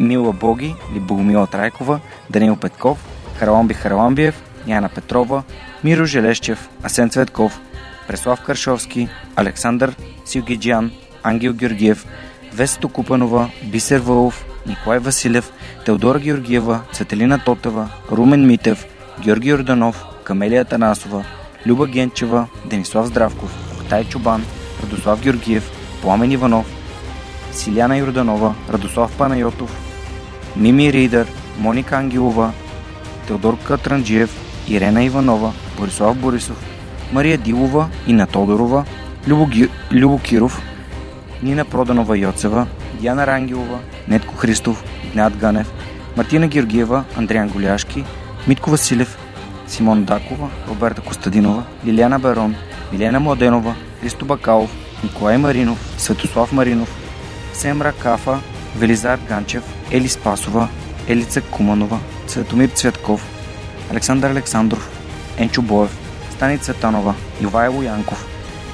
Мила 0.01 0.33
Боги 0.33 0.75
или 0.91 1.01
Богомила 1.01 1.47
Трайкова, 1.47 2.01
Данил 2.31 2.57
Петков, 2.57 2.99
Хараламби 3.39 3.75
Хараламбиев, 3.75 4.35
Яна 4.67 4.89
Петрова, 4.89 5.43
Миро 5.85 6.05
Желещев, 6.05 6.69
Асен 6.83 7.11
Цветков, 7.11 7.61
Преслав 8.09 8.45
Каршовски, 8.45 9.09
Александър 9.37 9.97
Силгиджан, 10.25 10.91
Ангел 11.23 11.55
Георгиев, 11.55 12.07
Весто 12.55 12.89
Купанова, 12.89 13.51
Бисер 13.65 14.01
Вълов, 14.01 14.45
Николай 14.67 14.99
Василев, 14.99 15.53
Теодора 15.85 16.19
Георгиева, 16.19 16.81
Цветелина 16.93 17.39
Тотева, 17.39 17.89
Румен 18.11 18.47
Митев, 18.47 18.87
Георги 19.21 19.49
Йорданов, 19.49 20.05
Камелия 20.25 20.65
Танасова, 20.65 21.25
Люба 21.67 21.87
Генчева, 21.87 22.47
Денислав 22.65 23.07
Здравков, 23.07 23.51
Октай 23.75 24.05
Чубан, 24.05 24.45
Радослав 24.83 25.21
Георгиев, 25.21 25.71
Пламен 26.03 26.33
Иванов, 26.33 26.67
Силяна 27.53 27.97
Йорданова, 27.97 28.55
Радослав 28.73 29.17
Панайотов, 29.19 29.71
Мими 30.57 30.93
Ридър, 30.93 31.27
Моника 31.59 31.97
Ангелова, 31.97 32.53
Теодор 33.27 33.59
Катранджиев, 33.59 34.31
Ирена 34.69 35.05
Иванова, 35.05 35.53
Борислав 35.79 36.17
Борисов, 36.17 36.65
Мария 37.13 37.39
Дилова, 37.39 37.89
Ина 38.07 38.27
Тодорова, 38.27 38.85
Любо, 39.29 39.47
Ги... 39.47 39.69
Любо 39.93 40.19
Киров, 40.19 40.63
Нина 41.43 41.65
Проданова 41.65 42.19
Йоцева, 42.19 42.67
Диана 43.03 43.27
Рангелова, 43.27 43.81
Нетко 44.09 44.37
Христов, 44.37 44.85
Игнат 45.05 45.37
Ганев, 45.37 45.67
Мартина 46.17 46.47
Георгиева, 46.47 47.05
Андриан 47.17 47.49
Голяшки, 47.49 48.05
Митко 48.47 48.71
Василев, 48.71 49.19
Симон 49.67 50.05
Дакова, 50.05 50.51
Роберта 50.69 51.03
Костадинова, 51.03 51.65
Лиляна 51.87 52.19
Барон, 52.19 52.55
Милена 52.93 53.21
Младенова, 53.21 53.75
Христо 54.01 54.25
Бакалов, 54.25 54.71
Николай 55.03 55.39
Маринов, 55.39 55.79
Светослав 55.99 56.53
Маринов, 56.53 56.89
Семра 57.53 57.93
Кафа, 57.93 58.39
Велизар 58.77 59.19
Ганчев, 59.29 59.65
Ели 59.91 60.09
Спасова, 60.09 60.69
Елица 61.09 61.41
Куманова, 61.41 61.99
Светомир 62.27 62.69
Цветков, 62.69 63.27
Александър 63.91 64.31
Александров, 64.31 64.91
Енчо 65.39 65.63
Боев, 65.63 65.99
Стани 66.31 66.59
Цветанова, 66.59 67.15
Ивайло 67.41 67.83
Янков, 67.83 68.27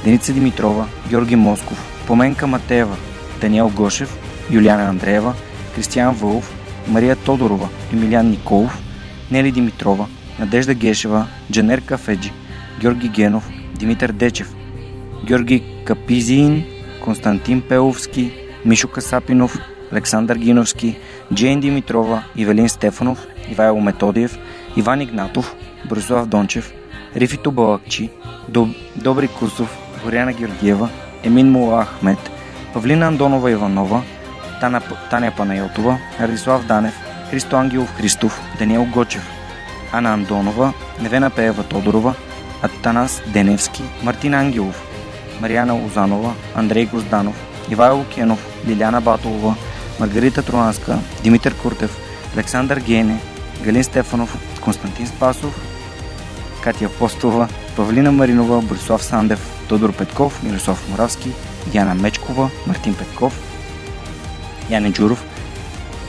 Деница 0.05 0.33
Димитрова, 0.33 0.87
Георги 1.09 1.37
Москов, 1.37 2.05
Поменка 2.07 2.47
Матеева, 2.47 2.97
Даниел 3.41 3.69
Гошев, 3.69 4.19
Юлиана 4.51 4.89
Андреева, 4.89 5.35
Кристиян 5.75 6.15
Вълов, 6.15 6.55
Мария 6.89 7.17
Тодорова, 7.17 7.69
Емилян 7.93 8.31
Николов, 8.31 8.83
Нели 9.31 9.53
Димитрова, 9.53 10.07
Надежда 10.39 10.75
Гешева, 10.75 11.27
Джанер 11.53 11.81
Кафеджи, 11.81 12.33
Георги 12.81 13.09
Генов, 13.09 13.51
Димитър 13.75 14.13
Дечев, 14.13 14.55
Георги 15.25 15.65
Капизин, 15.85 16.65
Константин 17.05 17.61
Пеловски, 17.61 18.33
Мишо 18.65 18.89
Касапинов, 18.89 19.59
Александър 19.93 20.37
Гиновски, 20.37 20.97
Джейн 21.35 21.61
Димитрова, 21.61 22.23
Ивелин 22.37 22.69
Стефанов, 22.69 23.27
Ивайло 23.51 23.81
Методиев, 23.81 24.39
Иван 24.77 25.01
Игнатов, 25.01 25.55
Борислав 25.89 26.27
Дончев, 26.27 26.73
Рифито 27.17 27.53
Балакчи, 27.53 28.11
Доб... 28.49 28.69
Добри 28.97 29.29
Курсов, 29.29 29.79
Горяна 30.05 30.33
Георгиева, 30.33 30.89
Емин 31.25 31.51
Мула 31.51 31.85
Ахмет, 31.85 32.31
Павлина 32.73 33.07
Андонова 33.07 33.51
Иванова, 33.51 34.03
Таня, 34.61 34.83
Таня 35.11 35.33
Панайотова, 35.37 35.99
Радислав 36.21 36.67
Данев, 36.67 36.95
Христо 37.31 37.57
Ангелов 37.57 37.97
Христов, 37.97 38.41
Даниел 38.59 38.85
Гочев, 38.85 39.23
Ана 39.93 40.13
Андонова, 40.13 40.73
Невена 41.01 41.31
Пеева 41.31 41.63
Тодорова, 41.63 42.15
Атанас 42.63 43.23
Деневски, 43.27 43.83
Мартин 44.03 44.35
Ангелов, 44.35 44.83
Марияна 45.41 45.75
Лозанова, 45.75 46.35
Андрей 46.55 46.87
Гозданов, 46.87 47.37
Ивайло 47.71 48.05
Кенов, 48.05 48.47
Лиляна 48.67 49.01
Батолова, 49.01 49.55
Маргарита 50.01 50.43
Троанска, 50.43 50.99
Димитър 51.23 51.55
Куртев, 51.55 51.99
Александър 52.35 52.81
Гене, 52.81 53.21
Галин 53.65 53.85
Стефанов, 53.85 54.61
Константин 54.61 55.07
Спасов, 55.07 55.61
Катя 56.63 56.89
Постова, 56.89 57.49
Павлина 57.77 58.13
Маринова, 58.13 58.61
Борислав 58.61 59.05
Сандев, 59.05 59.67
Тодор 59.69 59.93
Петков, 59.93 60.43
Мирослав 60.43 60.89
Моравски, 60.91 61.33
Диана 61.69 61.95
Мечкова, 61.95 62.51
Мартин 62.67 62.95
Петков, 62.95 63.33
Яне 64.71 64.91
Джуров, 64.93 65.25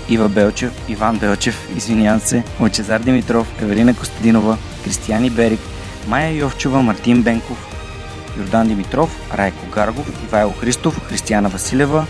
Ива 0.10 0.30
Белчев, 0.30 0.72
Иван 0.88 1.18
Белчев, 1.18 1.69
извинявам 1.76 2.19
се, 2.19 2.44
Лачезар 2.60 2.99
Димитров, 2.99 3.48
Евелина 3.61 3.95
Костадинова, 3.95 4.57
Кристияни 4.84 5.30
Берик, 5.30 5.60
Майя 6.07 6.31
Йовчева, 6.31 6.81
Мартин 6.81 7.23
Бенков, 7.23 7.57
Йордан 8.38 8.68
Димитров, 8.68 9.10
Райко 9.38 9.65
Гаргов, 9.73 10.23
Ивайло 10.23 10.53
Христов, 10.53 11.02
Християна 11.07 11.49
Василева, 11.49 12.06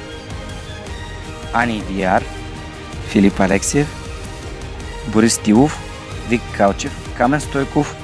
Ани 1.53 1.83
Виар, 1.89 2.23
Филип 3.07 3.39
Алексиев, 3.39 3.87
Борис 5.07 5.37
Тилов, 5.37 5.79
Вик 6.29 6.41
Калчев, 6.57 6.91
Камен 7.17 7.41
Стойков 7.41 7.95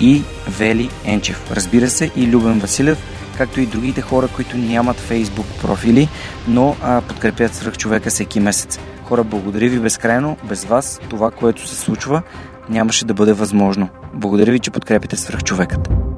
и 0.00 0.22
Вели 0.48 0.90
Енчев. 1.04 1.50
Разбира 1.50 1.90
се 1.90 2.10
и 2.16 2.26
Любен 2.26 2.58
Василев, 2.58 2.98
както 3.40 3.60
и 3.60 3.66
другите 3.66 4.00
хора, 4.00 4.28
които 4.28 4.56
нямат 4.56 4.96
фейсбук 4.96 5.46
профили, 5.62 6.08
но 6.48 6.76
а, 6.82 7.00
подкрепят 7.00 7.54
свръх 7.54 7.78
човека 7.78 8.10
всеки 8.10 8.40
месец. 8.40 8.78
Хора, 9.04 9.24
благодаря 9.24 9.68
ви 9.68 9.78
безкрайно. 9.78 10.36
Без 10.44 10.64
вас 10.64 11.00
това, 11.08 11.30
което 11.30 11.68
се 11.68 11.76
случва, 11.76 12.22
нямаше 12.68 13.04
да 13.04 13.14
бъде 13.14 13.32
възможно. 13.32 13.88
Благодаря 14.14 14.52
ви, 14.52 14.58
че 14.58 14.70
подкрепите 14.70 15.16
свръх 15.16 15.42
човекът. 15.42 16.09